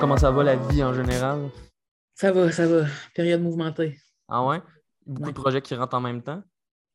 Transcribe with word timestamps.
comment 0.00 0.16
ça 0.16 0.30
va 0.30 0.44
la 0.44 0.56
vie 0.56 0.82
en 0.82 0.92
général? 0.94 1.50
Ça 2.14 2.32
va, 2.32 2.50
ça 2.52 2.66
va. 2.66 2.84
Période 3.14 3.42
mouvementée. 3.42 3.96
Ah 4.28 4.44
ouais? 4.46 4.60
Beaucoup 5.06 5.26
Ouais. 5.28 5.32
de 5.32 5.38
projets 5.40 5.62
qui 5.62 5.74
rentrent 5.74 5.94
en 5.96 6.00
même 6.00 6.22
temps? 6.22 6.42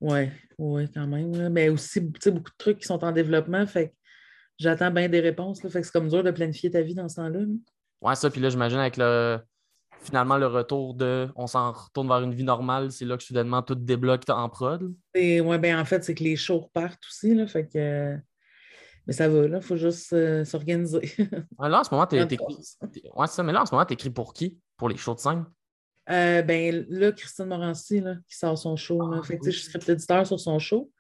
Ouais, 0.02 0.32
ouais, 0.58 0.88
quand 0.94 1.08
même. 1.08 1.50
Mais 1.50 1.70
aussi, 1.70 2.02
tu 2.12 2.20
sais, 2.22 2.32
beaucoup 2.32 2.52
de 2.52 2.58
trucs 2.58 2.80
qui 2.80 2.86
sont 2.86 3.04
en 3.04 3.12
développement. 3.12 3.66
Fait 3.66 3.90
que 3.90 3.94
j'attends 4.60 4.92
bien 4.92 5.08
des 5.10 5.20
réponses. 5.22 5.64
Là, 5.64 5.70
fait 5.70 5.80
que 5.82 5.86
c'est 5.88 5.94
comme 5.94 6.10
dur 6.10 6.24
de 6.24 6.32
planifier 6.32 6.70
ta 6.72 6.82
vie 6.82 6.94
dans 6.96 7.08
ce 7.10 7.16
temps-là. 7.18 7.40
là. 7.40 7.46
Ouais, 8.02 8.16
ça, 8.16 8.30
puis 8.30 8.42
là, 8.42 8.50
j'imagine 8.50 8.80
avec 8.80 8.98
le 8.98 9.40
finalement 10.02 10.38
le 10.38 10.48
retour 10.48 10.94
de 10.96 11.30
on 11.38 11.48
s'en 11.48 11.72
retourne 11.72 12.10
vers 12.10 12.20
une 12.22 12.34
vie 12.34 12.44
normale, 12.44 12.92
c'est 12.92 13.06
là 13.06 13.16
que 13.16 13.24
soudainement 13.24 13.62
tout 13.62 13.76
débloque 13.76 14.24
en 14.28 14.50
prod. 14.50 14.94
Et 15.14 15.40
ouais, 15.40 15.58
ben 15.58 15.80
en 15.80 15.86
fait, 15.86 16.04
c'est 16.04 16.14
que 16.14 16.24
les 16.26 16.36
shows 16.36 16.60
repartent 16.60 17.02
aussi. 17.10 17.34
Là, 17.34 17.48
fait 17.48 17.68
que. 17.68 18.18
Mais 19.08 19.14
ça 19.14 19.28
va, 19.28 19.48
là. 19.48 19.58
Il 19.58 19.64
faut 19.64 19.76
juste 19.76 20.14
euh, 20.14 20.46
s'organiser. 20.46 21.14
Ouais, 21.58 21.70
là, 21.70 21.82
en 21.82 21.84
ce 21.84 21.94
moment, 21.94 22.08
t'es, 22.08 22.22
Ouais, 22.22 23.28
c'est 23.28 23.36
ça, 23.36 23.44
mais 23.44 23.52
là, 23.52 23.62
en 23.62 23.66
ce 23.66 23.74
moment, 23.74 23.86
t'écris 23.86 24.10
pour 24.10 24.34
qui? 24.34 24.58
Pour 24.78 24.90
les 24.90 24.98
shows 24.98 25.16
de 25.16 25.20
scène? 25.20 25.46
Euh, 26.10 26.42
ben 26.42 26.86
là, 26.90 27.12
Christine 27.12 27.46
Morancy, 27.46 28.02
là, 28.02 28.16
qui 28.28 28.38
sort 28.38 28.58
son 28.58 28.76
show. 28.76 29.10
là. 29.10 29.20
Ah, 29.22 29.26
fait 29.26 29.38
que, 29.38 29.44
tu 29.44 29.46
sais, 29.46 29.52
je 29.52 29.58
suis 29.58 29.68
script 29.68 29.88
éditeur 29.90 30.26
sur 30.28 30.40
son 30.40 30.60
show. 30.60 30.92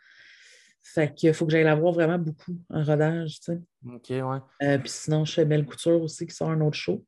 Fait 0.81 1.13
qu'il 1.13 1.33
faut 1.33 1.45
que 1.45 1.51
j'aille 1.51 1.63
la 1.63 1.75
voir 1.75 1.93
vraiment 1.93 2.19
beaucoup 2.19 2.57
en 2.69 2.83
rodage, 2.83 3.39
tu 3.39 3.53
sais. 3.53 3.61
OK, 3.85 4.09
ouais. 4.09 4.39
Euh, 4.67 4.77
puis 4.77 4.89
sinon, 4.89 5.23
je 5.23 5.33
fais 5.33 5.45
Belle 5.45 5.65
Couture 5.65 6.01
aussi 6.01 6.27
qui 6.27 6.35
sort 6.35 6.49
un 6.49 6.59
autre 6.61 6.75
show. 6.75 7.05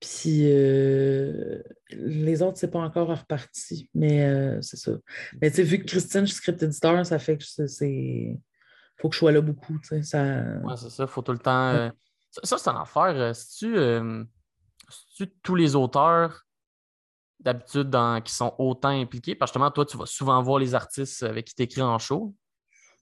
Puis 0.00 0.44
euh, 0.44 1.62
les 1.90 2.40
autres, 2.42 2.58
c'est 2.58 2.70
pas 2.70 2.78
encore 2.78 3.08
reparti, 3.08 3.90
mais 3.92 4.24
euh, 4.24 4.62
c'est 4.62 4.78
ça. 4.78 4.92
Mais 5.42 5.50
tu 5.50 5.56
sais, 5.56 5.62
vu 5.62 5.78
que 5.78 5.84
Christine, 5.84 6.22
je 6.22 6.26
suis 6.26 6.36
script 6.36 6.62
éditeur, 6.62 7.04
ça 7.04 7.18
fait 7.18 7.36
que 7.36 7.44
c'est. 7.66 8.38
Faut 9.00 9.08
que 9.08 9.14
je 9.14 9.18
sois 9.18 9.32
là 9.32 9.40
beaucoup, 9.40 9.78
tu 9.78 9.88
sais. 9.88 10.02
Ça... 10.02 10.42
Ouais, 10.62 10.76
c'est 10.76 10.90
ça, 10.90 11.06
faut 11.06 11.22
tout 11.22 11.32
le 11.32 11.38
temps. 11.38 11.68
euh, 11.70 11.90
Ça, 12.30 12.40
ça, 12.44 12.58
c'est 12.58 12.70
un 12.70 12.80
affaire. 12.80 13.14
euh, 13.16 13.32
C'est-tu 13.32 13.76
euh, 13.76 14.24
tous 15.42 15.54
les 15.54 15.74
auteurs 15.76 16.46
d'habitude 17.40 17.88
dans- 17.90 18.20
qui 18.20 18.32
sont 18.32 18.54
autant 18.58 18.88
impliqués? 18.88 19.34
Parce 19.34 19.50
que 19.50 19.54
justement, 19.58 19.70
toi, 19.70 19.86
tu 19.86 19.96
vas 19.96 20.06
souvent 20.06 20.42
voir 20.42 20.58
les 20.58 20.74
artistes 20.74 21.22
avec 21.22 21.46
qui 21.46 21.54
tu 21.54 21.62
écris 21.62 21.82
en 21.82 21.98
show. 21.98 22.34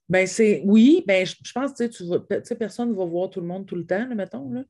Ben, 0.08 0.26
c'est. 0.26 0.62
Oui, 0.64 1.04
ben, 1.06 1.26
je, 1.26 1.34
je 1.44 1.52
pense 1.52 1.72
que 1.72 1.76
tu 1.76 1.84
sais, 1.84 1.90
tu 1.90 2.04
vas- 2.06 2.40
tu 2.40 2.54
personne 2.54 2.90
ne 2.90 2.94
va 2.94 3.04
voir 3.04 3.28
tout 3.28 3.40
le 3.40 3.46
monde 3.46 3.66
tout 3.66 3.76
le 3.76 3.84
temps, 3.84 4.06
là, 4.08 4.14
mettons. 4.14 4.50
Là. 4.50 4.62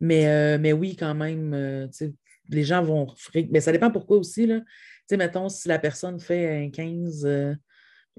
Mais, 0.00 0.26
euh, 0.28 0.58
mais 0.58 0.72
oui, 0.72 0.96
quand 0.96 1.14
même, 1.14 1.52
euh, 1.52 1.88
tu 1.88 2.14
les 2.50 2.64
gens 2.64 2.82
vont. 2.82 3.06
Mais 3.50 3.60
ça 3.60 3.72
dépend 3.72 3.90
pourquoi 3.90 4.16
aussi. 4.16 4.46
Là. 4.46 4.60
Tu 4.60 4.66
sais, 5.10 5.16
mettons, 5.18 5.50
si 5.50 5.68
la 5.68 5.78
personne 5.78 6.18
fait 6.18 6.64
un 6.64 6.70
15 6.70 7.26
euh, 7.26 7.54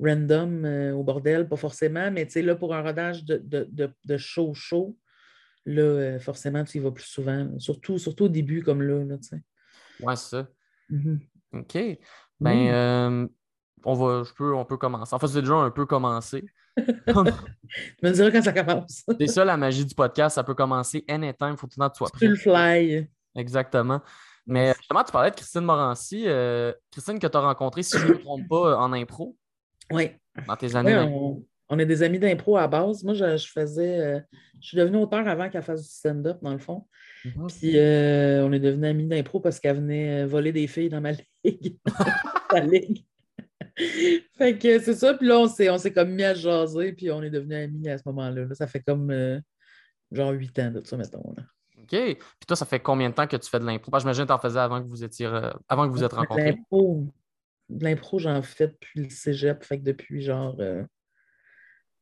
random 0.02 0.66
euh, 0.66 0.94
au 0.94 1.04
bordel, 1.04 1.48
pas 1.48 1.56
forcément, 1.58 2.10
mais 2.12 2.26
tu 2.26 2.34
sais, 2.34 2.42
là, 2.42 2.56
pour 2.56 2.74
un 2.74 2.82
rodage 2.82 3.24
de, 3.26 3.38
de, 3.38 3.68
de, 3.72 3.90
de 4.06 4.18
show 4.18 4.54
show, 4.54 4.98
là, 5.66 5.82
euh, 5.82 6.20
forcément, 6.20 6.64
tu 6.64 6.78
y 6.78 6.80
vas 6.80 6.92
plus 6.92 7.06
souvent. 7.06 7.44
là. 7.46 7.60
Surtout, 7.60 7.98
surtout 7.98 8.26
au 8.26 8.30
début, 8.30 8.64
comme 8.64 8.82
là, 8.82 9.04
là, 9.04 9.18
tu 9.18 9.30
sais. 9.30 9.42
Ouais, 10.02 10.16
c'est 10.16 10.30
ça. 10.38 10.48
Mhm. 10.90 11.20
OK. 11.54 11.74
Ben, 11.76 11.98
Oui. 12.40 12.70
euh, 12.70 13.28
on 13.84 13.94
va, 13.94 14.24
je 14.24 14.34
peux, 14.34 14.54
on 14.56 14.66
peut 14.66 14.78
commencer. 14.78 15.14
En 15.14 15.20
fait, 15.20 15.28
c'est 15.28 15.42
déjà 15.42 15.56
un 15.56 15.72
peu 15.72 15.86
commencé. 15.86 16.46
Tu 16.78 17.14
me 18.06 18.12
diras 18.12 18.32
quand 18.32 18.42
ça 18.42 18.54
commence. 18.54 19.04
c'est 19.20 19.28
ça 19.28 19.46
la 19.46 19.58
magie 19.58 19.86
du 19.86 19.94
podcast. 19.94 20.36
Ça 20.36 20.44
peut 20.44 20.56
commencer 20.56 21.04
anytime. 21.08 21.52
Il 21.52 21.58
faut 21.58 21.68
tout 21.68 21.80
le 21.80 21.86
temps 21.86 21.90
que 21.90 21.94
tu 21.94 21.98
sois 21.98 22.10
Tu 22.18 22.28
le 22.28 22.34
prêt. 22.36 22.42
fly. 22.42 23.10
Exactement. 23.36 24.02
Mais 24.48 24.74
justement, 24.78 25.04
tu 25.04 25.12
parlais 25.12 25.30
de 25.32 25.36
Christine 25.36 25.62
Morancy. 25.62 26.24
euh, 26.28 26.74
Christine 26.92 27.20
que 27.20 27.28
tu 27.28 27.38
as 27.38 27.42
rencontrée, 27.42 27.84
si 27.84 27.98
je 28.00 28.08
ne 28.08 28.14
me 28.14 28.20
trompe 28.20 28.48
pas, 28.48 28.78
en 28.78 28.92
impro, 28.94 29.38
Oui. 29.92 30.12
dans 30.48 30.56
tes 30.56 30.76
années 30.76 30.96
Oui, 30.98 31.04
on, 31.08 31.44
on 31.70 31.80
est 31.80 31.86
des 31.86 32.04
amis 32.04 32.20
d'impro 32.20 32.58
à 32.58 32.68
base. 32.68 33.04
Moi, 33.04 33.14
je, 33.14 33.38
je 33.38 33.48
faisais. 33.48 34.00
euh, 34.00 34.20
je 34.62 34.68
suis 34.70 34.78
devenue 34.78 34.98
auteur 34.98 35.28
avant 35.28 35.50
qu'elle 35.50 35.64
fasse 35.64 35.82
du 35.84 35.88
stand-up, 35.90 36.40
dans 36.42 36.52
le 36.54 36.58
fond. 36.60 36.86
Mhm. 37.26 37.48
Puis 37.48 37.78
euh, 37.78 38.46
on 38.46 38.52
est 38.54 38.60
devenus 38.60 38.90
amis 38.90 39.06
d'impro 39.08 39.40
parce 39.40 39.60
qu'elle 39.60 39.78
venait 39.78 40.24
euh, 40.24 40.28
voler 40.28 40.52
des 40.52 40.68
filles 40.68 40.90
dans 40.90 41.02
ma 41.02 41.12
ligue. 41.44 41.78
Ligue. 42.64 43.06
fait 44.38 44.58
que 44.58 44.80
c'est 44.80 44.94
ça. 44.96 45.14
Puis 45.14 45.28
là, 45.28 45.40
on 45.40 45.48
s'est, 45.48 45.94
comme 45.94 46.10
mis 46.12 46.24
à 46.24 46.36
se 46.36 46.42
jaser, 46.42 46.94
puis 46.94 47.12
on 47.12 47.22
est 47.24 47.30
devenus 47.30 47.58
amis 47.58 47.90
à 47.90 47.98
ce 47.98 48.04
moment-là. 48.08 48.46
là. 48.46 48.56
Ça 48.56 48.68
fait 48.68 48.82
comme 48.82 49.12
euh, 49.12 49.40
genre 50.12 50.32
huit 50.32 50.58
ans 50.60 50.72
de 50.72 50.82
ça, 50.86 50.98
mettons. 50.98 51.34
là. 51.38 51.44
OK. 51.82 51.88
Puis 51.90 52.18
toi, 52.48 52.56
ça 52.56 52.66
fait 52.66 52.80
combien 52.80 53.10
de 53.10 53.16
temps 53.16 53.28
que 53.28 53.38
tu 53.38 53.50
fais 53.50 53.60
de 53.60 53.66
l'impro? 53.66 53.92
J'imagine 54.00 54.24
que 54.24 54.28
tu 54.28 54.34
en 54.34 54.40
faisais 54.40 54.60
avant 54.60 54.82
que 54.82 54.88
vous 54.88 55.04
étiez 55.04 55.28
avant 55.68 55.88
que 55.88 55.92
vous 55.92 56.04
êtes 56.04 56.14
rencontrés. 56.14 56.52
l'impro, 56.52 57.08
de 57.70 57.84
l'impro, 57.84 58.20
j'en 58.20 58.42
fais 58.42 58.68
depuis 58.68 59.04
le 59.04 59.10
cégep. 59.10 59.64
Fait 59.64 59.78
que 59.80 59.84
depuis 59.84 60.22
genre. 60.22 60.56
euh, 60.60 60.84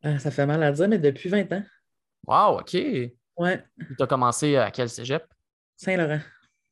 ah, 0.03 0.19
ça 0.19 0.31
fait 0.31 0.45
mal 0.45 0.61
à 0.63 0.71
dire, 0.71 0.87
mais 0.87 0.99
depuis 0.99 1.29
20 1.29 1.51
ans. 1.53 1.63
Wow, 2.27 2.59
OK. 2.59 2.73
Ouais, 3.37 3.63
Tu 3.97 4.03
as 4.03 4.07
commencé 4.07 4.55
à 4.55 4.71
quel 4.71 4.89
cégep? 4.89 5.23
Saint-Laurent. 5.75 6.19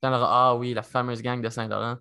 Saint-Laurent. 0.02 0.28
Ah 0.28 0.56
oui, 0.56 0.74
la 0.74 0.82
fameuse 0.84 1.22
gang 1.22 1.42
de 1.42 1.50
Saint-Laurent. 1.50 1.98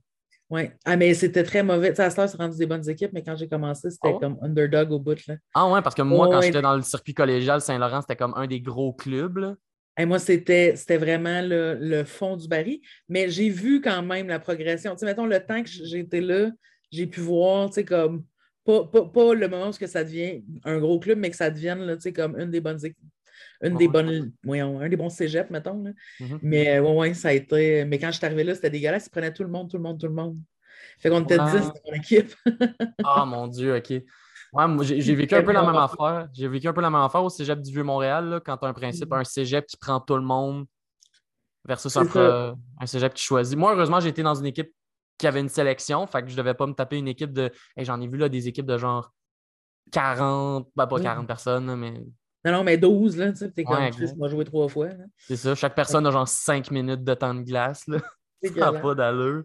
Oui. 0.51 0.71
Ah, 0.85 0.97
mais 0.97 1.13
c'était 1.15 1.43
très 1.43 1.63
mauvais. 1.63 1.91
Tu 1.91 1.97
sais, 1.97 2.03
à 2.03 2.07
heure, 2.21 2.29
c'est 2.29 2.37
rendu 2.37 2.57
des 2.59 2.67
bonnes 2.67 2.89
équipes, 2.89 3.13
mais 3.13 3.23
quand 3.23 3.37
j'ai 3.37 3.49
commencé, 3.49 3.91
c'était 3.91 4.09
ouais? 4.09 4.19
comme 4.21 4.39
underdog 4.43 4.93
au 4.93 4.99
bout. 4.99 5.27
Là. 5.27 5.37
Ah 5.55 5.69
ouais, 5.71 5.83
parce 5.83 5.95
que 5.95 6.03
moi, 6.03 6.27
Oh, 6.27 6.31
quand 6.31 6.39
ouais. 6.41 6.47
j'étais 6.47 6.63
dans 6.63 6.77
le 6.77 6.83
circuit 6.83 7.15
collégial, 7.15 7.61
Saint-Laurent, 7.61 8.03
c'était 8.03 8.17
comme 8.17 8.35
un 8.37 8.47
des 8.47 8.61
gros 8.61 8.93
clubs. 8.93 9.39
là. 9.39 9.55
Et 9.99 10.07
moi, 10.07 10.19
c'était 10.19 10.75
c'était 10.77 10.97
vraiment 10.99 11.41
le, 11.41 11.79
le 11.81 12.05
fond 12.05 12.37
du 12.37 12.49
baril. 12.49 12.81
Mais 13.09 13.31
j'ai 13.31 13.49
vu 13.49 13.81
quand 13.81 14.03
même 14.03 14.29
la 14.29 14.39
progression. 14.41 14.93
Tu 14.93 14.99
sais, 15.01 15.07
mettons, 15.07 15.27
le 15.27 15.39
temps 15.41 15.63
que 15.63 15.97
été 15.97 16.21
là, 16.21 16.51
j'ai 16.91 17.07
pu 17.07 17.21
voir, 17.21 17.69
tu 17.69 17.75
sais, 17.75 17.85
comme, 17.85 18.25
pas, 18.65 18.85
pas, 18.85 19.05
pas 19.05 19.35
le 19.35 19.49
moment 19.49 19.69
où 19.69 19.73
que 19.73 19.87
ça 19.87 20.05
devient 20.05 20.43
un 20.65 20.79
gros 20.79 20.99
club, 20.99 21.19
mais 21.19 21.31
que 21.31 21.37
ça 21.37 21.51
devienne, 21.51 21.81
là, 21.81 21.97
tu 21.97 22.03
sais, 22.03 22.13
comme 22.13 22.39
une 22.39 22.51
des 22.51 22.61
bonnes 22.61 22.85
équipes. 22.85 22.99
Une 23.63 23.77
des 23.77 23.89
bonnes, 23.89 24.33
voyons, 24.43 24.81
un 24.81 24.89
des 24.89 24.97
bons 24.97 25.09
cégeps, 25.09 25.51
mettons. 25.51 25.83
Là. 25.83 25.91
Mhm. 26.21 26.39
Mais 26.43 26.79
ouais, 26.79 26.95
ouais, 26.95 27.15
ça 27.15 27.29
a 27.29 27.33
été. 27.33 27.85
Mais 27.85 27.99
quand 27.99 28.11
je 28.11 28.19
suis 28.19 28.27
arrivée 28.27 28.45
là, 28.45 28.55
c'était 28.55 28.71
dégueulasse. 28.71 29.07
Ils 29.07 29.11
prenaient 29.11 29.33
tout 29.33 29.43
le 29.43 29.49
monde, 29.49 29.71
tout 29.71 29.77
le 29.77 29.83
monde, 29.83 29.99
tout 29.99 30.07
le 30.07 30.13
monde. 30.13 30.39
Fait 30.99 31.09
qu'on 31.09 31.23
était 31.23 31.39
Ouais. 31.39 31.51
10 31.51 31.67
dans 31.67 31.73
mon 31.87 31.93
équipe. 31.95 32.35
Ah 33.05 33.25
mon 33.25 33.47
Dieu, 33.49 33.77
OK. 33.77 33.91
Ouais, 33.91 34.69
moi, 34.69 34.85
j'ai 34.85 35.15
vécu 35.15 35.35
un 35.35 35.43
peu 35.43 35.53
la 35.53 35.63
même 35.65 35.75
affaire. 35.77 36.29
J'ai 36.33 36.47
vécu 36.47 36.69
un 36.69 36.73
peu 36.73 36.81
la 36.81 36.91
même 36.91 37.01
affaire 37.01 37.25
au 37.25 37.29
cégep 37.29 37.61
du 37.61 37.73
Vieux-Montréal, 37.73 38.29
là, 38.29 38.41
quand 38.41 38.57
tu 38.57 38.67
as 38.67 38.69
un 38.69 38.73
principe, 38.73 39.13
un 39.13 39.25
cégep 39.25 39.67
qui 39.67 39.77
prend 39.77 39.99
tout 39.99 40.15
le 40.15 40.23
monde 40.23 40.67
versus 41.65 41.97
un, 41.97 42.07
un 42.81 42.87
cégep 42.87 43.15
qui 43.15 43.25
choisit. 43.25 43.59
Moi, 43.59 43.75
heureusement, 43.75 43.99
j'ai 43.99 44.11
été 44.11 44.23
dans 44.23 44.35
une 44.35 44.47
équipe 44.47 44.71
qui 45.19 45.27
avait 45.27 45.41
une 45.41 45.49
sélection, 45.49 46.07
fait 46.07 46.23
que 46.23 46.29
je 46.29 46.37
devais 46.37 46.55
pas 46.55 46.67
me 46.67 46.73
taper 46.75 46.99
une 46.99 47.09
équipe 47.09 47.33
de. 47.33 47.51
Hey, 47.77 47.85
J'en 47.85 48.01
ai 48.01 48.09
vu 48.09 48.17
là, 48.19 48.29
des 48.29 48.49
équipes 48.49 48.67
de 48.67 48.77
genre 48.79 49.13
40, 49.93 50.69
ben 50.75 50.87
pas 50.87 50.97
Ouais. 50.97 51.03
40 51.03 51.27
personnes, 51.27 51.75
mais 51.77 51.93
Non, 52.45 52.53
non, 52.53 52.65
mais 52.65 52.77
12, 52.77 53.17
là, 53.17 53.31
tu 53.33 53.39
sais, 53.39 53.51
t'es 53.51 53.65
comme, 53.65 53.77
Ouais, 53.77 53.91
Chris, 53.91 54.11
moi, 54.17 54.29
joué 54.29 54.45
trois 54.45 54.69
fois. 54.69 54.89
c'est 55.19 55.37
ça. 55.37 55.55
Chaque 55.55 55.75
personne 55.75 56.07
a 56.07 56.11
genre 56.11 56.29
5 56.29 56.71
minutes 56.71 57.03
de 57.05 57.15
temps 57.15 57.35
de 57.35 57.43
glace. 57.43 57.87
Là. 57.87 57.99
Ça 58.43 58.49
n'a 58.51 58.51
dégueulasse. 58.51 58.83
pas 58.83 58.95
d'allure. 58.95 59.45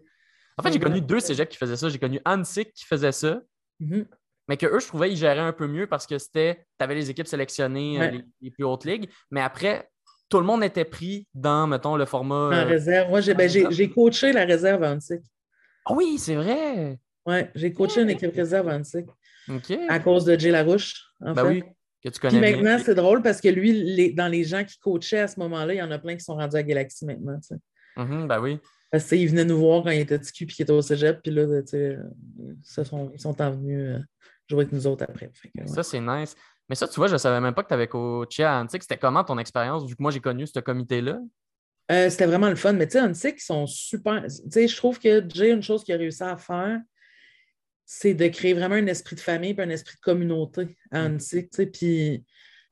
En 0.58 0.62
fait, 0.62 0.72
j'ai 0.72 0.78
connu 0.80 1.00
deux 1.00 1.20
cégeps 1.20 1.50
qui 1.50 1.56
faisaient 1.56 1.76
ça. 1.76 1.88
J'ai 1.88 1.98
connu 1.98 2.20
Hansik 2.26 2.72
qui 2.74 2.84
faisait 2.84 3.12
ça. 3.12 3.40
Mhm. 3.78 4.06
Mais 4.48 4.58
que 4.58 4.66
eux, 4.66 4.80
je 4.80 4.86
trouvais, 4.88 5.10
ils 5.10 5.16
géraient 5.16 5.38
un 5.38 5.52
peu 5.54 5.66
mieux 5.66 5.86
parce 5.86 6.06
que 6.06 6.18
c'était, 6.18 6.66
tu 6.78 6.84
avais 6.84 6.94
les 6.96 7.08
équipes 7.08 7.26
sélectionnées, 7.28 7.96
euh, 7.96 8.00
Ouais. 8.00 8.10
les, 8.10 8.24
les 8.42 8.50
plus 8.50 8.64
hautes 8.64 8.84
ligues. 8.84 9.08
Mais 9.30 9.40
après, 9.40 9.88
tout 10.28 10.38
le 10.38 10.44
monde 10.44 10.62
était 10.62 10.84
pris 10.84 11.26
dans, 11.32 11.66
mettons, 11.66 11.96
le 11.96 12.04
format. 12.04 12.34
En 12.48 12.52
euh, 12.52 12.64
réserve. 12.64 13.08
Moi, 13.08 13.20
j'ai 13.22 13.32
ben, 13.32 13.48
j'ai- 13.48 13.90
coaché 13.90 14.32
la 14.32 14.44
réserve 14.44 14.82
à 14.82 14.92
Antique. 14.92 15.22
Ah 15.86 15.92
oui, 15.94 16.18
c'est 16.18 16.34
vrai. 16.36 16.98
Oui, 17.26 17.36
j'ai 17.54 17.72
coaché 17.72 18.02
une 18.02 18.10
équipe 18.10 18.34
réserve 18.34 18.68
Antique 18.68 19.06
OK. 19.48 19.72
à 19.88 19.98
cause 20.00 20.24
de 20.24 20.38
Jay 20.38 20.50
Larouche, 20.50 21.02
en 21.20 21.34
Ben 21.34 21.42
fait. 21.42 21.48
oui, 21.48 21.60
que 21.62 22.08
tu 22.08 22.20
Puis 22.20 22.20
connais 22.20 22.40
bien. 22.40 22.62
maintenant, 22.62 22.82
c'est 22.84 22.94
drôle 22.94 23.22
parce 23.22 23.40
que 23.40 23.48
lui, 23.48 23.72
les- 23.72 24.12
dans 24.12 24.28
les 24.28 24.44
gens 24.44 24.64
qui 24.64 24.78
coachaient 24.78 25.20
à 25.20 25.28
ce 25.28 25.38
moment-là, 25.40 25.74
il 25.74 25.78
y 25.78 25.82
en 25.82 25.90
a 25.90 25.98
plein 25.98 26.14
qui 26.16 26.24
sont 26.24 26.34
rendus 26.36 26.56
à 26.56 26.62
Galaxy 26.62 27.04
maintenant. 27.04 27.38
tu 27.40 27.48
sais. 27.48 27.56
Mhm, 27.96 28.26
ben 28.28 28.40
oui. 28.40 28.58
Parce 28.90 29.04
qu'il 29.08 29.28
venait 29.28 29.44
nous 29.44 29.58
voir 29.58 29.82
quand 29.84 29.90
il 29.90 30.00
était 30.00 30.18
petit 30.18 30.32
cul 30.32 30.46
puis 30.46 30.56
qu'il 30.56 30.62
était 30.64 30.72
au 30.72 30.82
cégep. 30.82 31.20
Puis 31.22 31.30
là, 31.32 31.62
tu 31.62 31.96
sais, 32.62 32.84
sont, 32.84 33.10
ils 33.14 33.20
sont 33.20 33.40
en 33.40 33.50
venus 33.52 33.78
euh, 33.78 33.98
jouer 34.48 34.62
avec 34.62 34.72
nous 34.72 34.86
autres 34.86 35.04
après. 35.08 35.30
Fait 35.34 35.48
que, 35.50 35.60
ouais. 35.62 35.66
Ça, 35.68 35.82
c'est 35.84 36.00
nice. 36.00 36.34
Mais 36.68 36.74
ça, 36.74 36.88
tu 36.88 36.96
vois, 36.96 37.06
je 37.08 37.12
ne 37.12 37.18
savais 37.18 37.40
même 37.40 37.54
pas 37.54 37.62
que 37.62 37.68
tu 37.68 37.74
avais 37.74 37.86
coaché 37.88 38.42
à 38.44 38.58
Antique. 38.60 38.82
C'était 38.82 38.96
comment 38.96 39.22
ton 39.22 39.38
expérience, 39.38 39.84
vu 39.86 39.94
que 39.94 40.02
moi, 40.02 40.10
j'ai 40.10 40.20
connu 40.20 40.46
ce 40.46 40.58
comité-là? 40.60 41.20
Euh, 41.90 42.08
c'était 42.08 42.26
vraiment 42.26 42.48
le 42.48 42.56
fun. 42.56 42.72
Mais 42.74 42.86
tu 42.86 42.92
sais, 42.92 43.00
Antique, 43.00 43.36
ils 43.38 43.44
sont 43.44 43.66
super. 43.66 44.22
Tu 44.26 44.30
sais, 44.50 44.68
je 44.68 44.76
trouve 44.76 44.98
que 45.00 45.24
Jay, 45.28 45.50
une 45.50 45.62
chose 45.62 45.82
qu'il 45.82 45.94
a 45.94 45.98
réussi 45.98 46.22
à 46.22 46.36
faire, 46.36 46.80
c'est 47.84 48.14
de 48.14 48.28
créer 48.28 48.54
vraiment 48.54 48.76
un 48.76 48.86
esprit 48.86 49.16
de 49.16 49.20
famille 49.20 49.54
et 49.56 49.60
un 49.60 49.70
esprit 49.70 49.96
de 49.96 50.00
communauté 50.00 50.76
à 50.92 51.08
Mm. 51.08 51.18
Sais. 51.18 51.48
Puis, 51.72 52.24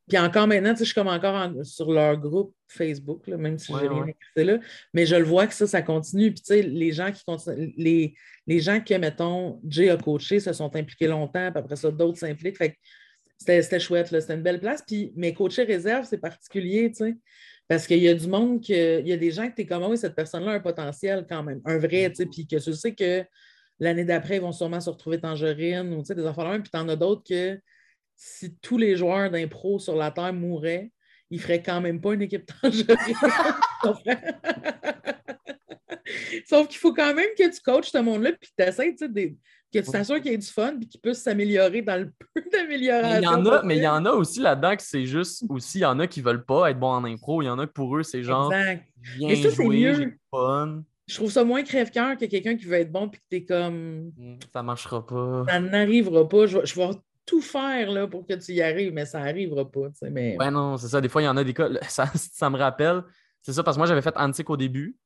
puis 0.09 0.19
encore 0.19 0.47
maintenant, 0.47 0.71
tu 0.73 0.79
sais, 0.79 0.85
je 0.85 0.91
suis 0.91 0.95
comme 0.95 1.09
encore 1.09 1.35
en- 1.35 1.65
sur 1.65 1.91
leur 1.91 2.17
groupe 2.17 2.55
Facebook, 2.69 3.27
là, 3.27 3.37
même 3.37 3.59
si 3.59 3.73
Ouais, 3.73 3.81
j'ai 3.83 3.89
rien 3.89 4.03
ouais. 4.05 4.17
écrit 4.37 4.45
là. 4.47 4.59
Mais 4.95 5.05
je 5.07 5.17
le 5.17 5.25
vois 5.25 5.47
que 5.49 5.55
ça, 5.55 5.67
ça 5.67 5.83
continue. 5.83 6.31
Puis 6.33 6.43
tu 6.43 6.55
sais, 6.55 6.63
les 6.63 6.93
gens 6.93 7.11
qui 7.11 7.25
continuent, 7.25 7.73
les, 7.77 8.15
les 8.47 8.61
gens 8.61 8.81
que, 8.81 8.95
mettons, 8.95 9.61
Jay 9.69 9.91
a 9.91 9.97
coaché 9.97 10.39
se 10.39 10.53
sont 10.53 10.75
impliqués 10.77 11.09
longtemps, 11.09 11.51
puis 11.51 11.59
après 11.59 11.77
ça, 11.77 11.91
d'autres 11.91 12.19
s'impliquent. 12.19 12.57
Fait 12.59 12.77
c'était 13.39 13.81
chouette, 13.81 14.11
là. 14.11 14.21
C'était 14.21 14.35
une 14.35 14.43
belle 14.43 14.61
place. 14.61 14.83
Puis, 14.87 15.13
mais 15.17 15.33
coacher 15.33 15.63
réserve, 15.65 16.07
c'est 16.09 16.19
particulier, 16.19 16.91
tu 16.91 17.05
sais. 17.05 17.17
Parce 17.69 17.87
qu'il 17.87 17.99
y 17.99 18.09
a 18.09 18.15
du 18.15 18.27
monde 18.27 18.67
que. 18.67 19.01
Il 19.01 19.07
y 19.07 19.13
a 19.13 19.17
des 19.17 19.31
gens 19.31 19.49
que 19.49 19.55
tu 19.55 19.63
es 19.63 19.67
comme, 19.67 19.83
Ah 19.83 19.89
oui, 19.89 19.99
cette 19.99 20.15
personne-là 20.15 20.53
a 20.53 20.55
un 20.55 20.61
potentiel 20.61 21.27
quand 21.29 21.43
même, 21.43 21.61
un 21.65 21.79
vrai, 21.79 22.09
tu 22.11 22.17
sais, 22.17 22.27
puis 22.27 22.47
que 22.47 22.57
tu 22.57 22.73
sais 22.73 22.95
que 22.95 23.25
l'année 23.79 24.05
d'après, 24.05 24.37
ils 24.37 24.43
vont 24.43 24.53
sûrement 24.53 24.81
se 24.81 24.91
retrouver 24.91 25.21
tangerine 25.21 25.93
ou 25.93 26.01
tu 26.01 26.07
sais, 26.07 26.15
des 26.15 26.27
affaires 26.27 26.51
là. 26.51 26.59
Puis 26.59 26.71
tu 26.71 26.79
en 26.79 26.89
as 26.89 26.97
d'autres 26.97 27.23
que 27.29 27.61
si 28.17 28.57
tous 28.57 28.79
les 28.79 28.97
joueurs 28.97 29.31
d'impro 29.31 29.79
sur 29.79 29.95
la 29.95 30.11
Terre 30.11 30.33
mouraient, 30.33 30.91
il 31.31 31.41
ferait 31.41 31.63
quand 31.63 31.81
même 31.81 32.01
pas 32.01 32.15
une 32.15 32.23
équipe 32.23 32.51
tangerine. 32.63 32.97
Sauf 36.47 36.69
qu'il 36.69 36.79
faut 36.79 36.95
quand 36.95 37.15
même 37.15 37.29
que 37.37 37.55
tu 37.55 37.61
coaches 37.61 37.91
ce 37.91 37.99
monde-là, 37.99 38.33
puis 38.33 38.51
que 38.51 38.63
tu 38.63 38.69
essaies, 38.69 38.95
tu 38.95 39.07
sais, 39.07 39.37
que 39.73 39.79
tu 39.79 39.91
t'assures 39.91 40.21
qu'il 40.21 40.33
y 40.33 40.35
ait 40.35 40.39
du 40.39 40.47
fun, 40.47 40.77
puis 40.79 40.89
qu'il 40.89 41.01
puisse 41.01 41.19
s'améliorer 41.19 41.83
dans 41.83 42.01
le 42.01 42.13
peu 42.35 42.43
d'amélioration. 42.53 43.21
Il 43.21 43.25
y 43.25 43.29
en 43.29 43.47
a, 43.47 43.63
mais 43.63 43.77
il 43.77 43.83
y 43.83 43.89
en 43.89 44.05
a 44.05 44.11
aussi 44.13 44.41
là-dedans 44.41 44.77
que 44.77 44.83
c'est 44.83 45.07
juste 45.07 45.45
aussi, 45.49 45.79
il 45.79 45.83
y 45.83 45.87
en 45.87 45.99
a 45.99 46.07
qui 46.07 46.21
veulent 46.21 46.45
pas 46.45 46.71
être 46.71 46.79
bons 46.79 46.93
en 46.93 47.05
impro, 47.05 47.43
il 47.43 47.47
y 47.47 47.51
en 47.51 47.59
a 47.59 47.67
que 47.67 47.73
pour 47.73 47.97
eux, 47.97 48.03
c'est 48.03 48.23
genre. 48.23 48.53
Exact. 48.53 48.85
Bien 49.19 49.29
Mais 49.29 49.37
ça, 49.37 49.51
c'est 49.51 49.67
mieux. 49.67 50.15
fun. 50.31 50.83
Je 51.07 51.15
trouve 51.15 51.31
ça 51.31 51.43
moins 51.43 51.63
crève-cœur 51.63 52.19
que 52.19 52.27
quelqu'un 52.27 52.57
qui 52.57 52.67
veut 52.67 52.77
être 52.77 52.93
bon, 52.93 53.09
puis 53.09 53.21
que 53.21 53.25
t'es 53.31 53.45
comme. 53.45 54.13
Mm, 54.17 54.39
Ça 54.53 54.63
marchera 54.63 55.07
pas. 55.07 55.45
Ça 55.49 55.61
n'arrivera 55.61 56.29
pas. 56.29 56.47
Je 56.47 56.59
vais, 56.59 56.67
je 56.67 56.75
vais 56.75 56.89
tout 57.25 57.41
faire 57.43 57.91
là, 57.91 58.07
pour 58.07 58.27
que 58.27 58.35
tu 58.35 58.53
y 58.53 58.63
arrives, 58.63 58.93
mais 58.93 59.07
ça 59.07 59.21
n'arrivera 59.21 59.71
pas. 59.71 59.89
tu 59.89 59.97
sais, 59.97 60.11
Mais... 60.11 60.37
Ouais, 60.39 60.51
non, 60.51 60.77
c'est 60.77 60.89
ça. 60.89 61.01
Des 61.01 61.09
fois, 61.09 61.23
il 61.23 61.27
y 61.27 61.29
en 61.29 61.37
a 61.37 61.45
des 61.45 61.55
cas. 61.55 61.69
Ça, 61.89 62.07
ça 62.15 62.51
me 62.51 62.57
rappelle. 62.59 63.03
C'est 63.43 63.53
ça, 63.53 63.63
parce 63.63 63.77
que 63.77 63.81
moi, 63.81 63.87
j'avais 63.87 64.03
fait 64.03 64.17
Antique 64.17 64.51
au 64.51 64.57
début. 64.57 64.97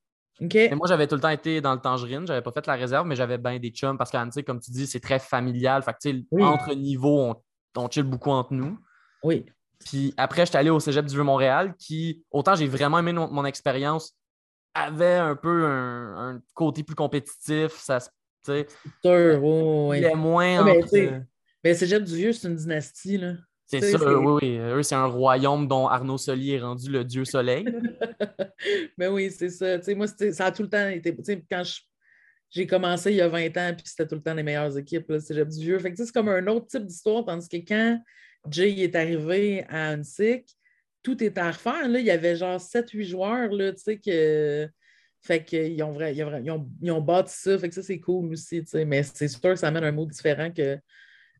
Mais 0.70 0.74
moi, 0.76 0.86
j'avais 0.88 1.06
tout 1.06 1.14
le 1.14 1.20
temps 1.20 1.28
été 1.28 1.60
dans 1.60 1.74
le 1.74 1.80
Tangerine. 1.80 2.26
J'avais 2.26 2.42
pas 2.42 2.52
fait 2.52 2.66
la 2.66 2.74
réserve, 2.74 3.06
mais 3.06 3.14
j'avais 3.16 3.38
bien 3.38 3.58
des 3.58 3.70
chums 3.70 3.96
parce 3.98 4.10
qu'Antique, 4.10 4.46
comme 4.46 4.60
tu 4.60 4.70
dis, 4.70 4.86
c'est 4.86 5.00
très 5.00 5.18
familial. 5.18 5.82
Fait 5.82 5.92
que, 5.92 6.16
Oui. 6.30 6.42
entre 6.42 6.74
niveaux, 6.74 7.20
on, 7.20 7.36
on 7.76 7.88
chill 7.90 8.02
beaucoup 8.04 8.30
entre 8.30 8.52
nous. 8.52 8.78
Oui. 9.22 9.44
Puis 9.84 10.14
après, 10.16 10.46
j'étais 10.46 10.58
allé 10.58 10.70
au 10.70 10.80
cégep 10.80 11.04
du 11.06 11.14
Vieux-Montréal, 11.14 11.74
qui, 11.78 12.24
autant 12.30 12.54
j'ai 12.54 12.66
vraiment 12.68 12.98
aimé 12.98 13.12
mon, 13.12 13.28
mon 13.30 13.44
expérience, 13.44 14.16
avait 14.74 15.14
un 15.16 15.36
peu 15.36 15.66
un, 15.66 16.34
un 16.36 16.42
côté 16.54 16.82
plus 16.82 16.94
compétitif. 16.94 17.72
Ça, 17.72 18.00
se- 18.00 18.08
Sûr, 19.04 19.38
oui, 19.44 19.98
il 19.98 20.04
est 20.04 20.14
moins. 20.14 20.64
Mais 20.64 20.78
entre- 20.78 20.82
tu 20.84 20.88
sais, 20.88 21.22
Mais 21.64 21.74
Cégep 21.74 22.02
du 22.04 22.16
Vieux, 22.16 22.32
c'est 22.32 22.48
une 22.48 22.56
dynastie, 22.56 23.18
là. 23.18 23.34
C'est 23.80 23.92
ça, 23.92 23.98
c'est- 23.98 24.04
oui, 24.06 24.38
oui. 24.42 24.58
Eux, 24.58 24.82
c'est 24.82 24.94
un 24.94 25.06
royaume 25.06 25.66
dont 25.68 25.86
Arnaud 25.88 26.18
Soli 26.18 26.52
est 26.52 26.60
rendu 26.60 26.90
le 26.90 27.04
dieu 27.04 27.24
soleil. 27.24 27.64
Mais 28.98 29.08
oui, 29.08 29.30
c'est 29.30 29.50
ça. 29.50 29.78
Moi, 29.94 30.06
ça 30.06 30.46
a 30.46 30.52
tout 30.52 30.62
le 30.62 30.68
temps 30.68 30.88
été. 30.88 31.16
quand 31.50 31.62
j'ai 32.50 32.66
commencé 32.66 33.10
il 33.12 33.16
y 33.16 33.20
a 33.20 33.28
20 33.28 33.56
ans, 33.56 33.72
puis 33.74 33.84
c'était 33.86 34.06
tout 34.06 34.14
le 34.16 34.20
temps 34.22 34.34
les 34.34 34.42
meilleures 34.42 34.76
équipes, 34.76 35.08
là, 35.10 35.20
Cégep 35.20 35.48
du 35.48 35.60
Vieux. 35.60 35.78
Fait 35.78 35.90
que, 35.92 36.04
c'est 36.04 36.12
comme 36.12 36.28
un 36.28 36.46
autre 36.48 36.66
type 36.66 36.84
d'histoire, 36.84 37.24
tandis 37.24 37.48
que 37.48 37.56
quand 37.56 37.98
Jay 38.50 38.80
est 38.80 38.94
arrivé 38.94 39.64
à 39.68 39.88
Annecy, 39.90 40.44
tout 41.02 41.22
était 41.24 41.40
à 41.40 41.50
refaire. 41.50 41.88
Là. 41.88 41.98
Il 41.98 42.04
y 42.04 42.10
avait 42.10 42.36
genre 42.36 42.60
7-8 42.60 43.04
joueurs, 43.04 43.50
là, 43.52 43.72
tu 43.72 43.80
sais, 43.82 43.98
que. 43.98 44.68
Fait 45.24 45.44
qu'ils 45.44 45.80
ont, 45.84 45.92
vra- 45.96 46.12
ils 46.12 46.24
ont, 46.24 46.40
ils 46.44 46.50
ont, 46.50 46.68
ils 46.82 46.90
ont 46.90 47.00
bâti 47.00 47.32
ça. 47.36 47.56
Fait 47.56 47.68
que 47.68 47.74
ça, 47.76 47.82
c'est 47.82 48.00
cool 48.00 48.32
aussi, 48.32 48.60
tu 48.64 48.70
sais. 48.70 48.84
Mais 48.84 49.04
c'est 49.04 49.28
sûr 49.28 49.40
que 49.40 49.54
ça 49.54 49.68
amène 49.68 49.84
un 49.84 49.92
mot 49.92 50.04
différent 50.04 50.50
que 50.50 50.76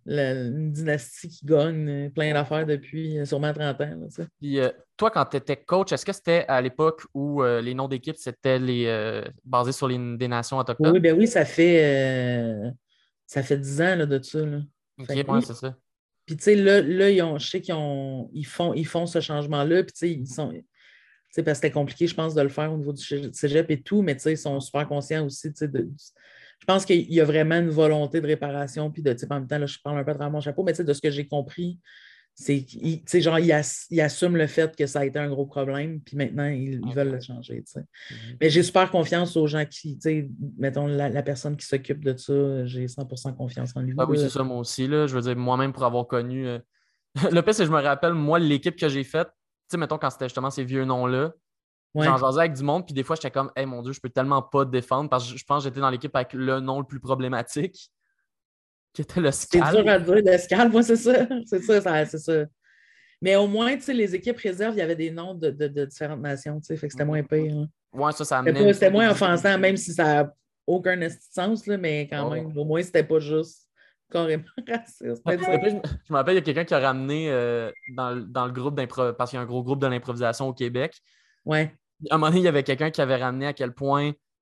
la- 0.05 0.33
une 0.33 0.73
dynastie 0.73 1.29
qui 1.29 1.47
gagne 1.47 1.89
euh, 1.89 2.11
plein 2.11 2.33
d'affaires 2.33 2.67
depuis 2.67 3.19
euh, 3.19 3.25
sûrement 3.25 3.53
30 3.53 3.81
ans, 3.81 3.97
là. 4.01 4.25
Puis 4.41 4.59
euh, 4.59 4.71
toi, 4.97 5.11
quand 5.11 5.25
tu 5.27 5.37
étais 5.37 5.57
coach, 5.57 5.93
est-ce 5.93 6.05
que 6.05 6.13
c'était 6.13 6.45
à 6.49 6.61
l'époque 6.61 7.03
où 7.15 7.43
euh, 7.43 7.61
les 7.61 7.75
noms 7.75 7.89
d'équipes, 7.89 8.17
c'était 8.17 8.59
les 8.59 8.87
euh, 8.87 9.23
basés 9.45 9.73
sur 9.73 9.89
les, 9.89 9.99
des 10.17 10.29
nations 10.29 10.59
autochtones? 10.59 10.93
Oui, 10.93 11.01
ben 11.01 11.17
oui, 11.17 11.27
ça 11.27 11.45
fait, 11.45 12.73
ça 13.27 13.43
fait 13.43 13.59
10 13.59 13.81
ans 13.81 13.97
là, 13.97 14.07
de 14.07 14.23
ça. 14.23 14.45
Là. 14.45 14.59
Ok, 14.99 15.09
ouais, 15.09 15.41
c'est 15.41 15.55
ça. 15.55 15.77
Puis, 16.27 16.37
tu 16.37 16.45
sais, 16.45 16.55
là, 16.55 16.81
là 16.81 17.11
ils 17.11 17.23
ont, 17.23 17.39
je 17.39 17.49
sais 17.49 17.61
qu'ils 17.61 17.75
ils 18.33 18.47
font, 18.47 18.75
ils 18.75 18.87
font 18.87 19.07
ce 19.07 19.21
changement-là. 19.21 19.83
Puis, 19.85 19.93
tu 19.93 19.99
sais, 19.99 20.11
ils 20.11 20.27
sont. 20.27 20.53
Parce 21.35 21.47
que 21.47 21.55
c'était 21.55 21.71
compliqué, 21.71 22.07
je 22.07 22.15
pense, 22.15 22.35
de 22.35 22.43
le 22.43 22.51
faire 22.51 22.73
au 22.73 22.77
niveau 22.77 22.93
du 22.93 23.03
cé- 23.03 23.33
cégep 23.33 23.71
et 23.71 23.81
tout, 23.81 24.03
mais 24.03 24.13
ils 24.27 24.37
sont 24.39 24.61
super 24.61 24.87
conscients 24.87 25.25
aussi, 25.25 25.51
de. 25.51 25.89
Je 26.62 26.64
pense 26.64 26.87
qu'il 26.87 27.12
y 27.12 27.20
a 27.20 27.25
vraiment 27.25 27.56
une 27.59 27.70
volonté 27.70 28.20
de 28.20 28.26
réparation, 28.29 28.88
puis 28.88 29.03
de, 29.03 29.11
en 29.29 29.35
même 29.35 29.49
temps, 29.49 29.59
là, 29.59 29.67
je 29.67 29.79
parle 29.82 29.99
un 29.99 30.05
peu 30.05 30.12
à 30.12 30.14
travers 30.14 30.31
mon 30.31 30.41
chapeau, 30.41 30.62
mais 30.62 30.73
de 30.73 30.93
ce 30.93 31.00
que 31.00 31.11
j'ai 31.11 31.26
compris, 31.26 31.81
c'est 32.37 32.62
qu'ils, 32.62 33.03
genre, 33.20 33.41
ils, 33.41 33.50
ass- 33.50 33.88
ils 33.91 34.00
assument 34.00 34.37
le 34.37 34.47
fait 34.47 34.76
que 34.76 34.87
ça 34.87 35.00
a 35.00 35.05
été 35.05 35.19
un 35.19 35.29
gros 35.29 35.44
problème, 35.44 36.00
puis 36.00 36.17
maintenant, 36.17 36.47
ils, 36.47 36.81
ils 36.87 36.94
veulent 36.94 37.11
le 37.11 37.20
changer. 37.20 37.64
Mhm. 37.75 37.85
Mais 38.41 38.49
j'ai 38.49 38.62
super 38.62 38.88
confiance 38.93 39.37
aux 39.37 39.49
gens 39.49 39.64
qui, 39.67 39.99
mettons, 40.56 40.87
la, 40.87 41.09
la 41.09 41.23
personne 41.25 41.56
qui 41.56 41.67
s'occupe 41.67 42.05
de 42.05 42.17
ça, 42.17 42.65
j'ai 42.65 42.87
100% 42.87 43.35
confiance 43.35 43.73
en 43.75 43.81
lui. 43.81 43.94
Ah 43.99 44.06
oui, 44.08 44.17
c'est 44.17 44.31
ça, 44.31 44.44
moi 44.44 44.58
aussi. 44.58 44.87
Là. 44.87 45.08
Je 45.08 45.17
veux 45.17 45.23
dire, 45.23 45.35
moi-même, 45.35 45.73
pour 45.73 45.82
avoir 45.82 46.06
connu. 46.06 46.47
euh, 46.47 46.61
le 47.32 47.41
pire, 47.43 47.55
c'est 47.56 47.65
que 47.65 47.70
je 47.70 47.75
me 47.75 47.82
rappelle, 47.82 48.15
moi, 48.15 48.38
l'équipe 48.38 48.76
que 48.76 48.88
j'ai 48.88 49.03
faite, 49.03 49.29
mettons, 49.76 49.99
quand 49.99 50.11
c'était 50.11 50.26
justement 50.26 50.50
ces 50.50 50.62
vieux 50.62 50.85
noms-là, 50.85 51.32
Ouais. 51.94 52.06
j'en 52.06 52.17
jasais 52.17 52.41
avec 52.41 52.55
du 52.55 52.62
monde, 52.62 52.87
puis 52.87 52.94
des 52.94 53.03
fois, 53.03 53.17
j'étais 53.17 53.31
comme, 53.31 53.50
hey 53.55 53.67
mon 53.67 53.83
Dieu, 53.83 53.93
je 53.93 54.00
peux 54.00 54.09
tellement 54.09 54.41
pas 54.43 54.65
te 54.65 54.71
défendre 54.71 55.11
parce 55.11 55.31
que 55.31 55.39
je 55.39 55.44
pense 55.44 55.62
que 55.62 55.69
j'étais 55.69 55.81
dans 55.81 55.91
l'équipe 55.91 56.15
avec 56.17 56.33
le 56.33 56.59
nom 56.61 56.81
le 56.81 56.87
plus 56.87 57.00
problématique, 57.00 57.91
qui 58.94 59.03
était 59.03 59.21
le 59.21 59.31
C'est 59.31 59.59
Scal. 59.59 59.77
dur 59.83 59.93
à 59.93 59.99
dire, 59.99 60.15
l'escale, 60.17 60.71
moi, 60.71 60.83
c'est 60.83 60.97
ça. 60.97 61.12
C'est 61.47 61.62
ça, 61.62 61.81
ça- 61.81 62.05
c'est 62.06 62.19
ça. 62.19 62.44
Mais 63.21 63.37
au 63.37 63.47
moins, 63.47 63.75
tu 63.77 63.83
sais, 63.83 63.94
les 63.94 64.15
équipes 64.15 64.39
réserves, 64.39 64.75
il 64.75 64.79
y 64.79 64.83
avait 64.83 64.97
des 64.97 65.11
noms 65.11 65.35
de, 65.35 65.50
de- 65.50 65.69
de 65.69 65.85
différentes 65.85 66.21
nations, 66.21 66.59
tu 66.61 66.67
sais, 66.67 66.77
fait 66.77 66.89
que 66.89 66.93
c'était 66.93 67.05
moins 67.05 67.23
pire. 67.23 67.55
hein. 67.56 67.67
Ouais, 67.93 68.11
ça, 68.12 68.25
ça 68.25 68.43
C'était 68.44 68.59
amenait. 68.59 68.73
C'était 68.73 68.91
moins 68.91 69.11
offensant, 69.11 69.59
même 69.59 69.77
si 69.77 69.93
ça 69.93 70.05
n'a 70.25 70.35
aucun 70.67 70.99
sens, 71.31 71.67
là, 71.67 71.77
mais 71.77 72.09
quand 72.09 72.27
Oh. 72.27 72.31
même, 72.31 72.56
au 72.56 72.65
moins, 72.65 72.83
c'était 72.83 73.05
pas 73.05 73.19
juste 73.21 73.69
carrément 74.11 74.44
raciste. 74.69 75.03
Je 75.05 75.12
me- 75.12 75.83
je 76.09 76.12
me 76.12 76.17
rappelle, 76.17 76.35
il 76.35 76.39
y 76.39 76.41
a 76.41 76.43
quelqu'un 76.43 76.65
qui 76.65 76.75
a 76.75 76.81
ramené 76.81 77.31
euh, 77.31 77.71
dans, 77.94 78.11
le- 78.11 78.23
dans 78.25 78.47
le 78.47 78.53
groupe 78.53 78.75
d'impro, 78.75 79.12
parce 79.12 79.31
qu'il 79.31 79.37
y 79.37 79.41
a 79.41 79.43
un 79.43 79.47
gros 79.47 79.62
groupe 79.62 79.81
de 79.81 79.87
l'improvisation 79.87 80.49
au 80.49 80.53
Québec. 80.55 80.99
Ouais. 81.44 81.73
À 82.11 82.15
un 82.15 82.19
moment 82.19 82.29
donné, 82.29 82.41
il 82.41 82.45
y 82.45 82.49
avait 82.49 82.63
quelqu'un 82.63 82.91
qui 82.91 83.01
avait 83.01 83.17
ramené 83.17 83.47
à 83.47 83.53
quel 83.53 83.73
point 83.73 84.13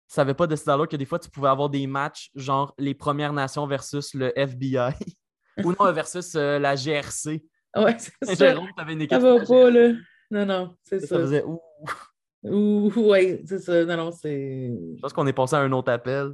ça 0.06 0.22
n'avait 0.22 0.34
pas 0.34 0.46
décidé 0.46 0.70
alors 0.70 0.88
que 0.88 0.96
des 0.96 1.04
fois, 1.06 1.18
tu 1.18 1.30
pouvais 1.30 1.48
avoir 1.48 1.68
des 1.70 1.86
matchs 1.86 2.30
genre 2.34 2.74
les 2.78 2.94
Premières 2.94 3.32
Nations 3.32 3.66
versus 3.66 4.14
le 4.14 4.32
FBI 4.38 4.92
ou 5.64 5.72
non 5.72 5.92
versus 5.92 6.34
euh, 6.34 6.58
la 6.58 6.74
GRC. 6.76 7.42
Ouais, 7.76 7.96
c'est 7.98 8.12
ça. 8.36 8.50
Jérôme, 8.50 8.68
tu 8.76 8.82
avais 8.82 8.92
une 8.92 9.02
équipe. 9.02 9.18
Ça 9.20 9.34
va 9.38 9.44
pas, 9.44 9.70
là. 9.70 9.92
Non, 10.30 10.46
non, 10.46 10.74
c'est 10.84 11.00
Ça 11.00 11.06
ça. 11.06 11.16
faisait 11.20 11.44
ouh. 11.44 12.92
Ouais, 12.96 13.42
c'est 13.46 13.58
ça. 13.58 13.84
Non, 13.84 13.96
non, 13.96 14.10
c'est. 14.12 14.70
Je 14.96 15.00
pense 15.00 15.12
qu'on 15.12 15.26
est 15.26 15.32
passé 15.32 15.56
à 15.56 15.60
un 15.60 15.72
autre 15.72 15.90
appel. 15.90 16.32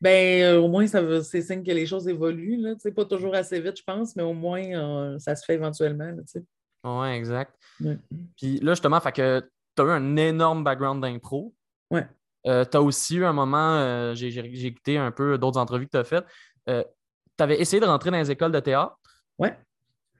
Ben, 0.00 0.42
euh, 0.42 0.60
au 0.60 0.68
moins, 0.68 0.86
ça 0.86 1.00
veut- 1.02 1.22
c'est 1.22 1.42
signe 1.42 1.64
que 1.64 1.72
les 1.72 1.86
choses 1.86 2.06
évoluent, 2.06 2.58
là. 2.60 2.74
Sais, 2.78 2.92
pas 2.92 3.04
toujours 3.04 3.34
assez 3.34 3.60
vite, 3.60 3.78
je 3.78 3.82
pense, 3.82 4.14
mais 4.14 4.22
au 4.22 4.34
moins, 4.34 4.62
euh, 4.62 5.18
ça 5.18 5.34
se 5.34 5.44
fait 5.44 5.54
éventuellement, 5.54 6.14
tu 6.18 6.22
sais. 6.26 6.44
Ouais, 6.84 7.16
exact. 7.16 7.54
Ouais. 7.80 7.98
Puis 8.36 8.60
là, 8.60 8.72
justement, 8.72 9.00
fait 9.00 9.10
que 9.12 9.50
tu 9.78 9.82
as 9.82 9.84
eu 9.86 9.90
un 9.96 10.16
énorme 10.16 10.64
background 10.64 11.02
d'impro. 11.02 11.54
Ouais. 11.90 12.06
tu 12.44 12.50
as 12.76 12.82
aussi 12.82 13.16
eu 13.16 13.24
un 13.24 13.32
moment, 13.32 13.76
euh, 13.78 14.14
j'ai 14.14 14.66
écouté 14.66 14.98
un 14.98 15.10
peu 15.10 15.38
d'autres 15.38 15.58
entrevues 15.58 15.86
que 15.86 15.92
tu 15.92 15.96
as 15.98 16.04
faites. 16.04 16.24
tu 16.66 17.42
avais 17.44 17.60
essayé 17.60 17.80
de 17.80 17.86
rentrer 17.86 18.10
dans 18.10 18.18
les 18.18 18.30
écoles 18.30 18.52
de 18.52 18.60
théâtre. 18.60 18.96
Ouais. 19.38 19.56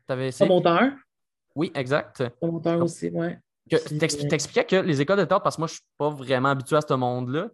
Tu 0.06 0.12
avais 0.12 0.28
essayé. 0.28 0.46
Promoteur. 0.48 0.92
Oui, 1.54 1.72
exact. 1.74 2.22
Promoteur 2.40 2.82
aussi, 2.82 3.08
ouais. 3.10 3.38
Que- 3.70 3.76
euh, 3.76 4.28
T'expliquais 4.28 4.64
que 4.64 4.76
les 4.76 5.00
écoles 5.00 5.18
de 5.18 5.24
théâtre, 5.24 5.42
parce 5.42 5.56
que 5.56 5.60
moi, 5.60 5.66
je 5.66 5.72
ne 5.72 5.76
suis 5.76 5.84
pas 5.98 6.08
vraiment 6.10 6.48
habitué 6.50 6.76
à 6.76 6.80
ce 6.80 6.94
monde-là. 6.94 7.48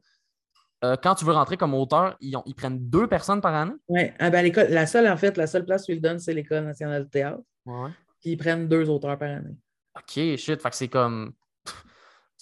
euh, 0.84 0.96
quand 1.02 1.14
tu 1.14 1.24
veux 1.24 1.32
rentrer 1.32 1.56
comme 1.56 1.72
auteur, 1.72 2.14
ils, 2.20 2.36
ont- 2.36 2.42
ils 2.44 2.54
prennent 2.54 2.78
deux 2.90 3.06
personnes 3.06 3.40
par 3.40 3.54
année? 3.54 3.72
Ouais. 3.88 4.12
Ah, 4.18 4.28
ben, 4.28 4.42
l'école, 4.42 4.66
la 4.68 4.86
seule, 4.86 5.08
en 5.08 5.16
fait, 5.16 5.36
la 5.38 5.46
seule 5.46 5.64
place 5.64 5.88
où 5.88 5.92
ils 5.92 5.94
le 5.94 6.00
donnent, 6.02 6.18
c'est 6.18 6.34
l'École 6.34 6.62
nationale 6.64 7.04
de 7.04 7.08
théâtre. 7.08 7.40
Ouais. 7.64 7.88
Puis 8.20 8.32
ils 8.32 8.36
prennent 8.36 8.68
deux 8.68 8.88
auteurs 8.90 9.16
par 9.18 9.30
année. 9.30 9.56
OK, 9.96 10.36
shit. 10.36 10.60
Fait 10.60 10.70
que 10.70 10.76
c'est 10.76 10.88
comme. 10.88 11.32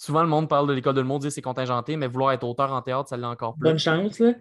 Souvent, 0.03 0.21
le 0.21 0.27
monde 0.27 0.49
parle 0.49 0.67
de 0.67 0.73
l'école 0.73 0.95
de 0.95 0.99
le 0.99 1.07
monde, 1.07 1.21
dit 1.21 1.31
c'est 1.31 1.41
contingenté, 1.41 1.95
mais 1.95 2.07
vouloir 2.07 2.33
être 2.33 2.43
auteur 2.43 2.73
en 2.73 2.81
théâtre, 2.81 3.07
ça 3.07 3.15
l'est 3.15 3.23
encore 3.23 3.55
plus. 3.55 3.69
Bonne 3.69 3.79
chance, 3.79 4.19
là. 4.19 4.33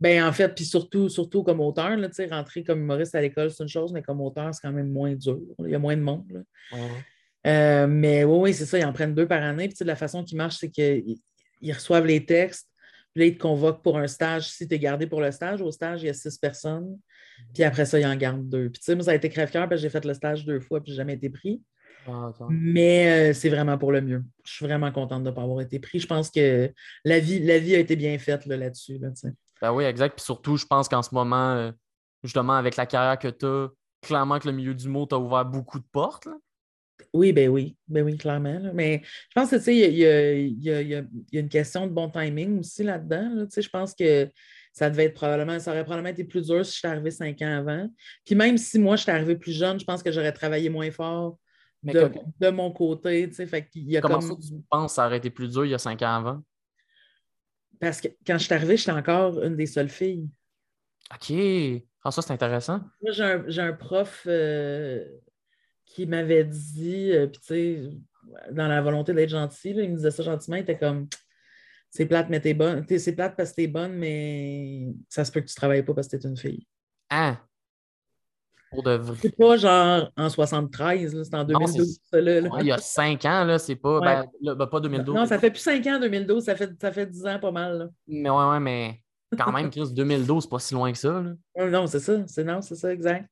Ben, 0.00 0.24
en 0.24 0.32
fait, 0.32 0.48
puis 0.48 0.64
surtout, 0.64 1.08
surtout 1.08 1.44
comme 1.44 1.60
auteur, 1.60 1.96
là, 1.96 2.08
rentrer 2.32 2.64
comme 2.64 2.80
humoriste 2.80 3.14
à 3.14 3.20
l'école, 3.20 3.52
c'est 3.52 3.62
une 3.62 3.68
chose, 3.68 3.92
mais 3.92 4.02
comme 4.02 4.20
auteur, 4.20 4.52
c'est 4.52 4.66
quand 4.66 4.72
même 4.72 4.90
moins 4.90 5.14
dur. 5.14 5.38
Il 5.60 5.70
y 5.70 5.74
a 5.76 5.78
moins 5.78 5.96
de 5.96 6.02
monde, 6.02 6.24
là. 6.32 6.40
Ouais. 6.72 6.90
Euh, 7.46 7.86
mais 7.86 8.24
oui, 8.24 8.38
oui, 8.40 8.54
c'est 8.54 8.66
ça, 8.66 8.76
ils 8.76 8.84
en 8.84 8.92
prennent 8.92 9.14
deux 9.14 9.28
par 9.28 9.40
année. 9.40 9.68
Puis 9.68 9.84
la 9.84 9.94
façon 9.94 10.24
qui 10.24 10.34
marche, 10.34 10.56
c'est 10.56 10.70
qu'ils 10.70 11.20
ils 11.60 11.72
reçoivent 11.72 12.06
les 12.06 12.26
textes, 12.26 12.68
puis 13.14 13.22
là, 13.22 13.26
ils 13.28 13.36
te 13.36 13.40
convoquent 13.40 13.84
pour 13.84 13.98
un 13.98 14.08
stage. 14.08 14.48
Si 14.48 14.66
tu 14.66 14.74
es 14.74 14.78
gardé 14.80 15.06
pour 15.06 15.20
le 15.20 15.30
stage, 15.30 15.62
au 15.62 15.70
stage, 15.70 16.02
il 16.02 16.06
y 16.06 16.08
a 16.08 16.14
six 16.14 16.36
personnes. 16.38 16.98
Puis 17.54 17.62
après 17.62 17.84
ça, 17.84 18.00
ils 18.00 18.06
en 18.06 18.16
gardent 18.16 18.48
deux. 18.48 18.68
Puis 18.68 18.80
tu 18.80 18.86
sais, 18.86 18.96
moi, 18.96 19.04
ça 19.04 19.12
a 19.12 19.14
été 19.14 19.28
crève-cœur 19.28 19.68
parce 19.68 19.80
que 19.80 19.82
j'ai 19.82 19.90
fait 19.90 20.04
le 20.04 20.14
stage 20.14 20.44
deux 20.44 20.58
fois, 20.58 20.82
puis 20.82 20.90
j'ai 20.90 20.96
jamais 20.96 21.14
été 21.14 21.30
pris. 21.30 21.62
Ah. 22.06 22.32
Mais 22.50 23.30
euh, 23.30 23.32
c'est 23.32 23.48
vraiment 23.48 23.78
pour 23.78 23.92
le 23.92 24.00
mieux. 24.00 24.22
Je 24.44 24.52
suis 24.52 24.66
vraiment 24.66 24.92
contente 24.92 25.22
de 25.22 25.30
ne 25.30 25.34
pas 25.34 25.42
avoir 25.42 25.60
été 25.60 25.78
pris. 25.78 26.00
Je 26.00 26.06
pense 26.06 26.30
que 26.30 26.72
la 27.04 27.18
vie, 27.18 27.40
la 27.40 27.58
vie 27.58 27.74
a 27.74 27.78
été 27.78 27.96
bien 27.96 28.18
faite 28.18 28.46
là, 28.46 28.56
là-dessus. 28.56 28.98
Là. 28.98 29.10
Ben 29.60 29.72
oui, 29.72 29.84
exact. 29.84 30.16
Puis 30.16 30.24
surtout, 30.24 30.56
je 30.56 30.66
pense 30.66 30.88
qu'en 30.88 31.02
ce 31.02 31.14
moment, 31.14 31.54
euh, 31.54 31.72
justement, 32.22 32.54
avec 32.54 32.76
la 32.76 32.86
carrière 32.86 33.18
que 33.18 33.28
tu 33.28 33.46
as, 33.46 33.68
clairement 34.02 34.38
que 34.38 34.48
le 34.48 34.54
milieu 34.54 34.74
du 34.74 34.88
mot 34.88 35.06
t'a 35.06 35.18
ouvert 35.18 35.44
beaucoup 35.44 35.78
de 35.78 35.86
portes. 35.90 36.26
là. 36.26 36.34
Oui, 37.12 37.32
ben 37.32 37.48
oui, 37.48 37.76
ben 37.88 38.04
oui, 38.04 38.16
clairement. 38.16 38.58
là. 38.58 38.70
Mais 38.72 39.02
je 39.04 39.34
pense 39.34 39.50
que 39.50 39.56
tu 39.56 39.62
sais, 39.62 39.76
il 39.76 39.96
y 39.96 40.06
a, 40.06 40.32
y 40.34 40.52
y 40.52 41.06
y 41.32 41.38
une 41.38 41.48
question 41.48 41.86
de 41.86 41.92
bon 41.92 42.10
timing 42.10 42.60
aussi 42.60 42.84
là-dedans. 42.84 43.30
là. 43.34 43.46
Tu 43.46 43.52
sais, 43.52 43.62
Je 43.62 43.70
pense 43.70 43.94
que 43.94 44.28
ça 44.72 44.90
devait 44.90 45.04
être 45.04 45.14
probablement, 45.14 45.58
ça 45.60 45.70
aurait 45.70 45.84
probablement 45.84 46.10
été 46.10 46.24
plus 46.24 46.46
dur 46.46 46.66
si 46.66 46.76
j'étais 46.76 46.88
arrivé 46.88 47.10
cinq 47.10 47.40
ans 47.42 47.58
avant. 47.58 47.88
Puis 48.26 48.34
même 48.34 48.58
si 48.58 48.78
moi, 48.78 48.96
j'étais 48.96 49.12
arrivé 49.12 49.36
plus 49.36 49.52
jeune, 49.52 49.78
je 49.78 49.84
pense 49.84 50.02
que 50.02 50.10
j'aurais 50.10 50.32
travaillé 50.32 50.68
moins 50.68 50.90
fort 50.90 51.38
Mais 51.84 51.92
de, 51.92 52.08
que- 52.08 52.18
de 52.40 52.50
mon 52.50 52.72
côté. 52.72 53.28
tu 53.28 53.34
sais. 53.34 53.46
Fait 53.46 53.66
qu'il 53.66 53.90
y 53.90 53.96
a 53.96 54.00
comment 54.00 54.18
comme... 54.18 54.40
ça, 54.42 54.48
tu 54.48 54.62
penses 54.68 54.92
que 54.92 54.96
ça 54.96 55.06
aurait 55.06 55.18
été 55.18 55.30
plus 55.30 55.48
dur 55.48 55.64
il 55.64 55.70
y 55.70 55.74
a 55.74 55.78
cinq 55.78 56.02
ans 56.02 56.16
avant? 56.16 56.42
Parce 57.80 58.00
que 58.00 58.08
quand 58.26 58.38
je 58.38 58.44
suis 58.44 58.54
arrivée, 58.54 58.76
j'étais 58.76 58.92
encore 58.92 59.42
une 59.42 59.56
des 59.56 59.66
seules 59.66 59.88
filles. 59.88 60.28
OK. 61.12 61.82
Ah, 62.02 62.10
ça, 62.10 62.22
c'est 62.22 62.32
intéressant. 62.32 62.80
Moi, 63.02 63.12
j'ai 63.46 63.62
un, 63.62 63.72
prof 63.72 64.24
euh, 64.26 65.04
qui 65.84 66.06
m'avait 66.06 66.44
dit, 66.44 67.12
euh, 67.12 67.26
puis 67.26 67.40
tu 67.40 67.46
sais, 67.46 67.90
dans 68.52 68.68
la 68.68 68.80
volonté 68.80 69.12
d'être 69.12 69.30
gentil. 69.30 69.70
Il 69.70 69.90
me 69.90 69.96
disait 69.96 70.10
ça 70.10 70.22
gentiment. 70.22 70.56
Il 70.56 70.62
était 70.62 70.78
comme 70.78 71.08
c'est 71.90 72.06
plate, 72.06 72.28
mais 72.28 72.40
t'es 72.40 72.54
bonne. 72.54 72.84
C'est 72.88 73.14
plate 73.14 73.36
parce 73.36 73.50
que 73.50 73.56
t'es 73.56 73.66
bonne, 73.68 73.94
mais 73.94 74.88
ça 75.08 75.24
se 75.24 75.30
peut 75.30 75.40
que 75.40 75.46
tu 75.46 75.54
travailles 75.54 75.84
pas 75.84 75.94
parce 75.94 76.08
que 76.08 76.16
t'es 76.16 76.28
une 76.28 76.36
fille. 76.36 76.66
Ah! 77.08 77.40
Pour 78.74 78.82
de 78.82 78.92
vrai. 78.92 79.16
C'est 79.22 79.36
pas 79.36 79.56
genre 79.56 80.10
en 80.16 80.28
73, 80.28 81.22
c'est 81.22 81.34
en 81.34 81.44
2012. 81.44 82.00
ça, 82.10 82.20
là, 82.20 82.40
il 82.60 82.66
y 82.66 82.72
a 82.72 82.78
5 82.78 83.24
ans, 83.24 83.44
là, 83.44 83.58
c'est 83.58 83.76
pas. 83.76 84.00
Ben, 84.00 84.26
ben, 84.42 84.66
pas 84.66 84.80
2012. 84.80 85.14
Non, 85.14 85.26
ça 85.26 85.38
fait 85.38 85.50
plus 85.50 85.60
5 85.60 85.86
ans, 85.86 86.00
2012. 86.00 86.44
Ça 86.44 86.56
fait, 86.56 86.70
ça 86.80 86.92
fait 86.92 87.06
10 87.06 87.26
ans, 87.26 87.38
pas 87.38 87.52
mal. 87.52 87.78
Là. 87.78 87.88
Mais 88.06 88.30
ouais, 88.30 88.50
ouais, 88.50 88.60
mais 88.60 89.00
quand 89.36 89.52
même, 89.52 89.70
Chris, 89.70 89.92
2012, 89.92 90.44
c'est 90.44 90.50
pas 90.50 90.58
si 90.58 90.74
loin 90.74 90.92
que 90.92 90.98
ça. 90.98 91.22
Là. 91.22 91.66
Non, 91.66 91.86
c'est 91.86 92.00
ça. 92.00 92.24
C'est, 92.26 92.44
non, 92.44 92.60
c'est 92.60 92.76
ça, 92.76 92.92
exact. 92.92 93.28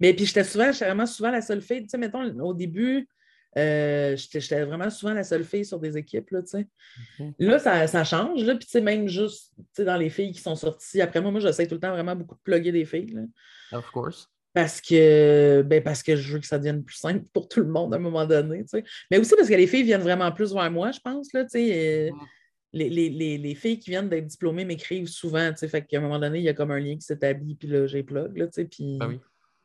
Mais 0.00 0.14
puis 0.14 0.26
j'étais 0.26 0.44
souvent, 0.44 0.72
j'étais 0.72 0.86
vraiment 0.86 1.06
souvent 1.06 1.30
la 1.30 1.42
seule 1.42 1.62
fille. 1.62 1.82
Tu 1.82 1.88
sais, 1.88 1.98
mettons, 1.98 2.24
au 2.40 2.54
début, 2.54 3.08
euh, 3.56 4.16
j'étais 4.16 4.64
vraiment 4.64 4.90
souvent 4.90 5.14
la 5.14 5.24
seule 5.24 5.44
fille 5.44 5.64
sur 5.64 5.78
des 5.78 5.96
équipes. 5.96 6.30
Là, 6.30 6.40
là 7.38 7.58
ça, 7.58 7.86
ça, 7.86 8.04
change. 8.04 8.44
Là, 8.44 8.54
puis 8.56 8.80
même 8.80 9.08
juste 9.08 9.54
dans 9.78 9.96
les 9.96 10.10
filles 10.10 10.32
qui 10.32 10.40
sont 10.40 10.54
sorties. 10.54 11.00
Après 11.00 11.20
moi, 11.20 11.30
moi, 11.30 11.40
j'essaie 11.40 11.66
tout 11.66 11.74
le 11.74 11.80
temps 11.80 11.90
vraiment 11.90 12.14
beaucoup 12.14 12.34
de 12.34 12.40
plugger 12.40 12.72
des 12.72 12.84
filles. 12.84 13.14
Là. 13.14 13.78
Of 13.78 13.90
course. 13.90 14.30
Parce 14.54 14.80
que, 14.80 15.62
ben, 15.66 15.82
parce 15.82 16.02
que 16.02 16.16
je 16.16 16.32
veux 16.32 16.40
que 16.40 16.46
ça 16.46 16.58
devienne 16.58 16.82
plus 16.82 16.96
simple 16.96 17.24
pour 17.32 17.48
tout 17.48 17.60
le 17.60 17.68
monde 17.68 17.92
à 17.92 17.96
un 17.96 18.00
moment 18.00 18.26
donné. 18.26 18.64
Mais 19.10 19.18
aussi 19.18 19.34
parce 19.36 19.48
que 19.48 19.54
les 19.54 19.66
filles 19.66 19.84
viennent 19.84 20.02
vraiment 20.02 20.32
plus 20.32 20.52
vers 20.52 20.70
moi, 20.70 20.90
je 20.90 21.00
pense. 21.00 21.32
Là, 21.32 21.44
euh, 21.54 22.10
les, 22.72 22.88
les, 22.88 23.38
les, 23.38 23.54
filles 23.54 23.78
qui 23.78 23.90
viennent 23.90 24.08
d'être 24.08 24.26
diplômées 24.26 24.64
m'écrivent 24.64 25.08
souvent. 25.08 25.52
Fait 25.54 25.82
qu'à 25.82 25.98
un 25.98 26.00
moment 26.00 26.18
donné, 26.18 26.38
il 26.38 26.44
y 26.44 26.48
a 26.48 26.54
comme 26.54 26.70
un 26.70 26.80
lien 26.80 26.94
qui 26.96 27.02
s'établit, 27.02 27.54
puis 27.54 27.68
là, 27.68 27.86
j'ai 27.86 28.02
plug. 28.02 28.36
Là, 28.36 28.46
puis, 28.48 28.98
ben 28.98 29.20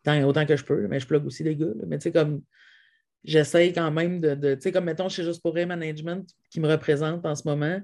oui. 0.06 0.24
autant 0.24 0.46
que 0.46 0.56
je 0.56 0.64
peux, 0.64 0.88
mais 0.88 1.00
je 1.00 1.08
plug 1.08 1.26
aussi 1.26 1.44
les 1.44 1.56
gars. 1.56 1.68
Mais 1.88 1.98
tu 1.98 2.04
sais, 2.04 2.12
comme 2.12 2.44
j'essaye 3.24 3.74
quand 3.74 3.92
même 3.92 4.20
de, 4.20 4.56
tu 4.56 4.62
sais, 4.62 4.72
comme 4.72 4.86
mettons 4.86 5.10
chez 5.10 5.24
Juste 5.24 5.42
pour 5.42 5.56
Management 5.56 6.30
qui 6.50 6.60
me 6.60 6.68
représente 6.68 7.26
en 7.26 7.36
ce 7.36 7.48
moment, 7.48 7.80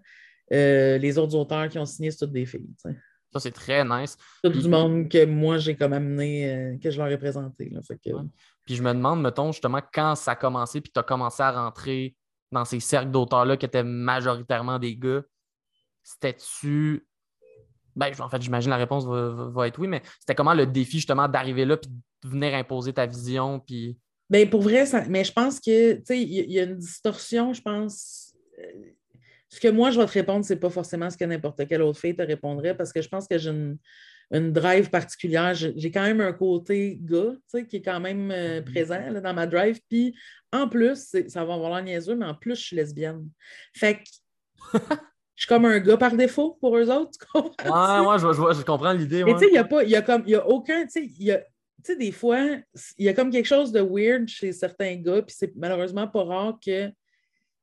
euh, 0.52 0.98
les 0.98 1.18
autres 1.18 1.36
auteurs 1.36 1.70
qui 1.70 1.80
ont 1.80 1.86
signé, 1.86 2.12
c'est 2.12 2.18
toutes 2.18 2.34
des 2.34 2.46
filles. 2.46 2.68
Ça, 3.32 3.40
c'est 3.40 3.52
très 3.52 3.86
nice. 3.86 4.18
Tout 4.44 4.50
du 4.50 4.68
monde 4.68 5.08
que 5.08 5.26
moi, 5.26 5.58
j'ai 5.58 5.76
comme 5.76 5.94
amené, 5.94 6.52
euh, 6.52 6.78
que 6.82 6.90
je 6.90 6.98
leur 6.98 7.08
ai 7.10 7.18
présenté. 7.18 7.72
Puis 8.66 8.76
je 8.76 8.82
me 8.82 8.94
demande, 8.94 9.22
mettons, 9.22 9.52
justement, 9.52 9.82
quand 9.94 10.16
ça 10.16 10.32
a 10.32 10.36
commencé, 10.36 10.82
puis 10.82 10.92
tu 10.92 11.00
as 11.00 11.04
commencé 11.04 11.44
à 11.44 11.52
rentrer 11.52 12.16
dans 12.52 12.66
ces 12.66 12.80
cercles 12.80 13.12
d'auteurs-là 13.12 13.58
qui 13.58 13.66
étaient 13.66 13.84
majoritairement 13.84 14.80
des 14.80 14.96
gars, 14.96 15.22
c'était-tu. 16.04 17.06
Ben, 17.96 18.12
en 18.20 18.30
fait, 18.30 18.42
j'imagine 18.42 18.70
la 18.70 18.78
réponse 18.78 19.06
va, 19.06 19.68
être 19.68 19.80
oui, 19.80 19.88
mais 19.88 20.02
c'était 20.20 20.36
comment 20.36 20.54
le 20.54 20.66
défi, 20.66 20.98
justement, 20.98 21.28
d'arriver 21.28 21.66
là, 21.66 21.78
puis 21.78 21.92
de 21.92 22.30
venir 22.30 22.56
imposer 22.56 22.94
ta 22.94 23.06
vision, 23.06 23.60
puis. 23.60 23.98
Bien, 24.30 24.46
pour 24.46 24.62
vrai, 24.62 24.86
mais 25.08 25.24
je 25.24 25.34
pense 25.34 25.60
que, 25.60 25.94
tu 25.94 26.02
sais, 26.06 26.22
il 26.22 26.52
y, 26.52 26.60
a 26.60 26.64
une 26.64 26.78
distorsion, 26.78 27.52
je 27.54 27.62
pense. 27.62 28.36
Ce 29.50 29.60
que 29.60 29.68
moi, 29.68 29.90
je 29.90 30.00
vais 30.00 30.06
te 30.06 30.12
répondre, 30.12 30.46
ce 30.46 30.54
n'est 30.54 30.60
pas 30.60 30.70
forcément 30.70 31.10
ce 31.10 31.18
que 31.18 31.26
n'importe 31.26 31.68
quelle 31.68 31.82
autre 31.82 32.00
fille 32.00 32.16
te 32.16 32.22
répondrait 32.22 32.78
parce 32.78 32.94
que 32.94 33.02
je 33.02 33.10
pense 33.10 33.28
que 33.28 33.38
j'ai 33.38 33.50
une, 33.50 34.52
drive 34.52 34.92
particulière. 34.92 35.56
J'ai 35.56 35.90
quand 35.92 36.04
même 36.04 36.22
un 36.22 36.34
côté 36.34 37.00
gars, 37.02 37.34
qui 37.68 37.78
est 37.78 37.82
quand 37.82 38.00
même 38.00 38.30
euh, 38.30 38.62
mm-hmm. 38.62 38.64
présent 38.64 39.22
dans 39.24 39.34
ma 39.34 39.48
drive. 39.48 39.80
Puis, 39.90 40.16
en 40.54 40.70
plus, 40.70 41.16
ça 41.28 41.44
va 41.44 41.56
avoir 41.56 41.72
l'air 41.72 41.84
niaiseux, 41.84 42.16
mais 42.16 42.28
en 42.28 42.36
plus, 42.36 42.56
je 42.56 42.64
suis 42.64 42.76
lesbienne. 42.76 43.28
Fait 43.74 43.96
que 43.96 44.04
je 45.36 45.46
suis 45.46 45.48
comme 45.48 45.66
un 45.66 45.80
gars 45.80 45.98
par 45.98 46.16
défaut 46.16 46.58
pour 46.62 46.78
eux 46.78 46.92
autres. 46.92 47.18
Ouais, 47.34 48.08
ouais, 48.08 48.20
je, 48.20 48.60
je, 48.60 48.64
comprends 48.64 48.94
l'idée. 48.94 49.24
Mais 49.24 49.34
tu 49.34 49.40
sais, 49.40 49.48
il 49.48 49.54
n'y 49.54 49.58
a 49.58 49.64
pas, 49.64 49.84
il 49.84 49.90
y 49.90 49.96
a 49.96 50.04
comme, 50.04 50.24
il 50.28 50.32
y 50.32 50.36
a 50.36 50.48
aucun, 50.48 50.84
tu 50.84 50.92
sais, 50.92 51.06
il 51.06 51.24
y 51.24 51.32
a, 51.32 51.40
tu 51.84 51.94
sais, 51.94 51.96
des 51.96 52.12
fois, 52.12 52.40
il 52.98 53.06
y 53.06 53.10
a 53.10 53.14
comme 53.14 53.32
quelque 53.32 53.48
chose 53.48 53.72
de 53.72 53.80
weird 53.82 54.28
chez 54.28 54.52
certains 54.52 54.96
gars, 54.98 55.22
puis 55.24 55.36
c'est 55.36 55.56
malheureusement 55.56 56.08
pas 56.08 56.24
rare 56.24 56.60
que 56.64 56.92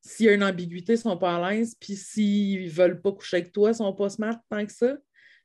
s'il 0.00 0.26
y 0.26 0.28
a 0.28 0.34
une 0.34 0.44
ambiguïté, 0.44 0.94
ils 0.94 0.98
sont 0.98 1.16
pas 1.16 1.36
à 1.36 1.50
l'aise, 1.50 1.74
puis 1.78 1.96
s'ils 1.96 2.70
veulent 2.70 3.00
pas 3.00 3.12
coucher 3.12 3.38
avec 3.38 3.52
toi, 3.52 3.70
ils 3.70 3.74
sont 3.74 3.92
pas 3.92 4.08
smart 4.08 4.38
tant 4.48 4.64
que 4.64 4.72
ça. 4.72 4.96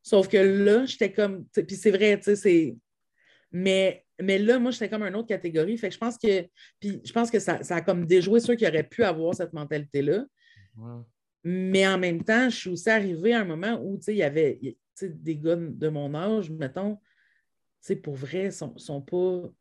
Sauf 0.03 0.27
que 0.27 0.37
là, 0.37 0.85
j'étais 0.85 1.11
comme. 1.11 1.45
Puis 1.47 1.75
c'est 1.75 1.91
vrai, 1.91 2.17
tu 2.17 2.23
sais, 2.23 2.35
c'est. 2.35 2.77
Mais, 3.51 4.05
mais 4.21 4.39
là, 4.39 4.59
moi, 4.59 4.71
j'étais 4.71 4.89
comme 4.89 5.03
une 5.03 5.15
autre 5.15 5.27
catégorie. 5.27 5.77
Fait 5.77 5.89
que 5.89 5.93
je 5.93 5.99
pense 5.99 6.17
que. 6.17 6.47
Puis 6.79 7.01
je 7.03 7.11
pense 7.11 7.29
que 7.29 7.39
ça, 7.39 7.59
a 7.69 7.81
comme 7.81 8.05
déjoué 8.05 8.39
ceux 8.39 8.55
qui 8.55 8.67
auraient 8.67 8.87
pu 8.87 9.03
avoir 9.03 9.35
cette 9.35 9.53
mentalité-là. 9.53 10.25
Mais 11.43 11.87
en 11.87 11.97
même 11.97 12.23
temps, 12.23 12.49
je 12.49 12.55
suis 12.55 12.69
aussi 12.69 12.89
arrivée 12.89 13.33
à 13.33 13.41
un 13.41 13.45
moment 13.45 13.79
où, 13.83 13.97
tu 13.97 14.03
sais, 14.03 14.13
il 14.13 14.19
y 14.19 14.23
avait 14.23 14.59
des 15.01 15.37
gars 15.37 15.55
de 15.55 15.89
mon 15.89 16.13
âge, 16.13 16.49
mettons, 16.51 16.97
sais, 17.81 17.95
pour 17.95 18.15
vrai, 18.15 18.51
sont, 18.51 18.77
sont 18.77 19.01
pas. 19.01 19.51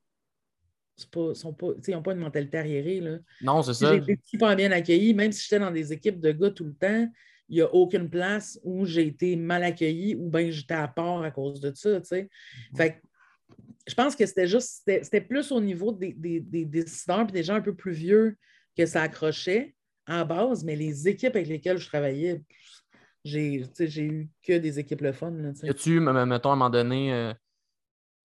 Sont 1.35 1.53
pas, 1.53 1.69
ils 1.87 1.95
n'ont 1.95 2.03
pas 2.03 2.13
une 2.13 2.19
mentalité 2.19 2.59
arriérée. 2.59 3.01
Là. 3.01 3.19
Non, 3.43 3.63
c'est 3.63 3.75
ça. 3.75 3.93
J'ai 3.93 4.13
été 4.13 4.19
super 4.25 4.55
bien 4.57 4.71
accueilli, 4.73 5.15
même 5.15 5.33
si 5.33 5.43
j'étais 5.43 5.59
dans 5.59 5.71
des 5.71 5.93
équipes 5.93 6.21
de 6.21 6.33
gars 6.33 6.51
tout 6.51 6.65
le 6.65 6.75
temps, 6.75 7.09
il 7.49 7.57
n'y 7.57 7.63
a 7.63 7.75
aucune 7.75 8.09
place 8.09 8.61
où 8.63 8.87
j'ai 8.87 9.09
été 9.09 9.35
mal 9.37 9.65
accueilli 9.65 10.15
ou 10.15 10.31
bien 10.31 10.51
j'étais 10.51 10.75
à 10.75 10.89
part 10.89 11.23
à 11.23 11.31
cause 11.31 11.61
de 11.61 11.73
ça. 11.75 11.99
Mhm. 11.99 12.29
Fait 12.77 13.01
je 13.87 13.95
pense 13.95 14.15
que 14.15 14.25
c'était 14.25 14.47
juste, 14.47 14.83
c'était 14.85 15.21
plus 15.21 15.51
au 15.51 15.61
niveau 15.61 15.91
des, 15.91 16.13
des, 16.13 16.39
des 16.41 16.65
décideurs 16.65 17.29
et 17.29 17.33
des 17.33 17.43
gens 17.43 17.55
un 17.55 17.61
peu 17.61 17.75
plus 17.75 17.93
vieux 17.93 18.37
que 18.77 18.87
ça 18.87 19.03
accrochait 19.03 19.75
en 20.07 20.25
base, 20.25 20.65
mais 20.65 20.77
les 20.77 21.09
équipes 21.09 21.35
avec 21.35 21.49
lesquelles 21.49 21.79
je 21.79 21.87
travaillais, 21.87 22.43
j'ai 23.25 23.67
eu 23.97 24.29
que 24.43 24.59
des 24.59 24.79
équipes 24.79 25.03
le 25.03 25.13
fun. 25.13 25.31
Là, 25.31 25.51
As-tu, 25.69 26.01
mettons, 26.01 26.51
à 26.51 26.53
un 26.53 26.57
moment 26.57 26.71
donné, 26.71 27.13
euh, 27.13 27.33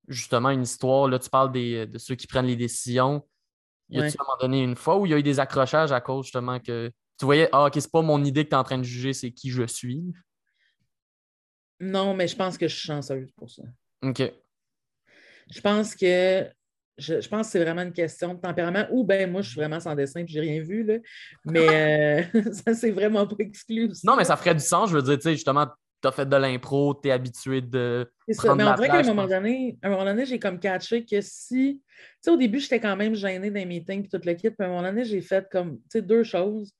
justement 0.07 0.49
une 0.49 0.63
histoire, 0.63 1.07
là, 1.07 1.19
tu 1.19 1.29
parles 1.29 1.51
des, 1.51 1.85
de 1.85 1.97
ceux 1.97 2.15
qui 2.15 2.27
prennent 2.27 2.45
les 2.45 2.55
décisions. 2.55 3.25
Y 3.89 3.99
a-tu 3.99 4.17
à 4.17 4.21
un 4.21 4.25
moment 4.25 4.37
donné 4.39 4.63
une 4.63 4.75
fois 4.75 4.97
où 4.97 5.05
il 5.05 5.11
y 5.11 5.13
a 5.13 5.17
eu 5.17 5.23
des 5.23 5.39
accrochages 5.39 5.91
à 5.91 6.01
cause 6.01 6.25
justement 6.25 6.59
que 6.59 6.91
tu 7.19 7.25
voyais, 7.25 7.49
ah, 7.51 7.65
ok, 7.65 7.73
c'est 7.75 7.91
pas 7.91 8.01
mon 8.01 8.23
idée 8.23 8.43
que 8.43 8.49
tu 8.49 8.55
es 8.55 8.57
en 8.57 8.63
train 8.63 8.77
de 8.77 8.83
juger, 8.83 9.13
c'est 9.13 9.31
qui 9.31 9.49
je 9.49 9.65
suis? 9.65 10.03
Non, 11.79 12.13
mais 12.13 12.27
je 12.27 12.35
pense 12.35 12.57
que 12.57 12.67
je 12.67 12.75
suis 12.75 12.87
chanceuse 12.87 13.31
pour 13.33 13.49
ça. 13.49 13.63
OK. 14.01 14.21
Je 15.51 15.61
pense 15.61 15.95
que 15.95 16.49
je, 16.97 17.27
pense 17.27 17.47
que 17.47 17.51
c'est 17.51 17.63
vraiment 17.63 17.81
une 17.81 17.93
question 17.93 18.33
de 18.33 18.39
tempérament. 18.39 18.87
Ou 18.91 19.03
bien 19.03 19.27
moi, 19.27 19.41
je 19.41 19.49
suis 19.49 19.59
vraiment 19.59 19.79
sans 19.79 19.95
dessin 19.95 20.21
et 20.21 20.27
j'ai 20.27 20.39
rien 20.39 20.61
vu. 20.61 20.83
Là. 20.83 20.95
Mais 21.45 22.29
euh, 22.33 22.41
ça, 22.53 22.73
c'est 22.73 22.91
vraiment 22.91 23.27
pas 23.27 23.35
exclu. 23.39 23.91
Non, 24.03 24.15
mais 24.15 24.23
ça 24.23 24.37
ferait 24.37 24.55
du 24.55 24.63
sens. 24.63 24.89
Je 24.89 24.95
veux 24.95 25.01
dire, 25.01 25.15
tu 25.15 25.23
sais, 25.23 25.33
justement, 25.33 25.67
tu 26.05 26.09
as 26.09 26.11
fait 26.11 26.29
de 26.29 26.35
l'impro, 26.35 26.93
tu 26.93 27.09
es 27.09 27.11
habitué 27.11 27.61
de. 27.61 28.09
C'est 28.27 28.35
ça. 28.35 28.55
Mais 28.55 28.63
en 28.63 28.75
vrai 28.75 28.87
qu'à 28.87 28.99
un 28.99 29.03
moment 29.03 29.27
donné, 29.27 29.77
à 29.81 29.87
un 29.87 29.89
moment 29.91 30.05
donné, 30.05 30.25
j'ai 30.25 30.39
comme 30.39 30.59
catché 30.59 31.03
que 31.03 31.19
si. 31.21 31.81
Tu 31.81 32.05
sais, 32.21 32.31
au 32.31 32.37
début, 32.37 32.59
j'étais 32.59 32.79
quand 32.79 32.95
même 32.95 33.15
gênée 33.15 33.49
dans 33.49 33.55
les 33.55 33.65
meetings 33.65 34.05
et 34.05 34.07
tout 34.07 34.21
le 34.23 34.33
kit. 34.33 34.49
Puis 34.51 34.55
à 34.59 34.65
un 34.65 34.67
moment 34.67 34.83
donné, 34.83 35.03
j'ai 35.03 35.21
fait 35.21 35.47
comme, 35.49 35.77
tu 35.77 35.83
sais, 35.89 36.01
deux 36.01 36.23
choses. 36.23 36.71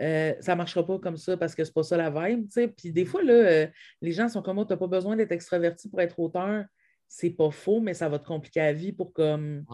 Euh, 0.00 0.34
ça 0.40 0.52
ne 0.52 0.58
marchera 0.58 0.86
pas 0.86 0.98
comme 0.98 1.16
ça 1.16 1.36
parce 1.36 1.54
que 1.54 1.64
c'est 1.64 1.74
pas 1.74 1.82
ça 1.82 1.96
la 1.96 2.10
vibe. 2.10 2.46
Tu 2.46 2.52
sais. 2.52 2.68
Puis 2.68 2.90
des 2.90 3.04
fois, 3.04 3.22
là, 3.22 3.32
euh, 3.32 3.66
les 4.00 4.12
gens 4.12 4.28
sont 4.28 4.42
comme 4.42 4.58
oh, 4.58 4.64
tu 4.64 4.72
n'as 4.72 4.76
pas 4.76 4.86
besoin 4.86 5.14
d'être 5.16 5.32
extraverti 5.32 5.88
pour 5.88 6.00
être 6.00 6.18
auteur. 6.18 6.64
C'est 7.06 7.30
pas 7.30 7.50
faux, 7.50 7.80
mais 7.80 7.94
ça 7.94 8.08
va 8.08 8.18
te 8.18 8.26
compliquer 8.26 8.60
la 8.60 8.72
vie 8.72 8.92
pour 8.92 9.12
comme 9.12 9.64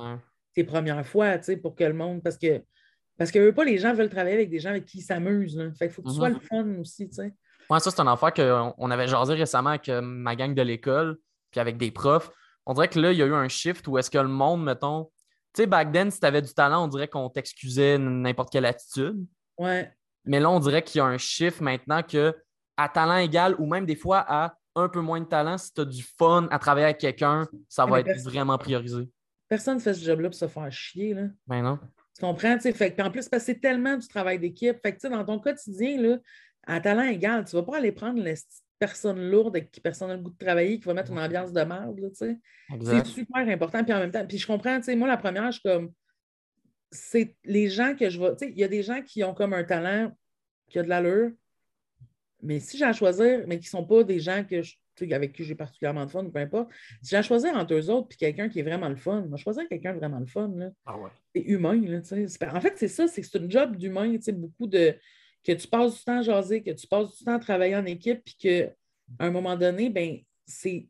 tes 0.54 0.64
premières 0.64 1.06
fois, 1.06 1.38
tu 1.38 1.44
sais, 1.44 1.56
pour 1.56 1.74
que 1.74 1.84
le 1.84 1.92
monde. 1.92 2.22
Parce 2.22 2.38
que 2.38 2.62
parce 3.18 3.30
que 3.30 3.38
eux, 3.38 3.54
pas, 3.54 3.64
les 3.64 3.78
gens 3.78 3.94
veulent 3.94 4.10
travailler 4.10 4.36
avec 4.36 4.50
des 4.50 4.58
gens 4.58 4.70
avec 4.70 4.84
qui 4.84 4.98
ils 4.98 5.02
s'amusent. 5.02 5.58
Fait 5.78 5.86
qu'il 5.86 5.94
faut 5.94 6.02
que 6.02 6.08
tu 6.08 6.14
sois 6.14 6.28
mm-hmm. 6.28 6.34
le 6.34 6.40
fun 6.40 6.80
aussi, 6.80 7.08
tu 7.08 7.32
sais. 7.68 7.74
Ouais, 7.74 7.80
ça, 7.80 7.90
c'est 7.90 8.00
un 8.00 8.06
affaire 8.06 8.32
qu'on 8.32 8.90
avait 8.90 9.08
jasé 9.08 9.34
récemment 9.34 9.70
avec 9.70 9.88
euh, 9.88 10.00
ma 10.00 10.36
gang 10.36 10.54
de 10.54 10.62
l'école, 10.62 11.18
puis 11.50 11.60
avec 11.60 11.76
des 11.76 11.90
profs. 11.90 12.30
On 12.66 12.74
dirait 12.74 12.88
que 12.88 12.98
là, 12.98 13.12
il 13.12 13.18
y 13.18 13.22
a 13.22 13.26
eu 13.26 13.34
un 13.34 13.48
shift 13.48 13.86
où 13.88 13.98
est-ce 13.98 14.10
que 14.10 14.18
le 14.18 14.28
monde, 14.28 14.64
mettons, 14.64 15.10
tu 15.54 15.62
sais, 15.62 15.66
back 15.66 15.92
then, 15.92 16.10
si 16.10 16.20
tu 16.20 16.26
avais 16.26 16.42
du 16.42 16.52
talent, 16.52 16.84
on 16.84 16.88
dirait 16.88 17.08
qu'on 17.08 17.30
t'excusait 17.30 17.96
n'importe 17.98 18.50
quelle 18.50 18.66
attitude. 18.66 19.24
Ouais. 19.58 19.90
Mais 20.24 20.40
là, 20.40 20.50
on 20.50 20.60
dirait 20.60 20.82
qu'il 20.82 20.98
y 20.98 21.02
a 21.02 21.06
un 21.06 21.18
shift 21.18 21.60
maintenant 21.60 22.02
que 22.02 22.34
à 22.76 22.88
talent 22.88 23.16
égal 23.16 23.54
ou 23.58 23.66
même 23.66 23.86
des 23.86 23.96
fois 23.96 24.24
à 24.28 24.54
un 24.74 24.88
peu 24.88 25.00
moins 25.00 25.20
de 25.20 25.26
talent, 25.26 25.56
si 25.56 25.72
tu 25.72 25.80
as 25.80 25.84
du 25.86 26.02
fun 26.02 26.48
à 26.50 26.58
travailler 26.58 26.84
avec 26.84 26.98
quelqu'un, 26.98 27.48
ça 27.68 27.86
va 27.86 28.00
être 28.00 28.20
vraiment 28.22 28.58
priorisé. 28.58 29.08
Personne 29.48 29.76
ne 29.76 29.80
fait 29.80 29.94
ce 29.94 30.04
job-là 30.04 30.28
pour 30.28 30.38
se 30.38 30.48
faire 30.48 30.70
chier. 30.70 31.14
Là. 31.14 31.22
Ben 31.46 31.62
non. 31.62 31.78
Tu 32.14 32.20
comprends? 32.20 32.58
Fait, 32.58 32.90
puis 32.90 33.06
en 33.06 33.10
plus, 33.10 33.28
c'est 33.38 33.60
tellement 33.60 33.96
du 33.96 34.06
travail 34.08 34.38
d'équipe. 34.38 34.76
Fait 34.82 34.94
que, 34.94 35.08
dans 35.08 35.24
ton 35.24 35.38
quotidien, 35.38 36.00
là, 36.00 36.16
à 36.66 36.80
talent 36.80 37.04
égal, 37.04 37.44
tu 37.44 37.54
ne 37.54 37.60
vas 37.60 37.66
pas 37.66 37.78
aller 37.78 37.92
prendre 37.92 38.22
la 38.22 38.34
personne 38.78 39.30
lourde 39.30 39.56
avec 39.56 39.70
qui 39.70 39.80
personne 39.80 40.08
n'a 40.08 40.16
le 40.16 40.22
goût 40.22 40.30
de 40.30 40.38
travailler, 40.38 40.78
qui 40.78 40.84
va 40.84 40.94
mettre 40.94 41.12
une 41.12 41.18
ambiance 41.18 41.52
de 41.52 41.62
merde. 41.62 41.98
C'est 42.14 43.06
super 43.06 43.48
important. 43.48 43.84
Puis 43.84 43.92
en 43.92 44.00
même 44.00 44.10
temps, 44.10 44.26
puis 44.26 44.38
je 44.38 44.46
comprends, 44.46 44.78
moi, 44.96 45.08
la 45.08 45.16
première, 45.16 45.46
je 45.46 45.60
suis 45.60 45.68
comme. 45.68 45.92
C'est 46.90 47.36
les 47.44 47.68
gens 47.68 47.94
que 47.94 48.08
je 48.08 48.18
vois. 48.18 48.36
Il 48.40 48.58
y 48.58 48.64
a 48.64 48.68
des 48.68 48.82
gens 48.82 49.02
qui 49.02 49.24
ont 49.24 49.34
comme 49.34 49.52
un 49.52 49.64
talent 49.64 50.12
qui 50.68 50.78
a 50.78 50.82
de 50.82 50.88
l'allure, 50.88 51.32
mais 52.42 52.60
si 52.60 52.78
j'ai 52.78 52.84
à 52.84 52.92
choisir, 52.92 53.44
mais 53.46 53.58
qui 53.58 53.66
ne 53.66 53.70
sont 53.70 53.84
pas 53.84 54.04
des 54.04 54.20
gens 54.20 54.44
que 54.44 54.62
avec 55.12 55.32
qui 55.34 55.44
j'ai 55.44 55.54
particulièrement 55.54 56.06
de 56.06 56.10
fun, 56.10 56.24
peu 56.24 56.38
importe, 56.38 56.70
si 57.02 57.10
j'ai 57.10 57.16
à 57.16 57.22
choisir 57.22 57.54
entre 57.54 57.74
eux 57.74 57.90
autres 57.90 58.08
puis 58.08 58.16
quelqu'un 58.16 58.48
qui 58.48 58.60
est 58.60 58.62
vraiment 58.62 58.88
le 58.88 58.96
fun, 58.96 59.22
moi, 59.28 59.36
choisir 59.36 59.68
quelqu'un 59.68 59.92
de 59.92 59.98
vraiment 59.98 60.18
le 60.18 60.26
fun. 60.26 60.50
Là. 60.56 60.70
Ah 60.86 60.96
c'est 61.34 61.42
humain. 61.42 61.78
Là, 61.82 62.00
en 62.52 62.60
fait, 62.60 62.72
c'est 62.76 62.88
ça, 62.88 63.06
c'est 63.06 63.20
que 63.20 63.26
c'est 63.26 63.38
un 63.38 63.50
job 63.50 63.76
d'humain. 63.76 64.16
Beaucoup 64.32 64.66
de 64.66 64.94
que 65.46 65.52
tu 65.52 65.68
passes 65.68 65.96
du 65.98 66.04
temps 66.04 66.18
à 66.18 66.22
jaser, 66.22 66.62
que 66.62 66.70
tu 66.72 66.86
passes 66.86 67.16
du 67.16 67.24
temps 67.24 67.34
à 67.34 67.38
travailler 67.38 67.76
en 67.76 67.84
équipe, 67.86 68.22
puis 68.24 68.34
qu'à 68.38 68.72
un 69.18 69.30
moment 69.30 69.56
donné, 69.56 69.88
ben, 69.90 70.18
c'est 70.46 70.88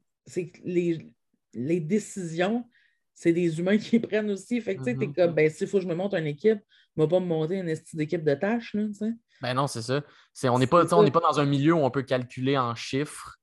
les, 0.64 1.14
les 1.52 1.80
décisions, 1.80 2.68
c'est 3.14 3.32
des 3.32 3.58
humains 3.58 3.78
qui 3.78 3.98
prennent 4.00 4.30
aussi. 4.30 4.60
Fait 4.60 4.74
que, 4.76 4.80
tu 4.84 4.90
sais, 4.90 4.96
t'es 4.96 5.06
Mhm. 5.08 5.14
comme, 5.14 5.34
ben, 5.34 5.50
s'il 5.50 5.66
faut 5.66 5.78
que 5.78 5.84
je 5.84 5.88
me 5.88 5.94
monte 5.94 6.14
une 6.14 6.26
équipe, 6.26 6.60
je 6.96 7.02
vais 7.02 7.08
pas 7.08 7.20
me 7.20 7.26
monter 7.26 7.56
une 7.56 7.68
esti 7.68 7.96
d'équipe 7.96 8.24
de 8.24 8.34
tâches, 8.34 8.72
là, 8.74 8.86
tu 8.86 8.94
sais. 8.94 9.12
Ben 9.42 9.52
non, 9.52 9.66
c'est 9.66 9.82
ça. 9.82 10.02
On 10.44 10.58
n'est 10.58 10.66
pas, 10.66 10.84
on 10.94 11.10
pas 11.10 11.20
dans 11.20 11.40
un 11.40 11.44
milieu 11.44 11.74
où 11.74 11.78
on 11.80 11.90
peut 11.90 12.02
calculer 12.02 12.56
en 12.56 12.74
chiffres. 12.74 13.36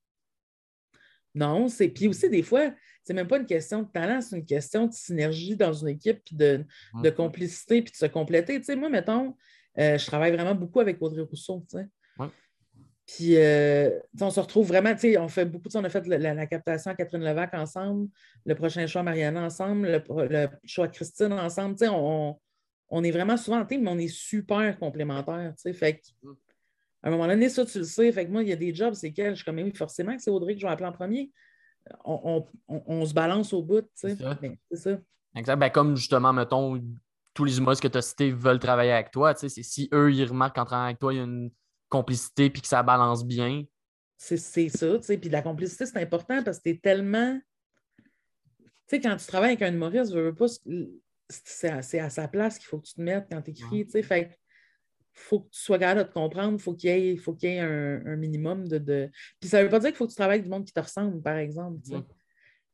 Non, 1.36 1.68
c'est. 1.68 1.88
Puis 1.90 2.08
aussi, 2.08 2.30
des 2.30 2.44
fois, 2.44 2.74
c'est 3.04 3.14
même 3.14 3.28
pas 3.28 3.38
une 3.38 3.46
question 3.46 3.84
de 3.84 3.88
talent, 3.92 4.22
c'est 4.22 4.38
une 4.38 4.46
question 4.46 4.88
de 4.88 4.94
synergie 4.94 5.56
dans 5.56 5.74
une 5.74 5.90
équipe, 5.90 6.24
puis 6.26 6.36
de, 6.36 6.66
de 7.02 7.10
Mhm. 7.10 7.16
complicité, 7.16 7.82
puis 7.82 7.92
de 7.92 7.98
se 7.98 8.06
compléter. 8.06 8.58
Tu 8.60 8.66
sais, 8.66 8.76
moi, 8.76 8.90
mettons, 8.90 9.36
euh, 9.80 9.98
je 9.98 10.06
travaille 10.06 10.32
vraiment 10.32 10.56
beaucoup 10.56 10.80
avec 10.80 11.02
Audrey 11.02 11.22
Rousseau, 11.22 11.66
tu 11.70 11.78
sais. 11.78 11.88
Ouais. 12.20 12.28
Puis, 13.06 13.36
euh, 13.38 14.00
on 14.22 14.30
se 14.32 14.40
retrouve 14.40 14.68
vraiment, 14.68 14.94
tu 14.94 15.00
sais, 15.02 15.18
on 15.18 15.28
fait 15.28 15.46
beaucoup, 15.46 15.68
on 15.76 15.84
a 15.84 15.90
fait 15.90 16.08
la, 16.08 16.18
la- 16.18 16.34
la 16.34 16.48
captation 16.48 16.92
à 16.92 16.96
Catherine 16.96 17.24
Levac 17.24 17.54
ensemble, 17.54 18.08
le 18.46 18.56
prochain 18.56 18.88
choix 18.88 19.02
à 19.02 19.04
Mariana 19.04 19.44
ensemble, 19.44 19.88
le, 20.10 20.48
choix 20.64 20.86
à 20.86 20.88
Christine 20.88 21.34
ensemble, 21.34 21.76
tu 21.76 21.86
sais, 21.86 21.92
on, 21.92 22.40
on 22.90 23.04
est 23.04 23.12
vraiment 23.12 23.36
souvent 23.36 23.60
en 23.60 23.66
team, 23.66 23.84
mais 23.84 23.90
on 23.92 23.98
est 23.98 24.08
super 24.08 24.78
complémentaires, 24.80 25.54
tu 25.58 25.62
sais. 25.64 25.74
Fait 25.74 25.98
que, 26.00 26.28
à 27.02 27.10
un 27.10 27.12
moment 27.12 27.28
donné, 27.28 27.50
ça, 27.50 27.66
tu 27.66 27.80
le 27.80 27.84
sais. 27.84 28.10
Fait 28.14 28.26
que 28.26 28.32
moi, 28.32 28.44
il 28.44 28.48
y 28.50 28.54
a 28.54 28.56
des 28.56 28.74
jobs, 28.74 28.94
c'est 28.94 29.12
quels? 29.12 29.32
Je 29.32 29.36
suis 29.38 29.44
comme, 29.46 29.58
oui, 29.58 29.74
forcément 29.76 30.16
que 30.16 30.22
c'est 30.22 30.32
Audrey 30.32 30.54
que 30.54 30.62
je 30.62 30.66
vais 30.66 30.72
appeler 30.72 30.88
en 30.88 30.94
premier. 30.94 31.32
On, 32.06 32.46
on- 32.70 32.82
on- 32.88 33.06
se 33.06 33.14
balance 33.14 33.52
au 33.52 33.62
bout, 33.62 33.82
tu 33.82 33.88
sais. 33.96 34.16
C'est 34.16 34.24
ça. 34.24 34.40
C'est 34.72 34.78
ça. 34.78 34.98
Exact. 35.36 35.58
Ben, 35.58 35.70
comme 35.70 35.98
justement, 35.98 36.32
mettons, 36.32 36.82
tous 37.34 37.46
les 37.46 37.58
humoristes 37.58 37.82
que 37.82 37.88
tu 37.88 37.98
as 37.98 38.02
cités 38.02 38.32
veulent 38.32 38.60
travailler 38.60 38.92
avec 38.92 39.12
toi. 39.12 39.34
tu 39.34 39.42
sais, 39.42 39.50
C'est 39.50 39.64
si 39.64 39.90
eux, 39.94 40.12
ils 40.14 40.26
remarquent 40.26 40.56
qu'en 40.56 40.66
travaillant 40.66 40.88
avec 40.88 41.00
toi, 41.00 41.14
il 41.14 41.18
y 41.18 41.20
a 41.20 41.24
une 41.24 41.52
complicité 41.90 42.50
puis 42.50 42.62
que 42.62 42.68
ça 42.68 42.84
balance 42.84 43.26
bien. 43.26 43.64
C'est 44.18 44.38
ça, 44.38 44.98
tu 44.98 45.04
sais. 45.04 45.18
Puis 45.18 45.30
la 45.30 45.42
complicité, 45.42 45.86
c'est 45.86 46.02
important 46.02 46.44
parce 46.44 46.58
que 46.58 46.64
tu 46.64 46.70
es 46.70 46.78
tellement. 46.78 47.40
Tu 47.98 48.04
sais, 48.88 49.02
quand 49.02 49.16
tu 49.18 49.26
travailles 49.26 49.52
avec 49.52 49.62
un 49.62 49.74
humoriste, 49.74 50.14
veux, 50.14 50.26
veux 50.26 50.36
pas, 50.36 50.46
c'est 51.30 52.00
à, 52.00 52.10
sa 52.10 52.28
place 52.28 52.58
qu'il 52.58 52.68
faut 52.68 52.80
que 52.80 52.88
tu 52.88 52.94
te 52.94 53.02
mettes 53.02 53.28
quand 53.32 53.42
tu 53.42 53.52
écris, 53.52 53.86
tu 53.86 53.92
sais. 53.92 54.04
Fait 54.04 54.30
que 54.30 54.34
faut 55.14 55.42
que 55.42 55.50
tu 55.50 55.60
sois 55.60 55.78
capable 55.78 56.02
de 56.02 56.08
te 56.08 56.14
comprendre, 56.14 56.60
faut 56.60 56.74
qu'il 56.74 56.90
y 56.90 56.94
ait, 56.94 57.18
faut 57.18 57.34
qu'il 57.34 57.50
y 57.50 57.54
ait 57.54 57.60
un, 57.60 58.06
un 58.06 58.16
minimum 58.16 58.68
de, 58.68 58.78
de- 58.78 59.10
Puis 59.40 59.50
ça 59.50 59.64
veut 59.64 59.70
pas 59.70 59.80
dire 59.80 59.90
qu'il 59.90 59.98
faut 59.98 60.06
que 60.06 60.12
tu 60.12 60.16
travailles 60.16 60.40
avec 60.40 60.46
du 60.46 60.50
monde 60.50 60.66
qui 60.66 60.74
te 60.74 60.80
ressemble, 60.80 61.22
par 61.22 61.38
exemple, 61.38 61.80
tu 61.84 61.92
sais. 61.92 62.04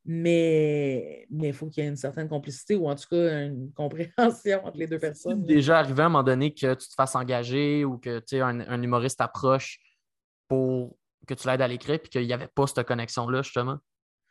Mais 0.04 1.26
mais 1.30 1.48
il 1.48 1.52
faut 1.54 1.66
qu'il 1.68 1.84
y 1.84 1.86
ait 1.86 1.90
une 1.90 1.96
certaine 1.96 2.28
complicité 2.28 2.74
ou 2.74 2.88
en 2.88 2.94
tout 2.94 3.06
cas 3.10 3.44
une 3.46 3.72
compréhension 3.76 4.64
entre 4.64 4.76
les 4.78 4.86
deux 4.86 4.98
personnes. 4.98 5.44
déjà 5.44 5.78
arrivé 5.78 6.02
à 6.02 6.06
un 6.06 6.08
moment 6.08 6.22
donné 6.24 6.52
que 6.54 6.74
tu 6.74 6.88
te 6.88 6.94
fasses 6.94 7.14
engager 7.14 7.84
ou 7.84 7.98
que 7.98 8.20
un, 8.40 8.60
un 8.60 8.82
humoriste 8.82 9.18
t'approche 9.18 9.78
pour 10.48 10.96
que 11.26 11.34
tu 11.34 11.46
l'aides 11.46 11.60
à 11.62 11.68
l'écrire 11.68 12.00
puis 12.00 12.08
qu'il 12.10 12.26
n'y 12.26 12.32
avait 12.32 12.48
pas 12.48 12.66
cette 12.66 12.86
connexion-là, 12.86 13.42
justement? 13.42 13.78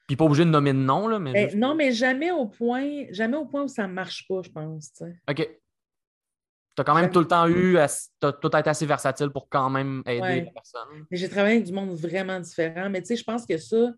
Puis 0.07 0.15
pas 0.15 0.25
obligé 0.25 0.43
de 0.43 0.49
nommer 0.49 0.73
de 0.73 0.79
nom, 0.79 1.07
là, 1.07 1.19
mais. 1.19 1.33
Ben, 1.33 1.43
juste- 1.49 1.55
non, 1.61 1.75
mais 1.75 1.91
jamais 1.91 2.31
au 2.31 2.47
point, 2.47 3.05
jamais 3.11 3.37
au 3.37 3.45
point 3.45 3.63
où 3.63 3.67
ça 3.67 3.87
ne 3.87 3.93
marche 3.93 4.25
pas, 4.27 4.41
je 4.43 4.49
pense. 4.49 4.91
OK. 5.29 5.35
Tu 6.75 6.81
as 6.81 6.83
quand 6.83 6.93
même 6.95 7.03
Jamais. 7.03 7.13
tout 7.13 7.19
le 7.19 7.27
temps 7.27 7.47
eu. 7.47 7.77
Tu 8.19 8.25
as 8.27 8.33
tout 8.33 8.47
été 8.55 8.69
assez 8.69 8.85
versatile 8.87 9.29
pour 9.29 9.47
quand 9.49 9.69
même 9.69 10.01
aider 10.07 10.21
Ouais. 10.21 10.45
la 10.45 10.51
personne. 10.51 11.05
Mais 11.11 11.17
j'ai 11.17 11.29
travaillé 11.29 11.57
avec 11.57 11.67
du 11.67 11.73
monde 11.73 11.91
vraiment 11.91 12.39
différent. 12.39 12.89
Mais 12.89 13.01
tu 13.01 13.07
sais, 13.07 13.15
je 13.17 13.23
pense 13.23 13.45
que 13.45 13.57
ça, 13.57 13.93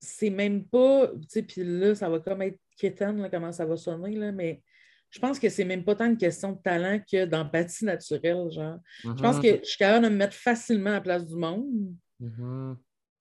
c'est 0.00 0.30
même 0.30 0.64
pas. 0.64 1.08
Tu 1.08 1.26
sais, 1.28 1.42
puis 1.42 1.62
là, 1.64 1.94
ça 1.94 2.08
va 2.08 2.18
comme 2.20 2.42
être 2.42 2.58
quétaine, 2.76 3.20
là, 3.20 3.28
comment 3.28 3.52
ça 3.52 3.64
va 3.66 3.76
sonner, 3.76 4.14
là, 4.16 4.30
mais 4.32 4.62
je 5.10 5.18
pense 5.18 5.38
que 5.38 5.48
c'est 5.48 5.64
même 5.64 5.84
pas 5.84 5.94
tant 5.94 6.06
une 6.06 6.16
question 6.18 6.52
de 6.52 6.58
talent 6.62 7.00
que 7.10 7.24
d'empathie 7.24 7.84
naturelle, 7.84 8.50
genre. 8.50 8.78
Je 9.02 9.10
pense 9.22 9.36
Mhm. 9.36 9.42
que 9.42 9.48
je 9.62 9.64
suis 9.68 9.78
capable 9.78 10.04
de 10.04 10.10
me 10.10 10.16
mettre 10.16 10.34
facilement 10.34 10.90
à 10.90 10.94
la 10.94 11.00
place 11.00 11.26
du 11.26 11.34
monde. 11.34 11.94
Mhm. 12.20 12.76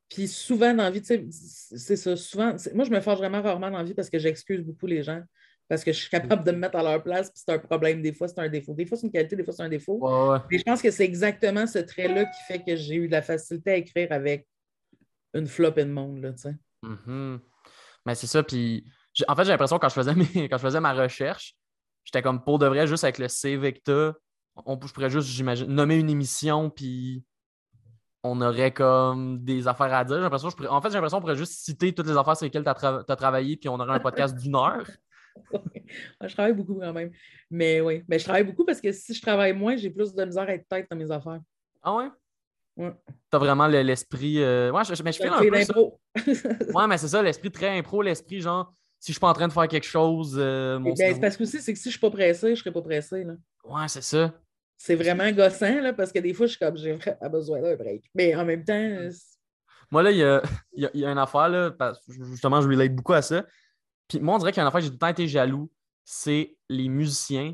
Puis 0.10 0.28
souvent 0.28 0.74
dans 0.74 0.84
la 0.84 0.92
vie, 0.92 1.02
tu 1.02 1.08
sais, 1.32 1.78
c'est 1.78 1.96
ça. 1.96 2.16
Souvent, 2.16 2.56
moi, 2.74 2.86
je 2.86 2.92
me 2.92 3.00
forge 3.02 3.20
vraiment 3.20 3.42
rarement 3.42 3.72
dans 3.72 3.78
la 3.78 3.84
vie 3.84 3.94
parce 3.94 4.10
que 4.10 4.20
j'excuse 4.20 4.62
beaucoup 4.62 4.86
les 4.88 5.04
gens. 5.04 5.22
Parce 5.70 5.84
que 5.84 5.92
je 5.92 6.00
suis 6.00 6.10
capable 6.10 6.46
de 6.46 6.52
me 6.52 6.58
mettre 6.60 6.78
à 6.78 6.84
leur 6.84 7.04
place, 7.04 7.30
puis 7.30 7.42
c'est 7.46 7.52
un 7.54 7.60
problème. 7.60 8.02
Des 8.02 8.14
fois, 8.14 8.30
c'est 8.30 8.40
un 8.40 8.48
défaut. 8.48 8.74
Des 8.74 8.86
fois, 8.86 8.98
c'est 8.98 9.06
une 9.08 9.12
qualité, 9.12 9.36
des 9.36 9.44
fois, 9.44 9.54
c'est 9.54 9.64
un 9.64 9.70
défaut. 9.70 9.98
Ouais, 10.00 10.30
ouais. 10.34 10.38
Mais 10.50 10.58
je 10.60 10.64
pense 10.64 10.82
que 10.82 10.92
c'est 10.92 11.04
exactement 11.04 11.68
ce 11.68 11.80
trait-là 11.80 12.24
qui 12.24 12.40
fait 12.48 12.64
que 12.64 12.76
j'ai 12.78 12.96
eu 12.96 13.08
de 13.08 13.12
la 13.12 13.22
facilité 13.22 13.72
à 13.72 13.76
écrire 13.76 14.08
avec 14.12 14.48
une 15.34 15.46
flopée 15.48 15.84
de 15.84 15.92
monde, 15.92 16.22
là, 16.22 16.32
tu 16.32 16.44
sais. 16.44 16.56
Mhm. 16.88 17.40
Mais 18.06 18.16
c'est 18.16 18.28
ça. 18.28 18.44
Puis, 18.44 18.86
j'ai- 19.14 19.26
en 19.28 19.36
fait, 19.36 19.44
j'ai 19.46 19.52
l'impression 19.52 19.80
quand 19.80 19.90
je 19.90 19.94
faisais 19.96 20.14
mes- 20.46 20.50
quand 20.50 20.58
je 20.58 20.62
faisais 20.64 20.80
ma 20.80 20.94
recherche, 20.94 21.56
j'étais 22.04 22.22
comme 22.22 22.44
pour 22.44 22.60
de 22.60 22.66
vrai, 22.68 22.88
juste 22.88 23.04
avec 23.04 23.18
le 23.18 23.28
CV 23.28 23.74
que 23.74 23.80
t'as, 23.84 24.14
on, 24.66 24.80
je 24.86 24.94
pourrais 24.94 25.10
juste, 25.10 25.28
j'imagine, 25.28 25.68
nommer 25.68 25.98
une 25.98 26.10
émission, 26.10 26.70
puis 26.70 27.24
on 28.24 28.42
aurait 28.42 28.74
comme 28.74 29.44
des 29.44 29.68
affaires 29.68 29.94
à 29.94 30.04
dire. 30.04 30.16
J'ai 30.18 30.22
l'impression, 30.22 30.50
pourrais- 30.52 30.70
en 30.70 30.82
fait, 30.82 30.90
j'ai 30.90 30.96
l'impression 30.96 31.18
qu'on 31.18 31.22
pourrait 31.22 31.36
juste 31.36 31.54
citer 31.54 31.94
toutes 31.94 32.08
les 32.08 32.18
affaires 32.18 32.36
sur 32.36 32.46
lesquelles 32.46 32.64
tu 32.64 32.70
as, 32.70 33.16
travaillé, 33.16 33.58
puis 33.58 33.70
on 33.70 33.76
aurait 33.80 33.96
un 33.96 34.00
podcast 34.00 34.36
d'une 34.36 34.56
heure. 34.56 34.88
Je 36.22 36.34
travaille 36.34 36.54
beaucoup 36.54 36.76
quand 36.80 36.92
même. 36.94 37.12
Mais 37.52 37.80
oui, 37.80 38.04
mais 38.08 38.18
je 38.20 38.24
travaille 38.26 38.44
beaucoup 38.44 38.66
parce 38.66 38.82
que 38.82 38.92
si 38.92 39.14
je 39.14 39.22
travaille 39.22 39.54
moins, 39.54 39.76
j'ai 39.78 39.90
plus 39.92 40.14
de 40.14 40.26
misère 40.26 40.44
à 40.50 40.54
être 40.54 40.68
tête 40.68 40.88
dans 40.90 40.98
mes 40.98 41.10
affaires. 41.12 41.40
Ah 41.84 41.96
ouais? 41.96 42.10
T'as 43.30 43.38
vraiment 43.38 43.68
le- 43.68 43.82
l'esprit. 43.82 44.42
euh, 44.42 44.72
Ouais, 44.72 44.84
je, 44.84 45.04
mais 45.04 45.12
je 45.12 45.18
fais 45.18 45.28
un 45.28 45.40
peu 45.50 45.62
ça. 45.64 45.74
Ouais, 46.74 46.88
mais 46.88 46.98
c'est 46.98 47.08
ça, 47.08 47.22
l'esprit 47.22 47.52
très 47.52 47.78
impro, 47.78 48.02
l'esprit 48.02 48.42
genre, 48.42 48.74
si 49.00 49.12
je 49.12 49.14
suis 49.14 49.20
pas 49.20 49.30
en 49.30 49.34
train 49.34 49.48
de 49.48 49.54
faire 49.54 49.68
quelque 49.68 49.86
chose, 49.88 50.36
euh, 50.38 50.80
mon 50.80 50.94
Ben, 50.94 51.20
parce 51.20 51.38
que 51.38 51.44
aussi, 51.44 51.62
c'est 51.62 51.74
que 51.74 51.78
si 51.80 51.86
je 51.86 51.90
ne 51.90 51.92
suis 51.92 52.00
pas 52.00 52.10
pressée, 52.12 52.48
je 52.48 52.52
ne 52.52 52.56
serai 52.56 52.72
pas 52.72 52.82
pressée. 52.82 53.24
Là. 53.24 53.34
Ouais, 53.64 53.88
c'est 53.88 54.02
ça. 54.04 54.34
C'est 54.78 54.96
vraiment 54.96 55.30
gossant 55.32 55.82
là, 55.82 55.94
parce 55.94 56.12
que 56.12 56.20
des 56.20 56.34
fois, 56.34 56.46
je 56.46 56.52
suis 56.52 56.60
comme 56.60 56.78
j'ai 56.78 56.94
vraiment 56.94 57.30
besoin 57.32 57.62
d'un 57.62 57.76
break. 57.76 58.04
Mais 58.14 58.36
en 58.36 58.46
même 58.46 58.64
temps, 58.64 58.98
c'est- 59.12 59.38
Moi, 59.92 60.04
là, 60.04 60.12
il 60.12 60.18
y 60.18 60.24
a, 60.24 60.42
y 60.74 60.86
a- 60.86 60.92
y 60.94 61.06
a 61.06 61.12
une 61.12 61.18
affaire, 61.18 61.50
là, 61.50 61.72
parce 61.72 62.00
que 62.06 62.14
justement, 62.14 62.62
je 62.62 62.68
relate 62.68 62.94
beaucoup 62.96 63.14
à 63.14 63.22
ça. 63.22 63.46
Puis 64.08 64.20
moi, 64.20 64.36
on 64.36 64.38
dirait 64.38 64.52
qu'il 64.52 64.60
y 64.60 64.62
a 64.62 64.64
une 64.64 64.68
affaire, 64.70 64.82
j'ai 64.82 64.88
tout 64.88 64.94
le 64.94 65.00
temps 65.00 65.08
été 65.08 65.28
jaloux, 65.28 65.72
c'est 66.06 66.56
les 66.70 66.88
musiciens 66.90 67.54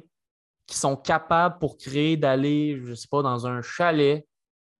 qui 0.68 0.78
sont 0.78 0.96
capables 0.96 1.60
pour 1.60 1.78
créer 1.78 2.16
d'aller, 2.18 2.80
je 2.84 2.94
sais 2.94 3.08
pas, 3.10 3.22
dans 3.22 3.48
un 3.48 3.62
chalet, 3.62 4.26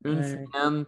une 0.06 0.20
Ouais. 0.20 0.24
semaine, 0.54 0.86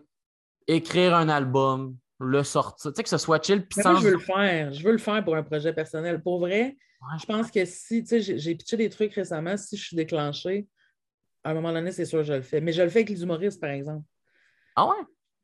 écrire 0.68 1.16
un 1.16 1.30
album, 1.30 1.98
le 2.20 2.44
sortir. 2.44 2.92
Tu 2.92 2.96
sais, 2.98 3.04
que 3.04 3.10
ce 3.10 3.18
soit 3.18 3.44
chill, 3.44 3.66
puis 3.68 3.82
sans... 3.82 3.96
je 3.98 4.06
veux 4.06 4.14
le 4.14 4.20
faire. 4.20 4.74
Je 4.74 4.84
veux 4.84 4.92
le 4.92 4.98
faire 4.98 5.24
pour 5.24 5.36
un 5.36 5.44
projet 5.44 5.74
personnel. 5.74 6.22
Pour 6.22 6.40
vrai, 6.40 6.78
Ouais, 7.02 7.20
je 7.20 7.26
pense 7.26 7.52
que 7.52 7.66
si, 7.66 8.04
tu 8.04 8.22
sais, 8.22 8.38
j'ai 8.40 8.56
pitché 8.56 8.78
des 8.78 8.90
trucs 8.90 9.14
récemment, 9.14 9.58
si 9.58 9.78
je 9.78 9.84
suis 9.86 9.96
déclenchée, 9.98 10.66
à 11.44 11.52
un 11.52 11.54
moment 11.54 11.72
donné, 11.72 11.92
c'est 11.92 12.06
sûr 12.06 12.20
que 12.20 12.26
je 12.26 12.34
le 12.34 12.42
fais. 12.42 12.62
Mais 12.62 12.72
je 12.72 12.82
le 12.82 12.90
fais 12.90 13.00
avec 13.00 13.10
les 13.10 13.22
humoristes, 13.22 13.60
par 13.62 13.70
exemple. 13.70 14.04
Ah 14.76 14.88
ouais? 14.88 14.96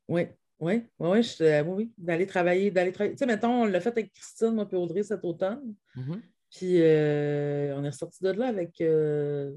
Oui, 0.08 0.28
oui, 0.60 0.84
oui, 0.98 1.10
oui, 1.10 1.24
je- 1.24 1.44
euh, 1.44 1.64
oui, 1.64 1.74
oui, 1.76 1.94
d'aller 1.98 2.26
travailler, 2.26 2.72
d'aller 2.72 2.92
travailler. 2.92 3.14
Tu 3.16 3.20
sais, 3.20 3.26
mettons, 3.28 3.64
on 3.64 3.66
l'a 3.66 3.80
fait 3.80 3.90
avec 3.90 4.12
Christine, 4.14 4.56
moi, 4.56 4.68
puis 4.68 4.78
Audrey 4.78 5.04
cet 5.04 5.24
automne. 5.24 5.76
Mhm. 5.96 6.22
Puis 6.50 6.82
euh, 6.82 7.76
on 7.78 7.84
est 7.84 7.90
ressorti 7.90 8.24
de 8.24 8.32
là 8.32 8.48
avec 8.48 8.82
euh, 8.82 9.52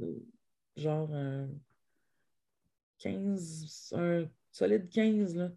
genre 0.77 1.13
un 1.15 1.49
15, 2.99 3.95
un 3.97 4.25
solide 4.51 4.89
15, 4.89 5.37
là. 5.37 5.51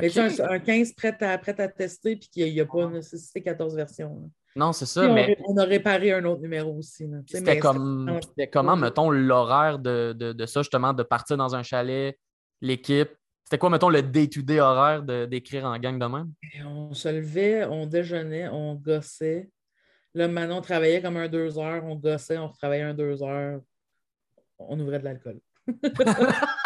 Mais 0.00 0.18
un, 0.18 0.28
un 0.50 0.58
15 0.58 0.92
prêt 0.92 1.16
à, 1.22 1.36
prêt 1.36 1.60
à 1.60 1.68
tester, 1.68 2.16
puis 2.16 2.28
qu'il 2.28 2.52
n'y 2.52 2.60
a, 2.60 2.66
pas 2.66 2.86
nécessité 2.88 3.42
14 3.42 3.76
versions. 3.76 4.20
là. 4.22 4.28
Non, 4.54 4.72
c'est 4.72 4.86
ça, 4.86 5.08
on, 5.08 5.14
mais 5.14 5.36
on 5.46 5.56
a 5.56 5.64
réparé 5.64 6.12
un 6.12 6.24
autre 6.24 6.42
numéro 6.42 6.76
aussi. 6.76 7.08
c'était 7.26 7.58
comme... 7.58 8.20
comment, 8.52 8.76
mettons, 8.76 9.10
l'horaire 9.10 9.78
de, 9.78 10.12
de, 10.12 10.32
de 10.32 10.46
ça, 10.46 10.60
justement, 10.60 10.92
de 10.92 11.02
partir 11.02 11.36
dans 11.36 11.54
un 11.54 11.62
chalet, 11.62 12.18
l'équipe? 12.60 13.10
C'était 13.44 13.58
quoi, 13.58 13.70
mettons, 13.70 13.88
le 13.88 14.02
day-to-day 14.02 14.60
horaire 14.60 15.02
d'écrire 15.02 15.64
en 15.64 15.78
gang 15.78 15.98
de 15.98 16.06
même? 16.06 16.32
Et 16.54 16.62
On 16.62 16.92
se 16.92 17.08
levait, 17.08 17.64
on 17.64 17.86
déjeunait, 17.86 18.48
on 18.48 18.74
gossait. 18.74 19.50
Là, 20.14 20.28
Manon 20.28 20.60
travaillait 20.60 21.00
comme 21.00 21.16
un 21.16 21.28
deux 21.28 21.58
heures, 21.58 21.84
on 21.84 21.96
gossait, 21.96 22.36
on 22.36 22.48
retravaillait 22.48 22.84
un 22.84 22.94
deux 22.94 23.22
heures, 23.22 23.60
on 24.58 24.78
ouvrait 24.78 24.98
de 24.98 25.04
l'alcool. 25.04 25.40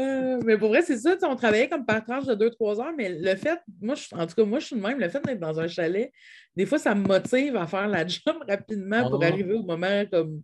Euh, 0.00 0.40
mais 0.44 0.58
pour 0.58 0.68
vrai, 0.68 0.82
c'est 0.82 0.96
ça, 0.96 1.16
on 1.28 1.36
travaillait 1.36 1.68
comme 1.68 1.86
par 1.86 2.04
tranche 2.04 2.24
de 2.26 2.34
deux, 2.34 2.50
trois 2.50 2.80
heures, 2.80 2.92
mais 2.96 3.08
le 3.08 3.36
fait, 3.36 3.60
moi, 3.80 3.94
je- 3.94 4.14
en 4.16 4.26
tout 4.26 4.34
cas, 4.34 4.44
moi, 4.44 4.58
je 4.58 4.66
suis 4.66 4.76
de 4.76 4.80
même, 4.80 4.98
le 4.98 5.08
fait 5.08 5.24
d'être 5.24 5.38
dans 5.38 5.60
un 5.60 5.68
chalet, 5.68 6.10
des 6.56 6.66
fois, 6.66 6.78
ça 6.78 6.94
me 6.94 7.06
motive 7.06 7.56
à 7.56 7.66
faire 7.66 7.86
la 7.86 8.04
job 8.06 8.36
rapidement 8.48 9.08
pour 9.08 9.22
Ah. 9.22 9.26
arriver 9.28 9.54
au 9.54 9.62
moment 9.62 10.04
comme 10.10 10.42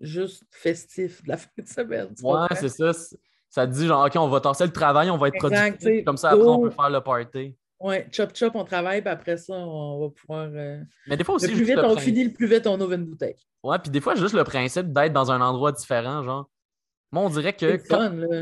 juste 0.00 0.42
festif 0.50 1.22
de 1.22 1.28
la 1.28 1.36
fin 1.38 1.50
de 1.58 1.68
semaine. 1.68 2.08
Ouais, 2.22 2.46
c'est 2.56 2.68
ça. 2.68 2.92
Ça 3.48 3.66
te 3.66 3.72
dit, 3.72 3.86
genre, 3.86 4.04
OK, 4.06 4.12
on 4.16 4.28
va 4.28 4.40
tasser 4.40 4.64
le 4.64 4.72
travail, 4.72 5.10
on 5.10 5.16
va 5.18 5.28
être 5.28 5.38
productif. 5.38 6.04
Comme 6.04 6.16
ça, 6.16 6.30
après, 6.30 6.44
on 6.46 6.60
peut 6.62 6.70
faire 6.70 6.90
le 6.90 7.00
party. 7.00 7.56
Ouais, 7.80 8.06
chop 8.12 8.36
chop, 8.36 8.52
on 8.56 8.64
travaille, 8.64 9.00
puis 9.00 9.08
après 9.10 9.36
ça, 9.38 9.54
on 9.54 10.00
va 10.02 10.08
pouvoir. 10.10 10.48
euh, 10.52 10.80
Mais 11.06 11.16
des 11.16 11.24
fois 11.24 11.36
aussi, 11.36 11.46
Le 11.48 11.54
plus 11.54 11.64
vite 11.64 11.78
on 11.78 11.94
principe- 11.94 12.02
finit, 12.02 12.24
le 12.24 12.32
plus 12.32 12.46
vite 12.46 12.66
on 12.66 12.78
ouvre 12.78 12.92
une 12.92 13.06
bouteille. 13.06 13.36
Ouais, 13.62 13.78
puis 13.78 13.90
des 13.90 14.00
fois, 14.02 14.14
juste 14.16 14.34
le 14.34 14.44
principe 14.44 14.92
d'être 14.92 15.12
dans 15.14 15.30
un 15.30 15.40
endroit 15.40 15.72
différent, 15.72 16.22
genre. 16.22 16.48
Moi, 17.12 17.24
on 17.24 17.28
dirait 17.28 17.52
que 17.54 17.76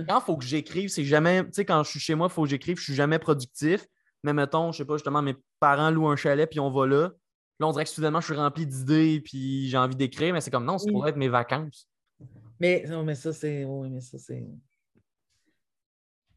quand 0.06 0.18
il 0.18 0.24
faut 0.24 0.36
que 0.36 0.44
j'écrive, 0.44 0.88
c'est 0.90 1.04
jamais. 1.04 1.42
Tu 1.44 1.50
sais, 1.52 1.64
quand 1.64 1.82
je 1.84 1.90
suis 1.90 2.00
chez 2.00 2.14
moi, 2.14 2.28
il 2.30 2.32
faut 2.32 2.42
que 2.42 2.48
j'écrive, 2.50 2.76
je 2.78 2.84
suis 2.84 2.94
jamais 2.94 3.18
productif. 3.18 3.86
Mais 4.22 4.32
mettons, 4.32 4.72
je 4.72 4.78
sais 4.78 4.84
pas, 4.84 4.96
justement, 4.96 5.22
mes 5.22 5.36
parents 5.60 5.90
louent 5.90 6.08
un 6.08 6.16
chalet, 6.16 6.48
puis 6.50 6.60
on 6.60 6.70
va 6.70 6.86
là. 6.86 7.10
Là, 7.60 7.66
on 7.66 7.72
dirait 7.72 7.84
que 7.84 7.90
soudainement, 7.90 8.20
je 8.20 8.26
suis 8.26 8.34
rempli 8.34 8.66
d'idées, 8.66 9.20
puis 9.24 9.68
j'ai 9.68 9.78
envie 9.78 9.96
d'écrire, 9.96 10.32
mais 10.34 10.40
c'est 10.40 10.50
comme 10.50 10.64
non, 10.64 10.78
c'est 10.78 10.90
pour 10.90 11.06
être 11.08 11.16
mes 11.16 11.28
vacances. 11.28 11.88
Mais 12.60 12.84
non, 12.88 13.04
mais 13.04 13.14
ça, 13.14 13.32
c'est. 13.32 13.64
Oui, 13.64 13.88
mais 13.90 14.00
ça, 14.00 14.18
c'est. 14.18 14.44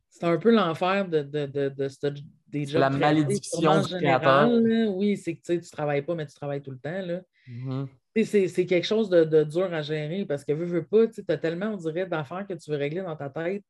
C'est 0.09 0.25
un 0.25 0.37
peu 0.37 0.51
l'enfer 0.53 1.07
de, 1.07 1.21
de, 1.21 1.45
de, 1.45 1.69
de, 1.69 1.87
ce- 1.87 2.07
des 2.47 2.65
jobs. 2.65 2.81
La 2.81 2.89
malédiction 2.89 3.81
du 3.81 3.95
créateur. 3.95 4.49
oui, 4.95 5.17
c'est 5.17 5.35
que 5.35 5.41
tu 5.41 5.53
ne 5.53 5.71
travailles 5.71 6.01
pas, 6.01 6.15
mais 6.15 6.27
tu 6.27 6.35
travailles 6.35 6.61
tout 6.61 6.71
le 6.71 6.79
temps. 6.79 7.01
Là. 7.01 7.21
Mm-hmm. 7.47 7.87
C'est 8.15 8.65
quelque 8.65 8.85
chose 8.85 9.09
de, 9.09 9.43
dur 9.43 9.73
à 9.73 9.81
gérer 9.81 10.25
parce 10.25 10.43
que 10.43 10.51
veux, 10.51 10.65
veux 10.65 10.85
pas, 10.85 11.07
tu 11.07 11.23
as 11.27 11.37
tellement, 11.37 11.67
on 11.67 11.77
dirait, 11.77 12.05
d'affaires 12.05 12.45
que 12.47 12.53
tu 12.53 12.69
veux 12.69 12.77
régler 12.77 13.01
dans 13.01 13.15
ta 13.15 13.29
tête 13.29 13.63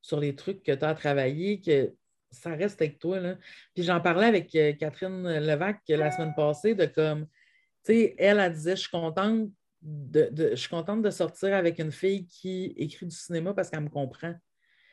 sur 0.00 0.20
les 0.20 0.34
trucs 0.34 0.62
que 0.62 0.72
tu 0.72 0.84
as 0.84 0.90
à 0.90 0.94
travailler 0.94 1.60
que 1.60 1.92
ça 2.30 2.50
reste 2.50 2.80
avec 2.80 2.98
toi. 2.98 3.18
Là. 3.18 3.36
Puis 3.74 3.82
j'en 3.82 4.00
parlais 4.00 4.26
avec 4.26 4.54
euh, 4.54 4.72
Catherine 4.74 5.22
Levac 5.40 5.80
la 5.88 6.10
semaine 6.10 6.34
passée 6.36 6.74
de 6.74 6.86
comme, 6.86 7.26
tu 7.84 7.92
sais, 7.92 8.14
elle, 8.18 8.38
elle 8.38 8.52
disait, 8.52 8.76
je 8.76 8.82
suis 8.82 8.90
contente 8.90 9.50
de, 9.82 10.30
je 10.50 10.54
suis 10.54 10.68
contente 10.68 11.02
de 11.02 11.10
sortir 11.10 11.54
avec 11.54 11.78
une 11.78 11.92
fille 11.92 12.26
qui 12.26 12.74
écrit 12.76 13.06
du 13.06 13.16
cinéma 13.16 13.54
parce 13.54 13.70
qu'elle 13.70 13.80
me 13.80 13.88
comprend. 13.88 14.34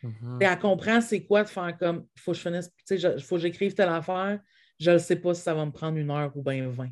Mm-hmm. 0.04 0.38
Elle 0.42 0.60
comprend 0.60 1.02
c'est 1.02 1.24
quoi 1.24 1.44
de 1.44 1.50
faire 1.50 1.78
comme, 1.78 2.08
il 2.16 2.22
faut 2.22 2.32
que 2.32 2.38
je 2.38 2.42
finisse, 2.42 2.72
il 2.90 3.22
faut 3.22 3.36
que 3.36 3.42
j'écrive 3.42 3.74
telle 3.74 3.90
affaire, 3.90 4.40
je 4.80 4.92
ne 4.92 4.98
sais 4.98 5.16
pas 5.16 5.34
si 5.34 5.42
ça 5.42 5.54
va 5.54 5.66
me 5.66 5.72
prendre 5.72 5.98
une 5.98 6.10
heure 6.10 6.32
ou 6.36 6.42
bien 6.42 6.68
vingt. 6.70 6.92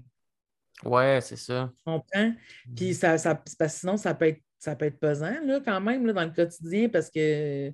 Ouais, 0.84 1.20
c'est 1.22 1.38
ça. 1.38 1.72
Tu 1.78 1.84
comprends? 1.84 2.34
Puis 2.76 2.92
mm-hmm. 2.92 3.18
ça, 3.18 3.18
ça, 3.18 3.70
sinon, 3.70 3.98
ça 3.98 4.14
peut 4.14 4.28
être, 4.28 4.42
ça 4.60 4.76
peut 4.76 4.86
être 4.86 5.00
pesant 5.00 5.36
là, 5.46 5.60
quand 5.64 5.80
même 5.80 6.06
là, 6.06 6.14
dans 6.14 6.26
le 6.26 6.32
quotidien 6.32 6.90
parce 6.90 7.10
que 7.10 7.72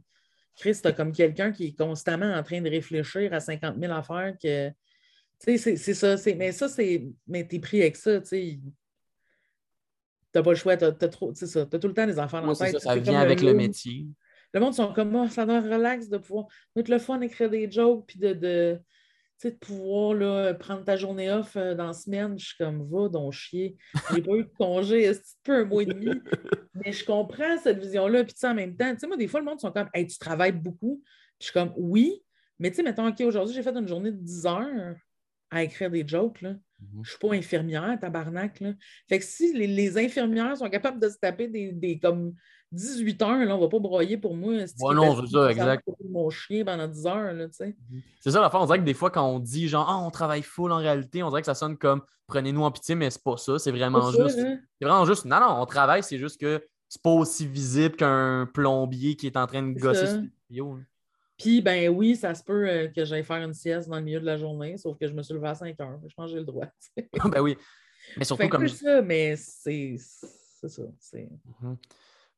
Chris, 0.56 0.78
tu 0.84 0.94
comme 0.94 1.12
quelqu'un 1.12 1.52
qui 1.52 1.68
est 1.68 1.78
constamment 1.78 2.34
en 2.34 2.44
train 2.44 2.62
de 2.62 2.70
réfléchir 2.70 3.34
à 3.34 3.40
50 3.40 3.78
000 3.80 3.92
affaires 3.94 4.36
que. 4.42 4.70
Tu 5.40 5.58
sais, 5.58 5.76
c'est 5.76 5.94
ça. 5.94 6.16
Mais 6.36 6.52
ça, 6.52 6.70
c'est. 6.70 7.08
Mais 7.28 7.48
t'es 7.48 7.60
pris 7.60 7.82
avec 7.82 7.96
ça, 7.96 8.20
tu 8.22 8.28
sais. 8.28 8.60
T'as 10.32 10.44
pas 10.44 10.52
le 10.52 10.56
choix, 10.56 10.78
t'as 10.78 10.92
trop. 10.92 11.34
C'est 11.34 11.48
ça. 11.48 11.66
T'as 11.66 11.80
tout 11.80 11.88
le 11.88 11.94
temps 11.94 12.06
des 12.06 12.20
enfants 12.20 12.42
dans 12.42 12.50
la 12.50 12.56
tête. 12.56 12.74
Ça, 12.74 12.80
ça 12.80 12.96
vient 12.96 13.20
avec 13.20 13.42
le, 13.42 13.54
métier. 13.54 14.06
Le 14.54 14.60
monde 14.60 14.74
sont 14.74 14.94
comme 14.94 15.10
moi, 15.10 15.26
oh, 15.26 15.30
ça 15.30 15.46
doit 15.46 15.62
relax 15.62 16.10
de 16.10 16.18
pouvoir 16.18 16.46
mettre 16.76 16.92
le 16.92 17.00
fun, 17.00 17.20
écrire 17.22 17.50
des 17.50 17.70
jokes, 17.72 18.06
puis 18.08 18.20
de, 18.20 18.34
de, 18.34 18.80
de 19.50 19.56
pouvoir 19.56 20.14
là, 20.14 20.54
prendre 20.54 20.84
ta 20.84 20.96
journée 20.96 21.32
off 21.32 21.56
euh, 21.56 21.74
dans 21.74 21.88
la 21.88 21.94
semaine. 21.94 22.38
Je 22.38 22.46
suis 22.46 22.58
comme, 22.58 22.88
va 22.88 23.10
donc 23.10 23.34
chier. 23.34 23.76
J'ai 24.14 24.22
pas 24.22 24.34
eu 24.34 24.44
de 24.44 24.52
congé, 24.58 25.12
c'est 25.14 25.38
peu 25.44 25.62
un 25.62 25.66
mois 25.66 25.84
et 25.84 25.88
demi. 25.88 26.12
Mais 26.76 26.92
je 26.92 27.04
comprends 27.04 27.58
cette 27.58 27.80
vision-là. 27.80 28.24
Puis, 28.24 28.36
en 28.44 28.54
même 28.54 28.76
temps, 28.78 28.94
tu 28.94 29.00
sais, 29.00 29.08
moi, 29.08 29.18
des 29.18 29.28
fois, 29.28 29.40
le 29.40 29.46
monde 29.48 29.60
sont 29.60 29.72
comme, 29.72 29.90
hey, 29.94 30.06
tu 30.06 30.20
travailles 30.20 30.52
beaucoup. 30.52 31.02
Puis, 31.04 31.38
je 31.40 31.46
suis 31.46 31.54
comme, 31.54 31.74
oui. 31.76 32.24
Mais, 32.60 32.70
tu 32.70 32.78
sais, 32.78 32.84
mettons, 32.84 33.08
OK, 33.08 33.20
aujourd'hui, 33.22 33.56
j'ai 33.56 33.64
fait 33.64 33.76
une 33.76 33.88
journée 33.88 34.12
de 34.12 34.18
10 34.18 34.46
heures 34.46 34.96
à 35.50 35.64
écrire 35.64 35.90
des 35.90 36.08
jokes. 36.08 36.42
Là. 36.42 36.56
Mhm. 36.82 36.88
Je 36.94 37.00
ne 37.00 37.04
suis 37.06 37.18
pas 37.20 37.34
infirmière, 37.34 37.98
tabarnak. 38.00 38.60
Là. 38.60 38.74
Fait 39.08 39.20
que 39.20 39.26
si 39.26 39.54
les, 39.54 39.98
infirmières 39.98 40.58
sont 40.58 40.70
capables 40.70 41.00
de 41.00 41.10
se 41.10 41.18
taper 41.18 41.48
des, 41.48 41.72
des 41.72 42.00
comme 42.00 42.34
18 42.72 43.22
heures, 43.22 43.46
là, 43.46 43.56
on 43.56 43.58
ne 43.58 43.64
va 43.64 43.70
pas 43.70 43.80
broyer 43.80 44.18
pour 44.18 44.36
moi. 44.36 44.54
Ouais, 44.54 44.96
non, 44.96 45.22
c'est 45.22 45.32
ça, 45.32 45.52
exact. 45.52 45.88
Mon 46.10 46.30
chien 46.30 46.64
pendant 46.64 46.88
10 46.88 47.06
heures, 47.06 47.34
là, 47.34 47.48
tu 47.48 47.54
sais. 47.54 47.76
Mhm. 47.90 48.02
C'est 48.20 48.32
ça 48.32 48.42
la 48.42 48.50
fin. 48.50 48.60
On 48.60 48.66
dirait 48.66 48.80
que 48.80 48.86
des 48.86 48.94
fois, 48.94 49.12
quand 49.12 49.28
on 49.28 49.40
dit 49.40 49.68
genre, 49.68 49.88
ah, 49.90 49.98
on 49.98 50.12
travaille 50.12 50.44
full 50.44 50.72
en 50.72 50.78
réalité, 50.78 51.24
on 51.24 51.30
dirait 51.30 51.42
que 51.42 51.48
ça 51.48 51.56
sonne 51.56 51.78
comme 51.78 52.02
prenez-nous 52.28 52.64
en 52.64 52.72
pitié, 52.72 52.96
mais 52.96 53.10
c'est 53.10 53.24
pas 53.24 53.38
ça. 53.38 53.60
C'est 53.60 53.72
vraiment 53.72 54.12
juste. 54.12 54.40
Hein? 54.40 54.60
C'est 54.80 54.88
vraiment 54.88 55.06
juste. 55.06 55.26
Non, 55.26 55.40
non, 55.40 55.62
on 55.62 55.66
travaille, 55.66 56.02
c'est 56.02 56.18
juste 56.18 56.40
que 56.40 56.64
c'est 56.88 57.02
pas 57.02 57.12
aussi 57.12 57.46
visible 57.46 57.96
qu'un 57.96 58.50
plombier 58.54 59.16
qui 59.16 59.28
est 59.28 59.38
en 59.38 59.48
train 59.48 59.64
de 59.64 59.78
gosser 59.78 60.08
sur 60.08 60.22
le 60.50 60.62
hein. 60.62 60.84
Puis, 61.42 61.62
ben 61.62 61.90
oui, 61.90 62.16
ça 62.16 62.36
se 62.36 62.44
peut 62.44 62.70
euh, 62.70 62.88
que 62.88 63.04
j'aille 63.04 63.24
faire 63.24 63.44
une 63.44 63.54
sieste 63.54 63.90
dans 63.90 63.96
le 63.96 64.04
milieu 64.04 64.20
de 64.20 64.26
la 64.26 64.38
journée, 64.38 64.78
sauf 64.78 64.98
que 64.98 65.08
je 65.08 65.14
me 65.14 65.24
suis 65.24 65.34
levé 65.34 65.48
à 65.48 65.56
5 65.56 65.80
heures. 65.80 66.00
Je 66.08 66.14
pense 66.14 66.28
que 66.28 66.32
j'ai 66.34 66.40
le 66.40 66.46
droit. 66.46 66.68
ben 67.26 67.42
oui. 67.42 67.58
Mais 68.18 68.26
surtout 68.26 68.48
comme. 68.48 68.68
ça, 68.68 69.02
mais 69.02 69.36
c'est 69.36 69.96
ça. 69.98 70.84
Mhm. 71.14 71.78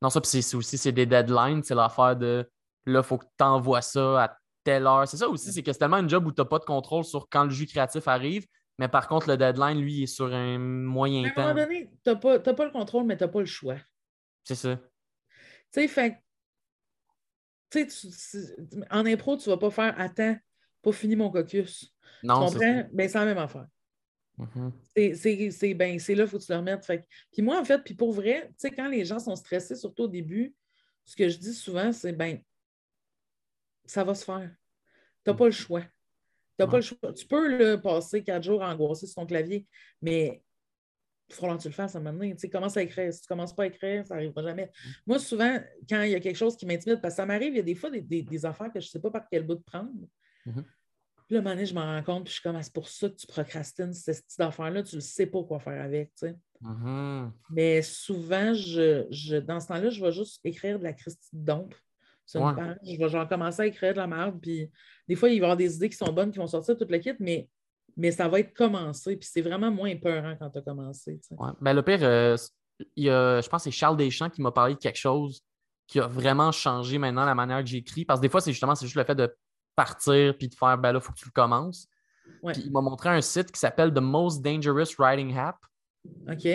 Non, 0.01 0.09
ça, 0.09 0.21
puis 0.21 0.41
c'est 0.41 0.55
aussi 0.55 0.77
c'est 0.77 0.91
des 0.91 1.05
deadlines. 1.05 1.63
C'est 1.63 1.75
l'affaire 1.75 2.15
de 2.15 2.49
là, 2.85 2.99
il 2.99 3.03
faut 3.03 3.17
que 3.17 3.25
tu 3.37 3.43
envoies 3.43 3.81
ça 3.81 4.23
à 4.23 4.37
telle 4.63 4.87
heure. 4.87 5.07
C'est 5.07 5.17
ça 5.17 5.27
aussi, 5.27 5.51
c'est 5.51 5.63
que 5.63 5.71
c'est 5.71 5.79
tellement 5.79 5.97
un 5.97 6.07
job 6.07 6.25
où 6.25 6.31
tu 6.31 6.41
n'as 6.41 6.45
pas 6.45 6.59
de 6.59 6.65
contrôle 6.65 7.03
sur 7.03 7.27
quand 7.29 7.43
le 7.43 7.49
jus 7.49 7.65
créatif 7.65 8.07
arrive. 8.07 8.45
Mais 8.79 8.87
par 8.87 9.07
contre, 9.07 9.29
le 9.29 9.37
deadline, 9.37 9.79
lui, 9.79 9.93
il 9.93 10.03
est 10.03 10.07
sur 10.07 10.33
un 10.33 10.57
moyen 10.57 11.29
temps. 11.29 11.41
À 11.41 11.45
un 11.45 11.53
moment 11.53 11.65
donné, 11.65 11.91
tu 12.03 12.09
n'as 12.09 12.15
pas, 12.15 12.39
pas, 12.39 12.65
le 12.65 12.71
contrôle, 12.71 13.05
mais 13.05 13.17
tu 13.17 13.23
n'as 13.23 13.29
pas 13.29 13.39
le 13.39 13.45
choix. 13.45 13.77
C'est 14.43 14.55
ça. 14.55 14.75
Tu 15.71 15.81
sais, 15.81 15.87
fait 15.87 16.17
tu 17.81 18.11
sais, 18.11 18.55
en 18.89 19.05
impro, 19.05 19.37
tu 19.37 19.49
ne 19.49 19.55
vas 19.55 19.59
pas 19.59 19.71
faire 19.71 19.95
Attends, 19.99 20.37
pas 20.81 20.91
fini 20.91 21.15
mon 21.15 21.29
caucus. 21.29 21.93
Non, 22.23 22.47
tu 22.47 22.53
comprends? 22.53 22.83
Ben, 22.93 23.09
c'est 23.09 23.17
la 23.17 23.25
même 23.25 23.37
affaire. 23.37 23.67
Mm-hmm. 24.39 24.71
C'est 24.95 25.73
ben, 25.73 25.97
là, 25.97 26.03
il 26.07 26.27
faut 26.27 26.37
que 26.39 26.43
tu 26.43 26.51
le 26.51 26.57
remettes. 26.57 26.91
Puis 27.31 27.41
moi, 27.41 27.59
en 27.59 27.65
fait, 27.65 27.79
puis 27.83 27.93
pour 27.93 28.13
vrai, 28.13 28.47
tu 28.47 28.53
sais, 28.57 28.71
quand 28.71 28.87
les 28.87 29.05
gens 29.05 29.19
sont 29.19 29.35
stressés, 29.35 29.75
surtout 29.75 30.03
au 30.03 30.07
début, 30.07 30.53
ce 31.05 31.15
que 31.15 31.29
je 31.29 31.37
dis 31.37 31.53
souvent, 31.53 31.91
c'est 31.91 32.13
ben, 32.13 32.39
ça 33.85 34.03
va 34.03 34.15
se 34.15 34.23
faire. 34.23 34.49
Tu 35.23 35.31
n'as 35.31 35.35
pas 35.35 35.45
le 35.45 35.51
choix. 35.51 35.83
As 36.59 36.67
pas 36.67 36.77
le 36.77 36.83
choix. 36.83 37.13
Tu 37.13 37.25
peux 37.25 37.57
le 37.57 37.81
passer 37.81 38.23
quatre 38.23 38.43
jours 38.43 38.61
angoissé 38.61 39.07
sur 39.07 39.15
ton 39.15 39.25
clavier, 39.25 39.65
mais 40.01 40.41
il 41.33 41.39
faudra 41.39 41.57
que 41.57 41.61
tu 41.61 41.67
le 41.67 41.73
fasses 41.73 41.95
à 41.95 41.99
un 41.99 42.01
moment 42.01 42.17
donné. 42.17 42.33
Tu 42.33 42.41
sais, 42.41 42.49
commence 42.49 42.77
à 42.77 42.83
écrire. 42.83 43.11
Si 43.13 43.21
tu 43.21 43.25
ne 43.25 43.29
commences 43.29 43.55
pas 43.55 43.63
à 43.63 43.65
écrire, 43.67 44.05
ça 44.05 44.15
n'arrivera 44.15 44.43
jamais. 44.43 44.71
Moi, 45.07 45.19
souvent, 45.19 45.59
quand 45.89 46.01
il 46.03 46.11
y 46.11 46.15
a 46.15 46.19
quelque 46.19 46.37
chose 46.37 46.55
qui 46.55 46.65
m'intimide, 46.65 47.01
parce 47.01 47.15
que 47.15 47.17
ça 47.17 47.25
m'arrive, 47.25 47.53
il 47.53 47.57
y 47.57 47.59
a 47.59 47.63
des 47.63 47.75
fois 47.75 47.89
des, 47.89 48.01
des, 48.01 48.45
affaires 48.45 48.71
que 48.71 48.79
je 48.79 48.87
ne 48.87 48.89
sais 48.89 48.99
pas 48.99 49.11
par 49.11 49.27
quel 49.29 49.43
bout 49.45 49.55
de 49.55 49.63
prendre. 49.63 49.91
Mm-hmm. 50.45 50.63
Puis 51.25 51.35
là, 51.35 51.39
un 51.39 51.41
moment 51.41 51.55
donné, 51.55 51.65
je 51.65 51.73
m'en 51.73 51.85
rends 51.85 52.03
compte, 52.03 52.25
puis 52.25 52.31
je 52.31 52.39
suis 52.39 52.43
comme, 52.43 52.55
ah, 52.55 52.63
c'est 52.63 52.73
pour 52.73 52.87
ça 52.87 53.09
que 53.09 53.15
tu 53.15 53.27
procrastines 53.27 53.93
cette 53.93 54.25
petite 54.25 54.39
affaire-là, 54.39 54.83
tu 54.83 54.95
ne 54.97 55.01
sais 55.01 55.25
pas 55.25 55.43
quoi 55.43 55.59
faire 55.59 55.81
avec, 55.81 56.09
tu 56.15 56.27
sais. 56.27 56.35
Mm-hmm. 56.61 57.31
Mais 57.49 57.81
souvent, 57.81 58.53
je, 58.53 59.07
je, 59.09 59.37
dans 59.37 59.59
ce 59.59 59.67
temps-là, 59.67 59.89
je 59.89 60.03
vais 60.03 60.11
juste 60.11 60.39
écrire 60.45 60.79
de 60.79 60.83
la 60.83 60.93
Christie 60.93 61.29
de 61.33 61.53
C'est 62.25 62.39
une 62.39 62.55
page. 62.55 62.77
Je 62.83 62.97
vais 62.97 63.09
genre 63.09 63.27
commencer 63.27 63.61
à 63.61 63.65
écrire 63.65 63.93
de 63.93 63.99
la 63.99 64.07
merde, 64.07 64.39
puis 64.41 64.69
des 65.07 65.15
fois, 65.15 65.29
il 65.29 65.33
va 65.33 65.35
y 65.35 65.43
avoir 65.45 65.57
des 65.57 65.75
idées 65.75 65.89
qui 65.89 65.97
sont 65.97 66.11
bonnes, 66.11 66.31
qui 66.31 66.39
vont 66.39 66.47
sortir 66.47 66.77
toute 66.77 66.91
le 66.91 66.99
kit, 66.99 67.15
mais, 67.19 67.49
mais 67.97 68.11
ça 68.11 68.27
va 68.27 68.39
être 68.39 68.53
commencé, 68.53 69.15
puis 69.17 69.29
c'est 69.31 69.41
vraiment 69.41 69.71
moins 69.71 69.95
peurant 69.95 70.35
quand 70.39 70.49
tu 70.49 70.59
as 70.59 70.61
commencé. 70.61 71.19
Ouais. 71.31 71.49
Ben, 71.61 71.73
le 71.73 71.81
pire, 71.81 71.99
euh, 72.01 72.37
il 72.95 73.05
y 73.05 73.09
a, 73.09 73.41
je 73.41 73.47
pense 73.47 73.63
que 73.63 73.71
c'est 73.71 73.77
Charles 73.77 73.97
Deschamps 73.97 74.29
qui 74.29 74.41
m'a 74.41 74.51
parlé 74.51 74.75
de 74.75 74.79
quelque 74.79 74.99
chose 74.99 75.43
qui 75.87 75.99
a 75.99 76.07
vraiment 76.07 76.51
changé 76.51 76.97
maintenant 76.97 77.25
la 77.25 77.35
manière 77.35 77.59
que 77.59 77.69
j'écris. 77.69 78.05
Parce 78.05 78.19
que 78.19 78.23
des 78.23 78.29
fois, 78.29 78.41
c'est 78.41 78.51
justement 78.51 78.75
c'est 78.75 78.85
juste 78.85 78.95
le 78.95 79.03
fait 79.03 79.15
de 79.15 79.33
partir 79.75 80.37
puis 80.37 80.47
de 80.47 80.55
faire 80.55 80.77
ben 80.77 80.91
là, 80.91 80.99
il 80.99 81.01
faut 81.01 81.13
que 81.13 81.19
tu 81.19 81.25
le 81.25 81.31
commences. 81.31 81.87
Puis 82.45 82.63
il 82.65 82.71
m'a 82.71 82.81
montré 82.81 83.09
un 83.09 83.21
site 83.21 83.51
qui 83.51 83.59
s'appelle 83.59 83.93
The 83.93 83.99
Most 83.99 84.41
Dangerous 84.43 84.95
Writing 84.97 85.37
App. 85.37 85.57
OK. 86.29 86.47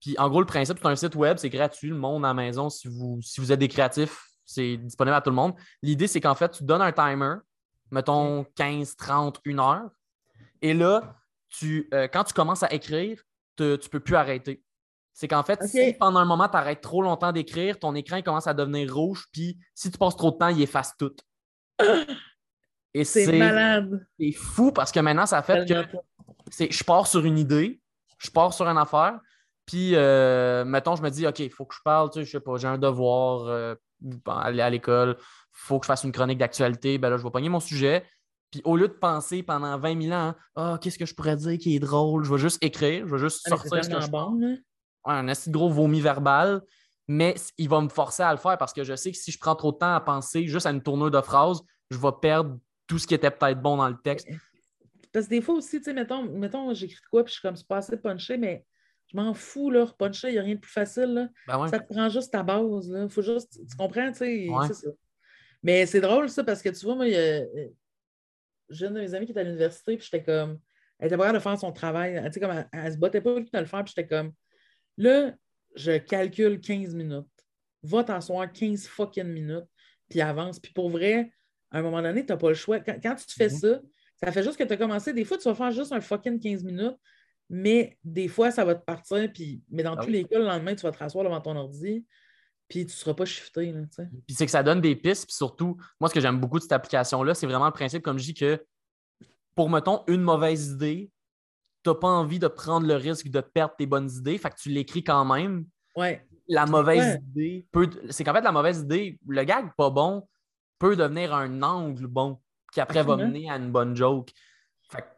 Puis 0.00 0.16
en 0.16 0.28
gros, 0.28 0.40
le 0.40 0.46
principe, 0.46 0.78
c'est 0.80 0.88
un 0.88 0.96
site 0.96 1.16
web, 1.16 1.38
c'est 1.38 1.50
gratuit, 1.50 1.88
le 1.88 1.96
monde 1.96 2.24
à 2.24 2.28
la 2.28 2.34
maison. 2.34 2.68
Si 2.68 2.86
vous, 2.86 3.18
si 3.20 3.40
vous 3.40 3.50
êtes 3.50 3.58
des 3.58 3.68
créatifs, 3.68 4.28
c'est 4.44 4.76
disponible 4.76 5.14
à 5.14 5.20
tout 5.20 5.30
le 5.30 5.36
monde. 5.36 5.54
L'idée, 5.82 6.06
c'est 6.06 6.20
qu'en 6.20 6.34
fait, 6.36 6.50
tu 6.50 6.64
donnes 6.64 6.82
un 6.82 6.92
timer, 6.92 7.34
mettons 7.90 8.44
15, 8.54 8.94
30, 8.96 9.40
1 9.44 9.58
heure. 9.58 9.90
Et 10.62 10.74
là, 10.74 11.16
tu, 11.48 11.88
euh, 11.94 12.08
quand 12.08 12.24
tu 12.24 12.34
commences 12.34 12.62
à 12.62 12.72
écrire, 12.72 13.22
tu 13.56 13.64
ne 13.64 13.76
peux 13.76 14.00
plus 14.00 14.16
arrêter. 14.16 14.62
C'est 15.12 15.26
qu'en 15.26 15.42
fait, 15.42 15.62
si 15.64 15.94
pendant 15.94 16.20
un 16.20 16.24
moment, 16.24 16.48
tu 16.48 16.56
arrêtes 16.56 16.80
trop 16.80 17.02
longtemps 17.02 17.32
d'écrire, 17.32 17.78
ton 17.78 17.94
écran 17.96 18.22
commence 18.22 18.46
à 18.46 18.54
devenir 18.54 18.94
rouge, 18.94 19.26
puis 19.32 19.58
si 19.74 19.90
tu 19.90 19.98
passes 19.98 20.16
trop 20.16 20.30
de 20.30 20.36
temps, 20.36 20.48
il 20.48 20.62
efface 20.62 20.94
tout. 20.96 21.14
c'est 23.02 23.36
malade. 23.36 24.06
C'est 24.18 24.32
fou 24.32 24.70
parce 24.70 24.92
que 24.92 25.00
maintenant, 25.00 25.26
ça 25.26 25.42
fait 25.42 25.68
que 25.68 26.70
je 26.70 26.84
pars 26.84 27.06
sur 27.06 27.24
une 27.24 27.38
idée, 27.38 27.80
je 28.18 28.30
pars 28.30 28.54
sur 28.54 28.68
une 28.68 28.78
affaire, 28.78 29.18
puis 29.66 29.94
euh, 29.94 30.64
mettons, 30.64 30.94
je 30.94 31.02
me 31.02 31.10
dis, 31.10 31.26
OK, 31.26 31.40
il 31.40 31.50
faut 31.50 31.66
que 31.66 31.74
je 31.74 31.82
parle, 31.84 32.10
tu 32.10 32.20
sais, 32.20 32.24
je 32.24 32.30
sais 32.30 32.40
pas, 32.40 32.56
j'ai 32.56 32.68
un 32.68 32.78
devoir 32.78 33.46
euh, 33.48 33.74
aller 34.26 34.62
à 34.62 34.70
l'école, 34.70 35.16
il 35.18 35.24
faut 35.50 35.80
que 35.80 35.84
je 35.84 35.88
fasse 35.88 36.04
une 36.04 36.12
chronique 36.12 36.38
d'actualité, 36.38 36.96
ben 36.98 37.10
là, 37.10 37.16
je 37.16 37.24
vais 37.24 37.30
pogner 37.30 37.48
mon 37.48 37.60
sujet. 37.60 38.04
Puis 38.50 38.62
au 38.64 38.76
lieu 38.76 38.88
de 38.88 38.94
penser 38.94 39.42
pendant 39.42 39.78
20 39.78 40.02
000 40.02 40.14
ans, 40.14 40.34
ah, 40.56 40.78
qu'est-ce 40.80 40.98
que 40.98 41.06
je 41.06 41.14
pourrais 41.14 41.36
dire 41.36 41.58
qui 41.58 41.76
est 41.76 41.80
drôle, 41.80 42.24
je 42.24 42.32
vais 42.32 42.38
juste 42.40 42.62
écrire, 42.64 43.06
je 43.06 43.14
vais 43.14 43.20
juste 43.20 43.42
ah, 43.46 43.50
sortir 43.50 43.84
ce 43.84 43.90
que 43.90 44.00
je 44.00 44.08
bon, 44.08 44.40
ouais, 44.40 44.56
un 45.04 45.28
assez 45.28 45.50
gros 45.50 45.68
vomi 45.68 46.00
verbal, 46.00 46.62
mais 47.08 47.34
il 47.58 47.68
va 47.68 47.80
me 47.80 47.88
forcer 47.88 48.22
à 48.22 48.32
le 48.32 48.38
faire 48.38 48.56
parce 48.56 48.72
que 48.72 48.84
je 48.84 48.96
sais 48.96 49.12
que 49.12 49.18
si 49.18 49.30
je 49.32 49.38
prends 49.38 49.54
trop 49.54 49.72
de 49.72 49.78
temps 49.78 49.94
à 49.94 50.00
penser 50.00 50.46
juste 50.46 50.66
à 50.66 50.70
une 50.70 50.82
tournure 50.82 51.10
de 51.10 51.20
phrase, 51.20 51.60
je 51.90 51.98
vais 51.98 52.12
perdre 52.20 52.58
tout 52.86 52.98
ce 52.98 53.06
qui 53.06 53.14
était 53.14 53.30
peut-être 53.30 53.60
bon 53.60 53.76
dans 53.76 53.88
le 53.88 53.98
texte. 54.02 54.28
Parce 55.12 55.26
que 55.26 55.30
des 55.30 55.40
fois 55.40 55.54
aussi, 55.54 55.78
tu 55.78 55.84
sais, 55.84 55.92
mettons, 55.92 56.22
mettons 56.22 56.72
j'écris 56.74 56.96
de 56.96 57.08
quoi, 57.10 57.24
puis 57.24 57.32
je 57.32 57.38
suis 57.38 57.42
comme, 57.42 57.56
c'est 57.56 57.66
pas 57.66 57.78
assez 57.78 57.96
punché, 57.96 58.38
mais 58.38 58.64
je 59.06 59.16
m'en 59.16 59.32
fous, 59.32 59.70
là, 59.70 59.86
puncher, 59.98 60.28
il 60.28 60.32
n'y 60.32 60.38
a 60.38 60.42
rien 60.42 60.54
de 60.54 60.60
plus 60.60 60.70
facile, 60.70 61.14
là. 61.14 61.28
Ben 61.46 61.66
ça 61.68 61.78
te 61.78 61.92
prend 61.92 62.08
juste 62.08 62.30
ta 62.30 62.42
base, 62.42 62.90
là. 62.90 63.08
Faut 63.08 63.22
juste, 63.22 63.58
tu 63.68 63.76
comprends, 63.76 64.10
tu 64.12 64.18
sais, 64.18 64.48
ça. 64.74 64.88
Mais 65.62 65.86
c'est 65.86 66.00
drôle, 66.00 66.28
ça, 66.28 66.44
parce 66.44 66.62
que 66.62 66.68
tu 66.68 66.84
vois, 66.84 66.94
moi, 66.94 67.06
j'ai 68.70 68.86
une 68.86 68.94
de 68.94 69.00
mes 69.00 69.14
amies 69.14 69.26
qui 69.26 69.32
est 69.32 69.38
à 69.38 69.42
l'université, 69.42 69.96
puis 69.96 70.08
j'étais 70.10 70.24
comme, 70.24 70.58
elle 70.98 71.06
était 71.06 71.16
pas 71.16 71.32
de 71.32 71.38
faire 71.38 71.58
son 71.58 71.72
travail, 71.72 72.20
tu 72.26 72.32
sais, 72.32 72.40
comme, 72.40 72.64
elle, 72.72 72.92
se 72.92 72.98
battait 72.98 73.20
pas 73.20 73.34
de 73.34 73.46
le 73.52 73.64
faire, 73.64 73.84
puis 73.84 73.94
j'étais 73.96 74.08
comme, 74.08 74.32
là, 74.96 75.34
je 75.74 75.98
calcule 75.98 76.60
15 76.60 76.94
minutes. 76.94 77.26
Va 77.82 78.02
t'asseoir 78.02 78.52
15 78.52 78.86
fucking 78.86 79.24
minutes, 79.24 79.66
puis 80.08 80.20
avance. 80.20 80.58
Puis 80.58 80.72
pour 80.72 80.90
vrai, 80.90 81.30
à 81.70 81.78
un 81.78 81.82
moment 81.82 82.02
donné, 82.02 82.24
tu 82.24 82.32
n'as 82.32 82.38
pas 82.38 82.48
le 82.48 82.54
choix. 82.54 82.80
Quand, 82.80 83.14
tu 83.14 83.34
fais 83.34 83.48
mhm. 83.48 83.56
ça, 83.56 83.80
ça 84.16 84.32
fait 84.32 84.42
juste 84.42 84.56
que 84.56 84.64
tu 84.64 84.72
as 84.72 84.76
commencé. 84.76 85.12
Des 85.12 85.24
fois, 85.24 85.38
tu 85.38 85.44
vas 85.44 85.54
faire 85.54 85.70
juste 85.70 85.92
un 85.92 86.00
fucking 86.00 86.40
15 86.40 86.64
minutes, 86.64 86.96
mais 87.48 87.96
des 88.02 88.28
fois, 88.28 88.50
ça 88.50 88.64
va 88.64 88.74
te 88.74 88.84
partir. 88.84 89.32
Puis, 89.32 89.62
mais 89.70 89.82
dans 89.82 89.94
ah 89.94 90.04
tous 90.04 90.10
les 90.10 90.24
cas, 90.24 90.38
le 90.38 90.44
lendemain, 90.44 90.74
tu 90.74 90.82
vas 90.82 90.92
te 90.92 90.98
rasseoir 90.98 91.24
devant 91.24 91.40
ton 91.40 91.56
ordi, 91.56 92.04
puis 92.68 92.80
tu 92.80 92.92
ne 92.92 92.96
seras 92.96 93.14
pas 93.14 93.24
shifté. 93.24 93.74
puis 94.26 94.36
c'est 94.36 94.44
que 94.44 94.52
ça 94.52 94.62
donne 94.62 94.80
des 94.80 94.94
pistes. 94.94 95.26
Puis 95.26 95.34
surtout, 95.34 95.76
moi, 96.00 96.08
ce 96.08 96.14
que 96.14 96.20
j'aime 96.20 96.38
beaucoup 96.38 96.58
de 96.58 96.62
cette 96.62 96.72
application-là, 96.72 97.34
c'est 97.34 97.46
vraiment 97.46 97.66
le 97.66 97.72
principe, 97.72 98.02
comme 98.02 98.18
je 98.18 98.24
dis, 98.24 98.34
que 98.34 98.62
pour, 99.54 99.70
mettons, 99.70 100.04
une 100.06 100.20
mauvaise 100.20 100.68
idée, 100.68 101.10
tu 101.82 101.90
n'as 101.90 101.96
pas 101.96 102.08
envie 102.08 102.38
de 102.38 102.48
prendre 102.48 102.86
le 102.86 102.94
risque 102.94 103.28
de 103.28 103.40
perdre 103.40 103.74
tes 103.76 103.86
bonnes 103.86 104.10
idées, 104.10 104.38
fait 104.38 104.50
que 104.50 104.56
tu 104.56 104.68
l'écris 104.68 105.02
quand 105.02 105.24
même. 105.24 105.64
Ouais. 105.96 106.26
La 106.48 106.66
mauvaise 106.66 107.18
idée 107.30 107.66
peut. 107.72 107.88
C'est 108.10 108.24
qu'en 108.24 108.32
fait, 108.34 108.40
la 108.40 108.52
mauvaise 108.52 108.80
idée, 108.80 109.18
le 109.26 109.44
gag 109.44 109.70
pas 109.76 109.90
bon 109.90 110.26
peut 110.78 110.96
devenir 110.96 111.34
un 111.34 111.62
angle 111.62 112.06
bon 112.06 112.38
qui 112.72 112.80
après 112.80 113.02
va 113.02 113.16
mener 113.16 113.50
à 113.50 113.56
une 113.56 113.72
bonne 113.72 113.96
joke. 113.96 114.30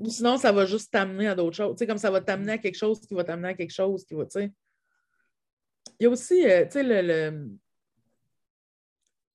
Ou 0.00 0.08
sinon, 0.08 0.36
ça 0.36 0.50
va 0.50 0.66
juste 0.66 0.90
t'amener 0.90 1.28
à 1.28 1.34
d'autres 1.34 1.56
choses. 1.56 1.72
Tu 1.76 1.78
sais, 1.78 1.86
comme 1.86 1.98
ça 1.98 2.10
va 2.10 2.20
t'amener 2.20 2.52
à 2.52 2.58
quelque 2.58 2.76
chose 2.76 3.00
qui 3.00 3.14
va 3.14 3.22
t'amener 3.22 3.48
à 3.48 3.54
quelque 3.54 3.72
chose 3.72 4.04
qui 4.04 4.14
va, 4.14 4.24
tu 4.24 4.40
sais. 4.40 4.52
Il 6.00 6.04
y 6.04 6.06
a 6.06 6.10
aussi, 6.10 6.46
euh, 6.46 6.64
tu 6.64 6.72
sais, 6.72 6.82
le, 6.82 7.02
le, 7.02 7.50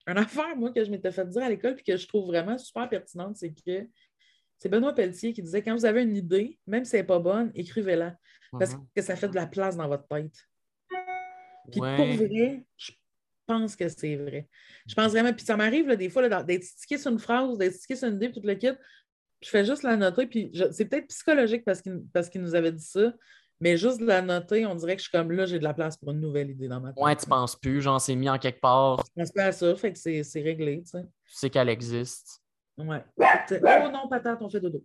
Une 0.07 0.17
affaire, 0.17 0.55
moi, 0.57 0.71
que 0.71 0.83
je 0.83 0.89
m'étais 0.89 1.11
fait 1.11 1.27
dire 1.29 1.43
à 1.43 1.49
l'école 1.49 1.77
et 1.79 1.83
que 1.83 1.95
je 1.95 2.07
trouve 2.07 2.25
vraiment 2.25 2.57
super 2.57 2.89
pertinente, 2.89 3.37
c'est 3.37 3.53
que 3.53 3.87
c'est 4.57 4.69
Benoît 4.69 4.95
Pelletier 4.95 5.31
qui 5.31 5.43
disait 5.43 5.61
quand 5.61 5.75
vous 5.75 5.85
avez 5.85 6.01
une 6.01 6.15
idée, 6.15 6.57
même 6.65 6.83
si 6.83 6.95
elle 6.95 7.03
n'est 7.03 7.07
pas 7.07 7.19
bonne, 7.19 7.51
écrivez-la. 7.53 8.17
Parce 8.51 8.73
mhm. 8.73 8.87
que 8.95 9.01
ça 9.03 9.15
fait 9.15 9.29
de 9.29 9.35
la 9.35 9.45
place 9.45 9.77
dans 9.77 9.87
votre 9.87 10.07
tête. 10.07 10.35
Puis 11.71 11.79
pour 11.79 12.05
vrai, 12.05 12.65
je 12.77 12.91
pense 13.45 13.75
que 13.75 13.87
c'est 13.87 14.15
vrai. 14.15 14.47
Je 14.87 14.95
pense 14.95 15.11
vraiment, 15.11 15.33
puis 15.33 15.45
ça 15.45 15.57
m'arrive 15.57 15.95
des 15.95 16.09
fois 16.09 16.27
d'être 16.43 16.63
stické 16.63 16.97
sur 16.97 17.11
une 17.11 17.19
phrase, 17.19 17.57
d'être 17.57 17.73
stické 17.73 17.95
sur 17.95 18.07
une 18.07 18.15
idée, 18.15 18.29
puis 18.29 18.41
tout 18.41 18.47
le 18.47 18.55
kit. 18.55 18.71
Je 19.41 19.49
fais 19.49 19.65
juste 19.65 19.83
la 19.83 19.97
noter, 19.97 20.25
puis 20.25 20.51
c'est 20.71 20.85
peut-être 20.85 21.07
psychologique 21.07 21.63
parce 21.65 22.29
qu'il 22.29 22.41
nous 22.41 22.55
avait 22.55 22.71
dit 22.71 22.83
ça, 22.83 23.13
mais 23.59 23.77
juste 23.77 23.99
de 24.01 24.05
la 24.05 24.21
noter, 24.21 24.65
on 24.65 24.75
dirait 24.75 24.95
que 24.95 25.01
je 25.01 25.07
suis 25.09 25.17
comme 25.17 25.31
là, 25.31 25.45
j'ai 25.45 25.59
de 25.59 25.63
la 25.63 25.73
place 25.73 25.95
pour 25.97 26.11
une 26.11 26.19
nouvelle 26.19 26.49
idée 26.49 26.67
dans 26.67 26.81
ma 26.81 26.91
tête. 26.91 27.03
Ouais, 27.03 27.15
tu 27.15 27.25
penses 27.25 27.55
plus, 27.55 27.81
genre 27.81 28.01
c'est 28.01 28.15
mis 28.15 28.29
en 28.29 28.37
quelque 28.37 28.59
part. 28.59 29.03
Je 29.05 29.21
pense 29.21 29.31
pas 29.31 29.45
à 29.45 29.51
ça, 29.51 29.75
fait 29.75 29.93
que 29.93 29.99
c'est 29.99 30.41
réglé, 30.41 30.81
tu 30.83 30.89
sais. 30.89 31.03
Tu 31.03 31.35
sais 31.35 31.49
qu'elle 31.49 31.69
existe. 31.69 32.41
Ouais. 32.77 33.03
Oh 33.17 33.89
non, 33.91 34.07
patate, 34.09 34.41
on 34.41 34.49
fait 34.49 34.59
dodo. 34.59 34.83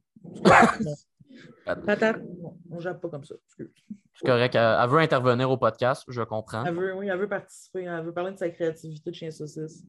patate, 1.65 2.23
on 2.71 2.77
ne 2.77 2.81
jappe 2.81 3.01
pas 3.01 3.09
comme 3.09 3.25
ça. 3.25 3.35
C'est 3.57 4.27
correct. 4.27 4.55
Elle, 4.55 4.89
veut 4.89 4.99
intervenir 4.99 5.51
au 5.51 5.57
podcast, 5.57 6.05
je 6.09 6.23
comprends. 6.23 6.65
Elle 6.65 6.75
veut, 6.75 6.95
oui, 6.95 7.09
elle 7.09 7.19
veut 7.19 7.29
participer. 7.29 7.83
Elle 7.83 8.05
veut 8.05 8.13
parler 8.13 8.33
de 8.33 8.39
sa 8.39 8.49
créativité 8.51 9.11
de 9.11 9.17
chien 9.17 9.31
saucisse. 9.31 9.85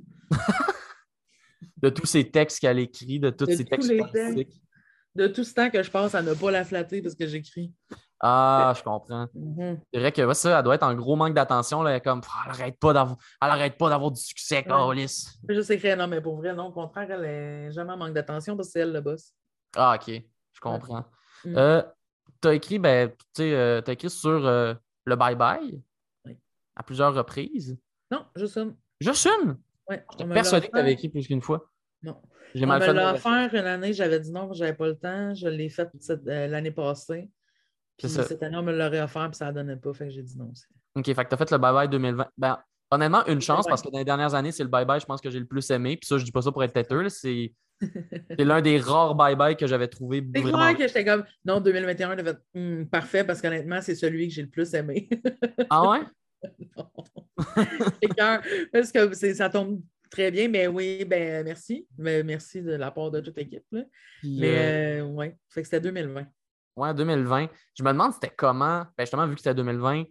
de 1.77 1.89
tous 1.89 2.05
ces 2.05 2.29
textes 2.29 2.59
qu'elle 2.59 2.79
écrit, 2.79 3.19
de 3.19 3.29
tous 3.29 3.45
ces 3.45 3.65
textes 3.65 3.91
De 5.15 5.27
tout 5.27 5.43
ce 5.43 5.53
temps 5.53 5.69
que 5.69 5.83
je 5.83 5.91
passe 5.91 6.15
à 6.15 6.23
ne 6.23 6.33
pas 6.33 6.49
la 6.49 6.63
flatter 6.63 7.01
parce 7.01 7.15
que 7.15 7.27
j'écris. 7.27 7.71
Ah, 8.23 8.73
je 8.77 8.83
comprends. 8.83 9.25
Mm-hmm. 9.35 9.79
C'est 9.91 9.99
vrai 9.99 10.11
que 10.11 10.33
ça, 10.33 10.57
elle 10.59 10.63
doit 10.63 10.75
être 10.75 10.83
en 10.83 10.93
gros 10.93 11.15
manque 11.15 11.33
d'attention. 11.33 11.83
Comme, 12.03 12.21
elle 12.45 12.47
n'arrête 12.47 13.77
pas 13.77 13.89
d'avoir 13.89 14.11
du 14.11 14.21
succès, 14.21 14.63
Carlis. 14.63 15.25
Je 15.49 15.61
sais 15.61 15.79
que 15.79 15.95
non, 15.95 16.07
mais 16.07 16.21
pour 16.21 16.37
vrai, 16.37 16.53
non, 16.53 16.67
au 16.67 16.71
contraire, 16.71 17.09
elle 17.09 17.21
n'est 17.21 17.71
jamais 17.71 17.93
en 17.93 17.97
manque 17.97 18.13
d'attention 18.13 18.55
parce 18.55 18.67
que 18.67 18.73
c'est 18.73 18.79
elle 18.81 18.93
le 18.93 19.01
boss. 19.01 19.33
Ah, 19.75 19.95
OK. 19.95 20.21
Je 20.53 20.59
comprends. 20.59 21.05
Mm. 21.45 21.57
Euh, 21.57 21.81
tu 22.41 22.47
as 22.47 22.53
écrit, 22.53 22.77
ben, 22.77 23.11
euh, 23.39 23.81
écrit 23.81 24.09
sur 24.09 24.45
euh, 24.45 24.75
le 25.05 25.15
bye-bye? 25.15 25.81
À 26.75 26.83
plusieurs 26.83 27.13
reprises? 27.13 27.77
Non, 28.11 28.25
juste 28.35 28.57
une. 28.57 28.75
Juste 28.99 29.25
une? 29.25 29.57
Oui. 29.89 29.95
J'étais 30.11 30.31
persuadé 30.31 30.67
que 30.67 30.71
tu 30.71 30.79
avais 30.79 30.93
écrit 30.93 31.09
plus 31.09 31.27
qu'une 31.27 31.41
fois. 31.41 31.69
Non. 32.03 32.21
J'ai 32.53 32.65
mal 32.65 32.81
fait. 32.81 33.19
Faire 33.19 33.53
une 33.55 33.65
année, 33.65 33.93
j'avais 33.93 34.19
dit 34.19 34.31
non, 34.31 34.53
j'avais 34.53 34.73
pas 34.73 34.87
le 34.87 34.97
temps. 34.97 35.33
Je 35.33 35.47
l'ai 35.47 35.69
fait 35.69 35.89
l'année 36.25 36.71
passée. 36.71 37.29
Puis 37.97 38.09
cette 38.09 38.41
année, 38.43 38.57
on 38.57 38.63
me 38.63 38.75
l'aurait 38.75 39.01
offert, 39.01 39.29
puis 39.29 39.37
ça 39.37 39.47
ne 39.47 39.51
donnait 39.51 39.75
pas. 39.75 39.93
Fait 39.93 40.05
que 40.05 40.11
j'ai 40.11 40.23
dit 40.23 40.37
non 40.37 40.49
aussi. 40.51 40.65
OK, 40.95 41.05
fait 41.05 41.15
que 41.15 41.29
tu 41.29 41.33
as 41.33 41.37
fait 41.37 41.51
le 41.51 41.57
bye-bye 41.57 41.89
2020. 41.89 42.27
Ben, 42.37 42.59
honnêtement, 42.89 43.25
une 43.27 43.41
chance, 43.41 43.65
parce 43.67 43.81
que 43.81 43.89
dans 43.89 43.99
les 43.99 44.05
dernières 44.05 44.33
années, 44.33 44.51
c'est 44.51 44.63
le 44.63 44.69
bye-bye, 44.69 44.99
je 44.99 45.05
pense 45.05 45.21
que 45.21 45.29
j'ai 45.29 45.39
le 45.39 45.45
plus 45.45 45.69
aimé. 45.69 45.97
Puis 45.97 46.07
ça, 46.07 46.17
je 46.17 46.25
dis 46.25 46.31
pas 46.31 46.41
ça 46.41 46.51
pour 46.51 46.63
être 46.63 46.73
têteux. 46.73 47.07
C'est 48.37 48.43
l'un 48.43 48.61
des 48.61 48.77
rares 48.77 49.15
bye-bye 49.15 49.55
que 49.55 49.65
j'avais 49.65 49.87
trouvé. 49.87 50.23
C'est 50.35 50.41
vraiment... 50.41 50.75
que 50.75 50.87
j'étais 50.87 51.03
comme 51.03 51.23
non, 51.43 51.59
2021, 51.59 52.15
fait, 52.17 52.37
hmm, 52.53 52.85
parfait, 52.85 53.23
parce 53.23 53.41
qu'honnêtement, 53.41 53.81
c'est 53.81 53.95
celui 53.95 54.27
que 54.27 54.33
j'ai 54.35 54.43
le 54.43 54.49
plus 54.49 54.71
aimé. 54.75 55.09
ah 55.67 55.89
ouais? 55.89 56.01
non. 56.77 58.39
parce 58.71 58.91
que 58.91 59.33
ça 59.33 59.49
tombe 59.49 59.81
très 60.11 60.29
bien, 60.29 60.47
mais 60.47 60.67
oui, 60.67 61.05
ben 61.05 61.43
merci. 61.43 61.87
Mais 61.97 62.21
merci 62.21 62.61
de 62.61 62.73
la 62.73 62.91
part 62.91 63.09
de 63.09 63.19
toute 63.21 63.35
l'équipe. 63.35 63.65
Mais 63.71 63.81
euh, 64.23 65.01
euh, 65.01 65.05
ouais, 65.05 65.35
fait 65.49 65.61
que 65.61 65.67
c'était 65.67 65.81
2020. 65.81 66.27
Ouais, 66.75 66.93
2020. 66.93 67.47
Je 67.77 67.83
me 67.83 67.89
demande 67.89 68.13
c'était 68.13 68.33
comment, 68.35 68.85
ben 68.97 69.03
justement, 69.03 69.27
vu 69.27 69.35
que 69.35 69.41
c'était 69.41 69.55
2020, 69.55 70.03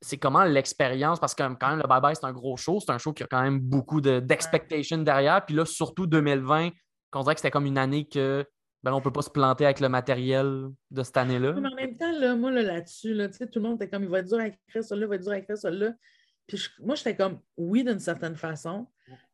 c'est 0.00 0.16
comment 0.16 0.44
l'expérience, 0.44 1.18
parce 1.18 1.34
que 1.34 1.42
quand 1.42 1.68
même, 1.68 1.78
le 1.78 1.88
Bye 1.88 2.00
Bye, 2.00 2.16
c'est 2.16 2.24
un 2.24 2.32
gros 2.32 2.56
show, 2.56 2.80
c'est 2.80 2.92
un 2.92 2.98
show 2.98 3.12
qui 3.12 3.22
a 3.22 3.26
quand 3.26 3.42
même 3.42 3.58
beaucoup 3.58 4.00
d'expectations 4.00 4.98
derrière. 4.98 5.44
Puis 5.44 5.54
là, 5.54 5.64
surtout 5.64 6.06
2020, 6.06 6.70
qu'on 7.10 7.22
dirait 7.22 7.34
que 7.34 7.40
c'était 7.40 7.50
comme 7.50 7.66
une 7.66 7.78
année 7.78 8.06
que 8.06 8.46
ben, 8.82 8.92
on 8.92 8.98
ne 8.98 9.02
peut 9.02 9.12
pas 9.12 9.22
se 9.22 9.30
planter 9.30 9.64
avec 9.64 9.80
le 9.80 9.88
matériel 9.88 10.68
de 10.90 11.02
cette 11.02 11.16
année-là. 11.16 11.52
Mais 11.54 11.68
en 11.68 11.74
même 11.74 11.96
temps, 11.96 12.12
là, 12.12 12.36
moi, 12.36 12.52
là-dessus, 12.52 13.12
là, 13.12 13.28
tout 13.28 13.48
le 13.56 13.60
monde 13.60 13.82
était 13.82 13.88
comme 13.88 14.04
il 14.04 14.08
va 14.08 14.20
être 14.20 14.28
dur 14.28 14.38
à 14.38 14.46
écrire 14.46 14.84
ça 14.84 14.94
là, 14.94 15.02
il 15.02 15.08
va 15.08 15.16
être 15.16 15.22
dur 15.22 15.32
à 15.32 15.38
écrire 15.38 15.58
ça 15.58 15.70
là. 15.70 15.92
Puis 16.46 16.64
moi, 16.80 16.94
j'étais 16.94 17.16
comme 17.16 17.40
oui, 17.56 17.82
d'une 17.82 17.98
certaine 17.98 18.36
façon, 18.36 18.86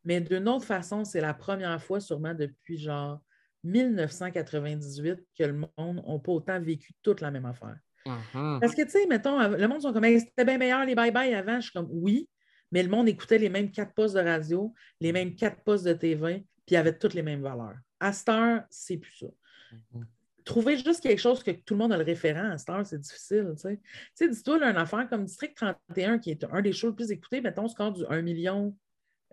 mais 0.03 0.19
d'une 0.19 0.49
autre 0.49 0.65
façon, 0.65 1.05
c'est 1.05 1.21
la 1.21 1.33
première 1.33 1.81
fois, 1.81 1.99
sûrement 1.99 2.33
depuis 2.33 2.77
genre 2.77 3.19
1998 3.65 5.25
que 5.37 5.43
le 5.43 5.53
monde 5.53 5.97
n'a 5.97 6.19
pas 6.19 6.31
autant 6.31 6.59
vécu 6.59 6.93
toute 7.01 7.21
la 7.21 7.31
même 7.31 7.45
affaire. 7.45 7.77
Mm-hmm. 8.05 8.59
Parce 8.59 8.75
que, 8.75 8.83
tu 8.83 8.91
sais, 8.91 9.07
mettons, 9.07 9.39
le 9.39 9.67
monde 9.67 9.81
sont 9.81 9.91
comme, 9.91 10.03
c'était 10.03 10.45
bien 10.45 10.57
meilleur 10.57 10.85
les 10.85 10.95
bye-bye 10.95 11.35
avant. 11.35 11.55
Je 11.55 11.69
suis 11.69 11.73
comme, 11.73 11.89
oui, 11.91 12.29
mais 12.71 12.83
le 12.83 12.89
monde 12.89 13.09
écoutait 13.09 13.37
les 13.37 13.49
mêmes 13.49 13.71
quatre 13.71 13.93
postes 13.93 14.15
de 14.15 14.21
radio, 14.21 14.73
les 15.01 15.11
mêmes 15.11 15.35
quatre 15.35 15.63
postes 15.63 15.85
de 15.85 15.93
TV, 15.93 16.45
puis 16.65 16.75
avait 16.75 16.97
toutes 16.97 17.13
les 17.13 17.23
mêmes 17.23 17.41
valeurs. 17.41 17.77
À 17.99 18.13
Star, 18.13 18.63
c'est 18.69 18.97
plus 18.97 19.15
ça. 19.17 19.27
Mm-hmm. 19.73 20.03
Trouver 20.43 20.77
juste 20.77 21.01
quelque 21.01 21.19
chose 21.19 21.41
que 21.41 21.49
tout 21.49 21.73
le 21.73 21.79
monde 21.79 21.93
a 21.93 21.97
le 21.97 22.03
référent 22.03 22.51
à 22.51 22.57
Star, 22.59 22.85
c'est 22.85 22.99
difficile. 22.99 23.53
Tu 23.55 23.61
sais, 23.61 23.77
tu 23.77 23.83
sais 24.13 24.29
dis-toi, 24.29 24.57
une 24.57 24.77
affaire 24.77 25.09
comme 25.09 25.25
District 25.25 25.55
31, 25.55 26.19
qui 26.19 26.29
est 26.29 26.43
un 26.43 26.61
des 26.61 26.71
shows 26.71 26.89
les 26.89 26.95
plus 26.95 27.11
écoutés, 27.11 27.41
mettons, 27.41 27.67
score 27.67 27.93
du 27.93 28.05
1 28.07 28.21
million 28.21 28.75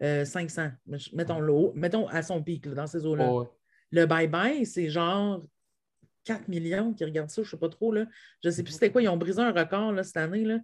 500. 0.00 0.62
Euh, 0.62 0.98
mettons, 1.12 1.40
l'eau, 1.40 1.72
mettons 1.74 2.08
à 2.08 2.22
son 2.22 2.42
pic, 2.42 2.66
dans 2.68 2.86
ces 2.86 3.06
eaux-là. 3.06 3.44
Le 3.92 4.06
bye-bye, 4.06 4.64
c'est 4.64 4.88
genre 4.88 5.44
4 6.24 6.48
millions 6.48 6.92
qui 6.92 7.04
regardent 7.04 7.30
ça, 7.30 7.42
je 7.42 7.48
ne 7.48 7.50
sais 7.50 7.56
pas 7.56 7.68
trop. 7.68 7.92
Là. 7.92 8.06
Je 8.42 8.48
ne 8.48 8.52
sais 8.52 8.62
plus 8.62 8.72
c'était 8.72 8.90
quoi, 8.90 9.02
ils 9.02 9.08
ont 9.08 9.16
brisé 9.16 9.40
un 9.40 9.52
record 9.52 9.92
là, 9.92 10.02
cette 10.02 10.16
année. 10.16 10.44
Là. 10.44 10.58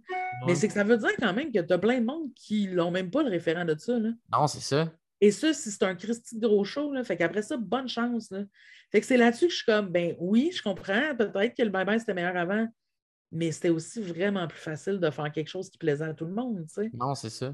Mais 0.47 0.55
c'est 0.55 0.67
que 0.67 0.73
ça 0.73 0.83
veut 0.83 0.97
dire 0.97 1.15
quand 1.19 1.33
même 1.33 1.51
que 1.51 1.59
tu 1.59 1.73
as 1.73 1.77
plein 1.77 1.99
de 1.99 2.05
monde 2.05 2.33
qui 2.35 2.67
n'ont 2.67 2.91
même 2.91 3.11
pas 3.11 3.23
le 3.23 3.29
référent 3.29 3.65
de 3.65 3.75
ça. 3.77 3.97
Là. 3.97 4.09
Non, 4.31 4.47
c'est 4.47 4.61
ça. 4.61 4.91
Et 5.21 5.31
ça, 5.31 5.53
si 5.53 5.69
c'est 5.69 5.83
un 5.83 5.95
Christy 5.95 6.39
de 6.39 6.47
gros 6.47 6.63
show, 6.63 6.93
là, 6.93 7.03
fait 7.03 7.17
qu'après 7.17 7.41
ça, 7.41 7.57
bonne 7.57 7.89
chance. 7.89 8.31
Là. 8.31 8.43
Fait 8.91 9.01
que 9.01 9.05
c'est 9.05 9.17
là-dessus 9.17 9.47
que 9.47 9.51
je 9.51 9.57
suis 9.57 9.65
comme, 9.65 9.89
ben 9.89 10.15
oui, 10.19 10.51
je 10.53 10.63
comprends, 10.63 11.15
peut-être 11.17 11.55
que 11.55 11.63
le 11.63 11.69
bye-bye 11.69 11.99
c'était 11.99 12.13
meilleur 12.13 12.37
avant, 12.37 12.67
mais 13.31 13.51
c'était 13.51 13.69
aussi 13.69 14.01
vraiment 14.01 14.47
plus 14.47 14.59
facile 14.59 14.99
de 14.99 15.09
faire 15.09 15.31
quelque 15.31 15.49
chose 15.49 15.69
qui 15.69 15.77
plaisait 15.77 16.05
à 16.05 16.13
tout 16.13 16.25
le 16.25 16.33
monde, 16.33 16.63
tu 16.67 16.73
sais. 16.73 16.89
Non, 16.93 17.15
c'est 17.15 17.29
ça. 17.29 17.53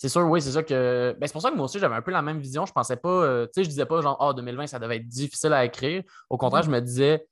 C'est 0.00 0.08
sûr, 0.08 0.22
oui, 0.22 0.40
c'est 0.40 0.52
ça 0.52 0.62
que. 0.62 1.14
Ben, 1.20 1.26
c'est 1.26 1.32
pour 1.34 1.42
ça 1.42 1.50
que 1.50 1.56
moi 1.56 1.66
aussi, 1.66 1.78
j'avais 1.78 1.94
un 1.94 2.00
peu 2.00 2.10
la 2.10 2.22
même 2.22 2.40
vision. 2.40 2.64
Je 2.64 2.72
pensais 2.72 2.96
pas, 2.96 3.10
euh, 3.10 3.44
tu 3.44 3.50
sais, 3.56 3.64
je 3.64 3.68
disais 3.68 3.84
pas 3.84 4.00
genre, 4.00 4.16
oh, 4.18 4.32
2020, 4.32 4.66
ça 4.66 4.78
devait 4.78 4.96
être 4.96 5.06
difficile 5.06 5.52
à 5.52 5.62
écrire. 5.62 6.02
Au 6.30 6.38
contraire, 6.38 6.62
je 6.62 6.70
me 6.70 6.80
disais, 6.80 7.26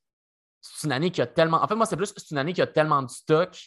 c'est 0.61 0.87
une 0.87 0.92
année 0.92 1.11
qui 1.11 1.22
a 1.22 1.26
tellement. 1.26 1.62
En 1.62 1.66
fait, 1.66 1.76
moi, 1.76 1.87
c'est 1.87 1.96
plus, 1.96 2.12
c'est 2.14 2.31
une 2.31 2.37
année 2.37 2.52
qui 2.52 2.61
a 2.61 2.66
tellement 2.66 3.02
de 3.02 3.09
stock, 3.09 3.59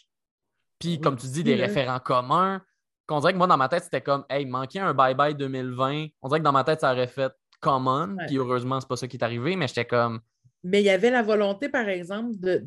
puis 0.78 1.00
comme 1.00 1.16
tu 1.16 1.26
dis, 1.26 1.42
des 1.42 1.56
référents 1.56 1.98
communs, 1.98 2.62
qu'on 3.08 3.18
dirait 3.18 3.32
que 3.32 3.38
moi, 3.38 3.48
dans 3.48 3.56
ma 3.56 3.68
tête, 3.68 3.82
c'était 3.82 4.02
comme, 4.02 4.24
hey, 4.30 4.46
manquait 4.46 4.78
un 4.78 4.94
bye-bye 4.94 5.34
2020. 5.34 6.06
On 6.22 6.28
dirait 6.28 6.38
que 6.38 6.44
dans 6.44 6.52
ma 6.52 6.62
tête, 6.62 6.82
ça 6.82 6.92
aurait 6.92 7.08
fait 7.08 7.32
common, 7.60 8.16
puis 8.28 8.38
heureusement, 8.38 8.80
c'est 8.80 8.88
pas 8.88 8.94
ça 8.94 9.08
qui 9.08 9.16
est 9.16 9.24
arrivé, 9.24 9.56
mais 9.56 9.66
j'étais 9.66 9.84
comme. 9.84 10.20
Mais 10.62 10.80
il 10.80 10.84
y 10.84 10.90
avait 10.90 11.10
la 11.10 11.24
volonté, 11.24 11.68
par 11.68 11.88
exemple, 11.88 12.38
de 12.38 12.64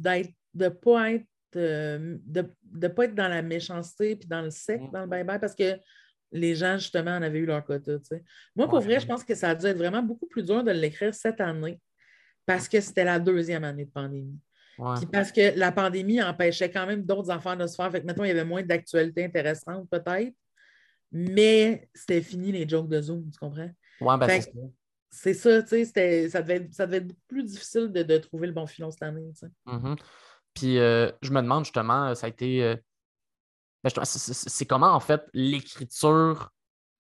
ne 0.54 0.68
pas 0.68 1.12
être. 1.14 1.26
Euh, 1.56 2.18
de 2.26 2.46
ne 2.74 2.88
pas 2.90 3.06
être 3.06 3.16
dans 3.16 3.30
la 3.30 3.42
méchanceté 3.42 4.18
puis 4.18 4.28
dans 4.28 4.42
le 4.42 4.50
sec 4.50 4.82
mm. 4.82 4.92
dans 4.92 5.00
le 5.00 5.08
bye-bye 5.08 5.40
parce 5.40 5.56
que 5.56 5.80
les 6.32 6.56
gens, 6.56 6.78
justement, 6.78 7.12
en 7.12 7.22
avaient 7.22 7.40
eu 7.40 7.46
leur 7.46 7.64
quota. 7.64 7.94
Moi, 8.56 8.68
pour 8.68 8.82
vrai, 8.82 9.00
je 9.00 9.08
pense 9.08 9.24
que 9.24 9.36
ça 9.36 9.50
a 9.50 9.56
dû 9.56 9.66
être 9.66 9.78
vraiment 9.78 10.04
beaucoup 10.04 10.28
plus 10.28 10.44
dur 10.44 10.64
de 10.64 10.72
l'écrire 10.72 11.14
cette 11.14 11.40
année 11.42 11.80
parce 12.46 12.68
que 12.68 12.82
c'était 12.82 13.04
la 13.04 13.20
deuxième 13.20 13.64
année 13.64 13.86
de 13.86 13.92
pandémie. 13.92 14.40
Puis 14.98 15.06
parce 15.06 15.32
que 15.32 15.58
la 15.58 15.72
pandémie 15.72 16.22
empêchait 16.22 16.70
quand 16.70 16.86
même 16.86 17.04
d'autres 17.04 17.32
affaires 17.32 17.56
de 17.56 17.66
se 17.66 17.76
faire. 17.76 17.90
Fait 17.92 18.02
que, 18.02 18.06
mettons, 18.06 18.26
il 18.26 18.28
y 18.28 18.32
avait 18.32 18.44
moins 18.44 18.62
d'actualités 18.62 19.24
intéressantes, 19.24 19.90
peut-être. 19.90 20.36
Mais 21.12 21.88
c'était 21.94 22.22
fini 22.22 22.52
les 22.52 22.68
jokes 22.68 22.90
de 22.90 23.02
Zoom, 23.02 23.30
tu 23.32 23.40
comprends? 23.40 23.70
Ouais, 24.02 24.18
ben 24.18 24.42
c'est 24.42 24.52
c'est 25.16 25.34
ça, 25.34 25.64
tu 25.64 25.86
sais, 25.86 26.30
ça 26.30 26.42
devait, 26.42 26.68
ça 26.72 26.86
devait 26.86 26.98
être 26.98 27.16
plus 27.30 27.44
difficile 27.44 27.90
de, 27.90 28.18
trouver 28.18 28.48
le 28.48 28.54
bon 28.54 28.68
filon 28.68 28.92
cette 28.92 29.04
année. 29.04 29.32
Mm-hmm. 29.66 29.98
Puis 30.54 30.78
euh, 30.78 31.10
je 31.22 31.32
me 31.32 31.42
demande 31.42 31.64
justement, 31.64 32.14
ça 32.16 32.26
a 32.26 32.30
été 32.30 32.62
euh, 32.64 32.76
ben, 33.94 34.06
c'est 34.06 34.66
comment 34.66 34.94
en 34.94 35.00
fait 35.00 35.22
l'écriture 35.34 36.50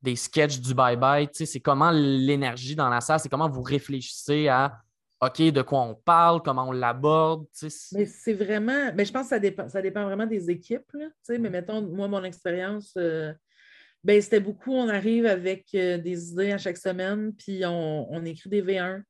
des 0.01 0.15
sketchs 0.15 0.59
du 0.59 0.73
bye-bye, 0.75 1.29
c'est 1.33 1.59
comment 1.59 1.89
l'énergie 1.91 2.75
dans 2.75 2.89
la 2.89 3.01
salle, 3.01 3.19
c'est 3.19 3.29
comment 3.29 3.49
vous 3.49 3.63
réfléchissez 3.63 4.47
à 4.47 4.81
OK, 5.21 5.41
de 5.41 5.61
quoi 5.61 5.81
on 5.81 5.95
parle, 5.95 6.43
comment 6.43 6.67
on 6.67 6.71
l'aborde. 6.71 7.45
Mais 7.93 8.05
c'est 8.05 8.33
vraiment, 8.33 8.93
mais 8.93 9.05
je 9.05 9.11
pense 9.11 9.23
que 9.23 9.29
ça 9.29 9.39
dépend, 9.39 9.67
ça 9.67 9.81
dépend 9.81 10.03
vraiment 10.03 10.27
des 10.27 10.51
équipes. 10.51 10.91
mais 11.29 11.49
mettons, 11.49 11.81
moi, 11.81 12.07
mon 12.07 12.23
expérience, 12.23 12.93
euh, 12.97 13.33
ben, 14.03 14.21
c'était 14.21 14.41
beaucoup, 14.41 14.73
on 14.73 14.89
arrive 14.89 15.25
avec 15.25 15.67
euh, 15.73 15.97
des 15.97 16.31
idées 16.31 16.51
à 16.51 16.59
chaque 16.59 16.77
semaine, 16.77 17.33
puis 17.33 17.63
on, 17.65 18.23
écrit 18.25 18.49
des 18.49 18.61
V1, 18.61 19.01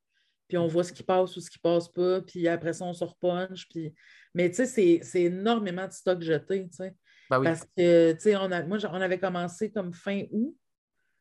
puis 0.48 0.58
on 0.58 0.68
voit 0.68 0.86
ce 0.86 0.94
qui 0.94 1.04
passe 1.04 1.36
ou 1.36 1.42
ce 1.42 1.50
qui 1.50 1.60
passe 1.60 1.90
pas, 1.90 2.22
puis 2.22 2.48
après 2.48 2.72
ça, 2.72 2.86
on 2.86 2.94
se 2.94 3.04
repunch. 3.04 3.68
Puis... 3.68 3.94
Mais 4.34 4.54
c'est 4.54 5.02
énormément 5.16 5.88
de 5.88 5.92
stock 5.92 6.22
jeté, 6.22 6.70
tu 6.70 6.78
sais. 6.78 6.96
Ben 7.30 7.40
oui. 7.40 7.46
Parce 7.46 7.64
que, 7.66 8.14
tu 8.14 8.20
sais, 8.20 8.36
on 8.36 8.52
a, 8.52 8.64
moi, 8.64 8.78
on 8.86 9.02
avait 9.02 9.20
commencé 9.20 9.72
comme 9.72 9.94
fin 9.94 10.24
août, 10.32 10.56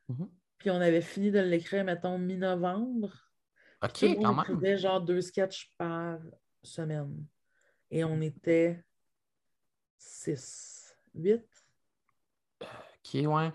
Mhm. 0.09 0.29
puis 0.59 0.71
on 0.71 0.81
avait 0.81 1.01
fini 1.01 1.31
de 1.31 1.39
l'écrire, 1.41 1.85
mettons, 1.85 2.19
mi-novembre. 2.19 3.13
OK, 3.83 4.01
quand 4.01 4.09
monde 4.09 4.37
même. 4.37 4.41
écrivait 4.41 4.77
genre 4.79 5.01
deux 5.01 5.21
sketchs 5.21 5.73
par 5.79 6.19
semaine. 6.63 7.27
Et 7.91 8.05
on 8.05 8.21
était 8.21 8.83
six, 9.99 10.95
huit. 11.15 11.45
OK, 12.61 13.15
ouais. 13.15 13.53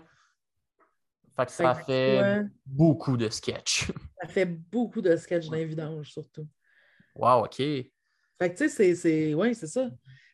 Fait 1.36 1.46
que 1.46 1.52
ça 1.52 1.74
fait 1.74 2.20
ouais, 2.20 2.42
beaucoup 2.66 3.16
de 3.16 3.28
sketchs. 3.28 3.90
ça 4.22 4.28
fait 4.28 4.46
beaucoup 4.46 5.00
de 5.00 5.16
sketchs 5.16 5.46
dans 5.46 5.56
les 5.56 5.64
vidanges, 5.66 6.10
surtout. 6.10 6.48
Wow, 7.14 7.44
OK. 7.44 7.56
Fait 7.56 7.92
que, 8.40 8.48
tu 8.50 8.56
sais, 8.56 8.68
c'est- 8.68 8.94
c'est. 8.94 9.34
Oui, 9.34 9.54
c'est 9.54 9.66
ça. 9.66 9.90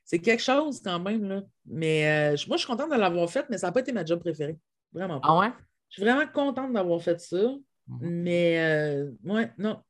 C'est 0.07 0.21
quelque 0.21 0.43
chose 0.43 0.81
quand 0.83 1.01
même, 1.01 1.29
là. 1.29 1.43
Mais 1.67 2.33
euh, 2.33 2.37
moi, 2.47 2.57
je 2.57 2.63
suis 2.63 2.67
contente 2.67 2.91
de 2.93 2.97
l'avoir 2.97 3.29
fait, 3.29 3.45
mais 3.51 3.59
ça 3.59 3.67
n'a 3.67 3.73
pas 3.73 3.81
été 3.81 3.93
ma 3.93 4.05
job 4.05 4.21
préférée. 4.21 4.57
Vraiment 4.93 5.21
pas. 5.21 5.29
Ah 5.29 5.39
ouais? 5.41 5.53
Je 5.91 5.95
suis 5.97 6.03
vraiment 6.03 6.27
contente 6.33 6.73
d'avoir 6.73 7.03
fait 7.03 7.21
ça. 7.21 7.37
Mhm. 7.89 7.99
Mais, 8.01 8.59
euh, 8.61 9.11
ouais, 9.25 9.51
non. 9.59 9.83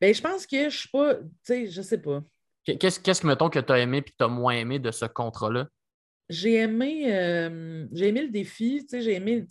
Ben, 0.00 0.14
je 0.14 0.22
pense 0.22 0.46
que 0.46 0.70
je 0.70 0.76
suis 0.78 0.88
pas. 0.88 1.16
Tu 1.16 1.24
sais, 1.42 1.66
je 1.66 1.82
sais 1.82 1.98
pas. 1.98 2.22
Qu'est-ce 2.64 3.00
qu'est-ce 3.00 3.20
que, 3.20 3.26
mettons, 3.26 3.50
que 3.50 3.58
tu 3.58 3.72
as 3.72 3.78
aimé 3.80 4.00
puis 4.00 4.12
que 4.12 4.18
tu 4.18 4.24
as 4.24 4.28
moins 4.28 4.54
aimé 4.54 4.78
de 4.78 4.90
ce 4.92 5.06
contrat-là? 5.06 5.68
J'ai 6.28 6.56
aimé, 6.56 7.12
euh, 7.12 7.86
j'ai 7.90 8.08
aimé 8.08 8.22
le 8.22 8.28
défi, 8.28 8.86
j'ai 8.92 9.14
aimé, 9.14 9.46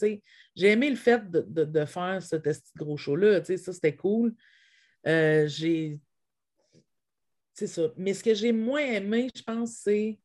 j'ai 0.56 0.67
aimé 0.67 0.89
le 0.91 0.96
fait 0.96 1.30
de, 1.30 1.43
de- 1.48 1.63
de 1.65 1.86
faire 1.86 2.22
ce 2.22 2.36
gros 2.76 2.96
show-là, 2.98 3.43
ça 3.43 3.74
c'était 3.74 3.96
cool. 3.96 4.36
Euh, 5.08 5.48
j'ai. 5.48 6.00
C'est 7.58 7.65
ça. 7.67 7.91
Mais 7.98 8.13
ce 8.13 8.24
que 8.24 8.36
j'ai 8.36 8.52
moins 8.52 8.82
aimé, 8.82 9.30
je 9.36 9.41
pense, 9.41 9.72
c'est 9.84 10.20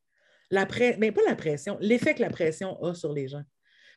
la 0.51 0.67
pression. 0.67 0.99
Mais 1.01 1.13
pas 1.13 1.23
la 1.27 1.35
pression, 1.35 1.79
l'effet 1.81 2.15
que 2.15 2.21
la 2.21 2.29
pression 2.29 2.79
a 2.85 2.95
sur 2.95 3.11
les 3.13 3.27
gens. 3.27 3.43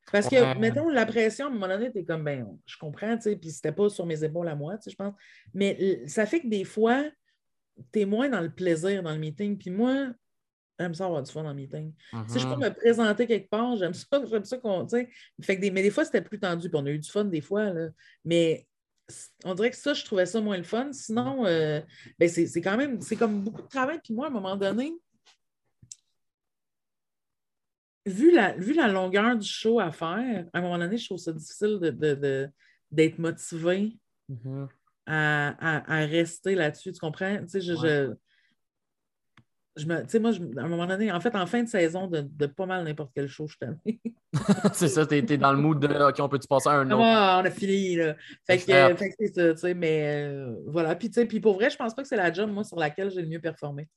Parce 0.10 0.30
que, 0.30 0.36
Ouais. 0.36 0.58
mettons, 0.60 0.88
la 0.88 1.06
pression, 1.06 1.48
à 1.48 1.50
un 1.50 1.52
moment 1.52 1.68
donné, 1.68 1.92
t'es 1.92 2.06
comme, 2.06 2.24
ben, 2.24 2.48
je 2.66 2.78
comprends, 2.78 3.16
tu 3.18 3.24
sais, 3.24 3.36
puis 3.36 3.50
c'était 3.52 3.74
pas 3.74 3.90
sur 3.90 4.06
mes 4.06 4.24
épaules 4.24 4.48
à 4.48 4.56
moi, 4.56 4.78
tu 4.78 4.84
sais, 4.84 4.92
je 4.92 4.96
pense. 4.96 5.14
Mais 5.54 6.08
ça 6.08 6.26
fait 6.26 6.40
que 6.42 6.48
des 6.48 6.64
fois, 6.64 7.04
t'es 7.92 8.06
moins 8.06 8.30
dans 8.30 8.40
le 8.40 8.54
plaisir 8.54 9.04
dans 9.04 9.12
le 9.12 9.18
meeting. 9.20 9.58
Puis 9.58 9.70
moi, 9.72 10.14
j'aime 10.80 10.94
ça 10.94 11.06
avoir 11.06 11.22
du 11.24 11.30
fun 11.32 11.44
dans 11.44 11.50
le 11.50 11.56
meeting. 11.56 11.92
Si 12.28 12.40
je 12.40 12.48
peux 12.48 12.56
Mhm. 12.56 12.62
me 12.62 12.70
présenter 12.70 13.28
quelque 13.28 13.50
part, 13.50 13.76
j'aime 13.76 13.94
ça, 13.94 14.06
j'aime 14.32 14.46
ça 14.46 14.58
qu'on. 14.60 14.86
tu 14.86 14.96
sais, 14.98 15.10
Fait 15.42 15.58
que 15.58 15.62
des, 15.62 15.72
mais 15.72 15.82
des 15.82 15.90
fois, 15.92 16.06
c'était 16.06 16.22
plus 16.22 16.40
tendu, 16.40 16.70
puis 16.70 16.80
on 16.82 16.86
a 16.86 16.92
eu 16.92 17.00
du 17.00 17.10
fun 17.12 17.26
des 17.26 17.42
fois. 17.42 17.72
Là. 17.74 17.90
Mais 18.24 18.66
on 19.44 19.54
dirait 19.54 19.70
que 19.72 19.76
ça, 19.78 19.94
je 19.94 20.04
trouvais 20.04 20.26
ça 20.26 20.42
moins 20.42 20.58
le 20.58 20.64
fun. 20.64 20.92
Sinon, 20.92 21.46
euh, 21.46 21.82
ben, 22.20 22.28
c'est 22.30 22.48
c'est 22.48 22.62
quand 22.62 22.78
même, 22.78 23.02
c'est 23.02 23.16
comme 23.16 23.42
beaucoup 23.42 23.62
de 23.62 23.68
travail. 23.68 24.00
Puis 24.04 24.14
moi, 24.14 24.26
à 24.28 24.30
un 24.30 24.34
moment 24.34 24.56
donné, 24.56 24.94
vu 28.06 28.32
la, 28.32 28.54
vu 28.54 28.74
la 28.74 28.88
longueur 28.88 29.36
du 29.38 29.48
show 29.48 29.80
à 29.80 29.92
faire, 29.92 30.48
à 30.54 30.58
un 30.58 30.62
moment 30.62 30.78
donné, 30.78 30.98
je 30.98 31.06
trouve 31.06 31.18
ça 31.18 31.32
difficile 31.34 31.80
de, 31.82 31.90
de- 31.90 32.16
de- 32.16 32.50
d'être 32.92 33.18
motivé 33.20 33.98
Mhm. 34.30 34.68
à, 35.06 35.50
à- 35.78 35.98
à 36.02 36.06
rester 36.06 36.56
là-dessus. 36.56 36.92
Tu 36.92 37.00
comprends? 37.00 37.38
Tu 37.42 37.48
sais, 37.50 37.62
je, 37.62 37.74
je- 37.76 38.14
je 39.76 39.86
me, 39.86 40.02
tu 40.04 40.10
sais, 40.10 40.20
moi, 40.20 40.32
je- 40.32 40.42
à 40.58 40.64
un 40.64 40.68
moment 40.68 40.86
donné, 40.88 41.12
en 41.12 41.20
fait, 41.20 41.36
en 41.36 41.46
fin 41.48 41.64
de 41.64 41.70
saison 41.70 42.08
de, 42.08 42.22
de 42.22 42.46
pas 42.46 42.66
mal 42.66 42.84
n'importe 42.84 43.12
quel 43.14 43.28
show, 43.28 43.48
je 43.48 43.56
suis 43.56 44.02
c'est 44.74 44.90
ça, 44.90 45.06
t'es 45.06 45.20
es 45.20 45.38
dans 45.38 45.54
le 45.54 45.60
mood 45.60 45.80
de 45.80 45.88
OK, 45.88 46.16
on 46.20 46.30
peut-tu 46.30 46.48
passer 46.48 46.70
à 46.70 46.74
un 46.74 46.92
autre? 46.92 47.04
Ah, 47.06 47.40
on 47.42 47.46
a 47.46 47.52
fini, 47.52 47.96
là. 47.96 48.16
Fait 48.46 48.58
que, 48.58 48.72
euh, 48.72 48.96
fait 48.96 49.10
que 49.10 49.16
c'est 49.20 49.34
ça, 49.34 49.54
tu 49.54 49.60
sais, 49.60 49.74
mais 49.74 50.26
euh, 50.28 50.56
voilà. 50.68 50.96
Puis, 50.96 51.10
tu 51.10 51.16
sais, 51.16 51.26
puis 51.26 51.40
pour 51.40 51.56
vrai, 51.56 51.70
je 51.70 51.78
pense 51.78 51.94
pas 51.94 52.02
que 52.02 52.08
c'est 52.08 52.18
la 52.18 52.32
job, 52.34 52.50
moi, 52.52 52.64
sur 52.64 52.78
laquelle 52.78 53.12
j'ai 53.12 53.22
le 53.22 53.28
mieux 53.28 53.40
performé. 53.40 53.88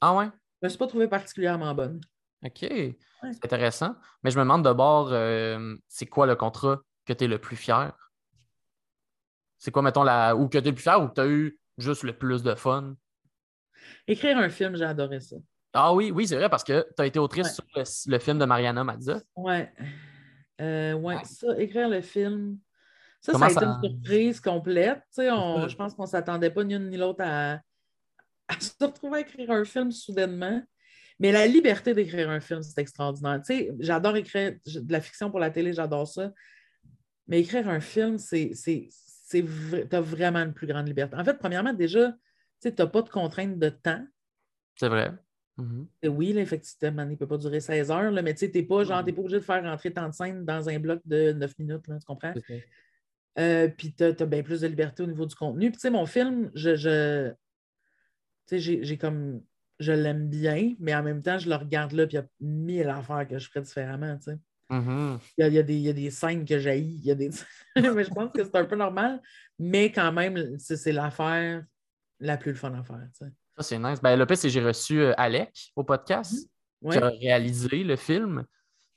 Ah 0.00 0.14
ouais? 0.16 0.26
Je 0.60 0.66
me 0.66 0.68
suis 0.68 0.78
pas 0.78 0.86
trouvée 0.88 1.08
particulièrement 1.08 1.74
bonne. 1.74 2.00
OK. 2.44 2.58
C'est 2.60 3.44
intéressant. 3.44 3.96
Mais 4.22 4.30
je 4.30 4.38
me 4.38 4.42
demande 4.42 4.62
d'abord, 4.62 5.10
euh, 5.12 5.76
c'est 5.88 6.06
quoi 6.06 6.26
le 6.26 6.34
contrat 6.36 6.80
que 7.06 7.12
tu 7.12 7.24
es 7.24 7.28
le 7.28 7.38
plus 7.38 7.56
fier? 7.56 7.92
C'est 9.58 9.70
quoi, 9.70 9.82
mettons, 9.82 10.02
la... 10.04 10.36
ou 10.36 10.48
que 10.48 10.58
tu 10.58 10.64
es 10.66 10.70
le 10.70 10.74
plus 10.74 10.82
fier 10.82 11.00
ou 11.02 11.08
que 11.08 11.14
tu 11.14 11.20
as 11.20 11.26
eu 11.28 11.58
juste 11.78 12.02
le 12.04 12.12
plus 12.12 12.42
de 12.42 12.54
fun? 12.54 12.94
Écrire 14.06 14.38
un 14.38 14.48
film, 14.48 14.76
j'ai 14.76 14.84
adoré 14.84 15.20
ça. 15.20 15.36
Ah 15.72 15.92
oui, 15.94 16.10
oui, 16.10 16.26
c'est 16.26 16.36
vrai, 16.36 16.48
parce 16.48 16.64
que 16.64 16.86
tu 16.96 17.02
as 17.02 17.06
été 17.06 17.18
autrice 17.18 17.46
Ouais. 17.46 17.84
sur 17.84 18.08
le, 18.08 18.12
le 18.14 18.18
film 18.18 18.38
de 18.38 18.44
Mariana 18.44 18.84
Mazza. 18.84 19.20
Ouais. 19.36 19.72
Euh, 20.60 20.94
ouais, 20.94 21.16
Ouais. 21.16 21.24
ça, 21.24 21.58
écrire 21.58 21.88
le 21.88 22.00
film. 22.00 22.58
Ça, 23.20 23.32
Comment 23.32 23.48
ça 23.48 23.60
a 23.60 23.62
été 23.62 23.64
ça- 23.72 23.80
une 23.82 23.90
surprise 23.90 24.40
complète. 24.40 25.02
Tu 25.14 25.30
on- 25.30 25.68
je 25.68 25.76
pense 25.76 25.94
qu'on 25.94 26.02
ne 26.04 26.08
s'attendait 26.08 26.50
pas 26.50 26.64
ni 26.64 26.74
une 26.74 26.88
ni 26.88 26.96
l'autre 26.96 27.22
à, 27.24 27.54
à 27.54 27.60
se 28.60 28.72
retrouver 28.80 29.18
à 29.18 29.20
écrire 29.20 29.50
un 29.50 29.64
film 29.64 29.90
soudainement. 29.92 30.62
Mais 31.20 31.32
la 31.32 31.46
liberté 31.48 31.94
d'écrire 31.94 32.30
un 32.30 32.38
film, 32.40 32.62
c'est 32.62 32.80
extraordinaire. 32.80 33.42
Tu 33.44 33.70
j'adore 33.80 34.16
écrire 34.16 34.54
de 34.66 34.92
la 34.92 35.00
fiction 35.00 35.30
pour 35.30 35.40
la 35.40 35.50
télé, 35.50 35.72
j'adore 35.72 36.06
ça. 36.06 36.32
Mais 37.26 37.40
écrire 37.40 37.68
un 37.68 37.80
film, 37.80 38.18
c'est, 38.18 38.52
vra- 39.34 39.86
t'as 39.88 40.00
vraiment 40.00 40.38
une 40.38 40.54
plus 40.54 40.66
grande 40.68 40.86
liberté. 40.86 41.16
En 41.16 41.24
fait, 41.24 41.34
premièrement, 41.38 41.72
déjà, 41.74 42.12
tu 42.60 42.72
n'as 42.76 42.86
pas 42.86 43.02
de 43.02 43.08
contrainte 43.08 43.58
de 43.58 43.68
temps. 43.68 44.04
C'est 44.76 44.88
vrai. 44.88 45.12
Mhm. 45.56 45.88
Et 46.02 46.08
Oui, 46.08 46.32
là, 46.32 46.40
effectivement, 46.40 47.02
il 47.02 47.10
ne 47.10 47.16
peut 47.16 47.26
pas 47.26 47.38
durer 47.38 47.60
16 47.60 47.90
heures, 47.90 48.10
là, 48.10 48.22
mais 48.22 48.34
tu 48.34 48.48
n'es 48.48 48.62
pas, 48.62 48.84
genre, 48.84 49.04
t'es 49.04 49.12
pas 49.12 49.20
obligé 49.20 49.38
de 49.38 49.44
faire 49.44 49.62
rentrer 49.62 49.92
tant 49.92 50.08
de 50.08 50.14
scènes 50.14 50.44
dans 50.44 50.68
un 50.68 50.78
bloc 50.78 51.00
de 51.04 51.32
9 51.32 51.58
minutes, 51.58 51.88
là, 51.88 51.98
tu 51.98 52.06
comprends? 52.06 52.34
Euh, 53.38 53.68
puis 53.68 53.94
tu 53.94 54.04
as, 54.04 54.12
bien 54.26 54.42
plus 54.42 54.62
de 54.62 54.66
liberté 54.66 55.02
au 55.02 55.06
niveau 55.06 55.26
du 55.26 55.34
contenu. 55.34 55.70
Puis 55.70 55.76
tu 55.76 55.82
sais, 55.82 55.90
mon 55.90 56.06
film, 56.06 56.50
je, 56.54 56.74
je 56.74 57.30
tu 57.30 57.36
sais, 58.46 58.58
j'ai, 58.58 58.84
j'ai 58.84 58.98
comme 58.98 59.42
je 59.78 59.92
l'aime 59.92 60.28
bien, 60.28 60.74
mais 60.80 60.94
en 60.94 61.02
même 61.02 61.22
temps, 61.22 61.38
je 61.38 61.48
le 61.48 61.54
regarde 61.54 61.92
là, 61.92 62.06
puis 62.06 62.16
il 62.16 62.20
y 62.20 62.22
a 62.22 62.26
mille 62.40 62.88
affaires 62.88 63.26
que 63.28 63.38
je 63.38 63.48
ferais 63.48 63.62
différemment. 63.62 64.16
tu 64.16 64.32
sais. 64.32 64.38
Mhm. 64.70 65.18
Il 65.36 65.42
y 65.42 65.44
a, 65.44 65.48
il 65.48 65.54
y 65.54 65.58
a 65.58 65.62
des, 65.62 65.74
il 65.74 65.82
y 65.82 65.88
a 65.88 65.92
des 65.92 66.10
scènes 66.10 66.44
que 66.44 66.58
j'haïs, 66.58 66.98
il 66.98 67.04
y 67.04 67.10
a 67.10 67.14
des. 67.14 67.30
mais 67.76 68.04
je 68.04 68.10
pense 68.10 68.32
que 68.32 68.44
c'est 68.44 68.56
un 68.56 68.64
peu 68.64 68.76
normal. 68.76 69.20
Mais 69.58 69.92
quand 69.92 70.12
même, 70.12 70.58
c'est 70.58 70.92
l'affaire 70.92 71.64
la 72.20 72.36
plus 72.36 72.52
le 72.52 72.56
fun 72.56 72.72
à 72.74 72.82
faire. 72.82 73.08
Ça, 73.12 73.26
c'est 73.60 73.78
nice. 73.78 74.00
Ben, 74.00 74.16
le 74.16 74.26
pire, 74.26 74.36
c'est 74.36 74.48
que 74.48 74.52
j'ai 74.52 74.62
reçu 74.64 75.00
euh, 75.00 75.12
Alec 75.16 75.72
au 75.76 75.84
podcast 75.84 76.48
Ouais. 76.80 76.96
qui 76.96 77.02
a 77.02 77.08
réalisé 77.08 77.82
le 77.82 77.96
film. 77.96 78.44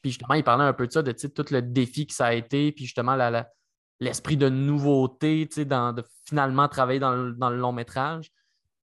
Puis 0.03 0.11
justement, 0.11 0.35
il 0.35 0.43
parlait 0.43 0.65
un 0.65 0.73
peu 0.73 0.85
de 0.85 0.91
ça, 0.91 1.01
de 1.01 1.11
tout 1.11 1.45
le 1.51 1.61
défi 1.61 2.05
que 2.05 2.13
ça 2.13 2.27
a 2.27 2.33
été, 2.33 2.71
puis 2.71 2.85
justement 2.85 3.17
l'esprit 3.99 4.37
de 4.37 4.49
nouveauté, 4.49 5.47
tu 5.49 5.55
sais, 5.55 5.65
dans, 5.65 5.93
de 5.93 6.03
finalement 6.27 6.67
travailler 6.67 6.99
dans 6.99 7.15
le, 7.15 7.33
dans 7.33 7.49
le 7.49 7.57
long 7.57 7.71
métrage. 7.71 8.31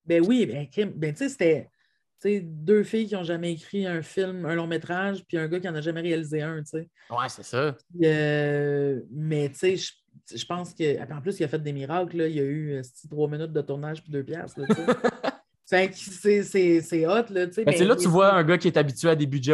Ben 0.05 0.25
oui, 0.27 0.47
ben. 0.47 0.67
Ben, 0.97 1.13
tu 1.13 1.29
sais, 1.29 1.29
c'était 1.29 2.41
deux 2.41 2.83
filles 2.83 3.07
qui 3.07 3.15
n'ont 3.15 3.25
jamais 3.25 3.53
écrit 3.53 3.87
un 3.87 4.03
film, 4.03 4.45
un 4.47 4.55
long 4.55 4.67
métrage, 4.67 5.25
puis 5.29 5.39
un 5.39 5.47
gars 5.47 5.61
qui 5.61 5.67
n'en 5.67 5.75
a 5.75 5.81
jamais 5.81 6.01
réalisé 6.01 6.43
un. 6.43 6.63
tu 6.63 6.71
sais. 6.71 6.89
Ouais, 7.11 7.29
c'est 7.29 7.45
ça. 7.45 7.77
Euh, 8.03 9.01
mais 9.13 9.51
tu 9.51 9.77
sais, 9.77 9.93
je, 10.35 10.45
pense 10.47 10.75
que. 10.75 11.13
En 11.13 11.21
plus, 11.21 11.39
il 11.41 11.45
a 11.45 11.49
fait 11.49 11.59
des 11.63 11.73
miracles. 11.73 12.17
Là. 12.17 12.27
Il 12.29 12.35
y 12.37 12.41
a 12.41 12.45
eu 12.45 12.81
trois 13.11 13.29
minutes 13.29 13.53
de 13.53 13.61
tournage 13.61 14.03
puis 14.03 14.13
deux 14.13 14.25
piastres. 14.25 14.61
Fait 15.71 15.91
que 15.91 15.97
c'est- 15.97 16.43
c'est 16.45 16.81
c'est 16.81 17.07
hot. 17.07 17.25
Là, 17.29 17.47
tu 17.47 17.53
sais, 17.53 17.65
Ben, 17.65 17.75
c'est 17.77 17.85
là 17.85 17.95
que 17.95 18.01
tu 18.01 18.09
vois 18.09 18.33
un 18.33 18.43
gars 18.43 18.57
qui 18.57 18.69
est 18.69 18.77
habitué 18.79 19.11
à 19.11 19.15
des 19.15 19.27
budgets. 19.27 19.53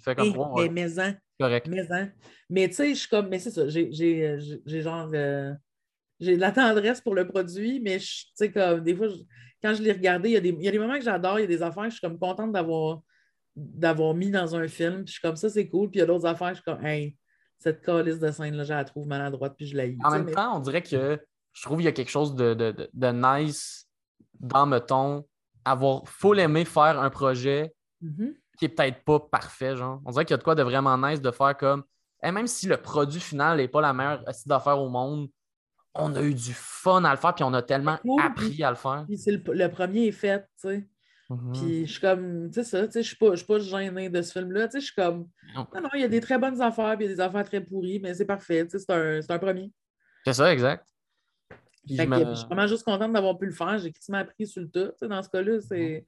Fait 0.00 0.14
comme, 0.14 0.32
Eh, 0.58 0.68
mais 0.68 0.86
mais-en, 0.86 1.12
correct. 1.40 1.66
mais-en. 1.68 2.08
Mais 2.48 2.68
tu 2.68 2.74
sais, 2.76 2.90
je 2.90 3.00
suis 3.00 3.08
comme. 3.08 3.28
Mais 3.28 3.40
c'est 3.40 3.50
ça. 3.50 3.68
J'ai 3.68 3.90
j'ai- 3.92 4.38
j'ai- 4.38 4.62
j'ai 4.64 4.80
genre. 4.82 5.10
euh, 5.12 5.52
j'ai 6.20 6.36
de 6.36 6.40
la 6.40 6.52
tendresse 6.52 7.00
pour 7.00 7.16
le 7.16 7.26
produit, 7.26 7.80
mais 7.80 7.98
je- 7.98 8.26
tu 8.26 8.30
sais, 8.34 8.52
comme 8.52 8.84
des 8.84 8.94
fois, 8.94 9.08
je- 9.08 9.14
quand 9.60 9.74
je 9.74 9.82
l'ai 9.82 9.90
regardé, 9.92 10.28
il 10.28 10.32
y, 10.32 10.36
a 10.36 10.40
des, 10.40 10.50
il 10.50 10.62
y 10.62 10.68
a 10.68 10.70
des 10.70 10.78
moments 10.78 10.98
que 10.98 11.04
j'adore, 11.04 11.38
il 11.40 11.42
y 11.42 11.44
a 11.44 11.48
des 11.48 11.62
affaires 11.62 11.82
que 11.84 11.90
je 11.90 11.94
suis 11.96 12.00
comme 12.06 12.18
contente 12.18 12.52
d'avoir 12.52 13.00
d'avoir 13.56 14.14
mis 14.14 14.30
dans 14.30 14.54
un 14.54 14.68
film. 14.68 14.98
Puis 14.98 15.08
je 15.08 15.12
suis 15.14 15.20
comme 15.20 15.34
ça, 15.36 15.50
c'est 15.50 15.66
cool. 15.68 15.90
Puis 15.90 15.98
il 15.98 16.00
y 16.00 16.02
a 16.02 16.06
d'autres 16.06 16.26
affaires, 16.26 16.50
je 16.50 16.54
suis 16.54 16.62
comme, 16.62 16.84
hey, 16.86 17.16
cette 17.60 17.82
calice 17.84 18.18
de 18.18 18.30
scène-là, 18.30 18.64
je 18.64 18.72
la 18.72 18.84
trouve 18.84 19.06
maladroite, 19.06 19.54
puis 19.56 19.66
je 19.66 19.76
la. 19.76 19.84
En 20.04 20.10
même 20.10 20.24
mais- 20.24 20.32
temps, 20.32 20.56
on 20.56 20.60
dirait 20.60 20.82
que 20.82 21.20
je 21.52 21.62
trouve 21.62 21.76
qu'il 21.78 21.84
y 21.84 21.88
a 21.88 21.92
quelque 21.92 22.10
chose 22.10 22.34
de, 22.34 22.54
de, 22.54 22.72
de- 22.72 22.90
de 22.92 23.06
nice 23.08 23.86
dans, 24.40 24.66
mettons, 24.66 25.24
avoir 25.64 26.08
full 26.08 26.40
aimé 26.40 26.64
faire 26.64 26.98
un 27.00 27.10
projet 27.10 27.72
Mhm. 28.00 28.34
qui 28.58 28.64
est 28.64 28.68
peut-être 28.70 29.04
pas 29.04 29.20
parfait, 29.20 29.76
genre. 29.76 30.00
On 30.06 30.10
dirait 30.10 30.24
qu'il 30.24 30.32
y 30.32 30.34
a 30.34 30.38
de 30.38 30.42
quoi 30.42 30.54
de 30.54 30.62
vraiment 30.62 30.96
nice 30.98 31.20
de 31.20 31.30
faire 31.30 31.56
comme, 31.56 31.84
Eh, 32.22 32.32
même 32.32 32.46
si 32.46 32.66
le 32.66 32.76
produit 32.76 33.18
final 33.20 33.56
n'est 33.56 33.68
pas 33.68 33.80
la 33.80 33.94
meilleure 33.94 34.22
d'affaires 34.44 34.78
au 34.78 34.90
monde, 34.90 35.28
on 35.94 36.14
a 36.14 36.22
eu 36.22 36.34
du 36.34 36.52
fun 36.52 37.02
à 37.04 37.10
le 37.12 37.16
faire, 37.16 37.34
puis 37.34 37.44
on 37.44 37.54
a 37.54 37.62
tellement 37.62 37.98
appris 38.22 38.62
à 38.62 38.68
le 38.70 38.76
faire. 38.76 39.04
Puis 39.06 39.16
c'est 39.16 39.32
le, 39.32 39.42
le 39.54 39.68
premier 39.70 40.06
est 40.08 40.12
fait, 40.12 40.40
tu 40.60 40.68
sais. 40.68 40.88
Mhm. 41.30 41.52
Puis 41.52 41.86
je 41.86 41.92
suis 41.92 42.00
comme, 42.00 42.50
tu 42.50 42.54
sais 42.54 42.64
ça, 42.64 42.86
tu 42.86 42.92
sais, 42.92 43.02
je 43.02 43.08
suis 43.08 43.16
pas, 43.16 43.30
je 43.30 43.36
suis 43.36 43.46
pas 43.46 43.58
gênée 43.60 44.08
de 44.10 44.20
ce 44.20 44.32
film-là, 44.32 44.66
tu 44.66 44.72
sais, 44.72 44.80
je 44.80 44.86
suis 44.86 44.94
comme, 44.94 45.28
Non. 45.54 45.66
non, 45.80 45.88
il 45.94 46.00
y 46.00 46.04
a 46.04 46.08
des 46.08 46.20
très 46.20 46.38
bonnes 46.38 46.60
affaires, 46.60 46.96
puis 46.96 47.06
il 47.06 47.08
y 47.10 47.12
a 47.12 47.14
des 47.14 47.20
affaires 47.20 47.44
très 47.44 47.60
pourries, 47.60 48.00
mais 48.00 48.12
c'est 48.14 48.24
parfait, 48.26 48.64
tu 48.66 48.70
sais, 48.72 48.78
c'est 48.80 48.92
un, 48.92 49.22
c'est 49.22 49.30
un 49.32 49.38
premier. 49.38 49.72
C'est 50.26 50.32
ça, 50.34 50.52
exact. 50.52 50.86
Fait 51.88 51.96
je 51.96 52.02
que, 52.04 52.08
me- 52.08 52.30
je 52.30 52.34
suis 52.34 52.46
vraiment 52.46 52.66
juste 52.66 52.82
contente 52.84 53.12
d'avoir 53.12 53.38
pu 53.38 53.46
le 53.46 53.52
faire, 53.52 53.78
j'ai 53.78 53.92
quasiment 53.92 54.18
appris 54.18 54.46
sur 54.46 54.60
le 54.62 54.68
tas, 54.70 54.88
tu 54.88 54.94
sais, 54.98 55.08
dans 55.08 55.22
ce 55.22 55.28
cas-là, 55.30 55.60
c'est... 55.60 56.04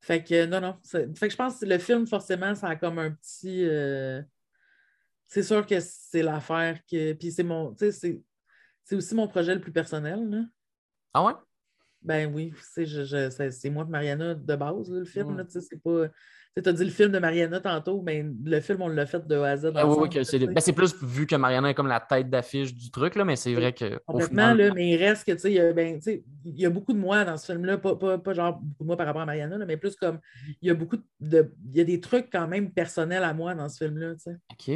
Fait 0.00 0.22
que, 0.22 0.46
non, 0.46 0.60
non, 0.60 0.76
c'est- 0.82 1.12
fait 1.18 1.26
que 1.26 1.32
je 1.32 1.36
pense 1.36 1.58
que 1.58 1.66
le 1.66 1.78
film, 1.78 2.06
forcément, 2.06 2.54
ça 2.54 2.68
a 2.68 2.76
comme 2.76 2.98
un 3.00 3.10
petit... 3.10 3.64
euh, 3.66 4.22
C'est 5.26 5.42
sûr 5.42 5.66
que 5.66 5.80
c'est 5.80 6.22
l'affaire 6.22 6.78
que... 6.90 7.14
Puis 7.14 7.32
c'est 7.32 7.42
mon, 7.42 7.72
tu 7.74 7.86
sais, 7.86 7.92
c'est... 7.92 8.22
C'est 8.84 8.96
aussi 8.96 9.14
mon 9.14 9.28
projet 9.28 9.54
le 9.54 9.60
plus 9.60 9.72
personnel, 9.72 10.30
là. 10.30 10.42
Ah 11.12 11.24
ouais? 11.24 11.32
Ben 12.02 12.32
oui, 12.32 12.52
c'est 12.62 12.86
je, 12.86 13.04
je- 13.04 13.30
c'est- 13.30 13.50
c'est 13.50 13.70
moi 13.70 13.84
et 13.86 13.90
Mariana 13.90 14.34
de 14.34 14.56
base, 14.56 14.90
là, 14.90 14.98
le 15.00 15.04
film. 15.04 15.44
Tu 15.46 15.52
sais, 15.52 15.60
c'est 15.60 15.82
pas. 15.82 16.08
Tu 16.56 16.68
as 16.68 16.72
dit 16.72 16.84
le 16.84 16.90
film 16.90 17.12
de 17.12 17.18
Mariana 17.18 17.60
tantôt, 17.60 18.02
mais 18.02 18.24
le 18.44 18.60
film, 18.60 18.82
on 18.82 18.88
l'a 18.88 19.06
fait 19.06 19.24
de 19.26 19.36
A 19.36 19.50
à 19.50 19.56
Z. 19.56 19.72
Ah 19.76 19.86
oui, 19.86 20.08
oui, 20.12 20.24
c'est 20.24 20.38
ben, 20.38 20.60
c'est 20.60 20.72
plus 20.72 20.94
vu 21.02 21.26
que 21.26 21.36
Mariana 21.36 21.70
est 21.70 21.74
comme 21.74 21.86
la 21.86 22.00
tête 22.00 22.28
d'affiche 22.30 22.74
du 22.74 22.90
truc, 22.90 23.14
là, 23.14 23.24
mais 23.24 23.36
c'est 23.36 23.54
vrai 23.54 23.72
que 23.72 24.00
Complètement, 24.06 24.52
final, 24.52 24.58
là, 24.58 24.74
mais 24.74 24.90
il 24.90 24.96
reste 24.96 25.24
que, 25.26 25.32
tu 25.32 25.38
sais, 25.38 25.50
il 25.52 25.54
y 25.56 25.60
a, 25.60 25.72
ben, 25.72 26.00
il 26.06 26.58
y 26.60 26.66
a 26.66 26.70
beaucoup 26.70 26.92
de 26.92 26.98
moi 26.98 27.24
dans 27.24 27.36
ce 27.36 27.52
film-là, 27.52 27.78
pas, 27.78 27.94
pas, 27.94 28.18
pas 28.18 28.32
genre 28.32 28.58
beaucoup 28.58 28.82
de 28.82 28.86
moi 28.86 28.96
par 28.96 29.06
rapport 29.06 29.22
à 29.22 29.26
Mariana, 29.26 29.58
là, 29.58 29.66
mais 29.66 29.76
plus 29.76 29.94
comme, 29.96 30.18
il 30.62 30.68
y 30.68 30.70
a 30.70 30.74
beaucoup 30.74 30.96
de, 31.20 31.52
il 31.70 31.76
y 31.76 31.80
a 31.80 31.84
des 31.84 32.00
trucs 32.00 32.28
quand 32.32 32.48
même 32.48 32.72
personnels 32.72 33.22
à 33.22 33.34
moi 33.34 33.54
dans 33.54 33.68
ce 33.68 33.84
film-là. 33.84 34.14
OK. 34.50 34.68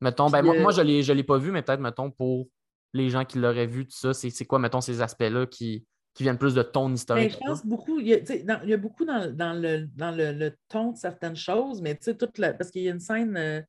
Mettons, 0.00 0.30
ben, 0.30 0.38
Puis, 0.40 0.46
moi, 0.46 0.56
euh, 0.56 0.62
moi, 0.62 0.72
je 0.72 1.02
je 1.02 1.12
l'ai 1.12 1.22
pas 1.24 1.38
vu, 1.38 1.50
mais 1.52 1.62
peut-être, 1.62 1.80
mettons, 1.80 2.10
pour 2.10 2.48
les 2.94 3.10
gens 3.10 3.24
qui 3.24 3.38
l'auraient 3.38 3.66
vu, 3.66 3.84
tout 3.86 3.96
ça, 3.96 4.12
c'est, 4.14 4.30
c'est 4.30 4.44
quoi, 4.46 4.58
mettons, 4.58 4.80
ces 4.80 5.00
aspects-là 5.02 5.46
qui, 5.46 5.86
qui 6.16 6.22
viennent 6.22 6.38
plus 6.38 6.54
de 6.54 6.62
ton 6.62 6.88
Ben, 6.88 6.94
historique? 6.94 7.32
je 7.32 7.36
pense 7.38 7.64
beaucoup, 7.66 8.00
il 8.00 8.08
y 8.08 8.14
a, 8.14 8.20
tu 8.20 8.26
sais, 8.26 8.42
dans, 8.42 8.58
il 8.64 8.70
y 8.70 8.74
a 8.74 8.78
beaucoup 8.78 9.04
dans, 9.04 9.30
dans 9.30 9.52
le, 9.52 9.86
dans 9.94 10.10
le, 10.10 10.32
le 10.32 10.52
ton 10.68 10.92
de 10.92 10.96
certaines 10.96 11.36
choses, 11.36 11.82
mais 11.82 11.94
toute 11.94 12.38
la, 12.38 12.54
parce 12.54 12.70
qu'il 12.70 12.82
y 12.82 12.88
a 12.88 12.92
une 12.92 13.00
scène, 13.00 13.36
euh, 13.36 13.60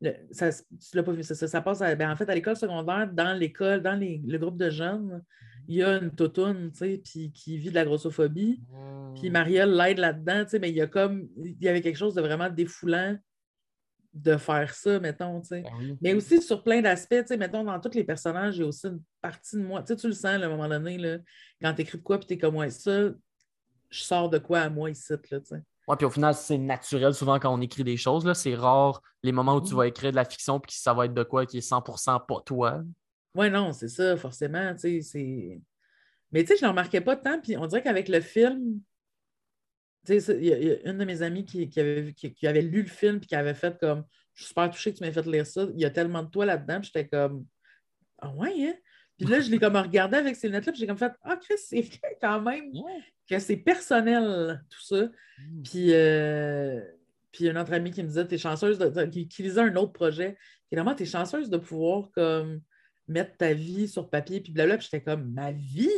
le- 0.00 0.14
ça, 0.30 0.50
tu 0.52 0.96
l'as 0.96 1.02
pas 1.02 1.10
vu, 1.12 1.24
ça, 1.24 1.34
ça, 1.34 1.48
ça 1.48 1.60
passe 1.60 1.82
à- 1.82 1.94
ben, 1.96 2.10
en 2.10 2.14
fait 2.16 2.28
à 2.30 2.34
l'école 2.34 2.56
secondaire, 2.56 3.10
dans 3.12 3.36
l'école, 3.36 3.82
dans 3.82 3.96
les- 3.98 4.22
le 4.24 4.38
groupe 4.38 4.56
de 4.56 4.70
jeunes, 4.70 5.22
il 5.66 5.76
y 5.76 5.82
a 5.82 5.98
une 6.00 6.12
totoune, 6.12 6.70
puis 7.04 7.30
qui 7.32 7.58
vit 7.58 7.70
de 7.70 7.74
la 7.74 7.84
grossophobie. 7.84 8.62
Puis 9.20 9.28
Marielle 9.28 9.74
l'aide 9.76 9.98
là-dedans, 9.98 10.44
mais 10.60 10.70
il 10.70 10.76
y 10.76 10.80
a 10.80 10.86
comme, 10.86 11.28
il 11.36 11.56
y 11.60 11.68
avait 11.68 11.80
quelque 11.82 11.98
chose 11.98 12.14
de 12.14 12.22
vraiment 12.22 12.48
défoulant 12.48 13.16
de 14.22 14.36
faire 14.36 14.74
ça, 14.74 14.98
mettons, 15.00 15.40
tu 15.40 15.48
sais. 15.48 15.62
Ben 15.62 15.70
oui. 15.78 15.96
Mais 16.00 16.14
aussi 16.14 16.40
sur 16.42 16.62
plein 16.62 16.80
d'aspects, 16.80 17.20
tu 17.20 17.26
sais, 17.28 17.36
mettons, 17.36 17.64
dans 17.64 17.78
tous 17.80 17.94
les 17.94 18.04
personnages, 18.04 18.56
il 18.56 18.60
y 18.60 18.64
a 18.64 18.66
aussi 18.66 18.86
une 18.86 19.02
partie 19.20 19.56
de 19.56 19.62
moi. 19.62 19.82
Tu 19.82 19.88
sais, 19.88 19.96
tu 19.96 20.06
le 20.08 20.12
sens, 20.14 20.38
là, 20.38 20.46
à 20.46 20.48
un 20.48 20.48
moment 20.48 20.68
donné, 20.68 20.98
là, 20.98 21.18
quand 21.62 21.74
tu 21.74 21.82
écris 21.82 21.98
de 21.98 22.02
quoi, 22.02 22.18
puis 22.18 22.26
tu 22.26 22.34
es 22.34 22.38
comme, 22.38 22.56
ouais, 22.56 22.70
ça, 22.70 23.10
je 23.90 24.00
sors 24.02 24.28
de 24.28 24.38
quoi 24.38 24.60
à 24.60 24.68
moi 24.70 24.90
ici, 24.90 25.12
là, 25.12 25.40
tu 25.40 25.46
sais. 25.46 25.62
Ouais, 25.86 25.96
puis 25.96 26.04
au 26.04 26.10
final, 26.10 26.34
c'est 26.34 26.58
naturel 26.58 27.14
souvent 27.14 27.38
quand 27.38 27.52
on 27.54 27.60
écrit 27.62 27.82
des 27.84 27.96
choses. 27.96 28.26
Là, 28.26 28.34
c'est 28.34 28.54
rare 28.54 29.00
les 29.22 29.32
moments 29.32 29.54
où 29.56 29.60
tu 29.62 29.72
Mhm. 29.72 29.76
vas 29.78 29.86
écrire 29.86 30.10
de 30.10 30.16
la 30.16 30.24
fiction 30.26 30.60
puis 30.60 30.68
que 30.72 30.78
ça 30.78 30.92
va 30.92 31.06
être 31.06 31.14
de 31.14 31.22
quoi 31.22 31.46
qui 31.46 31.58
est 31.58 31.60
100% 31.62 32.20
pas 32.20 32.40
toi. 32.44 32.82
Ouais, 33.34 33.48
non, 33.48 33.72
c'est 33.72 33.88
ça, 33.88 34.16
forcément, 34.16 34.74
tu 34.74 34.80
sais, 34.80 35.00
c'est... 35.00 35.60
Mais 36.30 36.42
tu 36.44 36.48
sais, 36.48 36.56
je 36.60 36.64
ne 36.66 36.70
remarquais 36.70 37.00
pas 37.00 37.16
tant, 37.16 37.40
puis 37.40 37.56
on 37.56 37.66
dirait 37.66 37.82
qu'avec 37.82 38.08
le 38.10 38.20
film, 38.20 38.80
tu 40.08 40.20
sais, 40.20 40.36
il 40.38 40.46
y, 40.46 40.52
a- 40.52 40.58
il 40.58 40.68
y 40.68 40.70
a 40.72 40.90
une 40.90 40.98
de 40.98 41.04
mes 41.04 41.22
amies 41.22 41.44
qui, 41.44 41.68
qui 41.68 41.80
avait, 41.80 42.00
vu- 42.02 42.14
qui, 42.14 42.32
qui 42.34 42.46
avait 42.46 42.62
lu 42.62 42.82
le 42.82 42.88
film 42.88 43.18
puis 43.20 43.28
qui 43.28 43.34
avait 43.36 43.54
fait 43.54 43.78
comme, 43.78 44.04
je 44.34 44.42
suis 44.42 44.48
super 44.48 44.70
touchée 44.70 44.92
que 44.92 44.98
tu 44.98 45.04
m'aies 45.04 45.12
fait 45.12 45.26
lire 45.26 45.46
ça, 45.46 45.66
il 45.74 45.80
y 45.80 45.84
a 45.84 45.90
tellement 45.90 46.22
de 46.22 46.30
toi 46.30 46.46
là-dedans, 46.46 46.80
j'étais 46.82 47.06
comme, 47.08 47.46
ah 48.18 48.30
ouais, 48.34 48.68
hein? 48.68 48.74
Puis 49.18 49.26
là, 49.26 49.40
je 49.40 49.50
l'ai 49.50 49.58
comme 49.58 49.74
regardé 49.76 50.16
avec 50.16 50.36
ces 50.36 50.46
lunettes-là, 50.46 50.72
puis 50.72 50.80
j'ai 50.80 50.86
comme 50.86 50.96
fait, 50.98 51.12
ah, 51.22 51.36
Chris, 51.36 51.54
c'est 51.58 51.80
vrai 51.80 52.16
quand 52.20 52.40
même 52.40 52.70
que 53.28 53.38
c'est 53.40 53.56
personnel, 53.56 54.62
tout 54.70 54.80
ça. 54.80 55.10
Puis, 55.64 55.92
euh, 55.92 56.80
puis 57.32 57.48
une 57.48 57.58
autre 57.58 57.72
amie 57.72 57.90
qui 57.90 58.02
me 58.02 58.06
disait, 58.08 58.26
t'es 58.26 58.38
chanceuse, 58.38 58.78
de, 58.78 59.04
qui, 59.06 59.26
qui 59.26 59.42
lisait 59.42 59.60
un 59.60 59.74
autre 59.76 59.92
projet, 59.92 60.36
vraiment, 60.70 60.94
t'es 60.94 61.04
chanceuse 61.04 61.50
de 61.50 61.56
pouvoir 61.56 62.10
comme 62.12 62.60
mettre 63.08 63.36
ta 63.36 63.52
vie 63.54 63.88
sur 63.88 64.08
papier, 64.08 64.40
puis 64.40 64.52
blabla, 64.52 64.76
puis 64.78 64.88
j'étais 64.90 65.02
comme, 65.02 65.32
ma 65.32 65.50
vie? 65.50 65.90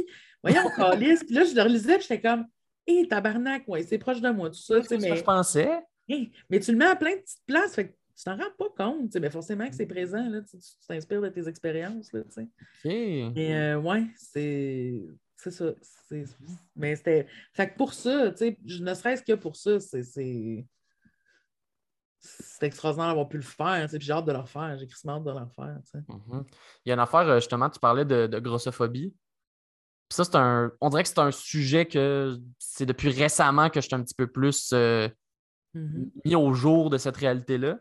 Voyons, 0.43 0.63
calice. 0.77 1.23
Puis 1.25 1.35
là, 1.35 1.45
je 1.45 1.55
le 1.55 1.63
relisais, 1.63 1.99
puis 1.99 2.07
j'étais 2.09 2.23
comme, 2.23 2.47
hé, 2.87 3.07
tabarnak, 3.09 3.67
ouais, 3.69 3.83
c'est 3.83 3.99
proche 3.99 4.21
de 4.21 4.31
moi, 4.31 4.51
tout 4.51 4.57
ça, 4.57 4.83
C'est 4.83 5.01
ce 5.01 5.07
que 5.07 5.11
mais, 5.11 5.17
je 5.17 5.25
pensais. 5.25 5.83
hey, 6.09 6.33
mais 6.49 6.61
tu 6.61 6.73
le 6.73 6.79
mets 6.79 6.87
à 6.87 6.97
plein 6.97 7.17
de 7.17 7.21
petites 7.21 7.45
places, 7.47 7.75
fait 7.75 7.89
que 7.89 7.93
tu 8.17 8.25
t'en 8.25 8.37
rends 8.37 8.53
pas 8.59 8.85
compte, 8.85 9.15
mais 9.17 9.31
forcément 9.31 9.69
que 9.69 9.75
c'est 9.75 9.87
présent, 9.87 10.29
là, 10.29 10.41
tu, 10.43 10.59
t'inspires 10.87 11.23
de 11.23 11.29
tes 11.29 11.49
expériences, 11.49 12.13
là. 12.13 12.21
OK. 12.21 12.85
Mais 12.85 13.55
euh, 13.57 13.79
ouais, 13.79 14.05
c'est 14.17 15.01
c'est 15.41 15.51
ça. 15.51 15.73
Mais 16.77 16.97
c'était. 16.97 17.27
Fait 17.55 17.71
que 17.71 17.77
pour 17.77 17.95
ça, 17.95 18.31
ne 18.31 18.95
serait-ce 18.95 19.23
que 19.23 19.33
pour 19.33 19.57
ça, 19.57 19.81
c'est. 19.81 20.67
C'est 22.23 22.67
extraordinaire 22.67 23.09
d'avoir 23.09 23.31
pu 23.31 23.39
le 23.39 23.43
faire, 23.43 23.89
puis 23.89 23.99
j'ai 23.99 24.13
hâte 24.13 24.27
de 24.27 24.33
le 24.33 24.39
refaire. 24.39 24.77
J'ai 24.79 24.87
crissement 24.87 25.17
hâte 25.17 25.25
de 25.25 25.31
le 25.31 25.39
refaire. 25.39 25.79
Mhm. 26.07 26.45
Il 26.85 26.91
y 26.91 26.93
a 26.93 26.95
une 26.95 27.01
affaire, 27.01 27.21
euh, 27.27 27.37
justement, 27.37 27.71
tu 27.71 27.81
parlais 27.81 28.05
de, 28.05 28.27
de 28.27 28.39
grossophobie. 28.39 29.15
Puis 30.11 30.17
ça, 30.17 30.25
c'est 30.25 30.35
un. 30.37 30.71
On 30.81 30.91
dirait 30.91 31.05
que 31.05 31.09
c'est 31.09 31.21
un 31.21 31.31
sujet 31.31 31.87
que 31.87 32.37
c'est 32.59 32.85
depuis 32.85 33.09
récemment 33.11 33.71
que 33.71 33.81
je 33.81 33.87
suis 33.87 33.95
un 33.95 34.03
petit 34.03 34.15
peu 34.15 34.27
plus 34.27 34.73
euh, 34.75 35.09
Mhm. 35.73 36.11
mis 36.25 36.35
au 36.35 36.53
jour 36.53 36.91
de 36.91 36.99
cette 36.99 37.17
réalité-là. 37.17 37.79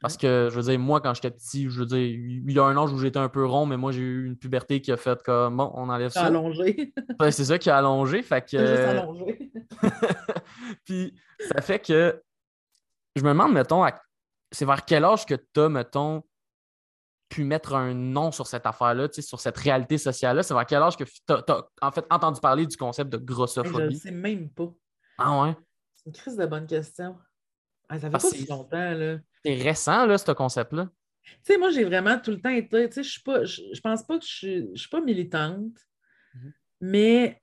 Parce 0.00 0.16
que, 0.16 0.48
je 0.48 0.54
veux 0.54 0.62
dire, 0.62 0.78
moi, 0.78 1.00
quand 1.00 1.12
j'étais 1.14 1.30
petit, 1.32 1.68
je 1.68 1.80
veux 1.80 1.86
dire, 1.86 1.98
il 1.98 2.52
y 2.52 2.58
a 2.60 2.64
un 2.64 2.76
âge 2.76 2.92
où 2.92 2.98
j'étais 2.98 3.18
un 3.18 3.28
peu 3.30 3.44
rond, 3.44 3.66
mais 3.66 3.76
moi, 3.76 3.90
j'ai 3.90 4.02
eu 4.02 4.26
une 4.26 4.36
puberté 4.36 4.80
qui 4.80 4.92
a 4.92 4.96
fait 4.96 5.20
comme, 5.24 5.56
bon, 5.56 5.72
on 5.74 5.88
enlève 5.88 6.12
ça. 6.12 6.26
allongé. 6.26 6.92
C'est 7.32 7.46
ça 7.46 7.58
qui 7.58 7.68
a 7.70 7.78
allongé. 7.78 8.22
Fait 8.22 8.42
que, 8.42 8.58
juste 8.58 8.70
euh, 8.78 8.90
allongé. 9.00 9.50
Puis 10.84 11.14
ça 11.52 11.60
fait 11.62 11.80
que 11.80 12.22
je 13.16 13.22
me 13.22 13.28
demande, 13.30 13.52
mettons, 13.52 13.82
à- 13.84 13.98
c'est 14.52 14.64
vers 14.66 14.84
quel 14.84 15.04
âge 15.04 15.26
que 15.26 15.34
tu 15.34 15.60
as, 15.60 15.68
mettons, 15.68 16.22
pu 17.28 17.44
mettre 17.44 17.74
un 17.74 17.92
nom 17.94 18.30
sur 18.30 18.46
cette 18.46 18.66
affaire-là, 18.66 19.08
sur 19.12 19.40
cette 19.40 19.56
réalité 19.56 19.98
sociale-là? 19.98 20.42
C'est 20.42 20.54
vers 20.54 20.66
quel 20.66 20.82
âge 20.82 20.96
que 20.96 21.04
tu 21.04 21.10
as, 21.28 21.64
en 21.82 21.90
fait 21.92 22.04
entendu 22.10 22.40
parler 22.40 22.66
du 22.66 22.76
concept 22.76 23.10
de 23.10 23.16
Hey, 23.16 23.22
je 23.22 23.26
ne 23.30 23.34
grossophobie? 23.34 23.96
sais 23.98 24.10
même 24.10 24.48
pas. 24.50 24.72
Ah 25.18 25.42
ouais? 25.42 25.56
C'est 25.96 26.06
une 26.06 26.12
crise 26.12 26.36
de 26.36 26.46
bonne 26.46 26.66
question. 26.66 27.16
Ah, 27.88 27.94
ça 27.98 28.08
fait 28.10 28.16
Ah, 28.16 28.18
pas 28.18 28.20
si 28.20 28.46
longtemps, 28.46 28.92
là. 28.94 29.18
C'est 29.44 29.54
récent, 29.54 30.06
là, 30.06 30.18
ce 30.18 30.32
concept-là. 30.32 30.88
Tu 31.24 31.32
sais, 31.52 31.58
moi, 31.58 31.70
j'ai 31.70 31.84
vraiment 31.84 32.18
tout 32.20 32.30
le 32.30 32.40
temps 32.40 32.50
été. 32.50 32.88
Tu 32.88 32.94
sais, 32.94 33.02
je 33.02 33.10
suis 33.10 33.22
pas. 33.22 33.44
Je, 33.44 33.80
pense 33.80 34.04
pas 34.04 34.18
que 34.18 34.24
je 34.24 34.30
suis. 34.30 34.68
Je 34.74 34.80
suis 34.80 34.88
pas 34.90 35.00
militante, 35.00 35.72
Mhm. 36.34 36.52
mais 36.80 37.42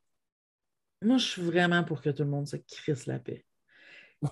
moi, 1.02 1.18
je 1.18 1.26
suis 1.26 1.42
vraiment 1.42 1.84
pour 1.84 2.02
que 2.02 2.10
tout 2.10 2.24
le 2.24 2.30
monde 2.30 2.48
se 2.48 2.56
crisse 2.58 3.06
la 3.08 3.20
paix. 3.20 3.46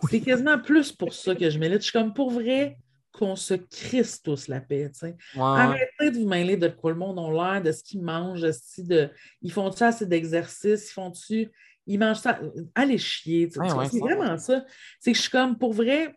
C'est 0.10 0.22
quasiment 0.22 0.58
plus 0.58 0.94
pour 0.94 1.14
ça 1.14 1.36
que 1.36 1.50
je 1.50 1.60
milite. 1.60 1.80
Je 1.80 1.84
suis 1.84 1.92
comme 1.92 2.14
pour 2.14 2.32
vrai 2.32 2.78
qu'on 3.12 3.36
se 3.36 3.54
crisse 3.54 4.22
tous 4.22 4.48
la 4.48 4.62
paix. 4.62 4.92
Arrêtez 5.38 6.12
de 6.12 6.20
vous 6.20 6.28
mêler 6.28 6.58
de 6.58 6.68
quoi 6.68 6.92
le 6.92 6.98
monde 6.98 7.20
a 7.20 7.32
l'air, 7.32 7.62
de 7.62 7.72
ce 7.72 7.84
qu'ils 7.84 8.02
mangent, 8.02 8.42
de, 8.42 8.52
de, 8.80 9.10
ils 9.42 9.52
font-tu 9.52 9.84
assez 9.84 10.06
d'exercice, 10.06 10.90
ils 10.90 10.94
font-tu. 10.94 11.52
Ils 11.88 12.00
mangent 12.00 12.20
ça. 12.20 12.40
Allez 12.76 12.98
chier. 12.98 13.50
Ouais, 13.58 13.72
ouais, 13.74 13.90
c'est 13.90 14.00
vraiment 14.00 14.38
ça. 14.38 14.64
C'est 15.00 15.12
que 15.12 15.18
je 15.18 15.24
suis 15.24 15.32
comme 15.32 15.58
pour 15.58 15.74
vrai, 15.74 16.16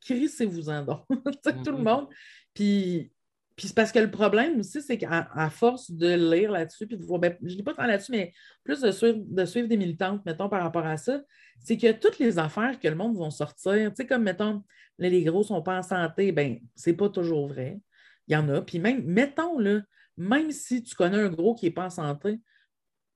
crissez-vous-en 0.00 0.84
donc. 0.84 1.04
Tout 1.64 1.72
le 1.72 1.82
monde. 1.82 2.08
Puis, 2.54 3.12
puis 3.58 3.66
c'est 3.66 3.74
parce 3.74 3.90
que 3.90 3.98
le 3.98 4.08
problème 4.08 4.60
aussi, 4.60 4.80
c'est 4.80 4.98
qu'à 4.98 5.50
force 5.50 5.90
de 5.90 6.14
lire 6.14 6.52
là-dessus, 6.52 6.86
puis 6.86 6.96
de 6.96 7.04
voir, 7.04 7.18
ben, 7.18 7.36
je 7.42 7.50
ne 7.50 7.56
dis 7.56 7.62
pas 7.64 7.74
tant 7.74 7.86
là-dessus, 7.86 8.12
mais 8.12 8.32
plus 8.62 8.80
de 8.80 8.92
suivre, 8.92 9.18
de 9.20 9.44
suivre 9.44 9.66
des 9.66 9.76
militantes, 9.76 10.24
mettons, 10.24 10.48
par 10.48 10.62
rapport 10.62 10.86
à 10.86 10.96
ça, 10.96 11.20
c'est 11.58 11.76
que 11.76 11.90
toutes 11.90 12.20
les 12.20 12.38
affaires 12.38 12.78
que 12.78 12.86
le 12.86 12.94
monde 12.94 13.18
va 13.18 13.30
sortir, 13.30 13.74
tu 13.90 13.96
sais, 13.96 14.06
comme, 14.06 14.22
mettons, 14.22 14.62
là, 14.98 15.08
les 15.08 15.24
gros 15.24 15.40
ne 15.40 15.44
sont 15.44 15.60
pas 15.60 15.76
en 15.76 15.82
santé, 15.82 16.30
ben 16.30 16.60
c'est 16.76 16.92
pas 16.92 17.08
toujours 17.08 17.48
vrai. 17.48 17.80
Il 18.28 18.34
y 18.34 18.36
en 18.36 18.48
a. 18.48 18.62
Puis 18.62 18.78
même, 18.78 19.02
mettons, 19.04 19.58
là, 19.58 19.80
même 20.16 20.52
si 20.52 20.84
tu 20.84 20.94
connais 20.94 21.18
un 21.18 21.28
gros 21.28 21.56
qui 21.56 21.66
n'est 21.66 21.72
pas 21.72 21.86
en 21.86 21.90
santé, 21.90 22.40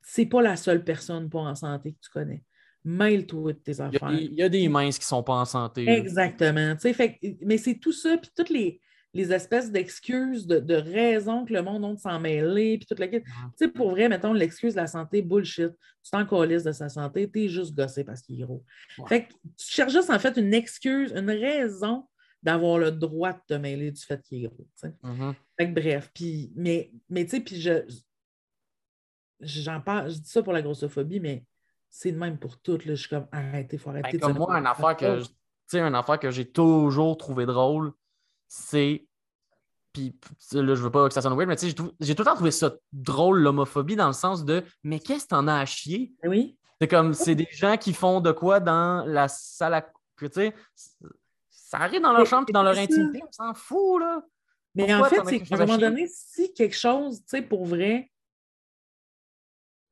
c'est 0.00 0.26
pas 0.26 0.42
la 0.42 0.56
seule 0.56 0.82
personne 0.82 1.30
pas 1.30 1.38
en 1.38 1.54
santé 1.54 1.92
que 1.92 2.00
tu 2.02 2.10
connais. 2.10 2.42
Mêle-toi 2.84 3.52
de 3.52 3.58
tes 3.58 3.74
Il 3.74 3.78
y, 3.78 3.80
a 3.82 3.84
affaires. 3.86 4.10
des, 4.10 4.24
il 4.24 4.34
y 4.34 4.42
a 4.42 4.48
des 4.48 4.68
minces 4.68 4.98
qui 4.98 5.06
sont 5.06 5.22
pas 5.22 5.34
en 5.34 5.44
santé. 5.44 5.88
Exactement. 5.88 6.76
fait 6.78 7.20
mais 7.42 7.58
c'est 7.58 7.76
tout 7.76 7.92
ça, 7.92 8.18
puis 8.18 8.32
toutes 8.36 8.50
les, 8.50 8.80
les 9.14 9.32
espèces 9.32 9.70
d'excuses, 9.70 10.46
de, 10.46 10.58
de 10.58 10.74
raisons 10.74 11.44
que 11.44 11.52
le 11.52 11.62
monde 11.62 11.84
a 11.84 11.94
de 11.94 11.98
s'en 11.98 12.18
mêler, 12.18 12.78
puis 12.78 12.86
toute 12.86 12.98
la 12.98 13.08
quête. 13.08 13.24
Tu 13.24 13.30
sais, 13.56 13.68
pour 13.68 13.90
vrai, 13.90 14.08
mettons, 14.08 14.32
l'excuse 14.32 14.74
de 14.74 14.80
la 14.80 14.86
santé, 14.86 15.20
bullshit. 15.20 15.72
Tu 16.02 16.10
t'en 16.10 16.26
calisses 16.26 16.64
de 16.64 16.72
sa 16.72 16.88
santé, 16.88 17.30
t'es 17.30 17.48
juste 17.48 17.74
gossé 17.74 18.04
parce 18.04 18.22
qu'il 18.22 18.40
est 18.40 18.44
gros. 18.44 18.64
Ouais. 18.98 19.08
Fait 19.08 19.24
que 19.26 19.32
tu 19.32 19.70
cherches 19.70 19.92
juste, 19.92 20.10
en 20.10 20.18
fait, 20.18 20.36
une 20.36 20.54
excuse, 20.54 21.12
une 21.12 21.30
raison 21.30 22.08
d'avoir 22.42 22.78
le 22.78 22.90
droit 22.90 23.32
de 23.32 23.40
te 23.46 23.54
mêler 23.54 23.92
du 23.92 24.00
fait 24.00 24.20
qu'il 24.22 24.44
est 24.44 24.48
gros. 24.48 24.66
Mhm. 25.02 25.34
Fait 25.58 25.68
que 25.68 25.80
bref, 25.80 26.10
puis, 26.12 26.52
mais, 26.56 26.90
mais 27.08 27.24
tu 27.24 27.32
sais, 27.32 27.40
puis 27.40 27.60
je, 27.60 27.84
j'en 29.40 29.80
parle, 29.80 30.10
je 30.10 30.18
dis 30.18 30.28
ça 30.28 30.42
pour 30.42 30.52
la 30.52 30.62
grossophobie, 30.62 31.20
mais 31.20 31.44
c'est 31.90 32.12
de 32.12 32.18
même 32.18 32.38
pour 32.38 32.58
tout. 32.60 32.78
Là. 32.78 32.94
Je 32.94 32.94
suis 32.94 33.08
comme, 33.08 33.28
arrêtez, 33.30 33.76
il 33.76 33.78
faut 33.78 33.90
arrêter 33.90 34.18
Ben, 34.18 34.28
comme 34.28 34.38
moi, 34.38 34.58
une 34.58 34.66
affaire 34.66 34.96
que, 34.96 35.22
une 35.74 35.94
affaire 35.94 36.18
que 36.18 36.30
j'ai 36.30 36.50
toujours 36.50 37.16
trouvé 37.16 37.46
drôle, 37.46 37.92
c'est. 38.52 39.06
Puis 39.94 40.14
là, 40.52 40.74
je 40.74 40.82
veux 40.82 40.90
pas 40.90 41.08
que 41.08 41.14
ça 41.14 41.22
sonne 41.22 41.34
weird, 41.34 41.48
mais 41.48 41.56
tu 41.56 41.68
sais, 41.70 41.74
j'ai 42.00 42.14
tout, 42.14 42.22
le 42.22 42.24
temps 42.24 42.34
trouvé 42.34 42.50
ça 42.50 42.74
drôle, 42.92 43.40
l'homophobie, 43.40 43.96
dans 43.96 44.06
le 44.06 44.12
sens 44.12 44.44
de 44.44 44.62
Mais 44.84 45.00
qu'est-ce 45.00 45.24
que 45.24 45.30
t'en 45.30 45.48
as 45.48 45.60
à 45.60 45.66
chier? 45.66 46.12
Ben 46.22 46.30
Oui, 46.30 46.58
C'est 46.80 46.88
comme, 46.88 47.14
c'est 47.14 47.34
des 47.34 47.48
gens 47.50 47.76
qui 47.76 47.92
font 47.92 48.20
de 48.20 48.30
quoi 48.32 48.60
dans 48.60 49.04
la 49.06 49.28
salle 49.28 49.74
à. 49.74 49.82
Tu 50.18 50.28
sais, 50.30 50.54
ça 51.50 51.78
arrive 51.78 52.02
dans 52.02 52.12
leur 52.12 52.26
chambre 52.26 52.44
et 52.48 52.52
dans 52.52 52.62
leur 52.62 52.78
intimité, 52.78 53.22
on 53.26 53.32
s'en 53.32 53.54
fout, 53.54 54.00
là. 54.00 54.22
mais 54.74 54.86
Pourquoi 54.86 55.06
en 55.06 55.10
fait, 55.10 55.30
c'est 55.30 55.40
qu'à 55.40 55.56
un 55.56 55.66
moment 55.66 55.78
donné, 55.78 56.06
si 56.06 56.52
quelque 56.52 56.76
chose, 56.76 57.20
tu 57.20 57.24
sais, 57.28 57.42
pour 57.42 57.64
vrai, 57.66 58.12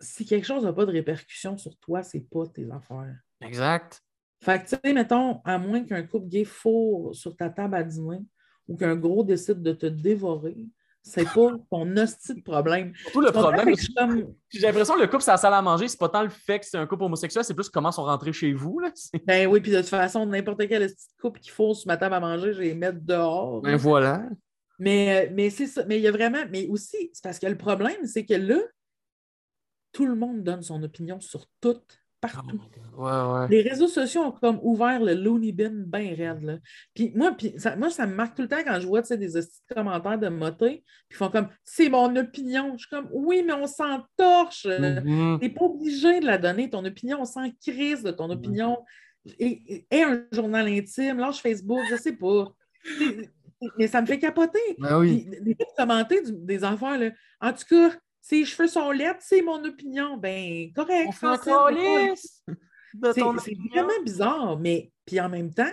si 0.00 0.24
quelque 0.24 0.46
chose 0.46 0.64
n'a 0.64 0.72
pas 0.72 0.86
de 0.86 0.92
répercussions 0.92 1.56
sur 1.56 1.76
toi, 1.78 2.02
c'est 2.02 2.28
pas 2.28 2.46
tes 2.46 2.70
affaires. 2.70 3.16
Exact. 3.40 4.02
Fait 4.42 4.62
que, 4.62 4.68
tu 4.68 4.76
sais, 4.82 4.92
mettons, 4.92 5.40
à 5.44 5.58
moins 5.58 5.82
qu'un 5.84 6.02
couple 6.02 6.28
gay 6.28 6.44
fourre 6.44 7.14
sur 7.14 7.36
ta 7.36 7.50
table 7.50 7.74
à 7.74 7.82
dîner 7.82 8.22
ou 8.70 8.76
qu'un 8.76 8.94
gros 8.94 9.24
décide 9.24 9.62
de 9.62 9.72
te 9.72 9.86
dévorer, 9.86 10.56
C'est 11.02 11.24
pas 11.24 11.56
ton 11.70 11.96
hostie 11.96 12.34
de 12.34 12.42
problème. 12.42 12.92
Tout 13.12 13.20
le 13.20 13.32
problème, 13.32 13.74
j'ai 14.48 14.60
l'impression 14.60 14.94
que 14.94 15.00
le 15.00 15.08
couple, 15.08 15.22
c'est 15.22 15.32
la 15.32 15.38
salle 15.38 15.54
à 15.54 15.60
manger. 15.60 15.88
C'est 15.88 15.98
pas 15.98 16.08
tant 16.08 16.22
le 16.22 16.28
fait 16.28 16.60
que 16.60 16.66
c'est 16.66 16.78
un 16.78 16.86
couple 16.86 17.04
homosexuel, 17.04 17.44
c'est 17.44 17.54
plus 17.54 17.68
comment 17.68 17.90
ils 17.90 17.94
sont 17.94 18.04
rentrés 18.04 18.32
chez 18.32 18.52
vous. 18.52 18.78
Là. 18.78 18.92
Ben 19.26 19.48
oui, 19.48 19.60
puis 19.60 19.72
de 19.72 19.78
toute 19.78 19.88
façon, 19.88 20.24
n'importe 20.24 20.68
quel 20.68 20.88
couple 21.20 21.40
qu'il 21.40 21.52
faut 21.52 21.74
sur 21.74 21.88
ma 21.88 21.96
table 21.96 22.14
à 22.14 22.20
manger, 22.20 22.52
je 22.52 22.58
vais 22.58 22.66
les 22.66 22.74
mettre 22.74 23.00
dehors. 23.00 23.60
Ben 23.60 23.76
voilà. 23.76 24.22
Mais, 24.78 25.30
mais 25.34 25.50
c'est 25.50 25.66
ça. 25.66 25.84
Mais 25.84 25.98
il 25.98 26.02
y 26.02 26.08
a 26.08 26.12
vraiment. 26.12 26.44
Mais 26.50 26.68
aussi, 26.68 27.10
c'est 27.12 27.24
parce 27.24 27.40
que 27.40 27.46
le 27.46 27.58
problème, 27.58 28.06
c'est 28.06 28.24
que 28.24 28.34
là, 28.34 28.58
tout 29.92 30.06
le 30.06 30.14
monde 30.14 30.44
donne 30.44 30.62
son 30.62 30.80
opinion 30.82 31.18
sur 31.20 31.46
tout 31.60 31.80
partout. 32.20 32.60
Oh 32.96 33.46
Les 33.48 33.62
réseaux 33.62 33.88
sociaux 33.88 34.22
ont 34.22 34.32
comme 34.32 34.58
ouvert 34.62 35.00
le 35.00 35.14
loony 35.14 35.52
bin 35.52 35.70
bien 35.70 36.14
raide. 36.14 36.42
Là. 36.42 36.58
Puis 36.94 37.12
moi, 37.14 37.32
puis 37.32 37.54
ça, 37.56 37.76
moi, 37.76 37.90
ça 37.90 38.06
me 38.06 38.14
marque 38.14 38.36
tout 38.36 38.42
le 38.42 38.48
temps 38.48 38.62
quand 38.64 38.78
je 38.78 38.86
vois 38.86 39.02
des 39.02 39.30
commentaires 39.74 40.18
de 40.18 40.28
moté, 40.28 40.84
puis 41.08 41.12
ils 41.12 41.16
font 41.16 41.30
comme 41.30 41.48
c'est 41.64 41.88
mon 41.88 42.14
opinion. 42.16 42.72
Je 42.76 42.86
suis 42.86 42.90
comme 42.90 43.08
oui, 43.12 43.42
mais 43.46 43.54
on 43.54 43.66
s'en 43.66 44.04
torche. 44.16 44.66
Mm-hmm. 44.66 45.38
Tu 45.38 45.44
n'es 45.44 45.52
pas 45.52 45.64
obligé 45.64 46.20
de 46.20 46.26
la 46.26 46.38
donner, 46.38 46.68
ton 46.68 46.84
opinion, 46.84 47.18
on 47.20 47.24
s'en 47.24 47.50
crise 47.66 48.02
de 48.02 48.10
ton 48.10 48.28
mm-hmm. 48.28 48.32
opinion. 48.32 48.78
Et, 49.38 49.86
un 49.92 50.24
journal 50.32 50.66
intime, 50.66 51.18
lâche 51.18 51.40
Facebook, 51.40 51.80
je 51.90 51.96
sais 51.96 52.16
pas. 52.16 52.52
Mais 53.78 53.88
ça 53.88 54.00
me 54.00 54.06
fait 54.06 54.18
capoter. 54.18 54.58
Ben 54.78 54.98
oui. 54.98 55.28
Des 55.42 55.56
commenter 55.76 56.20
des 56.24 56.64
affaires, 56.64 56.98
là. 56.98 57.10
En 57.40 57.52
tout 57.52 57.64
cas, 57.68 57.90
ses 58.20 58.44
cheveux 58.44 58.68
sont 58.68 58.90
laids, 58.90 59.16
c'est 59.20 59.42
mon 59.42 59.64
opinion. 59.64 60.16
Ben, 60.16 60.72
correct. 60.72 61.12
C'est 63.12 63.54
vraiment 63.72 64.02
bizarre, 64.04 64.58
mais 64.58 64.92
puis 65.06 65.20
en 65.20 65.28
même 65.28 65.52
temps, 65.52 65.72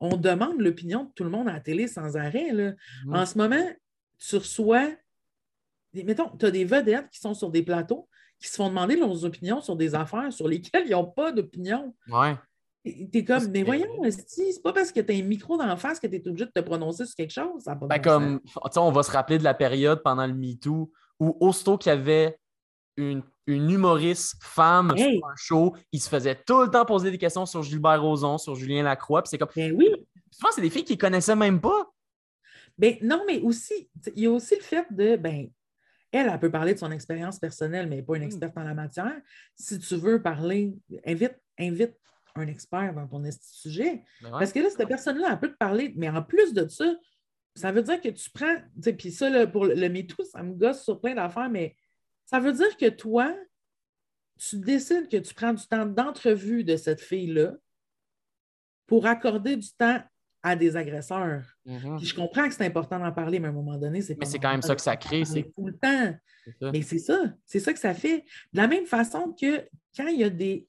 on 0.00 0.16
demande 0.16 0.60
l'opinion 0.60 1.04
de 1.04 1.10
tout 1.14 1.24
le 1.24 1.30
monde 1.30 1.48
à 1.48 1.54
la 1.54 1.60
télé 1.60 1.86
sans 1.86 2.16
arrêt. 2.16 2.52
Là. 2.52 2.72
En 3.10 3.26
ce 3.26 3.38
moment, 3.38 3.64
tu 4.18 4.36
reçois, 4.36 4.90
mettons, 5.92 6.30
tu 6.36 6.46
as 6.46 6.50
des 6.50 6.64
vedettes 6.64 7.08
qui 7.10 7.18
sont 7.18 7.34
sur 7.34 7.50
des 7.50 7.62
plateaux 7.62 8.08
qui 8.38 8.48
se 8.48 8.56
font 8.56 8.68
demander 8.68 8.96
leurs 8.96 9.24
opinions 9.24 9.60
sur 9.60 9.76
des 9.76 9.94
affaires 9.94 10.32
sur 10.32 10.48
lesquelles 10.48 10.84
ils 10.86 10.92
n'ont 10.92 11.06
pas 11.06 11.32
d'opinion. 11.32 11.94
Ouais. 12.08 12.34
Tu 12.84 13.08
es 13.12 13.24
comme, 13.24 13.48
mais 13.48 13.62
voyons, 13.62 13.88
c'est 14.10 14.62
pas 14.62 14.72
parce 14.72 14.92
que 14.92 15.00
tu 15.00 15.12
as 15.12 15.16
un 15.16 15.22
micro 15.22 15.56
d'en 15.56 15.76
face 15.76 15.98
que 15.98 16.06
tu 16.06 16.16
es 16.16 16.28
obligé 16.28 16.44
de 16.44 16.52
te 16.52 16.60
prononcer 16.60 17.04
sur 17.04 17.16
quelque 17.16 17.32
chose. 17.32 17.62
Ça 17.64 17.74
ben, 17.74 17.98
comme, 17.98 18.40
on 18.76 18.92
va 18.92 19.02
se 19.02 19.10
rappeler 19.10 19.38
de 19.38 19.44
la 19.44 19.54
période 19.54 20.02
pendant 20.04 20.26
le 20.26 20.34
MeToo 20.34 20.92
où 21.20 21.36
aussitôt 21.40 21.78
qu'il 21.78 21.90
y 21.90 21.94
avait 21.94 22.38
une, 22.96 23.22
humoriste 23.46 24.34
femme 24.40 24.92
sur 24.96 25.06
un 25.06 25.36
show, 25.36 25.76
il 25.92 26.00
se 26.00 26.08
faisait 26.08 26.34
tout 26.34 26.62
le 26.62 26.70
temps 26.70 26.84
poser 26.84 27.12
des 27.12 27.18
questions 27.18 27.46
sur 27.46 27.62
Gilbert 27.62 28.02
Rozon, 28.02 28.38
sur 28.38 28.56
Julien 28.56 28.82
Lacroix. 28.82 29.22
Puis 29.22 29.30
c'est 29.30 29.38
comme. 29.38 29.50
Ben 29.54 29.72
oui. 29.76 29.88
Souvent, 30.30 30.50
c'est 30.52 30.60
des 30.60 30.70
filles 30.70 30.84
qui 30.84 30.94
ne 30.94 30.98
connaissaient 30.98 31.36
même 31.36 31.60
pas. 31.60 31.90
Ben, 32.76 32.96
non, 33.02 33.22
mais 33.26 33.40
aussi, 33.40 33.88
il 34.14 34.24
y 34.24 34.26
a 34.26 34.30
aussi 34.30 34.56
le 34.56 34.62
fait 34.62 34.86
de. 34.90 35.16
Ben, 35.16 35.48
elle, 36.10 36.28
elle 36.28 36.40
peut 36.40 36.50
parler 36.50 36.74
de 36.74 36.78
son 36.78 36.90
expérience 36.90 37.38
personnelle, 37.38 37.88
mais 37.88 38.02
pas 38.02 38.16
une 38.16 38.22
hmm. 38.22 38.26
experte 38.26 38.58
en 38.58 38.64
la 38.64 38.74
matière. 38.74 39.16
Si 39.54 39.78
tu 39.78 39.96
veux 39.96 40.20
parler, 40.20 40.74
invite, 41.06 41.36
invite 41.58 41.94
un 42.34 42.46
expert 42.48 42.94
dans 42.94 43.06
ton 43.06 43.22
sujet. 43.40 44.02
Ben 44.22 44.30
Parce 44.30 44.52
que 44.52 44.60
là, 44.60 44.68
cette 44.70 44.88
personne-là, 44.88 45.28
elle 45.32 45.40
peut 45.40 45.50
te 45.50 45.56
parler, 45.56 45.92
mais 45.96 46.08
en 46.08 46.22
plus 46.22 46.52
de 46.52 46.68
ça, 46.68 46.84
ça 47.56 47.72
veut 47.72 47.82
dire 47.82 48.00
que 48.00 48.08
tu 48.08 48.30
prends, 48.30 48.56
puis 48.98 49.10
ça, 49.10 49.46
pour 49.46 49.64
le 49.64 49.88
MeToo, 49.88 50.24
ça 50.24 50.42
me 50.42 50.54
gosse 50.54 50.84
sur 50.84 51.00
plein 51.00 51.14
d'affaires, 51.14 51.48
mais 51.48 51.74
ça 52.26 52.38
veut 52.38 52.52
dire 52.52 52.76
que 52.76 52.88
toi, 52.88 53.34
tu 54.38 54.58
décides 54.58 55.08
que 55.08 55.16
tu 55.16 55.32
prends 55.32 55.54
du 55.54 55.66
temps 55.66 55.86
d'entrevue 55.86 56.64
de 56.64 56.76
cette 56.76 57.00
fille-là 57.00 57.54
pour 58.86 59.06
accorder 59.06 59.56
du 59.56 59.72
temps 59.72 60.02
à 60.42 60.54
des 60.54 60.76
agresseurs. 60.76 61.44
Mm-hmm. 61.66 61.96
Puis 61.96 62.06
je 62.06 62.14
comprends 62.14 62.46
que 62.46 62.54
c'est 62.54 62.66
important 62.66 62.98
d'en 62.98 63.10
parler, 63.10 63.40
mais 63.40 63.48
à 63.48 63.50
un 63.50 63.54
moment 63.54 63.78
donné, 63.78 64.02
c'est 64.02 64.16
Mais 64.18 64.26
c'est 64.26 64.38
quand 64.38 64.52
même 64.52 64.62
ça 64.62 64.76
que 64.76 64.82
ça 64.82 64.96
crée. 64.96 65.24
C'est 65.24 65.50
tout 65.54 65.66
le 65.66 65.76
temps. 65.76 66.14
Mais 66.60 66.82
c'est 66.82 66.98
ça. 66.98 67.34
C'est 67.46 67.58
ça 67.58 67.72
que 67.72 67.78
ça 67.78 67.94
fait. 67.94 68.18
De 68.52 68.58
la 68.58 68.68
même 68.68 68.86
façon 68.86 69.32
que 69.32 69.66
quand 69.96 70.06
il 70.06 70.20
y 70.20 70.24
a 70.24 70.30
des. 70.30 70.68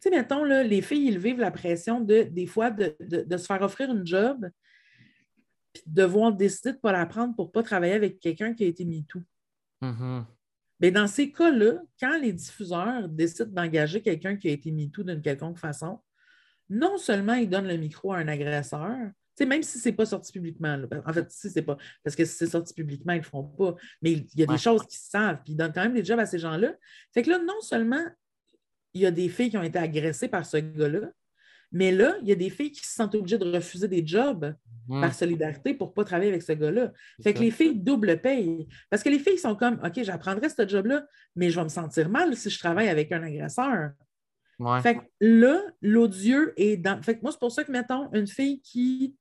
Tu 0.00 0.08
sais, 0.08 0.10
mettons, 0.10 0.44
là, 0.44 0.62
les 0.62 0.82
filles, 0.82 1.08
ils 1.08 1.18
vivent 1.18 1.40
la 1.40 1.50
pression 1.50 2.00
de, 2.00 2.22
des 2.22 2.46
fois, 2.46 2.70
de, 2.70 2.96
de 3.00 3.36
se 3.36 3.46
faire 3.46 3.60
offrir 3.60 3.90
une 3.90 4.06
job 4.06 4.48
puis 5.72 5.82
devoir 5.86 6.32
décider 6.32 6.70
de 6.70 6.76
ne 6.76 6.80
pas 6.80 6.92
la 6.92 7.06
prendre 7.06 7.34
pour 7.34 7.46
ne 7.46 7.50
pas 7.50 7.62
travailler 7.62 7.94
avec 7.94 8.20
quelqu'un 8.20 8.54
qui 8.54 8.64
a 8.64 8.66
été 8.66 8.84
MeToo. 8.84 9.22
Mm 9.80 10.22
Mais 10.80 10.90
dans 10.90 11.06
ces 11.06 11.30
cas-là, 11.32 11.80
quand 11.98 12.18
les 12.18 12.32
diffuseurs 12.32 13.08
décident 13.08 13.50
d'engager 13.50 14.02
quelqu'un 14.02 14.36
qui 14.36 14.48
a 14.48 14.52
été 14.52 14.70
MeToo 14.70 15.02
d'une 15.02 15.22
quelconque 15.22 15.58
façon, 15.58 16.00
non 16.68 16.98
seulement 16.98 17.34
ils 17.34 17.48
donnent 17.48 17.68
le 17.68 17.76
micro 17.76 18.12
à 18.12 18.18
un 18.18 18.28
agresseur, 18.28 18.96
même 19.46 19.62
si 19.62 19.78
ce 19.78 19.88
n'est 19.88 19.94
pas 19.94 20.06
sorti 20.06 20.32
publiquement. 20.32 20.78
En 21.06 21.12
fait, 21.12 21.30
si 21.30 21.50
c'est 21.50 21.62
pas. 21.62 21.76
Parce 22.02 22.16
que 22.16 22.24
si 22.24 22.34
c'est 22.34 22.46
sorti 22.46 22.74
publiquement, 22.74 23.12
ils 23.12 23.16
ne 23.16 23.22
le 23.22 23.26
feront 23.26 23.44
pas. 23.44 23.74
Mais 24.00 24.12
il 24.12 24.40
y 24.40 24.42
a 24.42 24.46
des 24.46 24.58
choses 24.58 24.82
qu'ils 24.86 25.00
savent, 25.00 25.40
puis 25.42 25.54
ils 25.54 25.56
donnent 25.56 25.72
quand 25.72 25.82
même 25.82 25.94
des 25.94 26.04
jobs 26.04 26.18
à 26.18 26.26
ces 26.26 26.38
gens-là. 26.38 26.74
Fait 27.12 27.22
que 27.22 27.30
là, 27.30 27.38
non 27.38 27.60
seulement 27.60 28.04
il 28.94 29.00
y 29.00 29.06
a 29.06 29.10
des 29.10 29.28
filles 29.28 29.50
qui 29.50 29.56
ont 29.56 29.62
été 29.62 29.78
agressées 29.78 30.28
par 30.28 30.44
ce 30.44 30.58
gars-là, 30.58 31.10
mais 31.72 31.90
là, 31.90 32.16
il 32.22 32.28
y 32.28 32.32
a 32.32 32.36
des 32.36 32.50
filles 32.50 32.70
qui 32.70 32.86
se 32.86 32.94
sentent 32.94 33.14
obligées 33.14 33.38
de 33.38 33.50
refuser 33.50 33.88
des 33.88 34.06
jobs 34.06 34.54
par 34.88 35.14
solidarité 35.14 35.74
pour 35.74 35.88
ne 35.88 35.92
pas 35.92 36.04
travailler 36.04 36.30
avec 36.30 36.42
ce 36.42 36.52
gars-là. 36.52 36.92
Fait 37.22 37.32
que 37.32 37.38
les 37.38 37.50
filles 37.50 37.76
double 37.76 38.20
payent. 38.20 38.66
Parce 38.90 39.02
que 39.02 39.08
les 39.08 39.18
filles 39.18 39.38
sont 39.38 39.54
comme 39.54 39.80
OK, 39.82 40.02
j'apprendrai 40.02 40.48
ce 40.48 40.66
job-là, 40.66 41.06
mais 41.34 41.50
je 41.50 41.56
vais 41.58 41.64
me 41.64 41.70
sentir 41.70 42.08
mal 42.08 42.36
si 42.36 42.50
je 42.50 42.58
travaille 42.58 42.88
avec 42.88 43.10
un 43.12 43.22
agresseur. 43.22 43.92
Fait 44.82 44.96
que 44.96 45.00
là, 45.20 45.60
l'odieux 45.80 46.52
est 46.56 46.76
dans. 46.76 47.00
Fait 47.02 47.16
que 47.16 47.22
moi, 47.22 47.32
c'est 47.32 47.40
pour 47.40 47.50
ça 47.50 47.64
que, 47.64 47.72
mettons, 47.72 48.12
une 48.12 48.26
fille 48.26 48.60
qui 48.60 49.16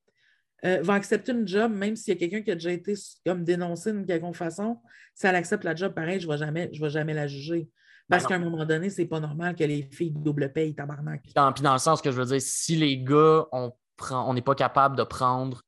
euh, 0.66 0.82
va 0.84 0.94
accepter 0.94 1.32
une 1.32 1.48
job, 1.48 1.72
même 1.72 1.96
s'il 1.96 2.14
y 2.14 2.18
a 2.18 2.20
quelqu'un 2.20 2.42
qui 2.42 2.52
a 2.52 2.56
déjà 2.56 2.72
été 2.72 2.94
comme 3.26 3.44
dénoncé 3.44 3.92
d'une 3.92 4.06
quelconque 4.06 4.36
façon, 4.36 4.78
si 5.16 5.26
elle 5.26 5.36
accepte 5.36 5.64
la 5.64 5.74
job, 5.74 5.94
pareil, 5.94 6.20
je 6.20 6.28
ne 6.28 6.32
vais, 6.32 6.38
jamais, 6.38 6.70
je 6.74 6.82
vais 6.82 6.90
jamais 6.90 7.14
la 7.14 7.28
juger. 7.28 7.70
Parce 8.12 8.28
qu'à 8.28 8.36
un 8.36 8.40
moment 8.40 8.66
donné, 8.66 8.90
c'est 8.90 9.06
pas 9.06 9.20
normal 9.20 9.56
que 9.56 9.64
les 9.64 9.84
filles 9.84 10.12
double 10.12 10.52
payent 10.52 10.76
tabarnak. 10.76 11.24
Puis 11.24 11.34
dans, 11.34 11.52
puis 11.54 11.64
dans 11.64 11.74
le 11.74 11.80
sens 11.80 12.02
que 12.02 12.12
je 12.12 12.18
veux 12.18 12.26
dire, 12.26 12.42
si 12.42 12.76
les 12.76 12.98
gars, 12.98 13.48
on 13.52 13.72
prend, 13.96 14.30
on 14.30 14.34
n'est 14.34 14.42
pas 14.42 14.54
capable 14.54 14.98
de 14.98 15.04
prendre 15.04 15.62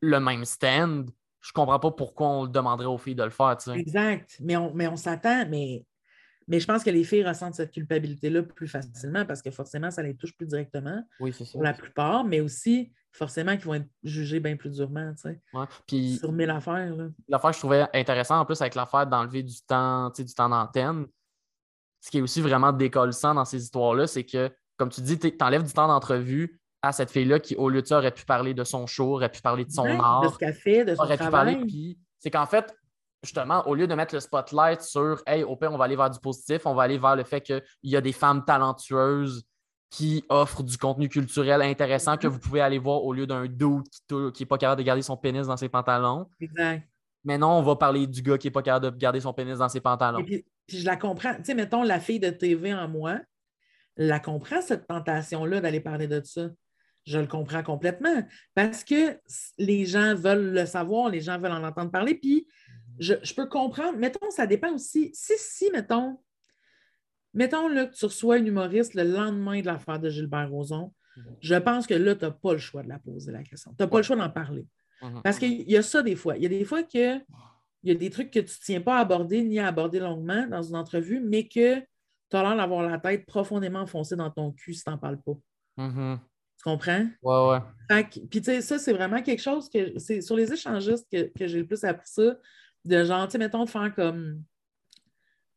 le 0.00 0.20
même 0.20 0.44
stand, 0.44 1.10
je 1.40 1.52
comprends 1.52 1.80
pas 1.80 1.90
pourquoi 1.90 2.28
on 2.28 2.46
demanderait 2.46 2.86
aux 2.86 2.98
filles 2.98 3.16
de 3.16 3.24
le 3.24 3.30
faire. 3.30 3.56
Exact. 3.74 4.36
Mais 4.40 4.56
on, 4.56 4.72
mais 4.74 4.86
on 4.86 4.96
s'attend, 4.96 5.44
mais, 5.48 5.84
mais 6.46 6.60
je 6.60 6.66
pense 6.66 6.84
que 6.84 6.90
les 6.90 7.02
filles 7.02 7.26
ressentent 7.26 7.54
cette 7.54 7.72
culpabilité-là 7.72 8.42
plus 8.42 8.68
facilement 8.68 9.24
parce 9.24 9.42
que 9.42 9.50
forcément, 9.50 9.90
ça 9.90 10.02
les 10.02 10.14
touche 10.14 10.36
plus 10.36 10.46
directement. 10.46 11.02
Oui, 11.18 11.32
c'est 11.32 11.44
ça. 11.44 11.52
Pour 11.52 11.62
la 11.62 11.74
plupart, 11.74 12.24
mais 12.24 12.40
aussi, 12.40 12.92
forcément, 13.12 13.56
qu'ils 13.56 13.66
vont 13.66 13.74
être 13.74 13.88
jugés 14.04 14.38
bien 14.38 14.56
plus 14.56 14.70
durement. 14.70 15.12
Ouais. 15.24 15.64
Puis, 15.86 16.16
sur 16.18 16.30
mille 16.30 16.50
affaires. 16.50 16.94
L'affaire 17.28 17.50
que 17.50 17.56
je 17.56 17.60
trouvais 17.60 17.86
intéressante 17.92 18.40
en 18.40 18.44
plus 18.44 18.60
avec 18.60 18.76
l'affaire 18.76 19.06
d'enlever 19.06 19.42
du 19.42 19.60
temps, 19.66 20.10
du 20.10 20.24
temps 20.26 20.48
d'antenne 20.48 21.06
ce 22.00 22.10
qui 22.10 22.18
est 22.18 22.22
aussi 22.22 22.40
vraiment 22.40 22.72
décollissant 22.72 23.34
dans 23.34 23.44
ces 23.44 23.62
histoires-là, 23.62 24.06
c'est 24.06 24.24
que, 24.24 24.50
comme 24.76 24.88
tu 24.88 25.00
dis, 25.02 25.18
tu 25.18 25.32
enlèves 25.40 25.64
du 25.64 25.72
temps 25.72 25.88
d'entrevue 25.88 26.60
à 26.82 26.92
cette 26.92 27.10
fille-là 27.10 27.40
qui, 27.40 27.56
au 27.56 27.68
lieu 27.68 27.82
de 27.82 27.86
ça, 27.86 27.98
aurait 27.98 28.10
pu 28.10 28.24
parler 28.24 28.54
de 28.54 28.64
son 28.64 28.86
show, 28.86 29.14
aurait 29.14 29.28
pu 29.28 29.42
parler 29.42 29.64
de 29.64 29.70
son 29.70 29.86
art. 29.86 30.22
De 30.22 30.28
ce 30.28 30.38
qu'elle 30.38 30.54
fait, 30.54 30.84
de 30.84 30.94
son 30.94 31.02
aurait 31.02 31.18
travail. 31.18 31.56
Pu 31.56 31.60
parler, 31.60 31.98
c'est 32.18 32.30
qu'en 32.30 32.46
fait, 32.46 32.74
justement, 33.22 33.66
au 33.68 33.74
lieu 33.74 33.86
de 33.86 33.94
mettre 33.94 34.14
le 34.14 34.20
spotlight 34.20 34.80
sur 34.80 35.22
Hey, 35.26 35.44
au 35.44 35.56
pire, 35.56 35.72
on 35.72 35.76
va 35.76 35.84
aller 35.84 35.96
vers 35.96 36.10
du 36.10 36.18
positif, 36.18 36.62
on 36.64 36.74
va 36.74 36.84
aller 36.84 36.96
vers 36.96 37.16
le 37.16 37.24
fait 37.24 37.42
qu'il 37.42 37.62
y 37.82 37.96
a 37.96 38.00
des 38.00 38.12
femmes 38.12 38.44
talentueuses 38.44 39.44
qui 39.90 40.24
offrent 40.28 40.62
du 40.62 40.78
contenu 40.78 41.08
culturel 41.08 41.60
intéressant 41.62 42.16
que 42.16 42.28
vous 42.28 42.38
pouvez 42.38 42.60
aller 42.60 42.78
voir 42.78 43.02
au 43.04 43.12
lieu 43.12 43.26
d'un 43.26 43.46
dude 43.46 43.88
qui 44.08 44.42
n'est 44.42 44.46
pas 44.46 44.56
capable 44.56 44.78
de 44.78 44.86
garder 44.86 45.02
son 45.02 45.16
pénis 45.16 45.48
dans 45.48 45.56
ses 45.56 45.68
pantalons. 45.68 46.28
Exact. 46.40 46.86
Mais 47.24 47.38
non, 47.38 47.48
on 47.48 47.62
va 47.62 47.76
parler 47.76 48.06
du 48.06 48.22
gars 48.22 48.38
qui 48.38 48.46
n'est 48.46 48.52
pas 48.52 48.62
capable 48.62 48.92
de 48.92 48.98
garder 48.98 49.20
son 49.20 49.32
pénis 49.32 49.58
dans 49.58 49.68
ses 49.68 49.80
pantalons. 49.80 50.24
puis, 50.24 50.44
je 50.68 50.84
la 50.84 50.96
comprends. 50.96 51.34
Tu 51.34 51.44
sais, 51.44 51.54
mettons, 51.54 51.82
la 51.82 52.00
fille 52.00 52.20
de 52.20 52.30
TV 52.30 52.72
en 52.72 52.88
moi, 52.88 53.20
la 53.96 54.20
comprend, 54.20 54.62
cette 54.62 54.86
tentation-là 54.86 55.60
d'aller 55.60 55.80
parler 55.80 56.06
de 56.06 56.22
ça. 56.24 56.48
Je 57.04 57.18
le 57.18 57.26
comprends 57.26 57.62
complètement. 57.62 58.22
Parce 58.54 58.84
que 58.84 59.18
les 59.58 59.84
gens 59.84 60.14
veulent 60.14 60.52
le 60.52 60.66
savoir, 60.66 61.08
les 61.08 61.20
gens 61.20 61.38
veulent 61.38 61.52
en 61.52 61.64
entendre 61.64 61.90
parler. 61.90 62.14
Puis, 62.14 62.46
je, 62.98 63.34
peux 63.34 63.46
comprendre. 63.46 63.98
Mettons, 63.98 64.30
ça 64.30 64.46
dépend 64.46 64.72
aussi. 64.72 65.10
Si, 65.14 65.32
si, 65.36 65.70
mettons, 65.70 66.18
mettons 67.34 67.68
là, 67.68 67.86
que 67.86 67.94
tu 67.94 68.04
reçois 68.04 68.38
une 68.38 68.46
humoriste 68.46 68.94
le 68.94 69.04
lendemain 69.04 69.60
de 69.60 69.66
l'affaire 69.66 69.98
de 69.98 70.10
Gilbert 70.10 70.50
Rozon, 70.50 70.92
je 71.40 71.54
pense 71.54 71.86
que 71.86 71.94
là, 71.94 72.14
tu 72.14 72.24
n'as 72.24 72.30
pas 72.30 72.52
le 72.52 72.58
choix 72.58 72.82
de 72.82 72.88
la 72.88 72.98
poser 72.98 73.32
la 73.32 73.42
question. 73.42 73.72
Tu 73.72 73.82
n'as 73.82 73.88
pas 73.88 73.98
le 73.98 74.02
choix 74.02 74.16
d'en 74.16 74.30
parler. 74.30 74.66
Mhm. 75.02 75.22
Parce 75.22 75.38
qu'il 75.38 75.70
y 75.70 75.76
a 75.76 75.82
ça 75.82 76.02
des 76.02 76.16
fois. 76.16 76.36
Il 76.36 76.42
y 76.42 76.46
a 76.46 76.48
des 76.48 76.64
fois 76.64 76.82
que 76.82 77.18
il 77.82 77.88
y 77.88 77.90
a 77.90 77.94
des 77.94 78.10
trucs 78.10 78.30
que 78.30 78.40
tu 78.40 78.52
ne 78.52 78.64
tiens 78.64 78.80
pas 78.80 78.98
à 78.98 79.00
aborder 79.00 79.42
ni 79.42 79.58
à 79.58 79.68
aborder 79.68 80.00
longuement 80.00 80.46
dans 80.46 80.62
une 80.62 80.76
entrevue, 80.76 81.20
mais 81.20 81.48
que 81.48 81.80
tu 81.80 82.36
as 82.36 82.42
l'air 82.42 82.56
d'avoir 82.56 82.82
la 82.82 82.98
tête 82.98 83.26
profondément 83.26 83.80
enfoncée 83.80 84.16
dans 84.16 84.30
ton 84.30 84.52
cul 84.52 84.74
si 84.74 84.84
tu 84.84 84.90
n'en 84.90 84.98
parles 84.98 85.20
pas. 85.20 85.36
Mhm. 85.78 86.20
Tu 86.58 86.64
comprends? 86.64 87.06
Ouais, 87.22 87.60
ouais. 87.88 88.04
puis, 88.28 88.42
tu 88.42 88.44
sais, 88.44 88.60
ça, 88.60 88.78
c'est 88.78 88.92
vraiment 88.92 89.22
quelque 89.22 89.40
chose 89.40 89.70
que 89.70 89.98
c'est 89.98 90.20
sur 90.20 90.36
les 90.36 90.52
échangistes 90.52 91.06
que, 91.10 91.30
j'ai 91.46 91.60
le 91.60 91.66
plus 91.66 91.82
appris 91.84 92.06
ça. 92.06 92.36
De 92.84 93.04
genre, 93.04 93.26
tu 93.26 93.32
sais, 93.32 93.38
mettons, 93.38 93.64
de 93.64 93.70
faire 93.70 93.94
comme 93.94 94.42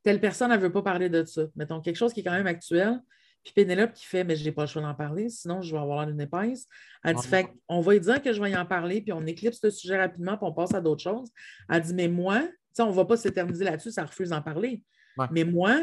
telle 0.03 0.21
personne, 0.21 0.51
elle 0.51 0.59
ne 0.59 0.63
veut 0.63 0.71
pas 0.71 0.81
parler 0.81 1.09
de 1.09 1.25
ça. 1.25 1.43
Mettons 1.55 1.81
quelque 1.81 1.97
chose 1.97 2.13
qui 2.13 2.21
est 2.21 2.23
quand 2.23 2.31
même 2.31 2.47
actuel. 2.47 3.01
Puis 3.43 3.53
Pénélope 3.53 3.93
qui 3.93 4.05
fait, 4.05 4.23
mais 4.23 4.35
je 4.35 4.43
n'ai 4.43 4.51
pas 4.51 4.61
le 4.61 4.67
choix 4.67 4.81
d'en 4.81 4.93
parler, 4.93 5.29
sinon 5.29 5.61
je 5.61 5.75
vais 5.75 5.81
avoir 5.81 6.05
d'une 6.05 6.21
épaisse. 6.21 6.65
Elle 7.03 7.15
dit, 7.15 7.27
fait 7.27 7.53
on 7.67 7.81
va 7.81 7.93
lui 7.93 7.99
dire 7.99 8.21
que 8.21 8.31
je 8.31 8.41
vais 8.41 8.51
y 8.51 8.55
en 8.55 8.65
parler, 8.65 9.01
puis 9.01 9.11
on 9.11 9.25
éclipse 9.25 9.59
le 9.63 9.69
sujet 9.69 9.97
rapidement, 9.97 10.37
puis 10.37 10.47
on 10.47 10.53
passe 10.53 10.73
à 10.73 10.79
d'autres 10.79 11.03
choses. 11.03 11.29
Elle 11.69 11.81
dit, 11.81 11.93
mais 11.93 12.07
moi, 12.07 12.41
on 12.79 12.87
ne 12.87 12.93
va 12.93 13.05
pas 13.05 13.17
s'éterniser 13.17 13.65
là-dessus, 13.65 13.91
ça 13.91 14.05
refuse 14.05 14.29
d'en 14.29 14.41
parler. 14.41 14.81
Ouais. 15.17 15.27
Mais 15.31 15.43
moi, 15.43 15.81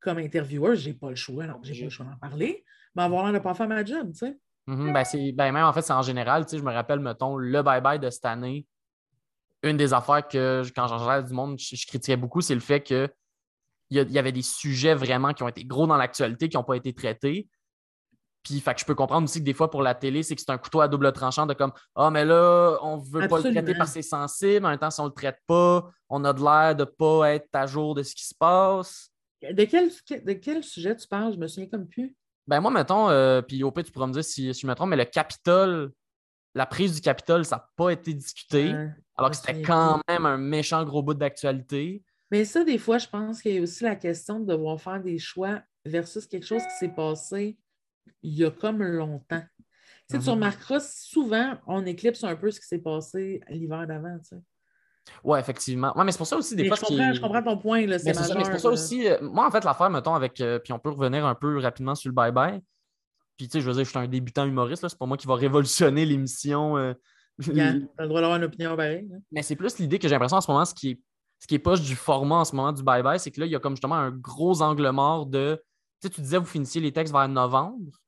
comme 0.00 0.18
intervieweur, 0.18 0.74
je 0.74 0.88
n'ai 0.88 0.94
pas 0.94 1.10
le 1.10 1.16
choix, 1.16 1.46
donc 1.46 1.64
j'ai 1.64 1.74
pas 1.74 1.84
le 1.84 1.90
choix 1.90 2.06
d'en 2.06 2.16
parler, 2.16 2.64
mais 2.94 3.02
avoir 3.02 3.24
l'air 3.24 3.32
de 3.32 3.38
ne 3.38 3.42
pas 3.42 3.54
faire 3.54 3.68
ma 3.68 3.84
job, 3.84 4.10
tu 4.12 4.18
sais. 4.20 4.38
Mhm, 4.66 4.94
ben, 4.94 5.04
ben, 5.34 5.52
même 5.52 5.64
en 5.64 5.72
fait, 5.74 5.82
c'est 5.82 5.92
en 5.92 6.02
général, 6.02 6.46
tu 6.46 6.52
sais, 6.52 6.58
je 6.58 6.62
me 6.62 6.72
rappelle, 6.72 7.00
mettons, 7.00 7.36
le 7.36 7.62
bye-bye 7.62 7.98
de 7.98 8.08
cette 8.08 8.24
année. 8.24 8.66
Une 9.62 9.76
des 9.76 9.92
affaires 9.92 10.26
que, 10.26 10.62
quand 10.74 10.86
j'en 10.88 11.22
du 11.22 11.32
monde, 11.34 11.58
je, 11.58 11.76
je 11.76 11.86
critiquais 11.86 12.16
beaucoup, 12.16 12.40
c'est 12.40 12.54
le 12.54 12.60
fait 12.60 12.80
que 12.80 13.08
il 13.90 13.96
y, 13.96 14.00
a- 14.00 14.02
il 14.02 14.12
y 14.12 14.18
avait 14.18 14.32
des 14.32 14.42
sujets 14.42 14.94
vraiment 14.94 15.32
qui 15.32 15.42
ont 15.42 15.48
été 15.48 15.64
gros 15.64 15.86
dans 15.86 15.96
l'actualité, 15.96 16.48
qui 16.48 16.56
n'ont 16.56 16.64
pas 16.64 16.76
été 16.76 16.92
traités. 16.92 17.48
Puis, 18.42 18.60
fait 18.60 18.74
que 18.74 18.80
je 18.80 18.84
peux 18.84 18.94
comprendre 18.94 19.24
aussi 19.24 19.38
que 19.38 19.44
des 19.44 19.54
fois, 19.54 19.70
pour 19.70 19.80
la 19.82 19.94
télé, 19.94 20.22
c'est 20.22 20.34
que 20.34 20.40
c'est 20.42 20.50
un 20.50 20.58
couteau 20.58 20.82
à 20.82 20.88
double 20.88 21.10
tranchant 21.12 21.46
de 21.46 21.54
comme 21.54 21.72
Ah, 21.94 22.10
mais 22.10 22.26
là, 22.26 22.76
on 22.82 22.98
veut 22.98 23.22
pas 23.28 23.36
le 23.38 23.42
traiter 23.54 23.72
parce 23.78 23.90
que 23.90 24.02
c'est 24.02 24.08
sensible. 24.08 24.66
En 24.66 24.68
même 24.70 24.78
temps, 24.78 24.90
si 24.90 25.00
on 25.00 25.06
le 25.06 25.12
traite 25.12 25.38
pas, 25.46 25.90
on 26.10 26.24
a 26.24 26.32
de 26.34 26.42
l'air 26.42 26.76
de 26.76 26.84
pas 26.84 27.34
être 27.34 27.48
à 27.54 27.66
jour 27.66 27.94
de 27.94 28.02
ce 28.02 28.14
qui 28.14 28.26
se 28.26 28.34
passe. 28.34 29.10
De 29.42 29.64
quel, 29.64 29.88
de 30.24 30.32
quel 30.34 30.62
sujet 30.62 30.94
tu 30.94 31.08
parles? 31.08 31.32
Je 31.34 31.38
me 31.38 31.46
souviens 31.46 31.68
comme 31.70 31.86
plus. 31.88 32.14
Ben 32.46 32.60
moi, 32.60 32.70
mettons, 32.70 33.08
euh, 33.08 33.40
puis 33.40 33.58
pire, 33.58 33.84
tu 33.84 33.90
pourras 33.92 34.06
me 34.06 34.12
dire 34.12 34.24
si, 34.24 34.52
si 34.52 34.60
je 34.60 34.66
me 34.66 34.74
trompe, 34.74 34.90
mais 34.90 34.96
le 34.96 35.06
Capitole, 35.06 35.92
la 36.54 36.66
prise 36.66 36.94
du 36.94 37.00
Capitole, 37.00 37.46
ça 37.46 37.56
n'a 37.56 37.68
pas 37.76 37.90
été 37.90 38.12
discuté, 38.12 38.72
alors 39.16 39.30
que 39.30 39.36
c'était 39.36 39.62
quand 39.66 40.00
même 40.08 40.26
un 40.26 40.36
méchant 40.36 40.84
gros 40.84 41.02
bout 41.02 41.14
d'actualité. 41.14 42.02
Mais 42.34 42.44
ça, 42.44 42.64
des 42.64 42.78
fois, 42.78 42.98
je 42.98 43.06
pense 43.06 43.40
qu'il 43.40 43.54
y 43.54 43.58
a 43.58 43.62
aussi 43.62 43.84
la 43.84 43.94
question 43.94 44.40
de 44.40 44.46
devoir 44.46 44.80
faire 44.80 45.00
des 45.00 45.20
choix 45.20 45.60
versus 45.84 46.26
quelque 46.26 46.44
chose 46.44 46.64
qui 46.64 46.78
s'est 46.80 46.92
passé 46.92 47.56
il 48.24 48.34
y 48.34 48.44
a 48.44 48.50
comme 48.50 48.82
longtemps. 48.82 49.44
Tu 49.60 49.64
sais, 50.08 50.18
tu 50.18 50.24
Mhm. 50.30 50.34
remarqueras, 50.34 50.80
souvent, 50.80 51.56
on 51.68 51.86
éclipse 51.86 52.24
un 52.24 52.34
peu 52.34 52.50
ce 52.50 52.58
qui 52.58 52.66
s'est 52.66 52.80
passé 52.80 53.40
l'hiver 53.48 53.86
d'avant. 53.86 54.18
tu 54.18 54.30
sais. 54.30 54.42
Ouais, 55.22 55.38
effectivement. 55.38 55.96
Ouais, 55.96 56.02
mais 56.02 56.10
c'est 56.10 56.18
pour 56.18 56.26
ça 56.26 56.36
aussi, 56.36 56.56
des 56.56 56.64
Mais 56.64 56.70
fois, 56.70 56.76
je, 56.76 56.80
comprends, 56.82 57.12
je 57.12 57.20
comprends 57.20 57.42
ton 57.44 57.56
point, 57.56 57.86
là, 57.86 58.00
Mais 58.00 58.12
c'est 58.12 58.14
c'est 58.14 58.24
ça, 58.24 58.34
mais 58.34 58.42
c'est 58.44 58.50
pour 58.50 58.58
ça 58.58 58.70
aussi, 58.70 59.06
euh, 59.06 59.18
moi, 59.22 59.46
en 59.46 59.52
fait, 59.52 59.62
l'affaire, 59.62 59.90
mettons, 59.90 60.16
avec, 60.16 60.40
euh, 60.40 60.58
puis 60.58 60.72
on 60.72 60.80
peut 60.80 60.90
revenir 60.90 61.24
un 61.24 61.36
peu 61.36 61.60
rapidement 61.60 61.94
sur 61.94 62.08
le 62.08 62.16
bye-bye. 62.16 62.60
Puis, 63.36 63.46
tu 63.46 63.52
sais, 63.52 63.60
je 63.60 63.66
veux 63.68 63.74
dire, 63.74 63.84
je 63.84 63.90
suis 63.90 63.98
un 64.00 64.08
débutant 64.08 64.44
humoriste, 64.44 64.82
là, 64.82 64.88
c'est 64.88 64.98
pas 64.98 65.06
moi 65.06 65.16
qui 65.16 65.28
va 65.28 65.36
révolutionner 65.36 66.04
l'émission. 66.04 66.76
euh, 66.78 66.94
t'as 67.38 67.52
le 67.52 68.08
droit 68.08 68.22
d'avoir 68.22 68.38
une 68.38 68.44
opinion 68.44 68.74
pareille. 68.74 69.08
Mais 69.30 69.42
c'est 69.42 69.54
plus 69.54 69.78
l'idée 69.78 70.00
que 70.00 70.08
j'ai 70.08 70.14
l'impression 70.14 70.38
en 70.38 70.40
ce 70.40 70.50
moment, 70.50 70.64
ce 70.64 70.74
qui 70.74 70.90
est, 70.90 71.00
ce 71.40 71.46
qui 71.46 71.54
est 71.56 71.58
poche 71.58 71.82
du 71.82 71.94
format 71.96 72.36
en 72.36 72.44
ce 72.44 72.54
moment 72.56 72.72
du 72.72 72.82
bye-bye, 72.82 73.18
c'est 73.18 73.30
que 73.30 73.40
là, 73.40 73.46
il 73.46 73.52
y 73.52 73.56
a 73.56 73.60
comme 73.60 73.74
justement 73.74 73.96
un 73.96 74.10
gros 74.10 74.62
angle 74.62 74.88
mort 74.90 75.26
de. 75.26 75.62
Tu 76.00 76.08
sais, 76.08 76.14
tu 76.14 76.20
disais, 76.20 76.38
vous 76.38 76.46
finissiez 76.46 76.80
les 76.80 76.92
textes 76.92 77.12
vers 77.12 77.28
novembre, 77.28 77.98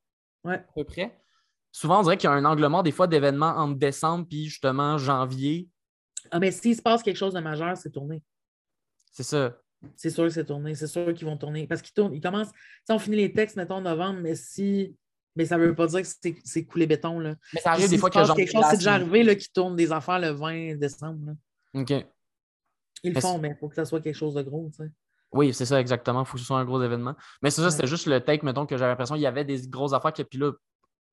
Ouais. 0.44 0.54
à 0.56 0.72
peu 0.74 0.84
près. 0.84 1.18
Souvent, 1.72 2.00
on 2.00 2.02
dirait 2.02 2.16
qu'il 2.16 2.28
y 2.30 2.32
a 2.32 2.36
un 2.36 2.44
angle 2.44 2.66
mort 2.68 2.82
des 2.82 2.92
fois 2.92 3.06
d'événements 3.06 3.54
entre 3.56 3.78
décembre 3.78 4.26
puis 4.28 4.46
justement 4.46 4.96
janvier. 4.96 5.68
Ah, 6.30 6.38
mais 6.38 6.50
s'il 6.50 6.74
se 6.74 6.80
passe 6.82 7.02
quelque 7.02 7.16
chose 7.16 7.34
de 7.34 7.40
majeur, 7.40 7.76
c'est 7.76 7.90
tourné. 7.90 8.22
C'est 9.12 9.22
ça. 9.22 9.56
C'est 9.94 10.10
sûr 10.10 10.24
que 10.24 10.30
c'est 10.30 10.44
tourné. 10.46 10.74
C'est 10.74 10.86
sûr 10.86 11.12
qu'ils 11.14 11.26
vont 11.26 11.36
tourner. 11.36 11.66
Parce 11.66 11.82
qu'ils 11.82 11.92
tournent, 11.92 12.14
ils 12.14 12.20
commencent. 12.20 12.50
Tu 12.52 12.58
sais, 12.86 12.92
on 12.94 12.98
finit 12.98 13.16
les 13.16 13.32
textes, 13.32 13.56
mettons, 13.56 13.76
en 13.76 13.80
novembre, 13.82 14.20
mais 14.22 14.34
si. 14.34 14.96
Mais 15.36 15.44
ça 15.44 15.58
ne 15.58 15.66
veut 15.66 15.74
pas 15.74 15.86
dire 15.86 16.00
que 16.00 16.06
c'est- 16.08 16.38
c'est 16.44 16.64
coulé 16.64 16.86
béton. 16.86 17.18
Là. 17.20 17.34
Mais 17.52 17.60
ça 17.60 17.72
arrive 17.72 17.90
des 17.90 17.98
fois 17.98 18.08
qu'il 18.08 18.20
y 18.20 18.24
a 18.24 18.26
passe 18.26 18.28
genre. 18.28 18.36
quelque 18.36 18.52
chose, 18.52 18.64
c'est 18.70 18.78
déjà 18.78 18.94
arrivé 18.94 19.22
là, 19.22 19.34
qu'ils 19.34 19.52
tournent 19.52 19.76
des 19.76 19.92
affaires 19.92 20.18
le 20.18 20.30
20 20.30 20.76
décembre. 20.78 21.26
là. 21.26 21.80
OK. 21.82 21.92
Ils 23.02 23.12
le 23.14 23.20
font, 23.20 23.38
mais 23.38 23.50
il 23.50 23.56
faut 23.56 23.68
que 23.68 23.74
ça 23.74 23.84
soit 23.84 24.00
quelque 24.00 24.14
chose 24.16 24.34
de 24.34 24.42
gros. 24.42 24.68
tu 24.70 24.84
sais. 24.84 24.90
Oui, 25.32 25.52
c'est 25.52 25.66
ça, 25.66 25.80
exactement. 25.80 26.22
Il 26.22 26.26
faut 26.26 26.34
que 26.34 26.40
ce 26.40 26.46
soit 26.46 26.58
un 26.58 26.64
gros 26.64 26.82
événement. 26.82 27.14
Mais 27.42 27.50
c'est 27.50 27.60
ça, 27.60 27.66
Ouais. 27.66 27.70
c'était 27.72 27.86
juste 27.86 28.06
le 28.06 28.20
take, 28.20 28.44
mettons, 28.44 28.64
que 28.66 28.76
j'avais 28.76 28.90
l'impression 28.92 29.14
qu'il 29.16 29.24
y 29.24 29.26
avait 29.26 29.44
des 29.44 29.60
grosses 29.68 29.92
affaires 29.92 30.12
que, 30.12 30.22
puis 30.22 30.38
là, 30.38 30.52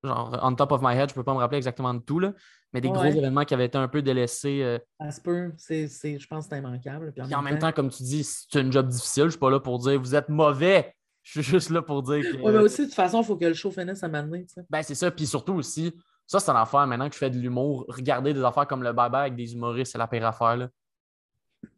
genre, 0.03 0.37
on 0.41 0.53
top 0.55 0.71
of 0.73 0.81
my 0.81 0.95
head, 0.95 1.09
je 1.09 1.13
peux 1.15 1.23
pas 1.23 1.33
me 1.33 1.39
rappeler 1.39 1.57
exactement 1.57 1.93
de 1.93 1.99
tout, 1.99 2.19
là, 2.19 2.33
mais 2.73 2.81
des 2.81 2.87
Ouais. 2.89 2.93
gros 2.93 3.03
événements 3.05 3.43
qui 3.45 3.53
avaient 3.53 3.65
été 3.65 3.77
un 3.77 3.87
peu 3.87 4.01
délaissés. 4.01 4.61
euh, 4.63 4.77
Ça 4.99 5.11
se 5.11 5.21
peut. 5.21 5.51
C'est, 5.57 5.87
je 5.87 6.27
pense 6.27 6.45
que 6.47 6.55
c'est 6.55 6.59
immanquable. 6.59 7.11
Puis 7.11 7.21
en, 7.21 7.25
Puis 7.25 7.35
en 7.35 7.41
même 7.41 7.59
temps, 7.59 7.71
comme 7.71 7.89
tu 7.89 8.03
dis, 8.03 8.23
c'est 8.23 8.61
une 8.61 8.71
job 8.71 8.87
difficile. 8.87 9.25
Je 9.25 9.29
suis 9.31 9.39
pas 9.39 9.49
là 9.49 9.59
pour 9.59 9.79
dire 9.79 9.99
vous 9.99 10.15
êtes 10.15 10.29
mauvais. 10.29 10.93
Je 11.23 11.41
suis 11.41 11.51
juste 11.51 11.69
là 11.69 11.81
pour 11.81 12.03
dire 12.03 12.21
que. 12.21 12.37
Ouais, 12.41 12.51
mais 12.51 12.59
aussi, 12.59 12.81
de 12.81 12.85
toute 12.87 12.95
façon, 12.95 13.21
il 13.21 13.25
faut 13.25 13.37
que 13.37 13.45
le 13.45 13.53
show 13.53 13.71
finisse 13.71 14.03
à 14.03 14.09
m'amener. 14.09 14.45
Ben, 14.69 14.83
c'est 14.83 14.95
ça. 14.95 15.09
Puis 15.09 15.25
surtout 15.25 15.53
aussi, 15.53 15.93
ça, 16.27 16.39
c'est 16.39 16.51
une 16.51 16.57
affaire 16.57 16.85
maintenant 16.85 17.07
que 17.07 17.13
je 17.13 17.19
fais 17.19 17.29
de 17.29 17.37
l'humour. 17.37 17.85
Regarder 17.87 18.33
des 18.33 18.43
affaires 18.43 18.67
comme 18.67 18.83
le 18.83 18.91
bye 18.91 19.07
avec 19.13 19.35
des 19.35 19.53
humoristes, 19.53 19.93
c'est 19.93 19.97
la 19.97 20.07
pire 20.07 20.25
affaire. 20.25 20.57
Là. 20.57 20.67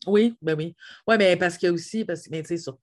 Oui, 0.07 0.35
ben 0.41 0.55
oui. 0.57 0.75
Oui, 1.07 1.15
mais 1.17 1.35
parce 1.35 1.57
que 1.57 1.67
aussi, 1.67 2.05
parce 2.05 2.23
que, 2.23 2.29
mais 2.31 2.41
tu 2.41 2.49
sais, 2.49 2.57
sur- 2.57 2.77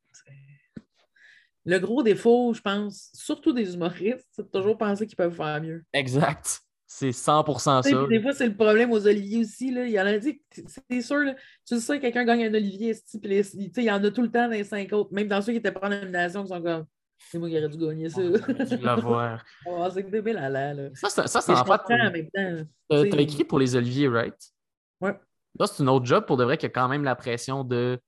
le 1.64 1.78
gros 1.78 2.02
défaut, 2.02 2.52
je 2.54 2.60
pense, 2.60 3.10
surtout 3.14 3.52
des 3.52 3.74
humoristes, 3.74 4.26
c'est 4.32 4.42
de 4.42 4.48
toujours 4.48 4.76
penser 4.76 5.06
qu'ils 5.06 5.16
peuvent 5.16 5.34
faire 5.34 5.60
mieux. 5.62 5.84
Exact. 5.92 6.60
C'est 6.86 7.12
100% 7.12 7.80
Tu 7.82 7.88
sais, 7.88 7.94
ça. 7.94 8.06
des 8.06 8.20
fois, 8.20 8.32
c'est 8.34 8.48
le 8.48 8.54
problème 8.54 8.90
aux 8.92 9.06
oliviers 9.06 9.38
aussi. 9.40 9.70
Là. 9.70 9.86
Il 9.86 9.92
y 9.92 10.00
en 10.00 10.04
a 10.06 10.18
dit, 10.18 10.42
c'est 10.88 11.00
sûr, 11.00 11.18
là, 11.20 11.34
tu 11.66 11.80
sais, 11.80 12.00
quelqu'un 12.00 12.24
gagne 12.24 12.44
un 12.44 12.54
olivier, 12.54 12.94
les- 13.22 13.56
il 13.56 13.82
y 13.82 13.90
en 13.90 14.02
a 14.04 14.10
tout 14.10 14.20
le 14.22 14.30
temps 14.30 14.44
dans 14.46 14.50
les 14.52 14.64
cinq 14.64 14.92
autres, 14.92 15.12
même 15.12 15.26
dans 15.28 15.40
ceux 15.40 15.52
qui 15.52 15.58
étaient 15.58 15.72
pas 15.72 15.86
en 15.86 15.90
nomination, 15.90 16.42
qui 16.42 16.48
sont 16.48 16.60
comme, 16.60 16.84
c'est 17.16 17.38
moi 17.38 17.48
qui 17.48 17.56
aurais 17.56 17.68
dû 17.68 17.78
gagner 17.78 18.08
ça. 18.10 18.20
L'avoir. 18.80 19.44
Oh, 19.66 19.88
c'est 19.94 20.10
débile 20.10 20.36
à 20.36 20.50
là. 20.50 20.74
là. 20.74 20.90
Ça, 20.94 21.08
c'est 21.08 21.26
ça, 21.28 21.40
Mais 21.48 21.54
en 21.54 21.64
fait. 21.64 22.66
tu 23.10 23.20
écrit 23.20 23.44
pour 23.44 23.58
les 23.58 23.74
Oliviers, 23.76 24.08
right? 24.08 24.52
Ouais. 25.00 25.14
Là, 25.58 25.66
c'est 25.66 25.82
une 25.82 25.88
autre 25.88 26.06
job 26.06 26.24
pour 26.26 26.36
de 26.36 26.44
vrai 26.44 26.56
qui 26.56 26.66
a 26.66 26.70
quand 26.70 26.88
même 26.88 27.04
la 27.04 27.14
pression 27.14 27.64
de. 27.64 27.98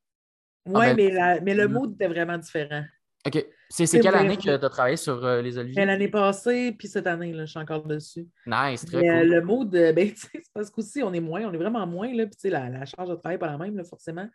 Oui, 0.67 0.87
ben, 0.87 0.97
mais, 0.97 1.11
la- 1.11 1.41
mais 1.41 1.55
le 1.55 1.69
mm. 1.69 1.73
mood 1.73 1.93
était 1.95 2.09
vraiment 2.09 2.39
différent. 2.39 2.85
OK. 3.27 3.47
C'est 3.71 3.87
quelle 3.87 4.13
vrai. 4.13 4.21
année 4.21 4.37
que 4.37 4.43
tu 4.43 4.51
as 4.51 4.59
travaillé 4.59 4.97
sur 4.97 5.25
euh, 5.25 5.41
les 5.41 5.59
Oliviers? 5.59 5.85
L'année 5.85 6.09
passée, 6.09 6.73
puis 6.79 6.89
cette 6.89 7.07
année, 7.07 7.33
là, 7.33 7.45
je 7.45 7.51
suis 7.51 7.59
encore 7.59 7.85
dessus. 7.85 8.29
Nice, 8.47 8.85
très 8.85 9.01
Mais, 9.01 9.11
euh, 9.11 9.21
cool. 9.21 9.29
le 9.31 9.43
mood, 9.43 9.71
de- 9.71 9.93
ben, 9.93 10.13
c'est 10.17 10.43
parce 10.53 10.71
qu'aussi, 10.71 11.03
on 11.03 11.13
est 11.13 11.21
moins, 11.21 11.43
on 11.43 11.53
est 11.53 11.59
vraiment 11.59 11.87
moins, 11.87 12.13
là, 12.15 12.27
puis 12.27 12.51
la, 12.51 12.69
la 12.69 12.85
charge 12.85 13.09
de 13.09 13.15
travail 13.15 13.35
n'est 13.35 13.39
pas 13.39 13.47
la 13.51 13.59
même, 13.59 13.77
là, 13.77 13.85
forcément. 13.85 14.29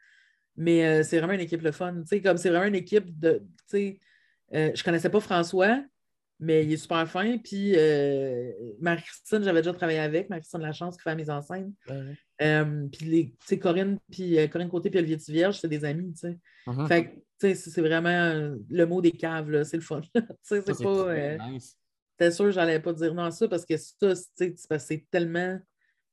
Mais 0.55 0.85
euh, 0.85 1.03
c'est 1.03 1.19
vraiment 1.19 1.33
une 1.33 1.39
équipe 1.39 1.61
le 1.61 1.71
fun. 1.71 2.03
Comme 2.23 2.37
c'est 2.37 2.49
vraiment 2.49 2.65
une 2.65 2.75
équipe 2.75 3.17
de. 3.19 3.41
Sais, 3.67 3.99
euh, 4.53 4.71
je 4.75 4.83
connaissais 4.83 5.09
pas 5.09 5.19
François, 5.19 5.81
mais 6.39 6.65
il 6.65 6.73
est 6.73 6.77
super 6.77 7.07
fin. 7.07 7.37
Puis 7.37 7.73
euh, 7.77 8.51
Marie-Christine, 8.81 9.43
j'avais 9.43 9.61
déjà 9.61 9.73
travaillé 9.73 9.99
avec, 9.99 10.29
Marie-Christine 10.29 10.61
Lachance 10.61 10.97
qui 10.97 11.03
fait 11.03 11.11
la 11.11 11.15
mise 11.15 11.29
en 11.29 11.41
scène. 11.41 11.73
Ouais. 11.87 12.17
Euh, 12.41 12.87
puis 12.91 13.05
les- 13.49 13.57
Corinne, 13.57 13.99
puis 14.11 14.37
euh, 14.39 14.47
Corinne 14.47 14.69
Côté, 14.69 14.89
puis 14.89 14.99
Olivier 14.99 15.17
Tivierge, 15.17 15.59
c'est 15.59 15.67
des 15.67 15.83
amis, 15.83 16.13
tu 16.13 16.19
sais. 16.19 16.37
Mhm. 16.67 16.87
Fait 16.87 17.05
que, 17.39 17.53
c'est 17.53 17.81
vraiment 17.81 18.09
euh, 18.09 18.55
le 18.69 18.85
mot 18.85 19.01
des 19.01 19.11
caves, 19.11 19.49
là, 19.49 19.63
c'est 19.65 19.77
le 19.77 19.83
fun. 19.83 20.01
c'est 20.41 20.63
pas. 20.65 20.89
euh, 20.89 21.37
nice. 21.49 21.75
T'es 22.17 22.31
sûr 22.31 22.45
que 22.45 22.51
j'allais 22.51 22.79
pas 22.79 22.93
dire 22.93 23.13
non 23.13 23.23
à 23.23 23.31
ça 23.31 23.47
parce 23.47 23.65
que 23.65 23.75
ça, 23.77 24.13
c'est 24.77 25.05
tellement 25.09 25.57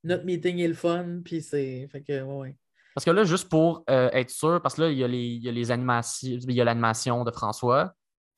notre 0.05 0.24
meeting 0.24 0.59
est 0.61 0.68
le 0.68 0.74
fun, 0.74 1.20
puis 1.24 1.43
c'est. 1.43 1.89
Fait 1.91 2.03
que, 2.03 2.22
ouais. 2.22 2.57
Parce 2.95 3.05
que 3.05 3.11
là, 3.11 3.24
juste 3.24 3.49
pour 3.49 3.85
euh, 3.91 4.09
être 4.12 4.31
sûr, 4.31 4.61
parce 4.62 4.77
que 4.77 4.83
là, 4.83 4.91
il 4.91 4.99
y 4.99 5.05
a 5.05 5.09
les, 5.09 5.18
il 5.24 5.43
y 5.45 5.49
a 5.49 5.53
les 5.53 5.70
animations, 5.70 6.39
il 6.49 6.53
y 6.53 6.61
a 6.61 6.64
l'animation 6.64 7.24
de 7.24 7.31
François, 7.31 7.93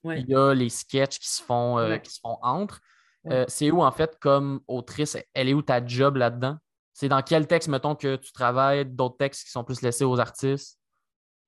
Ouais. 0.04 0.20
il 0.20 0.28
y 0.30 0.34
a 0.34 0.54
les 0.54 0.68
sketchs 0.68 1.18
qui 1.18 1.28
se 1.28 1.42
font, 1.42 1.76
Ouais. 1.76 2.00
qui 2.00 2.10
se 2.10 2.20
font 2.20 2.38
entre. 2.42 2.80
Ouais. 3.24 3.44
C'est 3.48 3.70
où, 3.70 3.82
en 3.82 3.90
fait, 3.92 4.16
comme 4.20 4.60
autrice, 4.66 5.16
elle 5.34 5.48
est 5.48 5.54
où 5.54 5.60
ta 5.62 5.84
job 5.84 6.16
là-dedans? 6.16 6.56
C'est 6.98 7.08
dans 7.08 7.22
quel 7.22 7.46
texte, 7.46 7.68
mettons, 7.68 7.94
que 7.94 8.16
tu 8.16 8.32
travailles, 8.32 8.84
d'autres 8.84 9.18
textes 9.18 9.44
qui 9.44 9.52
sont 9.52 9.62
plus 9.62 9.82
laissés 9.82 10.02
aux 10.02 10.18
artistes? 10.18 10.80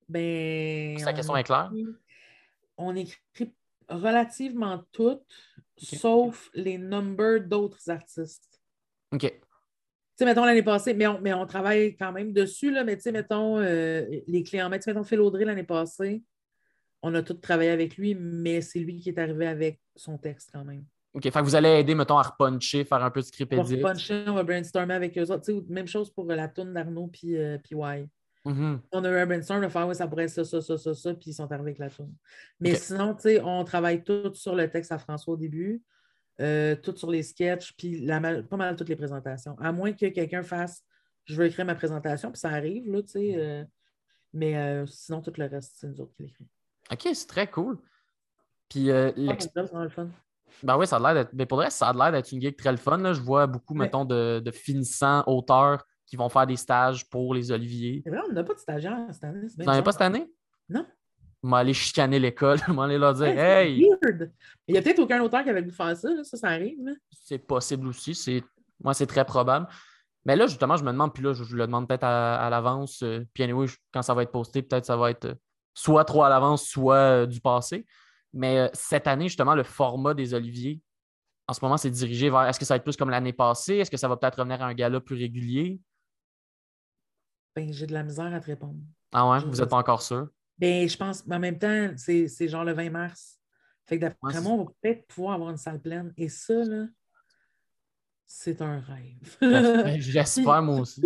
Ben. 0.08 0.96
La 1.00 1.10
on 1.10 1.14
question 1.16 1.36
est 1.36 1.42
claire. 1.42 1.72
On 2.76 2.94
écrit 2.94 3.52
relativement 3.88 4.84
toutes, 4.92 5.26
sauf 5.76 6.50
les 6.54 6.78
numbers 6.78 7.40
d'autres 7.40 7.90
artistes. 7.90 8.60
OK. 9.10 9.22
Tu 9.22 9.40
sais, 10.14 10.24
mettons 10.24 10.44
l'année 10.44 10.62
passée, 10.62 10.94
mais 10.94 11.08
on, 11.08 11.20
mais 11.20 11.32
on 11.32 11.46
travaille 11.46 11.96
quand 11.96 12.12
même 12.12 12.32
dessus, 12.32 12.70
là, 12.70 12.84
mais 12.84 12.94
tu 12.94 13.02
sais, 13.02 13.10
mettons 13.10 13.58
euh, 13.58 14.06
les 14.28 14.44
clés 14.44 14.62
en 14.62 14.68
main. 14.68 14.78
Tu 14.78 14.84
sais, 14.84 14.92
mettons 14.92 15.02
Phil 15.02 15.18
Audrey 15.18 15.44
l'année 15.44 15.64
passée, 15.64 16.22
on 17.02 17.12
a 17.16 17.24
tous 17.24 17.40
travaillé 17.40 17.70
avec 17.70 17.96
lui, 17.96 18.14
mais 18.14 18.60
c'est 18.60 18.78
lui 18.78 19.00
qui 19.00 19.08
est 19.08 19.18
arrivé 19.18 19.48
avec 19.48 19.80
son 19.96 20.16
texte 20.16 20.50
quand 20.52 20.64
même. 20.64 20.84
OK. 21.12 21.22
Fait 21.24 21.30
que 21.30 21.40
vous 21.44 21.54
allez 21.56 21.68
aider, 21.70 21.94
mettons, 21.94 22.18
à 22.18 22.22
repuncher, 22.22 22.84
faire 22.84 23.02
un 23.02 23.10
peu 23.10 23.20
de 23.20 23.26
script 23.26 23.52
On 23.54 23.62
va 23.62 23.72
edit. 23.72 23.82
puncher, 23.82 24.24
on 24.28 24.34
va 24.34 24.42
brainstormer 24.44 24.94
avec 24.94 25.16
eux 25.18 25.30
autres. 25.30 25.50
Même 25.68 25.88
chose 25.88 26.10
pour 26.10 26.24
la 26.26 26.48
toune 26.48 26.72
d'Arnaud 26.72 27.08
puis 27.08 27.36
euh, 27.36 27.58
puis 27.58 27.74
Y. 27.76 28.08
Mhm. 28.44 28.80
On 28.92 29.04
a 29.04 29.10
eu 29.10 29.16
un 29.16 29.26
brainstorm 29.26 29.60
de 29.62 29.68
faire, 29.68 29.86
oui, 29.86 29.94
ça 29.94 30.06
pourrait 30.06 30.24
être 30.24 30.30
ça, 30.30 30.44
ça, 30.44 30.62
ça, 30.62 30.78
ça, 30.78 30.94
ça, 30.94 31.14
puis 31.14 31.30
ils 31.30 31.34
sont 31.34 31.50
arrivés 31.52 31.70
avec 31.70 31.78
la 31.78 31.90
toune. 31.90 32.14
Mais 32.58 32.74
sinon, 32.74 33.14
tu 33.14 33.22
sais, 33.22 33.40
on 33.42 33.64
travaille 33.64 34.02
tout 34.02 34.32
sur 34.34 34.54
le 34.54 34.70
texte 34.70 34.92
à 34.92 34.98
François 34.98 35.34
au 35.34 35.36
début, 35.36 35.82
euh, 36.40 36.74
tout 36.76 36.96
sur 36.96 37.10
les 37.10 37.22
sketchs, 37.22 37.74
puis 37.76 38.00
la 38.00 38.18
pas 38.42 38.56
mal 38.56 38.76
toutes 38.76 38.88
les 38.88 38.96
présentations. 38.96 39.58
À 39.58 39.72
moins 39.72 39.92
que 39.92 40.06
quelqu'un 40.06 40.42
fasse, 40.42 40.82
je 41.26 41.34
veux 41.34 41.44
écrire 41.46 41.66
ma 41.66 41.74
présentation, 41.74 42.30
puis 42.30 42.40
ça 42.40 42.48
arrive, 42.48 42.90
là, 42.90 43.02
tu 43.02 43.08
sais. 43.08 43.34
euh, 43.36 43.64
mais 44.32 44.56
euh, 44.56 44.86
sinon, 44.86 45.20
tout 45.20 45.32
le 45.36 45.44
reste, 45.46 45.74
c'est 45.76 45.88
nous 45.88 46.00
autres 46.00 46.14
qui 46.14 46.22
l'écrivons. 46.22 46.48
OK, 46.92 47.08
c'est 47.12 47.26
très 47.26 47.50
cool. 47.50 47.78
Puis, 48.70 48.90
Ah, 48.90 49.10
ben 50.62 50.76
oui, 50.76 50.86
ça 50.86 50.96
a 50.96 51.00
l'air 51.00 51.14
d'être. 51.14 51.32
Mais 51.34 51.46
pour 51.46 51.58
le 51.58 51.64
reste, 51.64 51.78
ça 51.78 51.88
a 51.88 51.92
l'air 51.92 52.12
d'être 52.12 52.30
une 52.32 52.40
gig 52.40 52.56
très 52.56 52.70
le 52.70 52.76
fun. 52.78 52.96
là. 52.98 53.12
Je 53.12 53.20
vois 53.20 53.46
beaucoup, 53.46 53.74
Ouais. 53.74 53.80
mettons, 53.80 54.04
de, 54.04 54.40
de 54.44 54.50
finissants 54.50 55.22
auteurs 55.26 55.84
qui 56.06 56.16
vont 56.16 56.28
faire 56.28 56.46
des 56.46 56.56
stages 56.56 57.08
pour 57.08 57.34
les 57.34 57.52
Oliviers. 57.52 58.02
C'est 58.04 58.10
vrai, 58.10 58.20
on 58.28 58.32
n'a 58.32 58.42
pas 58.44 58.54
de 58.54 58.58
stagiaire 58.58 58.98
cette 59.12 59.24
année. 59.24 59.46
Vous 59.56 59.64
n'en 59.64 59.72
avez 59.72 59.82
pas 59.82 59.92
cette 59.92 60.00
année? 60.02 60.26
Non. 60.68 60.84
m'aller 61.42 61.72
chicaner 61.72 62.18
l'école, 62.18 62.58
m'aller 62.68 62.98
leur 62.98 63.14
dire 63.14 63.26
Ouais, 63.28 63.66
Hey, 63.68 63.88
weird. 64.02 64.30
Il 64.68 64.74
y 64.74 64.78
a 64.78 64.82
peut-être 64.82 64.98
aucun 64.98 65.20
auteur 65.22 65.42
qui 65.42 65.50
avait 65.50 65.60
voulu 65.62 65.72
faire 65.72 65.96
ça, 65.96 66.08
là. 66.10 66.22
ça, 66.24 66.36
ça 66.36 66.48
arrive. 66.48 66.78
c'est 67.10 67.38
possible 67.38 67.86
aussi. 67.88 68.14
C'est... 68.14 68.42
Moi, 68.82 68.92
c'est 68.94 69.06
très 69.06 69.24
probable. 69.24 69.66
Mais 70.26 70.36
là, 70.36 70.46
justement, 70.46 70.76
je 70.76 70.84
me 70.84 70.90
demande, 70.92 71.14
puis 71.14 71.22
là, 71.22 71.32
je, 71.32 71.44
je 71.44 71.56
le 71.56 71.66
demande 71.66 71.88
peut-être 71.88 72.04
à, 72.04 72.36
à 72.44 72.50
l'avance. 72.50 73.02
euh, 73.02 73.24
puis 73.32 73.42
anyway, 73.42 73.66
je- 73.66 73.76
quand 73.92 74.02
ça 74.02 74.12
va 74.14 74.22
être 74.22 74.32
posté, 74.32 74.60
peut-être 74.62 74.84
ça 74.84 74.96
va 74.96 75.10
être 75.10 75.24
euh, 75.26 75.34
soit 75.74 76.04
trop 76.04 76.22
à 76.24 76.28
l'avance, 76.28 76.64
soit 76.66 76.94
euh, 76.96 77.26
du 77.26 77.40
passé. 77.40 77.86
Mais 78.32 78.58
euh, 78.58 78.68
cette 78.72 79.06
année, 79.06 79.28
justement, 79.28 79.54
le 79.54 79.62
format 79.64 80.14
des 80.14 80.34
Oliviers, 80.34 80.80
en 81.48 81.52
ce 81.52 81.64
moment, 81.64 81.76
c'est 81.76 81.90
dirigé 81.90 82.30
vers 82.30 82.42
est-ce 82.42 82.58
que 82.60 82.64
ça 82.64 82.74
va 82.74 82.76
être 82.76 82.84
plus 82.84 82.96
comme 82.96 83.10
l'année 83.10 83.32
passée? 83.32 83.76
Est-ce 83.76 83.90
que 83.90 83.96
ça 83.96 84.06
va 84.08 84.16
peut-être 84.16 84.36
revenir 84.38 84.62
à 84.62 84.66
un 84.66 84.74
gala 84.74 85.00
plus 85.00 85.16
régulier? 85.16 85.80
Ben, 87.56 87.72
j'ai 87.72 87.86
de 87.86 87.92
la 87.92 88.04
misère 88.04 88.32
à 88.32 88.40
te 88.40 88.46
répondre. 88.46 88.78
Ah 89.12 89.28
ouais, 89.28 89.40
vous 89.40 89.56
n'êtes 89.56 89.68
pas 89.68 89.78
encore 89.78 90.02
sûr? 90.02 90.28
Ben, 90.58 90.88
je 90.88 90.96
pense, 90.96 91.26
mais 91.26 91.36
en 91.36 91.40
même 91.40 91.58
temps, 91.58 91.90
c'est 91.96 92.48
genre 92.48 92.64
le 92.64 92.72
20 92.72 92.90
mars. 92.90 93.38
Fait 93.86 93.96
que 93.96 94.02
d'après 94.02 94.34
Ouais, 94.38 94.40
moi, 94.42 94.52
on 94.52 94.64
va 94.64 94.70
peut-être 94.80 95.06
pouvoir 95.08 95.34
avoir 95.34 95.50
une 95.50 95.56
salle 95.56 95.80
pleine. 95.80 96.12
Et 96.16 96.28
ça, 96.28 96.54
là, 96.64 96.86
c'est 98.26 98.62
un 98.62 98.78
rêve. 98.78 99.36
J'espère- 99.42 100.00
J'espère, 100.00 100.62
moi 100.62 100.80
aussi. 100.80 101.02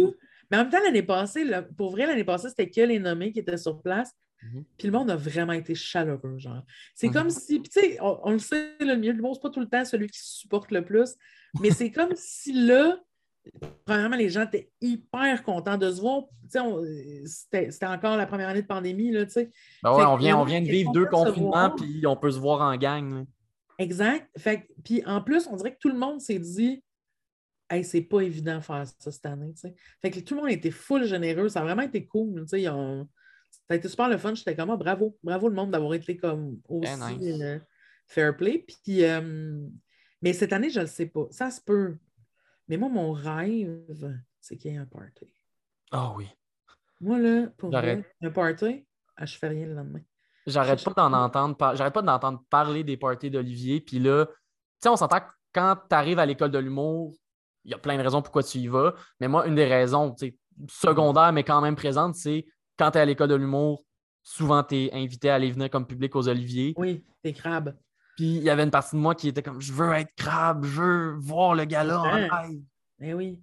Mais 0.50 0.58
en 0.58 0.62
même 0.64 0.70
temps, 0.70 0.82
l'année 0.84 1.02
passée, 1.02 1.44
là, 1.44 1.62
pour 1.62 1.90
vrai, 1.92 2.06
l'année 2.06 2.24
passée, 2.24 2.50
c'était 2.50 2.68
que 2.70 2.82
les 2.82 2.98
nommés 2.98 3.32
qui 3.32 3.38
étaient 3.38 3.56
sur 3.56 3.80
place. 3.80 4.12
Mhm. 4.52 4.64
Puis 4.78 4.86
le 4.88 4.92
monde 4.92 5.10
a 5.10 5.16
vraiment 5.16 5.52
été 5.52 5.74
chaleureux, 5.74 6.38
genre. 6.38 6.62
C'est 6.94 7.08
Mhm. 7.08 7.12
comme 7.12 7.30
si, 7.30 7.62
tu 7.62 7.70
sais, 7.70 7.98
on, 8.00 8.20
on 8.24 8.30
le 8.32 8.38
sait, 8.38 8.74
le 8.80 8.94
milieu 8.96 9.14
du 9.14 9.20
monde, 9.22 9.34
c'est 9.34 9.42
pas 9.42 9.50
tout 9.50 9.60
le 9.60 9.68
temps 9.68 9.84
celui 9.84 10.08
qui 10.08 10.20
supporte 10.22 10.70
le 10.70 10.84
plus, 10.84 11.14
mais 11.60 11.70
c'est 11.70 11.90
comme 11.90 12.10
si 12.16 12.52
là, 12.52 12.98
premièrement, 13.84 14.16
les 14.16 14.28
gens 14.30 14.42
étaient 14.44 14.70
hyper 14.80 15.42
contents 15.42 15.76
de 15.78 15.90
se 15.92 16.00
voir. 16.00 16.22
Tu 16.44 16.50
sais, 16.50 16.60
on- 16.60 16.82
C'était 17.26 17.86
encore 17.86 18.16
la 18.16 18.26
première 18.26 18.48
année 18.48 18.62
de 18.62 18.66
pandémie, 18.66 19.10
là, 19.12 19.24
tu 19.26 19.32
sais. 19.32 19.50
Ben 19.82 19.94
ouais, 19.94 20.04
on 20.04 20.16
vient, 20.16 20.38
on 20.38 20.44
vient 20.44 20.60
de 20.62 20.66
vivre 20.68 20.92
deux 20.92 21.06
confinements, 21.06 21.70
puis 21.70 22.06
on 22.06 22.16
peut 22.16 22.30
se 22.30 22.38
voir 22.38 22.60
en 22.60 22.76
gang. 22.76 23.12
là. 23.14 23.24
Exact. 23.78 24.30
Fait 24.38 24.68
puis 24.84 25.02
en 25.04 25.20
plus, 25.20 25.48
on 25.50 25.56
dirait 25.56 25.72
que 25.74 25.78
tout 25.80 25.88
le 25.88 25.98
monde 25.98 26.20
s'est 26.20 26.38
dit 26.38 26.82
Hey, 27.70 27.82
c'est 27.82 28.02
pas 28.02 28.20
évident 28.20 28.56
de 28.58 28.60
faire 28.62 28.86
ça 28.86 29.10
cette 29.10 29.24
année. 29.26 29.52
tu 29.54 29.60
sais. 29.62 29.74
Fait 30.02 30.10
que 30.10 30.20
tout 30.20 30.34
le 30.34 30.42
monde 30.42 30.50
était 30.50 30.70
full 30.70 31.04
généreux. 31.04 31.48
Ça 31.48 31.60
a 31.60 31.64
vraiment 31.64 31.82
été 31.82 32.06
cool. 32.06 32.42
tu 32.42 32.48
sais, 32.48 32.62
ils 32.62 32.68
ont- 32.68 33.08
Ça 33.68 33.74
a 33.74 33.76
été 33.76 33.88
super 33.88 34.08
le 34.08 34.18
fun. 34.18 34.34
J'étais 34.34 34.54
comme 34.56 34.70
Ah, 34.70 34.76
bravo. 34.76 35.16
Bravo 35.22 35.48
le 35.48 35.54
monde 35.54 35.70
d'avoir 35.70 35.94
été 35.94 36.16
comme 36.16 36.60
aussi 36.68 36.96
nice. 37.18 37.40
euh, 37.40 37.58
fair 38.06 38.36
play. 38.36 38.58
Puis, 38.66 39.04
euh, 39.04 39.66
mais 40.22 40.32
cette 40.32 40.52
année, 40.52 40.70
je 40.70 40.80
le 40.80 40.86
sais 40.86 41.06
pas. 41.06 41.26
Ça 41.30 41.50
se 41.50 41.60
peut. 41.60 41.96
Mais 42.68 42.76
moi, 42.76 42.88
mon 42.88 43.12
rêve, 43.12 44.20
c'est 44.40 44.56
qu'il 44.56 44.72
y 44.72 44.74
ait 44.74 44.78
un 44.78 44.86
party. 44.86 45.32
Ah 45.90 46.12
oui. 46.16 46.26
Moi, 47.00 47.18
là, 47.18 47.46
pour 47.56 47.70
vrai, 47.70 48.04
un 48.22 48.30
party, 48.30 48.86
ah, 49.16 49.26
je 49.26 49.36
fais 49.36 49.48
rien 49.48 49.66
le 49.66 49.74
lendemain. 49.74 50.00
J'arrête 50.46 50.82
pas 50.84 50.92
d'en 50.92 51.12
entendre 51.12 51.56
par- 51.56 51.74
j'arrête 51.76 51.94
pas 51.94 52.02
d'entendre 52.02 52.42
parler 52.50 52.84
des 52.84 52.96
parties 52.96 53.30
d'Olivier. 53.30 53.80
Puis 53.80 53.98
là, 53.98 54.26
tu 54.26 54.32
sais, 54.80 54.88
on 54.90 54.96
s'entend 54.96 55.20
que 55.20 55.26
quand 55.54 55.76
tu 55.88 55.94
arrives 55.94 56.18
à 56.18 56.26
l'école 56.26 56.50
de 56.50 56.58
l'humour, 56.58 57.14
il 57.64 57.70
y 57.70 57.74
a 57.74 57.78
plein 57.78 57.96
de 57.96 58.02
raisons 58.02 58.20
pourquoi 58.20 58.42
tu 58.42 58.58
y 58.58 58.66
vas. 58.68 58.94
Mais 59.20 59.28
moi, 59.28 59.46
une 59.46 59.54
des 59.54 59.64
raisons, 59.64 60.12
tu 60.14 60.26
sais, 60.28 60.38
secondaire, 60.68 61.32
mais 61.32 61.44
quand 61.44 61.60
même 61.62 61.76
présente, 61.76 62.14
c'est 62.14 62.46
quand 62.78 62.90
tu 62.92 62.98
es 62.98 63.00
à 63.00 63.04
l'école 63.04 63.28
de 63.28 63.34
l'humour, 63.34 63.84
souvent 64.22 64.62
tu 64.62 64.76
es 64.76 64.92
invité 64.94 65.30
à 65.30 65.34
aller 65.36 65.50
venir 65.50 65.70
comme 65.70 65.86
public 65.86 66.14
aux 66.16 66.28
Oliviers. 66.28 66.74
Oui, 66.76 67.04
t'es 67.22 67.32
crabe. 67.32 67.74
Puis 68.16 68.36
il 68.36 68.42
y 68.42 68.50
avait 68.50 68.62
une 68.62 68.70
partie 68.70 68.94
de 68.96 69.00
moi 69.00 69.14
qui 69.14 69.28
était 69.28 69.42
comme 69.42 69.60
je 69.60 69.72
veux 69.72 69.92
être 69.92 70.14
crabe, 70.16 70.64
je 70.64 70.80
veux 70.80 71.14
voir 71.18 71.54
le 71.54 71.64
gala 71.64 72.00
en 72.00 72.16
live. 72.16 72.62
Eh 73.00 73.12
oui. 73.14 73.38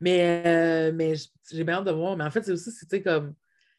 Mais, 0.00 0.42
euh, 0.46 0.92
mais 0.94 1.14
j'ai 1.50 1.62
bien 1.64 1.76
hâte 1.76 1.84
de 1.84 1.92
voir. 1.92 2.16
Mais 2.16 2.24
en 2.24 2.30
fait, 2.30 2.42
c'est 2.42 2.52
aussi, 2.52 2.70
c'est 2.72 2.88
sais, 2.90 3.02
comme. 3.02 3.34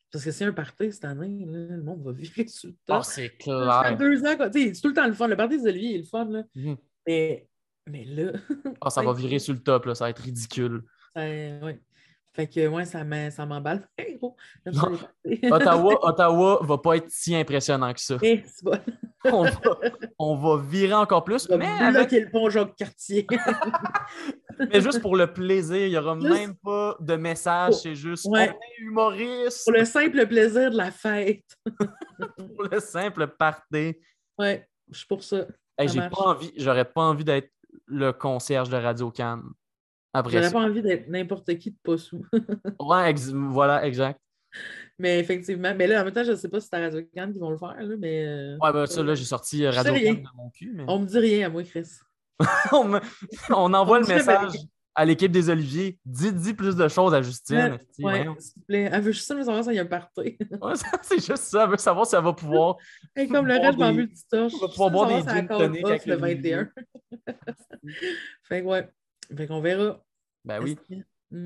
Parce 0.10 0.24
que 0.24 0.32
c'est 0.32 0.46
un 0.46 0.54
party 0.54 0.94
cette 0.94 1.04
année, 1.04 1.46
là, 1.46 1.76
le 1.76 1.84
monde 1.84 2.02
va 2.02 2.14
virer 2.14 2.48
sur 2.48 2.70
le 2.70 2.76
Ah, 2.88 2.96
top. 2.96 3.04
c'est 3.04 3.24
Ça 3.24 3.30
fait 3.30 3.38
clair. 3.38 3.98
deux 3.98 4.26
ans, 4.26 4.38
quoi. 4.38 4.50
Tu 4.50 4.62
sais, 4.68 4.74
c'est 4.74 4.82
tout 4.82 4.88
le 4.88 4.94
temps 4.94 5.06
le 5.06 5.14
fun. 5.14 5.28
Le 5.28 5.36
party 5.36 5.58
des 5.62 5.68
Olivier 5.68 5.96
est 5.96 5.98
le 6.00 6.04
fun, 6.06 6.26
là. 6.30 6.44
Mhm. 6.56 6.78
Mais, 7.06 7.50
mais 7.88 8.06
là. 8.06 8.32
Ah, 8.80 8.90
ça 8.90 9.02
va 9.02 9.12
virer 9.14 9.40
sur 9.40 9.54
le 9.54 9.60
top, 9.60 9.86
là, 9.86 9.96
ça 9.96 10.06
va 10.06 10.12
être 10.12 10.22
ridicule. 10.22 10.84
ça- 11.14 11.22
ouais. 11.24 11.82
Fait 12.38 12.46
que, 12.48 12.68
ouais, 12.68 12.86
ça 12.86 13.04
m'emballe. 13.04 13.90
Hey, 13.98 14.16
gros, 14.18 14.36
parties. 14.64 15.06
Ottawa, 15.52 16.00
Ottawa 16.08 16.60
va 16.62 16.78
pas 16.78 16.98
être 16.98 17.10
si 17.10 17.36
impressionnant 17.36 17.92
que 17.92 18.00
ça. 18.00 18.16
Eh, 18.22 18.44
bon. 18.64 18.72
On 19.30 19.44
va, 19.44 19.52
on 20.20 20.36
va 20.38 20.62
virer 20.64 20.94
encore 20.94 21.24
plus, 21.24 21.48
On 21.50 21.58
mais, 21.58 21.66
avec- 21.66 22.12
le 22.12 22.30
pont 22.30 22.50
Jacques-Cartier. 22.50 23.26
mais 24.60 24.80
juste 24.80 25.02
pour 25.02 25.16
le 25.18 25.34
plaisir. 25.34 25.76
Il 25.86 25.90
n'y 25.90 25.98
aura 25.98 26.16
Juste- 26.20 26.32
même 26.34 26.56
pas 26.56 26.96
de 27.00 27.16
message, 27.16 27.74
c'est 27.74 27.96
juste 27.96 28.26
Ouais. 28.26 28.50
on 28.50 28.54
est 28.54 28.84
humoriste 28.86 29.64
Pour 29.66 29.74
le 29.74 29.84
simple 29.86 30.28
plaisir 30.28 30.72
de 30.72 30.78
la 30.78 30.92
fête. 30.92 31.44
pour 32.38 32.64
le 32.72 32.80
simple 32.80 33.28
party. 33.28 33.96
Ouais, 34.38 34.70
je 34.92 34.98
suis 35.00 35.08
pour 35.08 35.24
ça. 35.24 35.46
Hey, 35.78 35.90
j'ai 35.90 36.00
pas 36.10 36.22
envie, 36.28 36.54
j'aurais 36.56 36.86
pas 36.86 37.02
envie 37.02 37.26
d'être 37.26 37.52
le 37.88 38.12
concierge 38.14 38.70
de 38.70 38.78
Radio 38.78 39.10
Cannes 39.12 39.44
après 40.14 40.38
J'aurais 40.38 40.52
pas 40.52 40.60
envie 40.62 40.82
d'être 40.82 41.08
n'importe 41.10 41.56
qui 41.58 41.72
de 41.72 41.78
pas 41.84 41.98
sous. 41.98 42.26
Ouais, 42.80 43.10
ex- 43.12 43.30
voilà, 43.32 43.86
exact. 43.86 44.20
Mais 45.00 45.20
effectivement, 45.20 45.74
mais 45.76 45.86
là, 45.86 46.02
en 46.02 46.06
même 46.06 46.14
temps, 46.14 46.24
je 46.24 46.32
ne 46.32 46.36
sais 46.36 46.50
pas 46.50 46.60
si 46.60 46.68
c'est 46.70 46.76
à 46.76 46.80
radio 46.80 47.02
can 47.16 47.32
qui 47.32 47.38
vont 47.40 47.52
le 47.52 47.58
faire, 47.58 47.76
là, 47.80 47.96
mais 48.00 48.26
euh, 48.26 48.58
Ouais, 48.62 48.74
ben 48.74 48.86
ça, 48.88 49.04
là, 49.04 49.14
j'ai 49.14 49.26
sorti 49.26 49.64
euh, 49.66 49.70
Radio. 49.72 49.94
Cannes 49.94 50.24
de 50.24 50.28
mon 50.36 50.50
cul, 50.50 50.72
mais 50.74 50.84
on 50.88 51.00
me 51.00 51.06
dit 51.06 51.20
rien 51.20 51.46
à 51.48 51.50
moi, 51.50 51.64
Chris. 51.64 51.88
on, 52.72 52.84
me- 52.86 53.00
on 53.50 53.74
envoie 53.74 53.98
On 53.98 54.02
le 54.02 54.08
me 54.08 54.14
message 54.16 54.54
à 54.96 55.06
l'équipe 55.06 55.32
des 55.32 55.50
Oliviers. 55.52 56.00
Dis, 56.06 56.34
dis 56.34 56.56
plus 56.56 56.76
de 56.76 56.88
choses 56.88 57.14
à 57.14 57.22
Justine. 57.22 57.58
Ouais, 57.58 57.76
esti, 57.76 58.04
ouais, 58.04 58.28
s'il 58.40 58.54
te 58.62 58.66
plaît. 58.66 58.90
Elle 58.92 59.02
veut 59.02 59.12
juste 59.12 59.28
savoir 59.28 59.64
s'il 59.64 59.74
y 59.74 59.80
a 59.80 59.84
un 59.84 59.86
party. 59.86 60.38
Ouais, 60.62 60.74
c'est 61.04 61.18
juste 61.24 61.38
ça. 61.44 61.66
Elle 61.66 61.70
veut 61.72 61.78
savoir 61.78 62.08
si 62.08 62.16
elle 62.16 62.24
va 62.24 62.34
pouvoir. 62.34 62.78
Et 63.16 63.28
comme 63.28 63.46
le 63.46 63.54
reste, 63.54 63.74
je 63.74 63.78
m'en 63.78 63.92
des- 63.92 64.10
on 64.34 64.58
va 64.58 64.68
pouvoir 64.70 64.90
boire 64.92 65.08
des 65.10 65.22
gin 65.22 65.48
gin 65.48 65.48
tonic 65.48 65.86
avec 65.86 66.06
le 66.08 66.16
le 66.16 66.20
21. 66.20 66.70
fait 68.44 68.62
que 68.62 68.66
ouais. 68.66 68.90
Fait 69.36 69.48
qu'on 69.48 69.62
verra. 69.62 70.00
Ben 70.46 70.62
oui. 70.62 70.72
Est-ce 70.90 70.96
que- 71.02 71.04
Mm. 71.30 71.44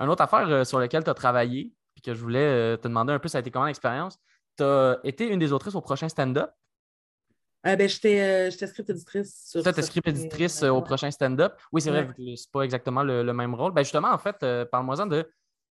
Une 0.00 0.08
autre 0.10 0.20
affaire 0.22 0.46
euh, 0.50 0.62
sur 0.64 0.78
laquelle 0.78 1.02
tu 1.04 1.08
as 1.08 1.14
travaillé, 1.14 1.72
puis 1.94 2.02
que 2.02 2.12
je 2.12 2.20
voulais 2.20 2.38
euh, 2.44 2.76
te 2.76 2.86
demander 2.86 3.14
un 3.14 3.18
peu, 3.18 3.28
ça 3.28 3.38
a 3.38 3.40
été 3.40 3.50
comment 3.50 3.64
l'expérience? 3.64 4.18
Tu 4.58 4.62
as 4.62 5.00
été 5.04 5.26
une 5.26 5.38
des 5.38 5.52
autrices 5.54 5.74
au 5.74 5.80
prochain 5.80 6.06
stand-up? 6.10 6.50
Ah, 7.62 7.74
ben, 7.76 7.88
j'étais 7.88 8.20
euh, 8.20 8.50
j'étais 8.50 8.66
script 8.66 8.90
éditrice 8.90 9.48
sur. 9.48 9.62
Tu 9.62 9.68
es 9.70 9.82
script 9.82 10.06
éditrice 10.06 10.62
euh, 10.62 10.68
au 10.68 10.82
prochain 10.82 11.10
stand-up. 11.10 11.58
Oui, 11.72 11.80
c'est 11.80 11.88
vrai, 11.90 12.06
Ouais. 12.08 12.12
que 12.14 12.36
c'est 12.36 12.50
pas 12.50 12.60
exactement 12.62 13.02
le, 13.02 13.22
le 13.22 13.32
même 13.32 13.54
rôle. 13.54 13.72
Ben 13.72 13.82
justement, 13.84 14.10
en 14.10 14.18
fait, 14.18 14.36
parle-moi-en 14.70 15.06
de. 15.06 15.26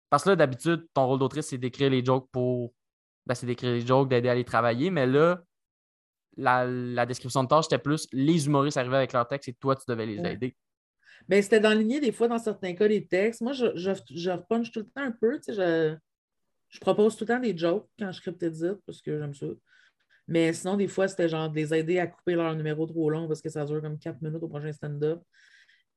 Parce 0.08 0.24
que 0.24 0.30
là, 0.30 0.36
d'habitude, 0.36 0.86
ton 0.94 1.06
rôle 1.06 1.18
d'autrice, 1.18 1.48
c'est 1.48 1.58
d'écrire 1.58 1.90
les 1.90 2.02
jokes 2.02 2.28
pour. 2.32 2.72
Ben, 3.26 3.34
c'est 3.34 3.44
d'écrire 3.46 3.72
les 3.72 3.86
jokes, 3.86 4.08
d'aider 4.08 4.30
à 4.30 4.34
les 4.34 4.44
travailler. 4.44 4.90
Mais 4.90 5.06
là, 5.06 5.42
la, 6.38 6.64
la 6.66 7.04
description 7.04 7.42
de 7.44 7.48
tâche, 7.48 7.64
c'était 7.64 7.76
plus 7.78 8.06
les 8.12 8.46
humoristes 8.46 8.78
arrivaient 8.78 8.96
avec 8.96 9.12
leur 9.12 9.28
texte 9.28 9.48
et 9.48 9.52
toi, 9.54 9.76
tu 9.76 9.82
devais 9.86 10.06
les 10.06 10.18
Ouais. 10.20 10.32
aider. 10.32 10.56
Ben, 11.28 11.42
c'était 11.42 11.60
dans 11.60 11.72
lignée 11.72 12.00
des 12.00 12.12
fois, 12.12 12.28
dans 12.28 12.38
certains 12.38 12.74
cas, 12.74 12.88
des 12.88 13.06
textes. 13.06 13.40
Moi, 13.40 13.52
je, 13.52 13.66
je, 13.74 13.90
tout 14.70 14.80
le 14.80 14.86
temps 14.86 15.02
un 15.02 15.12
peu. 15.12 15.38
Tu 15.38 15.52
sais, 15.52 15.54
je, 15.54 15.96
je 16.68 16.80
propose 16.80 17.16
tout 17.16 17.24
le 17.24 17.28
temps 17.28 17.40
des 17.40 17.56
jokes 17.56 17.88
quand 17.98 18.10
je 18.12 18.16
script 18.18 18.42
édite 18.42 18.78
parce 18.86 19.00
que 19.02 19.18
j'aime 19.18 19.34
ça. 19.34 19.46
Mais 20.28 20.52
sinon, 20.52 20.76
des 20.76 20.88
fois, 20.88 21.08
c'était 21.08 21.28
genre 21.28 21.50
de 21.50 21.56
les 21.56 21.74
aider 21.74 21.98
à 21.98 22.06
couper 22.06 22.34
leur 22.34 22.54
numéro 22.54 22.86
trop 22.86 23.10
long 23.10 23.26
parce 23.28 23.42
que 23.42 23.48
ça 23.48 23.64
dure 23.64 23.80
comme 23.82 23.98
4 23.98 24.20
minutes 24.22 24.42
au 24.42 24.48
prochain 24.48 24.72
stand-up. 24.72 25.20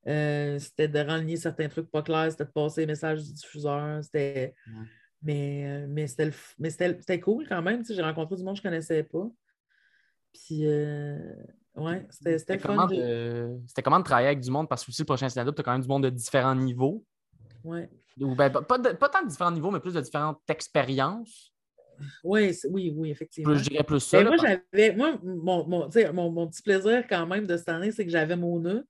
Euh, 0.07 0.59
c'était 0.59 0.87
de 0.87 0.99
renligner 0.99 1.37
certains 1.37 1.67
trucs 1.67 1.89
pas 1.89 2.01
clairs, 2.03 2.31
c'était 2.31 2.45
de 2.45 2.51
passer 2.51 2.81
les 2.81 2.87
messages 2.87 3.23
du 3.23 3.33
diffuseur. 3.33 4.03
C'était. 4.03 4.53
Ouais. 4.67 4.73
Mais, 5.21 5.65
euh, 5.65 5.85
mais 5.89 6.07
c'était 6.07 6.25
le 6.25 6.31
f- 6.31 6.53
mais 6.59 6.69
c'était 6.69 6.95
c'était 6.99 7.19
cool 7.19 7.47
quand 7.47 7.61
même. 7.61 7.79
tu 7.79 7.85
sais, 7.87 7.95
J'ai 7.95 8.01
rencontré 8.03 8.35
du 8.35 8.43
monde 8.43 8.55
que 8.55 8.61
je 8.61 8.67
ne 8.67 8.71
connaissais 8.71 9.03
pas. 9.03 9.27
Puis, 10.33 10.67
euh, 10.67 11.17
ouais, 11.75 12.07
c'était 12.09 12.57
comment, 12.57 12.87
de... 12.87 13.57
c'était 13.67 13.81
comment 13.81 13.99
de 13.99 14.03
travailler 14.03 14.27
avec 14.27 14.39
du 14.41 14.51
monde? 14.51 14.67
Parce 14.69 14.83
que 14.85 14.91
aussi, 14.91 15.01
le 15.01 15.05
prochain 15.05 15.29
stand-up, 15.29 15.55
tu 15.55 15.61
as 15.61 15.63
quand 15.63 15.71
même 15.73 15.81
du 15.81 15.87
monde 15.87 16.03
de 16.03 16.09
différents 16.09 16.55
niveaux. 16.55 17.03
Ouais. 17.63 17.89
Ou 18.19 18.35
ben, 18.35 18.49
pas, 18.49 18.61
pas 18.61 18.77
de- 18.77 18.93
pas 18.93 19.09
tant 19.09 19.23
de 19.23 19.29
différents 19.29 19.51
niveaux, 19.51 19.71
mais 19.71 19.79
plus 19.79 19.93
de 19.93 20.01
différentes 20.01 20.39
expériences. 20.47 21.51
C'est- 22.23 22.67
oui, 22.69 22.93
oui, 22.95 23.09
effectivement. 23.09 23.53
Plus, 23.53 23.63
je 23.63 23.69
dirais 23.69 23.83
plus 23.83 23.99
ça. 23.99 24.17
Ben, 24.17 24.23
là, 24.25 24.29
moi, 24.31 24.37
parce- 24.41 24.57
j'avais. 24.73 24.95
Moi, 24.95 25.17
mon, 25.23 25.67
mon, 25.67 25.89
mon, 26.13 26.31
mon 26.31 26.47
petit 26.47 26.61
plaisir 26.61 27.05
quand 27.07 27.25
même 27.27 27.47
de 27.47 27.55
cette 27.57 27.69
année, 27.69 27.91
c'est 27.91 28.05
que 28.05 28.11
j'avais 28.11 28.35
Mona. 28.35 28.83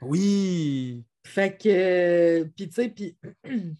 Oui. 0.00 1.04
Fait 1.24 1.56
que. 1.56 2.44
Puis, 2.56 2.68
tu 2.68 2.74
sais, 2.74 2.88
puis. 2.88 3.16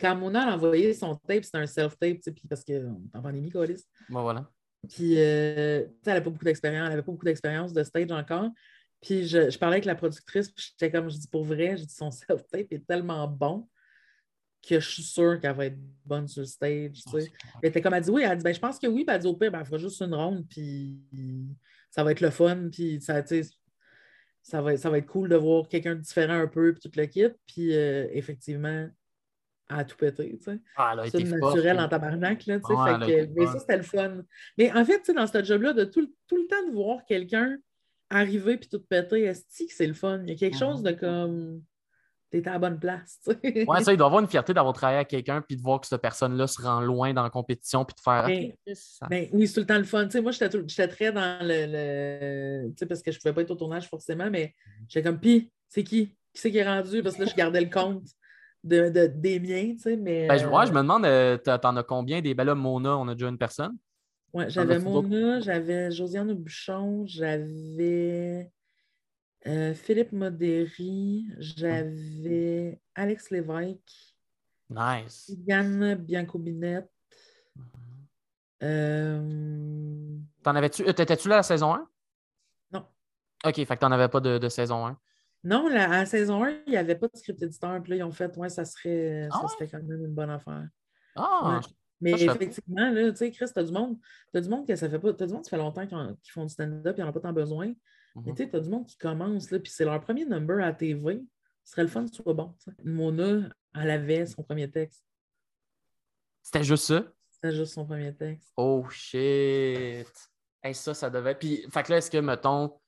Quand 0.00 0.14
Mona 0.14 0.52
a 0.52 0.54
envoyé 0.54 0.94
son 0.94 1.16
tape, 1.16 1.44
c'était 1.44 1.58
un 1.58 1.66
self-tape, 1.66 2.18
tu 2.18 2.22
sais, 2.22 2.30
puis 2.32 2.46
parce 2.48 2.64
qu'on 2.64 2.72
est 2.72 2.86
en 3.12 3.20
pandémie, 3.22 3.50
Colis. 3.50 3.84
Bon, 4.08 4.22
voilà. 4.22 4.48
Puis, 4.88 5.18
euh, 5.18 5.80
elle 5.80 5.90
n'avait 6.06 6.22
pas 6.22 6.30
beaucoup 6.30 6.44
d'expérience, 6.44 6.86
elle 6.86 6.92
avait 6.92 7.02
pas 7.02 7.12
beaucoup 7.12 7.24
d'expérience 7.24 7.72
de 7.72 7.82
stage 7.82 8.10
encore. 8.10 8.50
Puis, 9.00 9.26
je, 9.26 9.50
je 9.50 9.58
parlais 9.58 9.76
avec 9.76 9.84
la 9.84 9.94
productrice, 9.94 10.50
puis 10.50 10.64
j'étais 10.70 10.90
comme, 10.90 11.10
je 11.10 11.16
dis 11.16 11.28
pour 11.28 11.44
vrai, 11.44 11.76
je 11.76 11.84
dis 11.84 11.94
son 11.94 12.10
self-tape 12.10 12.72
est 12.72 12.86
tellement 12.86 13.26
bon 13.28 13.68
que 14.66 14.78
je 14.78 14.88
suis 14.88 15.02
sûre 15.02 15.40
qu'elle 15.40 15.56
va 15.56 15.66
être 15.66 15.78
bonne 16.04 16.28
sur 16.28 16.40
le 16.40 16.46
stage, 16.46 16.92
tu 16.92 17.10
sais. 17.10 17.30
Puis 17.30 17.50
Elle 17.62 17.68
était 17.70 17.80
comme, 17.80 17.94
elle 17.94 18.02
dit 18.02 18.10
oui, 18.10 18.22
elle 18.22 18.36
dit, 18.36 18.44
ben, 18.44 18.54
je 18.54 18.60
pense 18.60 18.78
que 18.78 18.86
oui, 18.86 19.04
puis 19.06 19.14
elle 19.14 19.20
dit 19.22 19.26
au 19.26 19.34
pire, 19.34 19.50
ben, 19.50 19.60
elle 19.60 19.64
fera 19.64 19.78
juste 19.78 20.00
une 20.02 20.14
ronde, 20.14 20.46
puis 20.48 20.98
ça 21.90 22.04
va 22.04 22.12
être 22.12 22.20
le 22.20 22.30
fun, 22.30 22.68
puis 22.70 23.00
ça, 23.00 23.22
tu 23.22 23.42
sais, 23.42 23.50
ça 24.42 24.62
va, 24.62 24.76
ça 24.76 24.90
va 24.90 24.98
être 24.98 25.06
cool 25.06 25.28
de 25.28 25.36
voir 25.36 25.68
quelqu'un 25.68 25.94
de 25.94 26.00
différent 26.00 26.40
un 26.40 26.46
peu, 26.46 26.72
puis 26.72 26.80
tout 26.80 26.98
le 26.98 27.06
kit. 27.06 27.28
Puis 27.46 27.76
euh, 27.76 28.08
effectivement, 28.12 28.88
à 29.78 29.84
tout 29.84 29.96
péter, 29.96 30.36
tu 30.38 30.44
sais. 30.44 30.58
Ah, 30.76 30.94
C'est 31.10 31.18
naturel 31.46 31.76
en 31.80 31.88
tabarnak, 31.88 32.46
là, 32.46 32.58
tu 32.60 32.66
sais. 32.66 32.72
Fait 33.06 33.26
que- 33.26 33.32
mais 33.34 33.46
ça, 33.46 33.58
c'était 33.60 33.76
le 33.76 33.82
fun. 33.82 34.22
Mais 34.58 34.72
en 34.72 34.84
fait, 34.84 34.98
tu 34.98 35.04
sais, 35.06 35.14
dans 35.14 35.26
ce 35.26 35.42
job-là, 35.44 35.72
de 35.72 35.84
tout, 35.84 36.00
le- 36.00 36.12
tout 36.26 36.36
le 36.36 36.46
temps 36.46 36.66
de 36.68 36.72
voir 36.72 37.04
quelqu'un 37.04 37.56
arriver 38.10 38.56
puis 38.56 38.68
tout 38.68 38.80
péter, 38.80 39.22
est 39.24 39.34
que 39.48 39.72
c'est 39.72 39.86
le 39.86 39.94
fun? 39.94 40.20
Il 40.24 40.30
y 40.30 40.32
a 40.32 40.36
quelque 40.36 40.56
chose 40.58 40.82
de 40.82 40.92
comme. 40.92 41.62
T'es 42.30 42.46
à 42.46 42.52
la 42.52 42.58
bonne 42.60 42.78
place, 42.78 43.18
tu 43.24 43.32
sais. 43.42 43.64
Ouais, 43.66 43.82
ça, 43.82 43.92
il 43.92 43.96
doit 43.96 44.06
avoir 44.06 44.20
une 44.22 44.28
fierté 44.28 44.54
d'avoir 44.54 44.72
travaillé 44.72 44.98
avec 44.98 45.08
quelqu'un 45.08 45.42
puis 45.42 45.56
de 45.56 45.62
voir 45.62 45.80
que 45.80 45.88
cette 45.88 46.00
personne-là 46.00 46.46
se 46.46 46.62
rend 46.62 46.80
loin 46.80 47.12
dans 47.12 47.24
la 47.24 47.30
compétition 47.30 47.84
puis 47.84 47.94
de 47.96 48.00
faire. 48.00 48.24
Mais- 48.28 48.54
Ok, 48.68 48.76
ça- 48.76 49.06
Ben, 49.10 49.28
oui, 49.32 49.48
c'est 49.48 49.54
tout 49.54 49.60
le 49.60 49.66
temps 49.66 49.78
le 49.78 49.82
fun. 49.84 50.04
Tu 50.04 50.12
sais, 50.12 50.20
moi, 50.20 50.30
j'étais 50.30 50.88
très 50.88 51.10
dans 51.12 51.38
le. 51.44 51.66
le- 51.66 52.68
Tu 52.70 52.74
sais, 52.78 52.86
parce 52.86 53.02
que 53.02 53.10
je 53.10 53.16
ne 53.16 53.20
pouvais 53.20 53.34
pas 53.34 53.40
être 53.42 53.50
au 53.50 53.56
tournage 53.56 53.88
forcément, 53.88 54.30
mais 54.30 54.54
j'étais 54.88 55.02
comme, 55.08 55.18
pis, 55.18 55.50
c'est 55.68 55.82
qui? 55.82 56.08
Qui 56.32 56.40
c'est 56.40 56.52
qui 56.52 56.58
est 56.58 56.64
rendu? 56.64 57.02
Parce 57.02 57.16
que 57.16 57.22
là, 57.22 57.28
je 57.28 57.34
gardais 57.34 57.60
le 57.60 57.68
compte 57.70 58.04
de, 58.64 58.88
de- 58.90 59.06
des 59.06 59.40
miens, 59.40 59.72
tu 59.74 59.78
sais, 59.78 59.96
mais. 59.96 60.28
Ben, 60.28 60.36
je, 60.36 60.46
ouais, 60.46 60.66
je 60.66 60.70
euh, 60.70 60.74
me 60.74 60.80
demande, 60.82 61.04
euh, 61.04 61.36
t'en 61.38 61.76
as 61.76 61.82
combien 61.82 62.20
des. 62.20 62.34
Ben 62.34 62.44
là, 62.44 62.54
Mona, 62.54 62.96
on 62.98 63.08
a 63.08 63.14
déjà 63.14 63.28
une 63.28 63.38
personne. 63.38 63.76
ouais, 64.32 64.50
j'avais? 64.50 64.78
Mona, 64.78 65.40
j'avais 65.40 65.90
Josiane 65.90 66.32
Bouchon, 66.34 67.04
j'avais 67.06 68.50
euh, 69.46 69.72
Philippe 69.74 70.12
Modéry, 70.12 71.26
j'avais 71.38 72.80
Alex 72.94 73.30
Lévesque, 73.30 74.14
Nice. 74.68 75.32
Yann 75.46 75.94
Biancobinette. 75.94 76.90
Euh, 78.62 80.18
T'en 80.42 80.54
avais-tu. 80.54 80.84
T'étais-tu 80.84 81.28
là 81.28 81.36
la 81.36 81.42
saison 81.42 81.74
1? 81.74 81.88
Non. 82.72 82.84
Ok, 83.46 83.54
fait 83.54 83.66
que 83.66 83.74
t'en 83.80 83.90
avais 83.92 84.08
pas 84.08 84.20
de, 84.20 84.38
de 84.38 84.48
saison 84.48 84.86
1. 84.86 84.98
Non, 85.42 85.68
la, 85.68 85.84
à 85.84 85.88
la 86.00 86.06
saison 86.06 86.44
1, 86.44 86.50
il 86.66 86.70
n'y 86.70 86.76
avait 86.76 86.96
pas 86.96 87.08
de 87.08 87.16
script 87.16 87.42
éditeur. 87.42 87.82
Puis 87.82 87.90
là, 87.92 87.96
ils 87.96 88.02
ont 88.02 88.12
fait, 88.12 88.36
ouais, 88.36 88.48
ça 88.50 88.64
serait, 88.64 89.28
Ah 89.32 89.40
ça 89.42 89.48
serait 89.48 89.68
quand 89.68 89.82
même 89.82 90.04
une 90.04 90.14
bonne 90.14 90.30
affaire. 90.30 90.68
Ah! 91.16 91.60
Ouais. 91.60 91.66
Mais 92.02 92.12
effectivement, 92.12 92.90
là, 92.90 93.10
tu 93.10 93.16
sais, 93.18 93.30
Chris, 93.30 93.46
t'as 93.54 93.62
du 93.62 93.72
monde, 93.72 93.98
t'as 94.32 94.40
du 94.40 94.48
monde 94.48 94.66
que 94.66 94.74
ça 94.74 94.88
fait 94.88 94.98
pas, 94.98 95.12
t'as 95.12 95.26
du 95.26 95.32
monde 95.34 95.44
qui 95.44 95.50
fait 95.50 95.56
longtemps 95.58 95.86
qu'ils 95.86 95.96
ont- 95.98 96.16
qu'ils 96.22 96.32
font 96.32 96.44
du 96.44 96.50
stand-up, 96.52 96.94
ils 96.96 97.02
n'en 97.02 97.08
ont 97.10 97.12
pas 97.12 97.20
tant 97.20 97.32
besoin. 97.32 97.66
Mais 98.16 98.30
Mhm. 98.30 98.34
tu 98.36 98.42
sais, 98.44 98.48
t'as 98.50 98.60
du 98.60 98.68
monde 98.70 98.86
qui 98.86 98.96
commence, 98.96 99.50
là, 99.50 99.58
puis 99.60 99.70
c'est 99.70 99.84
leur 99.84 100.00
premier 100.00 100.24
number 100.24 100.64
à 100.64 100.72
TV. 100.72 101.22
Ce 101.64 101.72
serait 101.72 101.82
le 101.82 101.88
fun 101.88 102.04
que 102.04 102.10
ce 102.10 102.22
soit 102.22 102.32
bon. 102.34 102.54
Mona, 102.84 103.50
elle 103.74 103.90
avait 103.90 104.24
son 104.26 104.42
premier 104.42 104.70
texte. 104.70 105.04
C'était 106.42 106.64
juste 106.64 106.84
ça? 106.84 107.04
C'était 107.30 107.54
juste 107.54 107.74
son 107.74 107.86
premier 107.86 108.14
texte. 108.14 108.50
Oh 108.56 108.84
shit! 108.90 110.06
Hey, 110.62 110.74
ça, 110.74 110.94
ça 110.94 111.08
devait. 111.10 111.34
Puis, 111.34 111.64
fait 111.70 111.82
que 111.82 111.92
là, 111.92 111.98
est-ce 111.98 112.10
que, 112.10 112.18
mettons, 112.18 112.78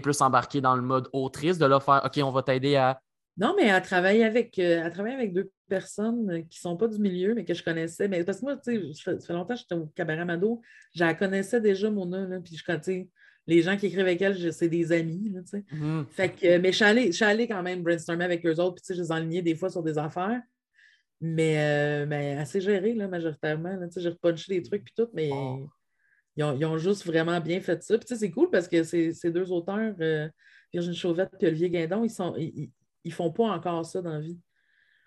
plus 0.00 0.20
embarqué 0.20 0.60
dans 0.60 0.76
le 0.76 0.82
mode 0.82 1.08
autrice 1.12 1.58
de 1.58 1.66
là 1.66 1.80
faire 1.80 2.02
OK, 2.04 2.20
on 2.22 2.30
va 2.30 2.42
t'aider 2.42 2.76
à. 2.76 3.00
Non, 3.36 3.54
mais 3.56 3.66
elle 3.66 3.82
travaille 3.82 4.22
avec, 4.22 4.58
euh, 4.60 4.82
elle 4.84 4.92
travaille 4.92 5.14
avec 5.14 5.32
deux 5.32 5.50
personnes 5.68 6.44
qui 6.48 6.58
ne 6.58 6.70
sont 6.70 6.76
pas 6.76 6.86
du 6.86 6.98
milieu, 7.00 7.34
mais 7.34 7.44
que 7.44 7.52
je 7.54 7.64
connaissais. 7.64 8.06
Mais 8.06 8.22
parce 8.22 8.38
que 8.38 8.44
moi, 8.44 8.56
tu 8.56 8.92
sais, 8.94 9.16
ça 9.18 9.26
fait 9.26 9.32
longtemps 9.32 9.54
que 9.54 9.60
j'étais 9.60 9.74
au 9.74 9.86
Cabaret 9.86 10.24
Mado. 10.24 10.60
Je 10.94 11.02
la 11.04 11.14
connaissais 11.14 11.60
déjà, 11.60 11.90
Mona, 11.90 12.26
là, 12.26 12.38
puis 12.40 12.56
je 12.56 12.62
connais, 12.64 12.78
tu 12.80 12.84
sais, 12.84 13.08
les 13.48 13.60
gens 13.62 13.76
qui 13.76 13.86
écrivent 13.86 14.00
avec 14.00 14.22
elle, 14.22 14.52
c'est 14.52 14.68
des 14.68 14.92
amis, 14.92 15.30
là, 15.34 15.40
tu 15.42 15.48
sais. 15.48 15.64
Mhm. 15.72 16.06
Fait 16.10 16.28
que, 16.30 16.58
mais 16.58 16.70
je 16.70 16.76
suis 16.76 16.84
allée, 16.84 17.06
je 17.08 17.12
suis 17.16 17.24
allée 17.24 17.48
quand 17.48 17.62
même 17.62 17.82
brainstormer 17.82 18.24
avec 18.24 18.46
eux 18.46 18.54
autres, 18.60 18.76
puis 18.76 18.82
tu 18.82 18.86
sais, 18.86 18.94
je 18.94 19.00
les 19.02 19.10
enlignais 19.10 19.42
des 19.42 19.56
fois 19.56 19.68
sur 19.68 19.82
des 19.82 19.98
affaires. 19.98 20.40
Mais, 21.20 21.56
euh, 21.58 22.06
mais 22.06 22.36
assez 22.36 22.60
géré, 22.60 22.94
là, 22.94 23.08
majoritairement. 23.08 23.76
là. 23.76 23.86
Tu 23.86 23.94
sais, 23.94 24.00
j'ai 24.00 24.10
repunché 24.10 24.54
des 24.54 24.62
trucs, 24.62 24.84
puis 24.84 24.94
tout, 24.96 25.08
mais 25.12 25.30
Oh. 25.32 25.66
Ils, 26.36 26.44
ont, 26.44 26.56
ils 26.56 26.64
ont 26.66 26.78
juste 26.78 27.04
vraiment 27.06 27.40
bien 27.40 27.60
fait 27.60 27.82
ça. 27.82 27.96
Puis 27.98 28.06
tu 28.06 28.14
sais, 28.14 28.20
c'est 28.20 28.30
cool 28.30 28.50
parce 28.50 28.68
que 28.68 28.82
ces, 28.82 29.12
ces 29.12 29.30
deux 29.30 29.50
auteurs, 29.52 29.94
euh, 30.00 30.28
Virginie 30.72 30.96
Chauvette 30.96 31.30
et 31.40 31.46
Olivier 31.46 31.70
Guindon, 31.70 32.04
ils 32.04 32.10
sont. 32.10 32.34
Ils, 32.36 32.70
ils- 33.04 33.12
font 33.12 33.30
pas 33.30 33.44
encore 33.44 33.84
ça 33.84 34.00
dans 34.02 34.12
la 34.14 34.20
vie. 34.20 34.38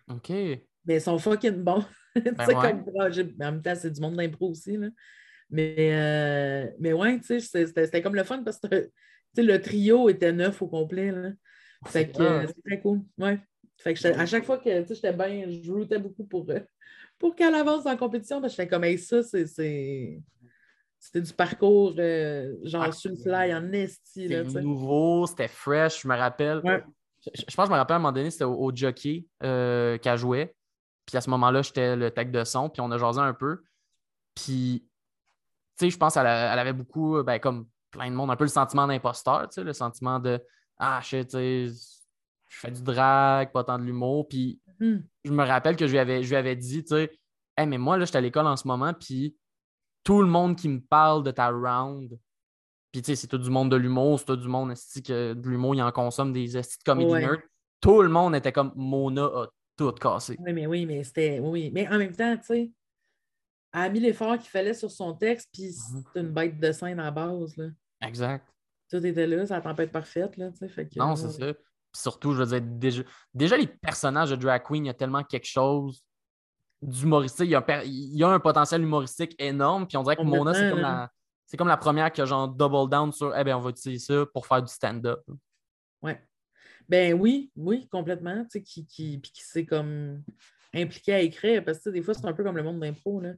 OK. 0.10 0.30
Mais 0.30 0.62
ils 0.88 1.02
sont 1.02 1.18
fucking 1.18 1.64
bons. 1.64 1.84
Tu 2.16 2.22
sais, 2.24 2.32
Ben 2.32 2.48
ouais. 2.48 2.72
comme 2.72 2.86
projet. 2.86 3.28
Mais 3.38 3.46
en 3.46 3.52
même 3.54 3.62
temps, 3.62 3.76
c'est 3.76 3.92
du 3.92 4.02
monde 4.02 4.16
d'impro 4.16 4.50
aussi. 4.50 4.78
Là. 4.78 4.88
Mais, 5.50 5.76
euh, 5.80 6.72
mais 6.80 6.94
ouais, 6.94 7.20
tu 7.20 7.26
sais, 7.26 7.40
c'était 7.40 7.86
c'était 7.86 8.02
comme 8.02 8.16
le 8.16 8.24
fun 8.24 8.42
parce 8.44 8.60
que 8.60 8.68
tu 8.68 8.90
sais, 9.36 9.44
le 9.44 9.62
trio 9.62 10.10
était 10.10 10.32
neuf 10.34 10.62
au 10.62 10.68
complet. 10.68 11.12
Là. 11.12 11.32
Fait 11.86 12.08
que 12.10 12.22
euh, 12.22 12.42
Ah. 12.44 12.48
c'est 12.48 12.64
très 12.64 12.82
cool. 12.82 13.02
Ouais. 13.18 13.40
Fait 13.78 13.94
que 13.94 14.08
à 14.08 14.26
chaque 14.26 14.46
fois 14.46 14.58
que 14.58 14.70
j'étais 14.88 15.14
bien, 15.14 15.46
je 15.48 15.72
routais 15.72 16.00
beaucoup 16.00 16.26
pour, 16.26 16.50
euh, 16.50 16.60
pour 17.20 17.36
qu'elle 17.36 17.54
avance 17.54 17.86
en 17.86 17.96
compétition. 17.96 18.42
parce 18.42 18.54
que 18.56 18.62
j'étais 18.64 18.70
comme 18.74 18.84
hey, 18.84 18.98
ça, 18.98 19.22
c'est. 19.24 20.20
C'était 21.00 21.22
du 21.22 21.34
parcours 21.34 21.94
euh, 22.00 22.56
genre 22.64 22.84
Ah, 22.84 22.92
sur 22.92 23.12
le 23.12 23.18
fly 23.18 23.54
en 23.54 23.72
esti. 23.72 24.28
C'était 24.28 24.62
nouveau, 24.62 25.26
c'était 25.28 25.48
fresh, 25.48 26.02
je 26.02 26.08
me 26.08 26.16
rappelle. 26.16 26.60
Ouais. 26.64 26.84
Je, 27.24 27.44
je 27.48 27.56
pense 27.56 27.66
que 27.66 27.70
je 27.70 27.74
me 27.74 27.78
rappelle 27.78 27.94
à 27.94 27.98
un 27.98 28.00
moment 28.00 28.12
donné, 28.12 28.32
c'était 28.32 28.44
au, 28.46 28.56
au 28.56 28.72
jockey 28.76 29.26
euh, 29.44 29.98
qu'elle 29.98 30.18
jouait. 30.18 30.56
Puis 31.06 31.16
à 31.18 31.22
ce 31.22 31.30
moment-là, 31.30 31.62
j'étais 31.62 31.96
le 31.96 32.12
tech 32.12 32.28
de 32.30 32.44
son, 32.44 32.70
puis 32.70 32.82
on 32.82 32.92
a 32.92 32.98
jasé 32.98 33.20
un 33.20 33.34
peu. 33.34 33.62
Puis, 34.36 34.86
tu 35.78 35.86
sais, 35.86 35.90
je 35.90 35.98
pense 35.98 36.16
qu'elle 36.16 36.28
avait 36.28 36.74
beaucoup, 36.74 37.24
ben, 37.24 37.40
comme 37.40 37.68
plein 37.92 38.10
de 38.10 38.16
monde, 38.16 38.30
un 38.30 38.36
peu 38.36 38.44
le 38.44 38.50
sentiment 38.50 38.88
d'imposteur, 38.88 39.48
tu 39.50 39.56
sais, 39.56 39.64
le 39.64 39.74
sentiment 39.74 40.20
de 40.20 40.42
Ah, 40.78 41.00
tu 41.04 41.24
sais, 41.30 41.68
je 41.70 42.60
fais 42.60 42.72
du 42.72 42.82
drag, 42.84 43.52
pas 43.52 43.64
tant 43.64 43.78
de 43.80 43.84
l'humour. 43.84 44.28
Puis, 44.28 44.60
Hmm. 44.80 44.98
je 45.24 45.32
me 45.32 45.44
rappelle 45.44 45.76
que 45.76 45.88
je 45.88 45.92
lui 45.94 45.98
avais, 45.98 46.22
je 46.22 46.30
lui 46.30 46.36
avais 46.36 46.56
dit, 46.56 46.84
tu 46.84 46.90
sais, 46.90 47.12
Hey, 47.58 47.66
mais 47.66 47.80
moi, 47.80 47.98
là, 47.98 48.06
je 48.06 48.10
suis 48.10 48.18
à 48.18 48.22
l'école 48.22 48.46
en 48.46 48.56
ce 48.56 48.68
moment, 48.68 48.94
puis 48.94 49.36
tout 50.08 50.22
le 50.22 50.28
monde 50.30 50.56
qui 50.56 50.70
me 50.70 50.80
parle 50.80 51.22
de 51.22 51.32
ta 51.32 51.50
round, 51.50 52.18
puis 52.94 53.02
tu 53.02 53.08
sais, 53.08 53.16
c'est 53.18 53.28
tout 53.28 53.38
du 53.38 53.50
monde 53.50 53.70
de 53.70 53.76
l'humour, 53.76 54.18
c'est 54.18 54.26
tout 54.26 54.38
du 54.38 54.48
monde 54.48 54.74
que 55.06 55.34
de 55.34 55.50
l'humour, 55.50 55.76
il 55.76 55.82
en 55.82 55.92
consomme 55.92 56.32
des 56.32 56.56
estis 56.56 56.78
de 56.78 56.84
comédie 56.86 57.12
Ouais. 57.12 57.20
nerd. 57.20 57.42
Tout 57.82 58.02
le 58.02 58.08
monde 58.08 58.34
était 58.34 58.54
comme 58.54 58.72
Mona 58.78 59.26
a 59.26 59.48
tout 59.76 59.92
cassé. 59.92 60.38
Oui, 60.40 60.54
mais 60.54 60.66
oui, 60.66 60.86
mais 60.86 61.04
c'était. 61.04 61.42
Oui, 61.42 61.72
mais 61.74 61.90
en 61.90 61.98
même 61.98 62.16
temps, 62.16 62.38
tu 62.38 62.44
sais, 62.46 62.72
elle 63.74 63.82
a 63.82 63.90
mis 63.90 64.00
l'effort 64.00 64.38
qu'il 64.38 64.50
fallait 64.50 64.74
sur 64.74 64.90
son 64.90 65.14
texte, 65.14 65.50
puis 65.52 65.66
Mhm. 65.92 66.04
c'est 66.14 66.20
une 66.22 66.32
bête 66.32 66.58
de 66.58 66.72
scène 66.72 67.02
à 67.02 67.04
la 67.04 67.12
base. 67.12 67.58
Là. 67.58 67.66
Exact. 68.02 68.48
Tout 68.90 69.06
était 69.06 69.28
là, 69.28 69.46
ça 69.46 69.60
tempête 69.60 69.92
parfaite. 69.92 70.38
Là, 70.38 70.52
tu 70.52 70.60
sais, 70.60 70.70
fait 70.70 70.88
que, 70.88 70.98
Non, 70.98 71.18
c'est 71.18 71.26
ouais. 71.44 71.50
ça. 71.50 71.54
Puis 71.54 72.02
surtout, 72.02 72.32
je 72.32 72.44
veux 72.44 72.60
dire, 72.60 72.62
déjà, 72.62 73.04
déjà, 73.34 73.58
les 73.58 73.68
personnages 73.68 74.30
de 74.30 74.38
Drag 74.38 74.64
Queen, 74.64 74.86
il 74.86 74.88
y 74.88 74.92
a 74.92 74.94
tellement 74.94 75.26
quelque 75.26 75.48
chose 75.48 76.02
d'humoristique. 76.82 77.48
Il 77.48 77.52
y, 77.52 77.56
a 77.56 77.60
un 77.60 77.62
per- 77.62 77.84
il 77.86 78.18
y 78.18 78.24
a 78.24 78.30
un 78.30 78.40
potentiel 78.40 78.82
humoristique 78.82 79.36
énorme. 79.40 79.88
Puis 79.88 79.98
on 79.98 80.04
dirait 80.04 80.16
que 80.16 80.22
Mona, 80.22 80.54
c'est 80.54 80.70
comme, 80.70 80.80
la, 80.80 81.12
c'est 81.46 81.58
comme 81.58 81.68
la 81.68 81.78
première 81.78 82.12
qui 82.12 82.22
a 82.22 82.26
genre 82.26 82.48
double 82.48 82.90
down 82.90 83.12
sur 83.12 83.36
Eh 83.36 83.44
bien, 83.44 83.58
on 83.58 83.62
va 83.62 83.70
utiliser 83.70 84.14
ça 84.14 84.26
pour 84.34 84.46
faire 84.46 84.62
du 84.62 84.72
stand-up. 84.72 85.22
Ouais. 86.02 86.22
Ben 86.88 87.14
oui, 87.14 87.52
oui, 87.56 87.88
complètement. 87.90 88.44
Tu 88.44 88.50
sais, 88.52 88.64
qui, 88.64 88.86
qui, 88.86 89.18
puis 89.18 89.32
qui 89.32 89.44
s'est 89.44 89.66
comme 89.66 90.24
impliqué 90.74 91.14
à 91.14 91.20
écrire, 91.20 91.64
parce 91.64 91.80
que 91.80 91.90
des 91.90 92.02
fois, 92.02 92.14
c'est 92.14 92.26
un 92.26 92.34
peu 92.34 92.44
comme 92.44 92.58
le 92.58 92.64
monde 92.64 92.80
d'impro. 92.80 93.20
Là. 93.20 93.34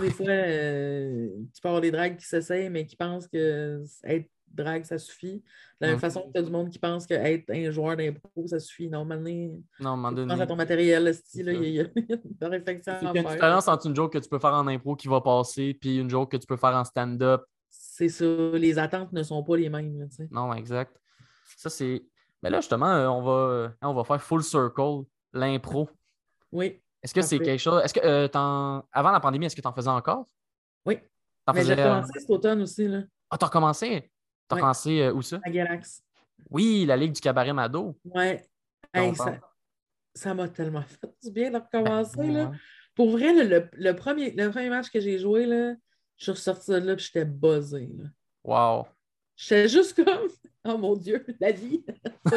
Des 0.00 0.10
fois, 0.10 0.26
euh, 0.28 1.28
tu 1.54 1.60
peux 1.60 1.68
avoir 1.68 1.80
des 1.80 1.90
drags 1.90 2.16
qui 2.16 2.26
s'essayent, 2.26 2.70
mais 2.70 2.86
qui 2.86 2.96
pensent 2.96 3.28
que 3.28 3.82
être 4.04 4.28
drague, 4.52 4.84
ça 4.84 4.98
suffit. 4.98 5.42
De 5.80 5.86
la 5.86 5.88
même 5.88 5.98
façon 5.98 6.22
que 6.22 6.32
tu 6.32 6.38
as 6.38 6.42
du 6.42 6.50
monde 6.50 6.70
qui 6.70 6.78
pense 6.78 7.06
qu'être 7.06 7.50
un 7.50 7.70
joueur 7.70 7.96
d'impro, 7.96 8.46
ça 8.46 8.58
suffit. 8.58 8.88
Non, 8.88 9.04
maintenant, 9.04 9.30
Non, 9.80 9.90
moment 9.96 10.08
tu 10.10 10.14
donné. 10.16 10.32
penses 10.32 10.40
à 10.40 10.46
ton 10.46 10.56
matériel, 10.56 11.14
C'est 11.14 11.44
ça. 11.44 11.52
il 11.52 11.62
y, 11.68 11.80
a- 11.80 11.84
une 11.94 12.48
réflexion 12.48 12.92
à 12.92 12.96
a 12.96 13.02
une 13.04 13.12
faire. 13.12 13.30
différence 13.32 13.68
entre 13.68 13.86
une 13.86 13.94
joke 13.96 14.12
que 14.12 14.18
tu 14.18 14.28
peux 14.28 14.38
faire 14.38 14.54
en 14.54 14.66
impro 14.66 14.96
qui 14.96 15.08
va 15.08 15.20
passer, 15.20 15.74
puis 15.74 15.98
une 15.98 16.08
joke 16.10 16.30
que 16.32 16.36
tu 16.36 16.46
peux 16.46 16.56
faire 16.56 16.74
en 16.74 16.84
stand-up. 16.84 17.42
C'est 17.68 18.08
ça, 18.08 18.24
les 18.24 18.78
attentes 18.78 19.12
ne 19.12 19.22
sont 19.22 19.42
pas 19.42 19.56
les 19.56 19.68
mêmes. 19.68 20.08
Non, 20.30 20.52
exact. 20.54 20.96
Ça, 21.56 21.68
c'est. 21.70 22.04
Mais 22.42 22.50
là, 22.50 22.60
justement, 22.60 22.86
euh, 22.88 23.08
on 23.08 23.22
va, 23.22 23.32
euh, 23.32 23.68
on 23.82 23.94
va 23.94 24.04
faire 24.04 24.22
full 24.22 24.42
circle, 24.42 25.02
l'impro. 25.32 25.88
Oui, 26.52 26.80
Est-ce 27.02 27.12
que 27.14 27.22
c'est 27.22 27.38
quelque 27.38 27.60
chose. 27.60 27.82
Est-ce 27.84 27.94
que 27.94 28.00
euh, 28.04 28.28
avant 28.92 29.10
la 29.10 29.20
pandémie, 29.20 29.46
est-ce 29.46 29.56
que 29.56 29.60
tu 29.60 29.68
en 29.68 29.72
faisais 29.72 29.88
encore? 29.90 30.26
oui. 30.84 30.98
T'en 31.44 31.52
Mais 31.52 31.62
j'ai 31.64 31.72
faisais, 31.74 31.82
euh, 31.82 31.94
commencé 31.94 32.18
cet 32.20 32.30
automne 32.30 32.62
aussi, 32.62 32.88
là, 32.88 33.02
Ah, 33.30 33.38
t'as 33.38 33.46
recommencé? 33.46 34.10
T'as 34.48 34.56
Ouais. 34.56 34.60
recommencé 34.62 35.00
euh, 35.02 35.12
où 35.12 35.22
ça? 35.22 35.40
à 35.44 35.50
Galax. 35.50 36.02
Oui, 36.50 36.84
la 36.86 36.96
Ligue 36.96 37.12
du 37.12 37.20
cabaret 37.20 37.52
Mado. 37.52 37.98
Hey, 38.14 38.40
on 38.94 39.14
ça 40.14 40.32
m'a 40.34 40.48
tellement 40.48 40.82
fait 40.86 41.10
du 41.22 41.30
bien 41.30 41.50
de 41.50 41.56
recommencer. 41.58 42.16
Ben, 42.16 42.32
là. 42.32 42.44
ouais. 42.50 42.56
Pour 42.94 43.10
vrai, 43.10 43.32
le, 43.44 43.68
le 43.74 43.92
premier, 43.94 44.30
le 44.30 44.50
premier 44.50 44.70
match 44.70 44.88
que 44.90 45.00
j'ai 45.00 45.18
joué, 45.18 45.44
là, 45.44 45.74
je 46.16 46.22
suis 46.24 46.32
ressortie 46.32 46.70
de 46.70 46.76
là 46.76 46.92
et 46.94 46.98
j'étais 46.98 47.24
buzzée. 47.26 47.90
là. 47.98 48.04
Wow. 48.44 48.86
J'étais 49.36 49.68
juste 49.68 49.94
comme 50.04 50.28
Oh 50.68 50.78
mon 50.78 50.96
Dieu, 50.96 51.24
la 51.38 51.52
vie! 51.52 51.84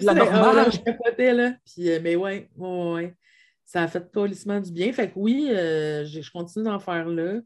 la 0.00 0.14
normale. 0.14 0.70
je 0.72 0.78
capotais, 0.80 1.32
là. 1.32 1.54
Puis, 1.64 1.90
euh, 1.90 1.98
mais 2.02 2.14
ouais, 2.16 2.50
ouais. 2.56 3.14
Ça 3.64 3.82
a 3.82 3.88
fait 3.88 4.12
colissement 4.12 4.60
du 4.60 4.70
bien. 4.70 4.92
Fait 4.92 5.08
que 5.08 5.14
oui, 5.16 5.48
euh, 5.50 6.04
je 6.04 6.30
continue 6.30 6.64
d'en 6.66 6.78
faire 6.78 7.06
là. 7.08 7.40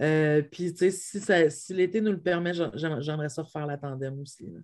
Euh, 0.00 0.42
puis, 0.42 0.72
tu 0.72 0.78
sais, 0.78 0.90
si, 0.90 1.20
ça- 1.20 1.48
si 1.50 1.72
l'été 1.74 2.00
nous 2.00 2.10
le 2.12 2.20
permet, 2.20 2.52
j'aimerais 2.52 3.28
ça 3.28 3.42
refaire 3.42 3.66
la 3.66 3.78
tandem 3.78 4.18
aussi. 4.20 4.46
là. 4.50 4.60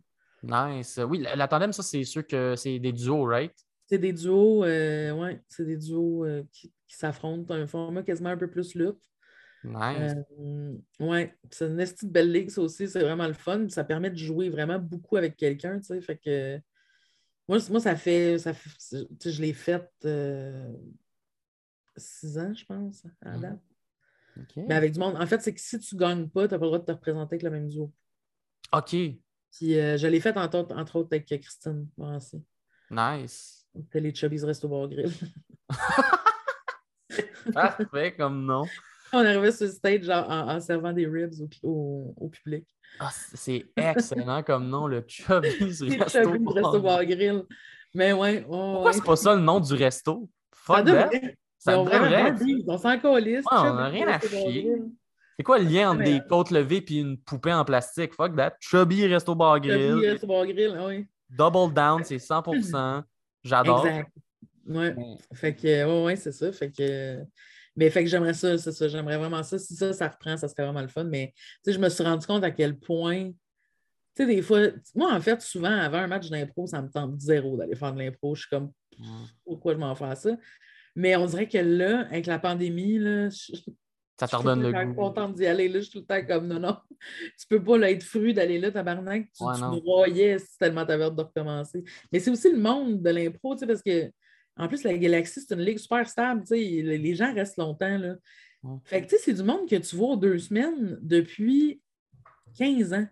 Nice. 0.73 0.99
Oui, 1.07 1.19
la, 1.19 1.37
la 1.37 1.47
tandem, 1.49 1.73
ça, 1.73 1.83
c'est 1.83 2.05
sûr 2.05 2.27
que 2.27 2.57
c'est 2.57 2.79
des 2.79 2.93
duos, 2.93 3.25
right? 3.25 3.55
C'est 3.87 3.99
des 3.99 4.13
duos, 4.13 4.65
euh, 4.65 5.13
ouais, 5.13 5.43
c'est 5.49 5.65
des 5.65 5.77
duos 5.77 6.25
euh, 6.25 6.43
qui, 6.53 6.73
qui 6.87 6.97
s'affrontent, 6.97 7.53
un 7.55 7.67
format 7.67 8.03
quasiment 8.03 8.31
un 8.31 8.37
peu 8.37 8.49
plus 8.49 8.75
lutte. 8.75 9.03
Nice. 9.63 10.15
Euh, 10.39 10.75
ouais, 11.01 11.37
c'est 11.51 11.67
une 11.67 11.79
esti 11.81 12.07
de 12.07 12.11
belle 12.11 12.33
ligue, 12.33 12.51
ça 12.51 12.63
aussi, 12.63 12.89
c'est 12.89 13.01
vraiment 13.01 13.27
le 13.27 13.35
fun. 13.35 13.69
Ça 13.69 13.85
permet 13.85 14.11
de 14.11 14.17
jouer 14.17 14.49
vraiment 14.49 14.79
beaucoup 14.79 15.17
avec 15.17 15.37
quelqu'un, 15.37 15.79
tu 15.79 15.87
sais. 15.87 16.01
Fait 16.01 16.17
que 16.17 16.59
moi, 17.49 17.59
moi 17.69 17.81
ça 17.81 17.95
fait, 17.97 18.39
ça 18.39 18.55
fait- 18.55 18.71
tu 18.79 19.07
sais, 19.21 19.31
je 19.33 19.43
l'ai 19.43 19.53
fait 19.53 19.87
euh, 20.05 20.73
six 21.97 22.39
ans, 22.39 22.55
je 22.55 22.65
pense, 22.65 23.05
à 23.23 23.31
la 23.33 23.37
Mhm. 23.37 23.43
date. 23.43 23.61
Mais 24.57 24.75
avec 24.75 24.93
du 24.93 24.99
monde. 24.99 25.17
En 25.17 25.27
fait, 25.27 25.41
c'est 25.41 25.53
que 25.55 25.61
si 25.61 25.79
tu 25.79 25.97
gagnes 25.97 26.29
pas, 26.29 26.47
tu 26.49 26.55
n'as 26.55 26.59
pas 26.59 26.65
le 26.65 26.71
droit 26.71 26.79
de 26.79 26.85
te 26.85 26.93
représenter 26.93 27.35
avec 27.35 27.43
le 27.43 27.51
même 27.51 27.69
duo. 27.69 27.93
OK. 28.73 28.91
Puis 28.91 29.79
euh, 29.79 29.97
je 29.97 30.07
l'ai 30.07 30.21
fait 30.21 30.37
entre 30.37 30.59
autres, 30.59 30.77
entre 30.77 30.97
autres 30.97 31.09
avec 31.13 31.27
Christine 31.27 31.89
Morancy. 31.97 32.43
Nice. 32.91 33.67
C'était 33.75 34.01
les 34.01 34.15
Chubbies 34.15 34.45
Resto 34.45 34.69
Bar 34.69 34.89
Grill. 34.89 35.13
Parfait 37.53 38.15
comme 38.17 38.45
nom. 38.45 38.65
On 39.13 39.19
arrivait 39.19 39.51
sur 39.51 39.67
le 39.67 39.73
stage 39.73 40.03
genre, 40.05 40.29
en, 40.31 40.49
en 40.55 40.61
servant 40.61 40.93
des 40.93 41.05
ribs 41.07 41.33
au, 41.41 41.69
au- 41.69 42.15
au 42.17 42.29
public. 42.29 42.65
Ah, 43.01 43.11
c'est 43.35 43.65
excellent 43.77 44.43
comme 44.45 44.69
nom, 44.69 44.87
le 44.87 45.05
Chubby's 45.07 45.83
Resto 45.83 46.09
Chubbies 46.23 46.45
Resto 46.55 46.81
Bar. 46.81 47.05
Grill. 47.05 47.43
Mais 47.93 48.13
ouais, 48.13 48.43
Pourquoi 48.43 48.85
ouais. 48.85 48.93
c'est 48.93 49.05
pas 49.05 49.17
ça 49.17 49.35
le 49.35 49.41
nom 49.41 49.59
du 49.59 49.75
resto? 49.75 50.29
Ça 50.53 50.77
Fuck 50.77 50.85
devrait. 50.87 51.37
Ça 51.61 51.75
Ils 51.75 51.77
ont 51.77 51.85
vraiment 51.85 52.37
On 52.67 52.79
s'en 52.79 52.99
calisse. 52.99 53.45
Ouais, 53.45 53.45
on 53.53 53.65
Chubbies 53.65 53.79
a 53.83 53.89
rien 53.89 54.09
à 54.09 54.19
chier. 54.19 54.73
C'est 55.39 55.45
quoi 55.45 55.59
le 55.59 55.67
lien 55.67 55.91
entre 55.93 56.03
des 56.03 56.21
côtes 56.29 56.51
levées 56.51 56.85
et 56.89 56.95
une 56.99 57.17
poupée 57.19 57.53
en 57.53 57.65
plastique? 57.65 58.15
Fuck 58.15 58.35
that. 58.37 58.57
Chubby 58.61 59.07
Resto 59.07 59.35
Bar 59.35 59.61
Grill. 59.61 59.95
Resto 59.95 60.27
Bar 60.27 60.47
Grill, 60.47 60.77
oui. 60.87 61.07
Double 61.29 61.73
down, 61.73 62.03
c'est 62.03 62.17
100%. 62.19 63.03
J'adore. 63.45 63.87
Exact. 63.87 64.11
Ouais. 64.67 64.95
Mais- 64.97 65.19
Fait 65.35 65.55
que, 65.55 65.85
ouais, 65.85 66.05
ouais, 66.05 66.17
c'est 66.17 66.33
ça. 66.33 66.51
Fait 66.53 66.71
que, 66.71 67.23
mais 67.77 67.89
fait 67.91 68.05
que 68.05 68.11
j'aimerais 68.11 68.35
ça, 68.35 68.57
c'est 68.59 68.73
ça. 68.73 68.89
J'aimerais 68.89 69.19
vraiment 69.19 69.43
ça. 69.43 69.59
Si 69.59 69.75
ça, 69.77 69.93
ça 69.93 70.09
reprend, 70.09 70.37
ça 70.39 70.49
serait 70.49 70.65
vraiment 70.65 70.83
le 70.83 70.89
fun. 70.89 71.05
Mais, 71.05 71.33
tu 71.37 71.43
sais, 71.65 71.73
je 71.73 71.79
me 71.79 71.89
suis 71.91 72.03
rendu 72.05 72.27
compte 72.27 72.43
à 72.45 72.51
quel 72.51 72.79
point, 72.79 73.27
tu 73.31 73.35
sais, 74.17 74.27
des 74.27 74.43
fois, 74.43 74.61
moi, 74.95 75.13
en 75.15 75.21
fait, 75.21 75.41
souvent, 75.43 75.71
avant 75.71 75.99
un 75.99 76.07
match 76.07 76.29
d'impro, 76.31 76.67
ça 76.67 76.81
me 76.83 76.89
tente 76.91 77.19
zéro 77.21 77.57
d'aller 77.57 77.77
faire 77.77 77.93
de 77.93 77.99
l'impro. 78.01 78.35
Je 78.35 78.41
suis 78.43 78.51
comme, 78.51 78.71
Mm. 78.99 79.25
pourquoi 79.47 79.73
je 79.73 79.79
m'en 79.79 79.95
fais 79.95 80.15
ça? 80.17 80.31
Mais 80.97 81.17
on 81.17 81.27
dirait 81.27 81.49
que 81.49 81.59
là, 81.59 82.01
avec 82.11 82.27
la 82.27 82.39
pandémie, 82.39 82.99
là, 82.99 83.29
je, 83.31 83.53
Ça 84.19 84.27
te 84.27 84.29
suis 84.29 84.37
redonne 84.37 84.63
le 84.63 84.85
goût. 84.87 84.95
contente 84.95 85.35
d'y 85.37 85.47
aller. 85.47 85.69
Là, 85.69 85.81
je 85.81 85.85
suis 85.85 85.93
tout 85.93 85.99
le 86.01 86.05
temps 86.05 86.27
comme, 86.27 86.49
non, 86.49 86.59
non, 86.61 86.77
tu 87.39 87.47
peux 87.49 87.63
pas 87.63 87.79
là, 87.79 87.91
être 87.91 88.03
fru 88.03 88.33
d'aller 88.33 88.59
là, 88.59 88.71
tabarnak. 88.71 89.29
Tu, 89.37 89.43
Ouais, 89.45 89.55
tu 89.55 89.81
broyais 89.83 90.39
si 90.39 90.59
tellement 90.59 90.85
t'avais 90.85 91.05
hâte 91.05 91.17
de 91.17 91.23
recommencer. 91.23 91.85
Mais 92.13 92.19
c'est 92.21 92.31
aussi 92.31 92.51
le 92.51 92.59
monde 92.59 93.03
de 93.03 93.11
l'impro, 93.11 93.55
tu 93.55 93.61
sais, 93.61 93.67
parce 93.67 93.83
que, 93.83 94.11
en 94.57 94.69
plus, 94.69 94.83
la 94.85 94.97
Galaxie, 94.99 95.41
c'est 95.41 95.55
une 95.55 95.63
ligue 95.63 95.79
super 95.79 96.07
stable, 96.09 96.43
tu 96.43 96.49
sais, 96.49 96.59
les 96.59 97.15
gens 97.15 97.33
restent 97.33 97.57
longtemps, 97.57 97.97
là. 97.99 98.17
Ouais. 98.63 98.77
Fait 98.85 99.01
que, 99.03 99.07
tu 99.09 99.17
sais, 99.17 99.23
c'est 99.25 99.33
du 99.35 99.43
monde 99.43 99.67
que 99.69 99.77
tu 99.77 99.97
vois 99.97 100.17
deux 100.17 100.39
semaines 100.39 100.99
depuis 101.01 101.81
15 102.59 102.93
ans. 102.93 103.07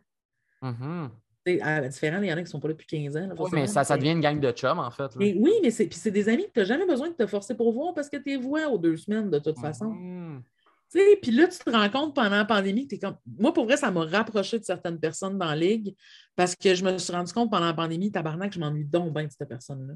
Mhm. 0.60 1.10
Sais, 1.10 1.14
à- 1.60 1.88
différent, 1.88 2.20
il 2.22 2.28
y 2.28 2.32
en 2.32 2.36
a 2.36 2.42
qui 2.42 2.50
sont 2.50 2.60
pas 2.60 2.68
là 2.68 2.74
depuis 2.74 2.86
15 2.86 3.16
ans. 3.16 3.26
là, 3.26 3.34
Oui, 3.38 3.50
mais 3.52 3.66
ça, 3.66 3.84
ça 3.84 3.96
devient 3.96 4.12
une 4.12 4.20
gang 4.20 4.38
de 4.38 4.50
chums, 4.52 4.78
en 4.78 4.90
fait. 4.90 5.10
oui, 5.16 5.52
mais 5.62 5.70
c'est 5.70 5.86
puis 5.86 5.98
c'est 5.98 6.10
des 6.10 6.28
amis 6.28 6.44
que 6.46 6.52
tu 6.52 6.58
n'as 6.60 6.64
jamais 6.64 6.86
besoin 6.86 7.08
de 7.08 7.14
te 7.14 7.26
forcer 7.26 7.54
pour 7.56 7.72
voir 7.72 7.94
parce 7.94 8.08
que 8.08 8.16
tu 8.16 8.24
les 8.30 8.36
vois 8.36 8.68
aux 8.68 8.78
deux 8.78 8.96
semaines 8.96 9.30
de 9.30 9.38
toute 9.38 9.58
façon. 9.58 9.86
Mhm. 9.90 10.42
Tu 10.90 10.98
sais, 10.98 11.18
puis 11.20 11.32
là, 11.32 11.46
tu 11.48 11.58
te 11.58 11.68
rends 11.68 11.90
compte 11.90 12.14
pendant 12.14 12.30
la 12.36 12.46
pandémie 12.46 12.84
que 12.84 12.90
tu 12.90 12.94
es 12.94 12.98
comme. 12.98 13.16
Moi, 13.38 13.52
pour 13.52 13.66
vrai, 13.66 13.76
ça 13.76 13.90
m'a 13.90 14.04
rapproché 14.06 14.58
de 14.58 14.64
certaines 14.64 14.98
personnes 14.98 15.36
dans 15.36 15.44
la 15.46 15.56
ligue 15.56 15.94
parce 16.34 16.56
que 16.56 16.74
je 16.74 16.82
me 16.82 16.96
suis 16.96 17.12
rendu 17.12 17.30
compte 17.32 17.50
pendant 17.50 17.66
la 17.66 17.74
pandémie, 17.74 18.10
tabarnak, 18.10 18.52
je 18.54 18.58
m'ennuie 18.58 18.86
donc 18.86 19.12
bien 19.12 19.24
de 19.24 19.30
cette 19.30 19.46
personne-là. 19.48 19.94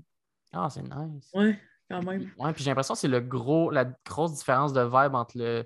Ah, 0.53 0.69
c'est 0.69 0.83
nice. 0.83 1.31
Ouais, 1.33 1.59
quand 1.91 2.03
même. 2.03 2.31
Ouais, 2.39 2.53
puis 2.53 2.63
j'ai 2.63 2.71
l'impression 2.71 2.93
que 2.93 3.01
c'est 3.01 3.09
le 3.09 3.21
gros, 3.21 3.71
la 3.71 3.87
grosse 4.07 4.35
différence 4.35 4.75
de 4.75 4.83
vibe 4.83 5.15
entre 5.15 5.39
le. 5.39 5.65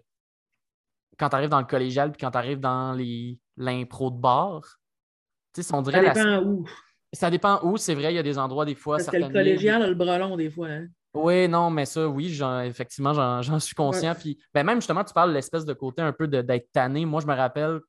Quand 1.18 1.28
tu 1.30 1.34
arrives 1.34 1.48
dans 1.50 1.60
le 1.60 1.66
collégial 1.66 2.12
puis 2.12 2.20
quand 2.20 2.30
tu 2.30 2.38
arrives 2.38 2.60
dans 2.60 2.92
les 2.92 3.38
l'impro 3.56 4.10
de 4.10 4.18
bar. 4.18 4.78
Ça 5.62 5.80
la- 5.90 6.12
dépend 6.12 6.42
où. 6.42 6.64
Ça 7.12 7.30
dépend 7.30 7.60
où, 7.62 7.76
c'est 7.76 7.94
vrai, 7.94 8.12
il 8.12 8.16
y 8.16 8.18
a 8.18 8.22
des 8.22 8.38
endroits, 8.38 8.64
des 8.64 8.74
fois. 8.74 8.96
Parce 8.98 9.08
que 9.10 9.16
le 9.16 9.28
collégial 9.28 9.82
a 9.82 9.86
le 9.88 9.94
bras 9.94 10.18
long 10.18 10.36
des 10.36 10.50
fois. 10.50 10.68
hein. 10.68 10.86
Oui, 11.14 11.48
non, 11.48 11.70
mais 11.70 11.86
ça, 11.86 12.06
oui, 12.06 12.38
effectivement, 12.64 13.14
j'en 13.42 13.58
suis 13.60 13.74
conscient. 13.74 14.14
Puis, 14.14 14.38
ben 14.52 14.64
même 14.64 14.78
justement, 14.78 15.02
tu 15.04 15.14
parles 15.14 15.30
de 15.30 15.34
l'espèce 15.34 15.64
de 15.64 15.72
côté 15.72 16.02
un 16.02 16.12
peu 16.12 16.28
d'être 16.28 16.70
tanné. 16.72 17.06
Moi, 17.06 17.20
je 17.22 17.26
me 17.26 17.34
rappelle, 17.34 17.80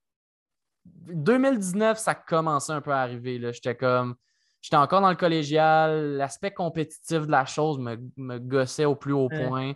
2019, 0.86 1.98
ça 1.98 2.16
commençait 2.16 2.74
un 2.74 2.82
peu 2.82 2.92
à 2.92 3.00
arriver. 3.02 3.40
J'étais 3.54 3.76
comme, 3.76 4.16
j'étais 4.62 4.78
encore 4.78 5.02
dans 5.02 5.10
le 5.10 5.16
collégial. 5.16 6.16
L'aspect 6.18 6.52
compétitif 6.52 7.26
de 7.26 7.32
la 7.32 7.46
chose 7.46 7.80
me, 7.80 7.98
me 8.16 8.38
gossait 8.40 8.86
au 8.86 8.96
plus 8.96 9.14
haut 9.14 9.30
Ouais. 9.32 9.48
point. 9.48 9.74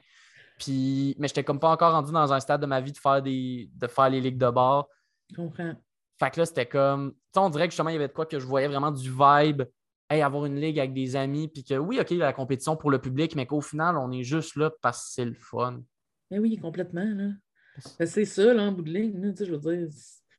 Puis, 0.60 1.16
mais 1.18 1.28
j'étais 1.28 1.44
comme 1.44 1.60
pas 1.60 1.70
encore 1.72 1.92
rendu 1.94 2.12
dans 2.12 2.32
un 2.32 2.40
stade 2.40 2.62
de 2.62 2.68
ma 2.68 2.80
vie 2.80 2.92
de 2.92 2.98
faire, 2.98 3.22
des, 3.22 3.70
de 3.74 3.88
faire 3.88 4.10
les 4.10 4.22
ligues 4.22 4.38
de 4.38 4.50
bar. 4.50 4.88
Je 5.32 5.36
comprends. 5.36 5.74
Fait 6.20 6.30
que 6.32 6.40
là, 6.40 6.46
c'était 6.46 6.68
comme. 6.68 7.14
On 7.36 7.50
dirait 7.50 7.68
que 7.68 7.72
justement, 7.72 7.90
il 7.90 7.94
y 7.94 7.96
avait 7.96 8.08
de 8.08 8.14
quoi 8.14 8.26
que 8.26 8.40
je 8.40 8.46
voyais 8.46 8.68
vraiment 8.68 8.92
du 8.92 9.10
vibe. 9.10 9.64
Hey, 10.10 10.22
avoir 10.22 10.46
une 10.46 10.60
ligue 10.60 10.78
avec 10.80 10.94
des 10.94 11.16
amis. 11.16 11.48
Puis 11.48 11.64
que 11.64 11.76
oui, 11.76 12.00
OK, 12.00 12.12
il 12.12 12.18
y 12.18 12.22
a 12.22 12.26
la 12.26 12.34
compétition 12.34 12.76
pour 12.76 12.92
le 12.92 13.00
public, 13.00 13.36
mais 13.36 13.46
qu'au 13.46 13.62
final, 13.62 13.98
on 13.98 14.12
est 14.12 14.24
juste 14.24 14.56
là 14.56 14.72
parce 14.82 15.06
que 15.06 15.14
c'est 15.14 15.26
le 15.26 15.34
fun. 15.34 15.82
Mais 16.30 16.40
oui, 16.40 16.58
complètement. 16.58 17.06
Là. 17.06 17.30
Ben, 18.00 18.06
c'est 18.06 18.26
ça, 18.26 18.54
là, 18.54 18.64
en 18.64 18.72
bout 18.72 18.82
de 18.82 18.92
ligne. 18.92 19.22
là, 19.22 19.34
je 19.38 19.52
veux 19.52 19.58
dire, 19.58 19.88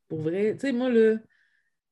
pour 0.09 0.21
vrai. 0.21 0.55
Tu 0.55 0.61
sais, 0.61 0.73
moi, 0.73 0.91
là, 0.91 1.17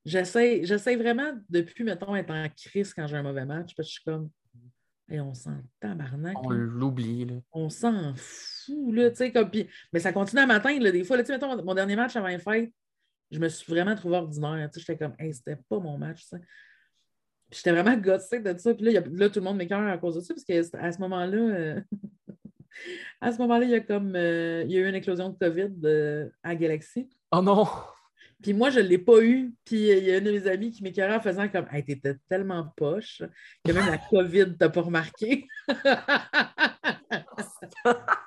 j'essaie 0.05 0.61
j'essaie 0.63 0.95
vraiment, 0.95 1.31
depuis, 1.49 1.83
mettons, 1.83 2.15
être 2.15 2.31
en 2.31 2.47
crise 2.49 2.93
quand 2.93 3.07
j'ai 3.07 3.17
un 3.17 3.23
mauvais 3.23 3.45
match, 3.45 3.75
parce 3.75 3.87
que 3.87 3.93
je 3.93 3.99
suis 3.99 4.03
comme, 4.03 4.29
hey, 5.09 5.19
on 5.19 5.33
s'en 5.33 5.57
tabarnak. 5.79 6.37
On 6.43 6.49
l'oublie. 6.49 7.25
là. 7.25 7.35
on 7.51 7.69
s'en 7.69 8.13
fout, 8.15 8.93
là, 8.93 9.09
tu 9.09 9.17
sais, 9.17 9.31
comme, 9.31 9.49
mais 9.93 9.99
ça 9.99 10.13
continue 10.13 10.41
à 10.41 10.47
m'atteindre, 10.47 10.83
là, 10.83 10.91
des 10.91 11.03
fois, 11.03 11.17
là, 11.17 11.23
tu 11.23 11.27
sais, 11.27 11.33
mettons, 11.33 11.55
mon, 11.55 11.63
mon 11.63 11.73
dernier 11.73 11.95
match 11.95 12.15
avant 12.15 12.27
les 12.27 12.39
fêtes, 12.39 12.71
je 13.31 13.39
me 13.39 13.49
suis 13.49 13.71
vraiment 13.71 13.95
trouvé 13.95 14.17
ordinaire, 14.17 14.69
tu 14.71 14.79
sais, 14.79 14.85
j'étais 14.85 14.97
comme, 15.03 15.15
hey, 15.19 15.33
c'était 15.33 15.55
pas 15.69 15.79
mon 15.79 15.97
match, 15.97 16.23
ça. 16.23 16.37
Puis 17.49 17.57
j'étais 17.57 17.71
vraiment 17.71 17.97
gossée 17.97 18.39
de 18.39 18.57
ça, 18.57 18.73
puis 18.73 18.85
là, 18.85 18.91
y 18.91 18.97
a- 18.97 19.03
là, 19.11 19.29
tout 19.29 19.39
le 19.39 19.45
monde 19.45 19.57
m'écœure 19.57 19.87
à 19.87 19.97
cause 19.97 20.15
de 20.15 20.21
ça, 20.21 20.33
parce 20.33 20.45
que 20.45 20.77
à 20.77 20.91
ce 20.91 20.99
moment-là, 20.99 21.37
euh, 21.37 21.81
à 23.21 23.31
ce 23.31 23.37
moment-là, 23.39 23.65
il 23.65 23.71
y 23.71 23.75
a 23.75 23.79
comme, 23.81 24.15
euh, 24.15 24.63
il 24.65 24.71
y 24.71 24.77
a 24.77 24.81
eu 24.81 24.87
une 24.89 24.95
éclosion 24.95 25.29
de 25.29 25.37
COVID 25.37 25.71
euh, 25.85 26.29
à 26.43 26.55
Galaxy, 26.55 27.09
Oh 27.31 27.41
non! 27.41 27.65
puis 28.41 28.53
moi, 28.53 28.69
je 28.71 28.79
ne 28.79 28.85
l'ai 28.85 28.97
pas 28.97 29.21
eu. 29.23 29.53
Puis 29.63 29.87
il 29.89 30.03
y 30.03 30.11
a 30.11 30.17
une 30.17 30.23
de 30.25 30.31
mes 30.31 30.47
amies 30.47 30.71
qui 30.71 30.83
m'écœurait 30.83 31.15
en 31.15 31.21
faisant 31.21 31.47
comme 31.47 31.67
Hey, 31.71 31.85
t'étais 31.85 32.15
tellement 32.27 32.73
poche 32.75 33.21
que 33.63 33.71
même 33.71 33.85
la 33.85 33.99
COVID 33.99 34.57
t'a 34.57 34.69
pas 34.69 34.81
remarqué. 34.81 35.47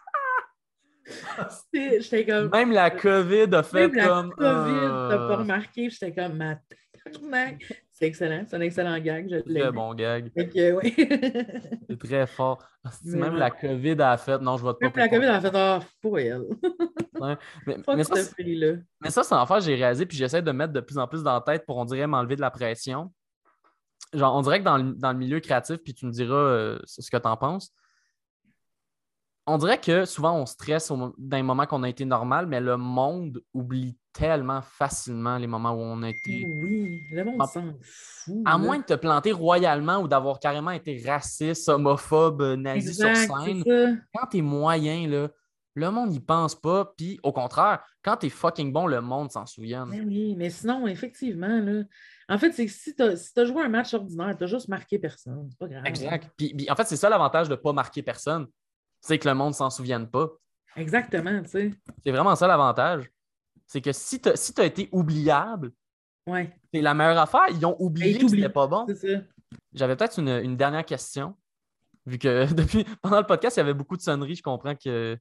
C'était- 1.55 2.01
J'étais 2.01 2.27
comme 2.27 2.51
Même 2.51 2.73
la 2.73 2.91
COVID 2.91 3.49
a 3.55 3.63
fait 3.63 3.89
même 3.89 3.95
la 3.95 4.07
comme. 4.07 4.31
COVID 4.33 4.41
t'a 4.41 5.17
pas 5.17 5.33
euh, 5.33 5.37
remarqué. 5.37 5.91
J'étais 5.91 6.13
comme 6.15 6.37
ma 6.37 6.57
tabarnak. 7.05 7.85
C'est 7.97 8.07
excellent, 8.07 8.45
c'est 8.49 8.57
un 8.57 8.61
excellent 8.61 8.99
gag. 8.99 9.29
Je 9.31 9.39
Très 9.39 9.71
bon 9.71 9.95
gag. 9.95 10.33
Que, 10.35 10.73
ouais. 10.73 10.93
C'est 11.89 11.99
très 11.99 12.27
fort. 12.27 12.59
Même 13.05 13.35
ouais. 13.35 13.39
la 13.39 13.51
COVID 13.53 13.97
a 14.01 14.17
fait. 14.17 14.39
Non, 14.41 14.57
je 14.57 14.63
vote 14.63 14.81
pas. 14.81 14.87
Même 14.87 14.97
la 14.97 15.09
COVID 15.09 15.27
a 15.27 15.41
fait 15.41 15.51
Ah, 15.55 15.81
pour 16.03 16.19
elle. 16.19 16.43
Ouais. 17.21 17.37
Mais, 17.65 17.77
mais 17.95 18.03
ça, 18.03 18.15
mais 19.01 19.11
ça, 19.11 19.23
c'est 19.23 19.35
en 19.37 19.47
fait, 19.47 19.61
j'ai 19.61 19.77
réalisé, 19.77 20.05
puis 20.05 20.17
j'essaie 20.17 20.43
de 20.43 20.51
me 20.51 20.59
mettre 20.59 20.73
de 20.73 20.81
plus 20.81 20.99
en 20.99 21.07
plus 21.07 21.23
dans 21.23 21.33
la 21.35 21.41
tête 21.41 21.65
pour, 21.65 21.77
on 21.77 21.85
dirait, 21.85 22.09
m'enlever 22.09 22.35
de 22.35 22.41
la 22.41 22.51
pression. 22.51 23.13
Genre, 24.13 24.35
on 24.35 24.43
dirait 24.43 24.59
que 24.59 24.65
dans 24.65 24.77
le, 24.79 24.95
dans 24.95 25.13
le 25.13 25.19
milieu 25.19 25.39
créatif, 25.39 25.77
puis 25.77 25.95
tu 25.95 26.07
me 26.07 26.11
diras 26.11 26.35
euh, 26.35 26.79
ce 26.87 27.09
que 27.09 27.17
tu 27.17 27.29
en 27.29 27.37
penses. 27.37 27.73
On 29.47 29.59
dirait 29.59 29.79
que 29.79 30.05
souvent, 30.07 30.39
on 30.39 30.47
stresse 30.47 30.91
au 30.91 30.97
mo- 30.97 31.15
dans 31.19 31.37
les 31.37 31.43
moments 31.43 31.67
qu'on 31.67 31.83
a 31.83 31.89
été 31.89 32.05
normal, 32.05 32.47
mais 32.47 32.61
le 32.61 32.77
monde 32.79 33.43
oublie 33.53 33.97
tellement 34.15 34.63
facilement 34.63 35.37
les 35.37 35.47
moments 35.47 35.73
où 35.73 35.81
on 35.81 36.03
a 36.03 36.09
été. 36.09 36.47
Oui, 36.47 37.03
le 37.13 37.25
monde 37.25 37.47
s'en 37.47 37.75
fout. 37.83 38.43
À 38.47 38.53
là. 38.53 38.59
moins 38.59 38.79
de 38.79 38.85
te 38.85 38.95
planter 38.95 39.33
royalement 39.33 39.99
ou 39.99 40.09
d'avoir 40.09 40.39
carrément 40.39 40.71
été 40.71 41.03
raciste, 41.07 41.69
homophobe, 41.69 42.43
nazi 42.57 42.89
Exact, 42.89 43.17
sur 43.17 43.43
scène, 43.43 44.03
quand 44.15 44.27
t'es 44.29 44.41
moyen, 44.41 45.09
là, 45.09 45.29
le 45.75 45.91
monde 45.91 46.11
n'y 46.11 46.21
pense 46.21 46.55
pas. 46.55 46.95
Puis 46.97 47.19
au 47.23 47.33
contraire, 47.33 47.85
quand 48.03 48.17
t'es 48.17 48.29
fucking 48.29 48.73
bon, 48.73 48.87
le 48.87 49.01
monde 49.01 49.31
s'en 49.31 49.45
souvient. 49.45 49.85
Mais 49.87 50.01
oui, 50.01 50.35
mais 50.37 50.49
sinon, 50.49 50.87
effectivement, 50.87 51.61
là, 51.61 51.83
en 52.29 52.39
fait, 52.39 52.53
c'est 52.53 52.67
que 52.67 52.73
si 52.73 52.95
tu 52.95 53.03
as, 53.03 53.45
joué 53.45 53.63
un 53.63 53.69
match 53.69 53.93
ordinaire, 53.93 54.35
tu 54.39 54.45
as 54.45 54.47
juste 54.47 54.69
marqué 54.69 54.99
personne. 54.99 55.49
C'est 55.51 55.59
pas 55.59 55.69
grave. 55.69 55.83
Exact. 55.85 56.31
Puis, 56.37 56.55
puis, 56.55 56.71
en 56.71 56.77
fait, 56.77 56.85
c'est 56.85 56.97
ça 56.97 57.09
l'avantage 57.09 57.49
de 57.49 57.55
ne 57.55 57.61
pas 57.61 57.73
marquer 57.73 58.03
personne. 58.03 58.47
C'est 59.05 59.19
que 59.19 59.29
le 59.29 59.35
monde 59.35 59.55
s'en 59.55 59.69
souvienne 59.69 60.09
pas. 60.09 60.29
Exactement, 60.77 61.43
tu 61.43 61.49
sais. 61.51 61.71
C'est 62.03 62.11
vraiment 62.11 62.35
ça 62.35 62.47
l'avantage. 62.47 63.11
C'est 63.67 63.83
que 63.83 63.93
si 63.93 64.21
tu 64.21 64.31
as, 64.31 64.37
si 64.37 64.53
été 64.59 64.89
oubliable, 64.93 65.73
Ouais, 66.27 66.51
c'est 66.73 66.81
la 66.81 66.95
meilleure 66.95 67.19
affaire. 67.19 67.45
Ils 67.51 67.67
ont 67.67 67.77
oublié 67.79 68.19
que 68.19 68.29
c'était 68.29 68.49
pas 68.49 68.67
bon. 68.67 68.87
J'avais 69.75 69.95
peut-être 69.95 70.19
une, 70.19 70.29
une 70.29 70.57
dernière 70.57 70.87
question. 70.87 71.37
Vu 72.07 72.19
que 72.19 72.51
depuis 72.55 72.85
pendant 73.03 73.21
le 73.21 73.27
podcast, 73.27 73.57
il 73.57 73.61
y 73.61 73.63
avait 73.63 73.75
beaucoup 73.75 73.97
de 73.97 74.03
sonneries, 74.03 74.37
je 74.37 74.43
comprends 74.43 74.75
que. 74.75 75.19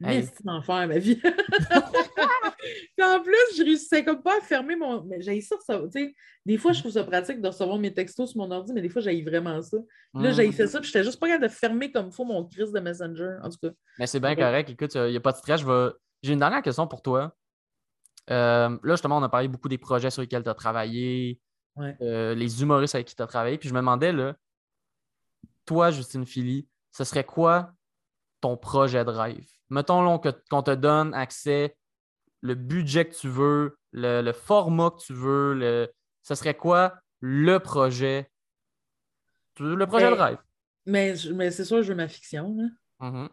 Mais 0.00 0.22
c'est 0.22 0.46
un 0.46 0.56
enfer, 0.56 0.86
ma 0.88 0.98
vie. 0.98 1.16
Puis 1.16 3.04
en 3.04 3.20
plus, 3.22 3.56
je 3.56 3.62
réussissais 3.64 4.04
comme 4.04 4.22
pas 4.22 4.36
à 4.38 4.40
fermer 4.40 4.76
mon. 4.76 5.02
Mais 5.04 5.20
j'ai 5.22 5.40
ça, 5.40 5.56
ça. 5.64 5.80
Tu 5.84 5.90
sais, 5.90 6.14
des 6.44 6.58
fois, 6.58 6.72
je 6.72 6.80
trouve 6.80 6.92
ça 6.92 7.04
pratique 7.04 7.40
de 7.40 7.46
recevoir 7.48 7.78
mes 7.78 7.92
textos 7.94 8.30
sur 8.32 8.38
mon 8.38 8.50
ordi, 8.50 8.72
mais 8.72 8.82
des 8.82 8.88
fois, 8.88 9.00
j'ai 9.02 9.22
vraiment 9.22 9.60
ça. 9.62 9.78
Puis 10.14 10.22
Là, 10.22 10.32
j'ai 10.32 10.50
fait 10.52 10.66
ça, 10.66 10.80
puis 10.80 10.88
j'étais 10.88 11.04
juste 11.04 11.18
pas 11.20 11.28
capable 11.28 11.44
de 11.44 11.52
fermer 11.52 11.90
comme 11.92 12.08
il 12.08 12.12
faut 12.12 12.24
mon 12.24 12.44
crise 12.44 12.72
de 12.72 12.80
Messenger. 12.80 13.36
En 13.42 13.48
tout 13.48 13.58
cas, 13.62 13.70
Mais 13.98 14.06
c'est 14.06 14.20
bien 14.20 14.30
Ouais. 14.30 14.36
correct. 14.36 14.70
Écoute, 14.70 14.94
il 14.94 15.10
n'y 15.10 15.16
a 15.16 15.20
pas 15.20 15.32
de 15.32 15.38
stress. 15.38 15.62
J'ai 16.22 16.32
une 16.32 16.38
dernière 16.40 16.62
question 16.62 16.86
pour 16.86 17.02
toi. 17.02 17.34
Euh, 18.30 18.68
là, 18.82 18.94
justement, 18.94 19.18
on 19.18 19.22
a 19.22 19.28
parlé 19.28 19.48
beaucoup 19.48 19.68
des 19.68 19.78
projets 19.78 20.10
sur 20.10 20.20
lesquels 20.22 20.42
tu 20.42 20.50
as 20.50 20.54
travaillé, 20.54 21.40
Ouais. 21.76 21.96
euh, 22.00 22.34
les 22.34 22.62
humoristes 22.62 22.94
avec 22.94 23.06
qui 23.06 23.14
tu 23.14 23.22
as 23.22 23.26
travaillé. 23.26 23.58
Puis 23.58 23.68
je 23.68 23.74
me 23.74 23.78
demandais, 23.80 24.12
là, 24.12 24.34
toi, 25.64 25.90
Justine 25.90 26.26
Philly, 26.26 26.66
ce 26.92 27.04
serait 27.04 27.24
quoi 27.24 27.72
ton 28.40 28.56
projet 28.56 29.04
de 29.04 29.10
rêve? 29.10 29.46
Mettons 29.70 30.18
qu'on 30.50 30.62
te 30.62 30.74
donne 30.74 31.12
accès, 31.14 31.76
le 32.42 32.54
budget 32.54 33.08
que 33.08 33.14
tu 33.14 33.28
veux, 33.28 33.78
le, 33.92 34.20
le 34.22 34.32
format 34.32 34.90
que 34.90 35.00
tu 35.00 35.12
veux, 35.12 35.54
le... 35.54 35.92
ce 36.22 36.34
serait 36.34 36.56
quoi 36.56 36.94
le 37.20 37.58
projet? 37.58 38.30
Le 39.58 39.86
projet 39.86 40.10
de 40.10 40.14
Ben, 40.16 40.22
rêve. 40.24 40.38
Mais, 40.84 41.14
mais 41.34 41.50
c'est 41.50 41.64
sûr, 41.64 41.82
je 41.82 41.88
veux 41.88 41.94
ma 41.96 42.08
fiction. 42.08 42.54
là. 42.56 43.08
Mhm. 43.08 43.28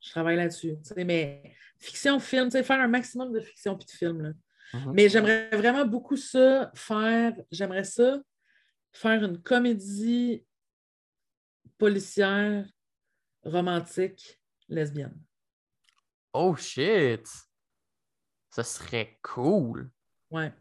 Je 0.00 0.10
travaille 0.10 0.36
là-dessus. 0.36 0.76
Mais 0.96 1.54
fiction, 1.78 2.18
film, 2.20 2.50
faire 2.50 2.80
un 2.80 2.88
maximum 2.88 3.32
de 3.32 3.40
fiction 3.40 3.76
puis 3.76 3.86
de 3.86 3.90
film. 3.90 4.22
là. 4.22 4.30
Mhm. 4.74 4.92
Mais 4.94 5.08
j'aimerais 5.08 5.50
vraiment 5.50 5.84
beaucoup 5.84 6.16
ça 6.16 6.70
faire. 6.74 7.34
J'aimerais 7.50 7.84
ça 7.84 8.18
faire 8.92 9.24
une 9.24 9.40
comédie 9.42 10.44
policière 11.78 12.66
romantique 13.44 14.39
lesbienne. 14.70 15.14
Oh 16.32 16.54
shit! 16.56 17.26
Ce 18.50 18.62
serait 18.62 19.18
cool 19.22 19.90
Ouais. 20.30 20.52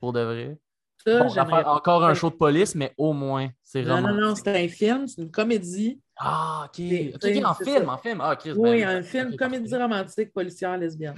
pour 0.00 0.12
de 0.12 0.20
vrai. 0.20 0.58
Ça, 1.04 1.18
Bon, 1.24 1.30
faire 1.30 1.68
encore 1.68 2.04
un 2.04 2.14
show 2.14 2.30
de 2.30 2.36
police, 2.36 2.74
mais 2.76 2.94
au 2.96 3.12
moins, 3.12 3.48
c'est 3.64 3.82
Non, 3.82 4.00
vraiment. 4.00 4.08
non, 4.14 4.28
non, 4.28 4.34
c'est 4.36 4.48
un 4.64 4.68
film, 4.68 5.06
c'est 5.08 5.20
une 5.22 5.30
comédie. 5.30 6.00
Ah, 6.16 6.66
ok. 6.68 6.80
Ok, 7.14 7.24
en 7.44 7.54
film, 7.54 7.84
ça. 7.84 7.92
en 7.92 7.98
film. 7.98 8.20
Ah, 8.20 8.36
Chris, 8.36 8.52
Oui, 8.52 8.80
ben, 8.82 8.88
un 8.98 9.02
film 9.02 9.34
comédie 9.36 9.76
romantique 9.76 10.32
policière 10.32 10.76
lesbienne. 10.78 11.16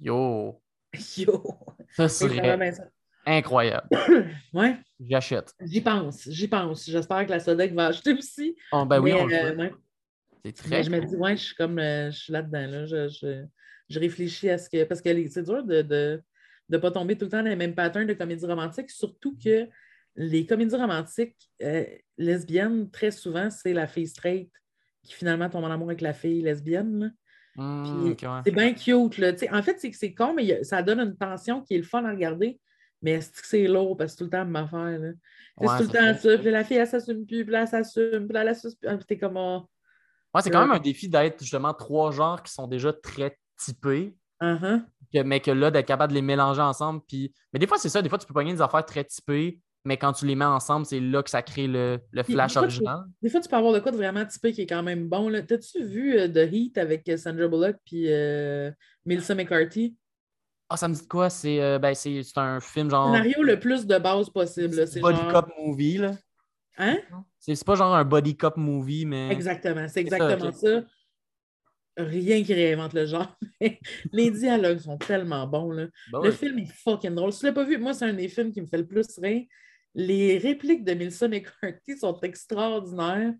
Yo, 0.00 0.60
Yo! 1.16 1.42
ça 1.90 2.08
serait 2.08 2.58
incroyable. 3.24 3.88
Ouais, 4.52 4.76
J'achète. 4.98 5.54
j'y 5.60 5.80
pense, 5.80 6.28
j'y 6.28 6.48
pense. 6.48 6.84
J'espère 6.90 7.24
que 7.24 7.30
la 7.30 7.38
Sodec 7.40 7.72
va 7.72 7.86
acheter 7.86 8.14
aussi. 8.14 8.56
Oh, 8.72 8.84
ben 8.84 8.98
oui, 9.00 9.12
Mais, 9.12 9.20
on 9.22 9.26
le 9.26 9.34
euh, 9.34 9.56
ouais. 9.56 9.74
C'est 10.44 10.52
très 10.52 10.68
Mais 10.70 10.82
je 10.82 10.90
me 10.90 11.00
dis, 11.00 11.16
ouais, 11.16 11.36
je 11.36 11.42
suis 11.44 11.54
comme, 11.54 11.78
euh, 11.78 12.10
je 12.10 12.18
suis 12.18 12.32
là-dedans. 12.32 12.66
Là. 12.66 12.86
Je, 12.86 13.08
je, 13.08 13.44
je 13.88 13.98
réfléchis 14.00 14.50
à 14.50 14.58
ce 14.58 14.68
que. 14.68 14.84
Parce 14.84 15.00
que 15.00 15.28
c'est 15.28 15.42
dur 15.42 15.64
de 15.64 15.76
ne 15.76 15.82
de, 15.82 16.22
de 16.68 16.76
pas 16.78 16.90
tomber 16.90 17.16
tout 17.16 17.26
le 17.26 17.30
temps 17.30 17.42
dans 17.42 17.48
les 17.48 17.56
mêmes 17.56 17.74
patterns 17.74 18.06
de 18.06 18.14
comédie 18.14 18.46
romantique, 18.46 18.90
surtout 18.90 19.36
que 19.42 19.68
les 20.16 20.44
comédies 20.46 20.76
romantiques 20.76 21.36
euh, 21.62 21.84
lesbiennes, 22.18 22.90
très 22.90 23.10
souvent, 23.10 23.50
c'est 23.50 23.72
la 23.72 23.86
fille 23.86 24.06
straight 24.08 24.50
qui 25.02 25.14
finalement 25.14 25.48
tombe 25.48 25.64
en 25.64 25.70
amour 25.70 25.88
avec 25.88 26.00
la 26.00 26.12
fille 26.12 26.42
lesbienne. 26.42 27.14
ouais. 28.00 28.16
C'est 28.44 28.50
bien 28.50 28.72
cute. 28.72 29.18
Là. 29.18 29.32
En 29.52 29.62
fait, 29.62 29.78
c'est 29.78 29.90
que 29.90 29.96
c'est 29.96 30.14
con, 30.14 30.32
mais 30.34 30.50
a- 30.52 30.64
ça 30.64 30.82
donne 30.82 31.00
une 31.00 31.16
tension 31.16 31.60
qui 31.62 31.74
est 31.74 31.78
le 31.78 31.84
fun 31.84 32.04
à 32.04 32.10
regarder. 32.10 32.58
Mais 33.02 33.20
c'est 33.20 33.32
que 33.32 33.46
c'est 33.46 33.66
lourd 33.66 33.96
parce 33.96 34.12
que 34.14 34.18
tout 34.18 34.24
le 34.24 34.30
temps 34.30 34.44
ma 34.44 34.62
affaire. 34.62 34.98
Ouais, 35.00 35.66
c'est 35.78 35.84
tout 35.86 35.92
le 35.92 35.98
temps 35.98 36.14
ça. 36.18 36.38
Puis 36.38 36.50
la 36.50 36.62
fille, 36.64 36.76
elle 36.76 36.86
s'assume 36.86 37.26
plus. 37.26 37.42
Puis 37.44 37.52
là, 37.52 37.62
elle 37.62 37.68
s'assume. 37.68 38.26
Puis 38.26 38.32
là, 38.32 38.42
elle 38.42 38.48
assume 38.48 38.70
plus. 38.80 38.88
Ah, 38.88 38.96
Puis 38.96 39.06
t'es 39.06 39.18
comme. 39.18 39.36
ah, 39.36 39.64
Ouais, 40.34 40.40
c'est 40.42 40.50
quand 40.50 40.60
même 40.60 40.70
un 40.76 40.80
défi 40.80 41.08
d'être 41.08 41.40
justement 41.40 41.74
trois 41.74 42.10
genres 42.10 42.42
qui 42.42 42.52
sont 42.52 42.66
déjà 42.66 42.92
très 42.92 43.38
typés, 43.58 44.16
uh-huh. 44.40 44.82
que- 45.12 45.22
mais 45.22 45.40
que 45.40 45.50
là, 45.50 45.70
d'être 45.70 45.86
capable 45.86 46.12
de 46.12 46.16
les 46.16 46.22
mélanger 46.22 46.62
ensemble. 46.62 47.02
Puis... 47.06 47.34
Mais 47.52 47.58
des 47.58 47.66
fois, 47.66 47.78
c'est 47.78 47.90
ça, 47.90 48.00
des 48.00 48.08
fois, 48.08 48.18
tu 48.18 48.26
peux 48.26 48.34
pogner 48.34 48.52
des 48.52 48.62
affaires 48.62 48.84
très 48.84 49.04
typées, 49.04 49.60
mais 49.84 49.96
quand 49.96 50.12
tu 50.12 50.26
les 50.26 50.34
mets 50.34 50.44
ensemble, 50.44 50.86
c'est 50.86 51.00
là 51.00 51.22
que 51.22 51.28
ça 51.28 51.42
crée 51.42 51.66
le, 51.66 51.98
le 52.12 52.22
flash 52.22 52.54
des 52.54 52.60
fois, 52.60 52.68
tu- 52.68 52.74
original. 52.74 53.04
Des 53.20 53.28
fois, 53.28 53.40
tu 53.40 53.48
peux 53.48 53.56
avoir 53.56 53.72
de 53.72 53.80
quoi 53.80 53.92
de 53.92 53.96
vraiment 53.96 54.24
typé 54.24 54.52
qui 54.52 54.62
est 54.62 54.66
quand 54.66 54.82
même 54.82 55.08
bon. 55.08 55.30
T'as-tu 55.46 55.84
vu 55.84 56.18
euh, 56.18 56.28
The 56.28 56.50
Heat 56.50 56.78
avec 56.78 57.08
euh, 57.08 57.16
Sandra 57.16 57.48
Bullock 57.48 57.76
puis 57.84 58.04
euh, 58.08 58.70
Melissa 59.04 59.34
McCarthy? 59.34 59.96
Ah, 60.70 60.76
ça 60.78 60.88
me 60.88 60.94
dit 60.94 61.06
quoi? 61.06 61.28
C'est 61.28 61.60
euh, 61.60 61.78
ben, 61.78 61.94
c'est 61.94 62.22
un 62.36 62.58
film 62.60 62.88
genre. 62.88 63.12
Scénario 63.12 63.42
le 63.42 63.60
plus 63.60 63.84
de 63.86 63.98
base 63.98 64.30
possible. 64.30 64.86
C'est 64.86 65.00
genre... 65.00 65.32
cop 65.32 65.50
movie, 65.58 65.98
là. 65.98 66.12
Hein? 66.78 66.98
C'est 67.38 67.64
pas 67.64 67.74
genre 67.74 67.94
un 67.94 68.04
body 68.04 68.36
cop 68.36 68.56
movie, 68.56 69.04
mais. 69.04 69.30
Exactement, 69.30 69.86
c'est 69.88 70.00
exactement 70.00 70.52
ça. 70.52 70.82
Rien 71.96 72.42
qui 72.42 72.54
réinvente 72.54 72.94
le 72.94 73.04
genre. 73.04 73.36
Les 74.12 74.30
dialogues 74.30 74.78
sont 74.78 74.96
tellement 74.96 75.46
bons. 75.46 75.70
Là. 75.72 75.86
Ben 76.10 76.22
Le 76.22 76.30
film 76.30 76.58
est 76.58 76.72
fucking 76.72 77.14
drôle. 77.14 77.32
Si 77.32 77.40
tu 77.40 77.46
l'as 77.46 77.52
pas 77.52 77.64
vu, 77.64 77.76
moi, 77.76 77.92
c'est 77.92 78.06
un 78.06 78.14
des 78.14 78.28
films 78.28 78.50
qui 78.50 78.62
me 78.62 78.66
fait 78.66 78.78
le 78.78 78.86
plus 78.86 79.18
rire. 79.18 79.44
Les 79.94 80.38
répliques 80.38 80.84
de 80.84 80.94
Melissa 80.94 81.28
McCarthy 81.28 81.98
sont 81.98 82.18
extraordinaires. 82.20 83.34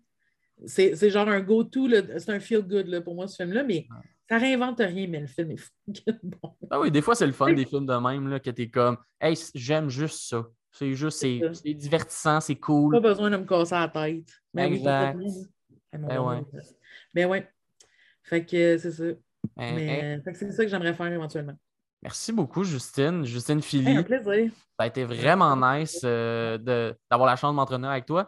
C'est 0.67 1.09
genre 1.09 1.27
un 1.27 1.41
go-to, 1.41 1.89
c'est 1.89 2.29
un 2.29 2.39
feel-good 2.39 2.87
là, 2.87 3.01
pour 3.01 3.15
moi, 3.15 3.27
ce 3.27 3.37
film-là, 3.37 3.63
mais 3.63 3.87
ça 4.29 4.37
réinvente 4.37 4.79
rien, 4.79 5.07
mais 5.07 5.21
le 5.21 5.27
film 5.27 5.51
est 5.51 5.57
fucking 5.85 6.19
bon. 6.23 6.55
Ah 6.69 6.79
oui, 6.79 6.91
des 6.91 7.01
fois, 7.01 7.15
c'est 7.15 7.25
le 7.25 7.33
fun 7.33 7.53
des 7.53 7.65
films 7.65 7.87
de 7.87 7.95
même, 7.95 8.27
là, 8.29 8.39
que 8.39 8.51
t'es 8.51 8.69
comme, 8.69 8.97
hey, 9.19 9.35
j'aime 9.55 9.89
juste 9.89 10.29
ça. 10.29 10.45
C'est 10.75 10.93
juste, 10.95 11.19
c'est 11.19 11.37
C'est 11.39 11.47
ça. 11.53 11.61
c'est 11.63 11.73
divertissant, 11.75 12.41
c'est 12.41 12.55
Pas 12.55 12.61
cool. 12.65 12.99
besoin 12.99 13.29
de 13.29 13.37
me 13.37 13.45
casser 13.45 13.75
la 13.75 13.87
tête. 13.87 14.27
Mais 14.53 14.65
oui, 14.67 14.77
Exact. 14.77 15.15
mon 15.15 16.07
Ben 16.07 16.19
ouais. 16.19 16.41
Ben 17.13 17.27
ouais. 17.29 17.47
Fait 18.23 18.43
que 18.45 18.77
c'est 18.79 18.91
ça. 18.91 19.03
Hein, 19.57 19.73
Mais 19.75 20.19
fait 20.23 20.31
que 20.31 20.37
c'est 20.39 20.51
ça 20.51 20.63
que 20.63 20.69
j'aimerais 20.69 20.93
faire 20.95 21.11
éventuellement. 21.11 21.53
Merci 22.01 22.33
beaucoup, 22.33 22.63
Justine. 22.63 23.23
Justine 23.23 23.57
Hey, 23.57 23.61
Philly. 23.61 23.97
un 23.97 24.03
plaisir. 24.03 24.51
Ça 24.51 24.85
a 24.85 24.87
été 24.87 25.03
vraiment 25.05 25.55
nice 25.55 26.01
euh, 26.03 26.57
de- 26.57 26.95
d'avoir 27.09 27.29
la 27.29 27.35
chance 27.35 27.51
de 27.51 27.55
m'entraîner 27.55 27.87
avec 27.87 28.05
toi. 28.05 28.27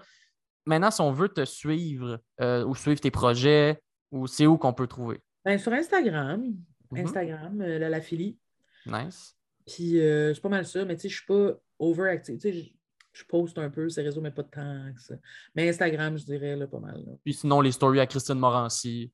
Maintenant, 0.65 0.91
si 0.91 1.01
on 1.01 1.11
veut 1.11 1.29
te 1.29 1.43
suivre 1.45 2.19
euh, 2.41 2.63
ou 2.65 2.75
suivre 2.75 2.99
tes 3.01 3.11
projets, 3.11 3.81
ou 4.11 4.27
c'est 4.27 4.45
où 4.45 4.57
qu'on 4.57 4.73
peut 4.73 4.87
trouver? 4.87 5.19
Ben, 5.43 5.57
sur 5.57 5.73
Instagram, 5.73 6.43
Mhm. 6.91 6.99
Instagram, 7.05 7.61
euh, 7.61 7.79
la, 7.79 7.89
la 7.89 8.01
Philly. 8.01 8.37
Nice. 8.85 9.35
Puis 9.65 9.99
euh, 9.99 10.33
c'est 10.33 10.41
pas 10.41 10.49
mal 10.49 10.65
ça, 10.65 10.85
mais 10.85 10.95
tu 10.95 11.01
sais, 11.03 11.09
je 11.09 11.15
suis 11.17 11.25
pas 11.25 11.53
overactive. 11.79 12.37
Tu 12.37 12.53
sais, 12.53 12.73
je, 13.13 13.23
poste 13.25 13.57
un 13.57 13.69
peu 13.69 13.87
ces 13.89 14.01
réseaux, 14.01 14.21
mais 14.21 14.31
pas 14.31 14.43
tant 14.43 14.91
que 14.93 15.01
ça. 15.01 15.15
Mais 15.55 15.69
Instagram, 15.69 16.17
je 16.17 16.25
dirais, 16.25 16.55
là, 16.55 16.67
pas 16.67 16.79
mal. 16.79 17.03
là. 17.05 17.13
Puis 17.23 17.33
sinon, 17.33 17.61
les 17.61 17.71
stories 17.71 17.99
à 17.99 18.07
Christine 18.07 18.39
Morancy. 18.39 19.11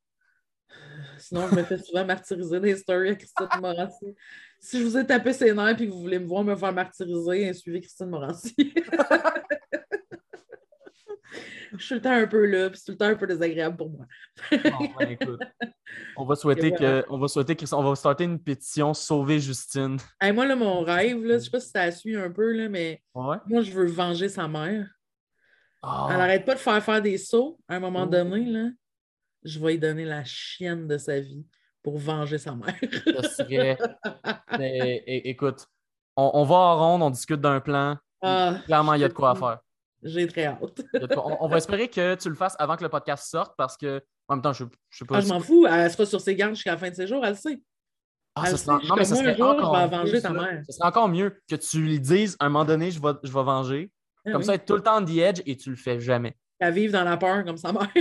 Sinon, 1.17 1.47
je 1.49 1.55
me 1.55 1.63
fais 1.63 1.77
souvent 1.77 2.05
martyriser 2.05 2.59
des 2.59 2.75
stories 2.77 3.09
à 3.09 3.15
Christine 3.15 3.47
Morancy. 3.59 4.15
Si 4.59 4.79
je 4.79 4.85
vous 4.85 4.97
ai 4.97 5.05
tapé 5.05 5.33
ses 5.33 5.53
nerfs 5.53 5.81
et 5.81 5.87
que 5.87 5.91
vous 5.91 5.99
voulez 5.99 6.17
me 6.17 6.25
voir 6.25 6.43
me 6.43 6.55
faire 6.55 6.71
martyriser, 6.71 7.53
suivez 7.53 7.81
Christine 7.81 8.09
Morancy. 8.09 8.55
je 11.77 11.85
suis 11.85 11.95
le 11.95 12.01
temps 12.01 12.11
un 12.11 12.27
peu 12.27 12.45
là, 12.45 12.69
puis 12.69 12.77
c'est 12.79 12.85
tout 12.85 12.91
le 12.91 12.97
temps 12.97 13.05
un 13.05 13.15
peu 13.15 13.27
désagréable 13.27 13.77
pour 13.77 13.89
moi. 13.89 14.05
Bon, 14.51 14.89
ben, 14.99 15.09
écoute, 15.11 15.39
on 16.17 16.25
va 16.25 16.35
souhaiter 16.35 16.71
que, 16.73 17.05
on 17.09 17.17
va 17.17 17.27
souhaiter 17.27 17.55
que, 17.55 17.65
on 17.73 17.83
va 17.83 17.95
starter 17.95 18.23
une 18.25 18.39
pétition 18.39 18.93
Sauver 18.93 19.39
Justine. 19.39 19.97
Hey, 20.19 20.31
moi, 20.33 20.45
là, 20.45 20.55
mon 20.55 20.81
rêve, 20.83 21.23
là, 21.23 21.35
je 21.37 21.43
sais 21.45 21.49
pas 21.49 21.59
si 21.59 21.69
ça 21.69 21.91
suit 21.91 22.15
un 22.17 22.31
peu, 22.31 22.51
là, 22.53 22.69
mais 22.69 23.01
Ouais. 23.13 23.37
moi, 23.47 23.61
je 23.61 23.71
veux 23.71 23.85
venger 23.87 24.29
sa 24.29 24.47
mère. 24.47 24.87
Ah, 25.81 26.07
Elle 26.11 26.17
n'arrête 26.17 26.45
pas 26.45 26.53
de 26.55 26.59
faire 26.59 26.83
faire 26.83 27.01
des 27.01 27.17
sauts. 27.17 27.59
À 27.67 27.75
un 27.75 27.79
moment 27.79 28.03
Oh. 28.03 28.09
donné, 28.09 28.45
là, 28.45 28.69
je 29.43 29.59
vais 29.59 29.71
lui 29.73 29.79
donner 29.79 30.05
la 30.05 30.23
chienne 30.23 30.87
de 30.87 30.97
sa 30.97 31.19
vie 31.19 31.45
pour 31.81 31.97
venger 31.97 32.37
sa 32.37 32.53
mère. 32.53 32.75
ça 33.21 33.23
serait. 33.29 33.77
Mais, 34.59 35.03
é- 35.07 35.29
écoute, 35.29 35.65
on, 36.15 36.29
on 36.35 36.43
va 36.43 36.55
en 36.55 36.77
ronde, 36.77 37.01
on 37.01 37.09
discute 37.09 37.41
d'un 37.41 37.59
plan. 37.59 37.97
Ah, 38.21 38.59
Clairement, 38.65 38.93
il 38.93 39.01
y 39.01 39.03
a 39.03 39.07
de 39.07 39.13
quoi 39.13 39.31
à 39.31 39.35
faire. 39.35 39.59
J'ai 40.03 40.27
très 40.27 40.45
hâte. 40.45 40.81
On, 41.17 41.37
on 41.41 41.47
va 41.47 41.57
espérer 41.57 41.87
que 41.87 42.15
tu 42.15 42.29
le 42.29 42.35
fasses 42.35 42.55
avant 42.57 42.75
que 42.75 42.83
le 42.83 42.89
podcast 42.89 43.29
sorte 43.29 43.53
parce 43.57 43.77
que, 43.77 44.01
en 44.27 44.35
même 44.35 44.41
temps, 44.41 44.53
je, 44.53 44.65
je 44.89 44.97
sais 44.97 45.05
pas. 45.05 45.17
Ah, 45.17 45.21
je 45.21 45.27
m'en 45.27 45.39
fous. 45.39 45.67
Elle 45.67 45.91
sera 45.91 46.05
sur 46.05 46.21
ses 46.21 46.35
gardes 46.35 46.55
jusqu'à 46.55 46.71
la 46.71 46.77
fin 46.77 46.89
de 46.89 46.95
ses 46.95 47.07
jours, 47.07 47.23
elle 47.23 47.33
le 47.33 47.37
sait. 47.37 47.61
Ah, 48.35 48.43
elle 48.47 48.57
ça 48.57 48.79
je 48.81 48.87
non, 48.87 48.95
mais 48.95 49.03
ça 49.03 49.15
serait 49.15 49.35
je 49.35 49.41
encore 49.41 49.75
vais 49.75 49.83
mieux, 49.83 49.89
venger 49.89 50.21
ta 50.21 50.29
mère. 50.31 50.63
Ça 50.67 50.73
serait 50.73 50.87
encore 50.87 51.09
mieux 51.09 51.41
que 51.49 51.55
tu 51.55 51.81
lui 51.81 51.99
dises 51.99 52.37
à 52.39 52.45
un 52.45 52.49
moment 52.49 52.65
donné, 52.65 52.89
je 52.89 53.01
vais, 53.01 53.11
je 53.23 53.31
vais 53.31 53.43
venger. 53.43 53.91
Ah 54.25 54.31
Comme 54.31 54.41
oui. 54.41 54.45
ça, 54.45 54.55
être 54.55 54.65
tout 54.65 54.75
le 54.75 54.81
temps 54.81 55.01
on 55.01 55.05
the 55.05 55.17
edge 55.17 55.41
et 55.45 55.57
tu 55.57 55.69
le 55.69 55.75
fais 55.75 55.99
jamais. 55.99 56.37
Qu'elle 56.59 56.73
vive 56.73 56.91
dans 56.91 57.03
la 57.03 57.17
peur 57.17 57.43
comme 57.43 57.57
sa 57.57 57.73
mère. 57.73 57.89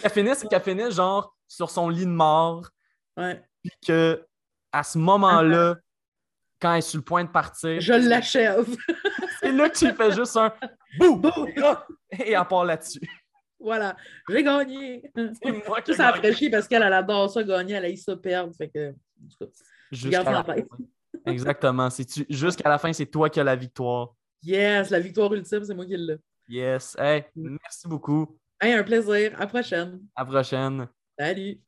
Qu'elle 0.00 0.10
finisse, 0.10 0.44
qu'elle 0.50 0.60
finisse 0.60 0.96
genre 0.96 1.36
sur 1.46 1.70
son 1.70 1.88
lit 1.88 2.04
de 2.04 2.10
mort, 2.10 2.68
ouais. 3.16 3.40
puis 3.62 3.70
que 3.86 4.26
à 4.72 4.82
ce 4.82 4.98
moment-là, 4.98 5.76
quand 6.60 6.72
elle 6.72 6.78
est 6.78 6.82
sur 6.82 6.98
le 6.98 7.04
point 7.04 7.22
de 7.22 7.28
partir, 7.28 7.80
Je 7.80 7.92
l'achève. 7.92 8.66
c'est 9.54 9.62
là 9.62 9.68
que 9.70 9.78
tu 9.78 9.92
fais 9.92 10.12
juste 10.12 10.36
un 10.36 10.52
bouh! 10.98 11.16
Boum! 11.16 11.48
Et 12.12 12.32
elle 12.32 12.44
part 12.48 12.64
là-dessus. 12.64 13.00
Voilà, 13.58 13.96
j'ai 14.28 14.42
gagné. 14.42 15.10
C'est 15.14 15.66
moi 15.66 15.80
qui 15.80 15.92
ai 15.92 15.94
Ça, 15.94 16.12
parce 16.50 16.68
qu'elle 16.68 16.82
elle 16.82 16.92
adore 16.92 17.30
ça 17.30 17.42
gagner, 17.42 17.74
elle 17.74 17.86
a 17.86 17.96
ça 17.96 18.16
perdre. 18.16 18.52
Fait 18.56 18.68
que, 18.68 18.94
garde 20.10 20.28
la 20.48 20.54
tête. 20.54 20.66
fin. 20.68 20.76
Exactement. 21.32 21.88
Jusqu'à 22.28 22.68
la 22.68 22.78
fin, 22.78 22.92
c'est 22.92 23.06
toi 23.06 23.30
qui 23.30 23.40
as 23.40 23.44
la 23.44 23.56
victoire. 23.56 24.14
Yes, 24.42 24.90
la 24.90 25.00
victoire 25.00 25.32
ultime, 25.32 25.64
c'est 25.64 25.74
moi 25.74 25.86
qui 25.86 25.96
l'ai. 25.96 26.16
Yes. 26.48 26.94
Hey, 26.98 27.24
Mm. 27.34 27.56
merci 27.62 27.88
beaucoup. 27.88 28.38
Hey, 28.60 28.74
un 28.74 28.82
plaisir. 28.82 29.34
À 29.36 29.40
la 29.40 29.46
prochaine. 29.46 30.00
À 30.14 30.22
la 30.24 30.30
prochaine. 30.30 30.88
Salut. 31.18 31.58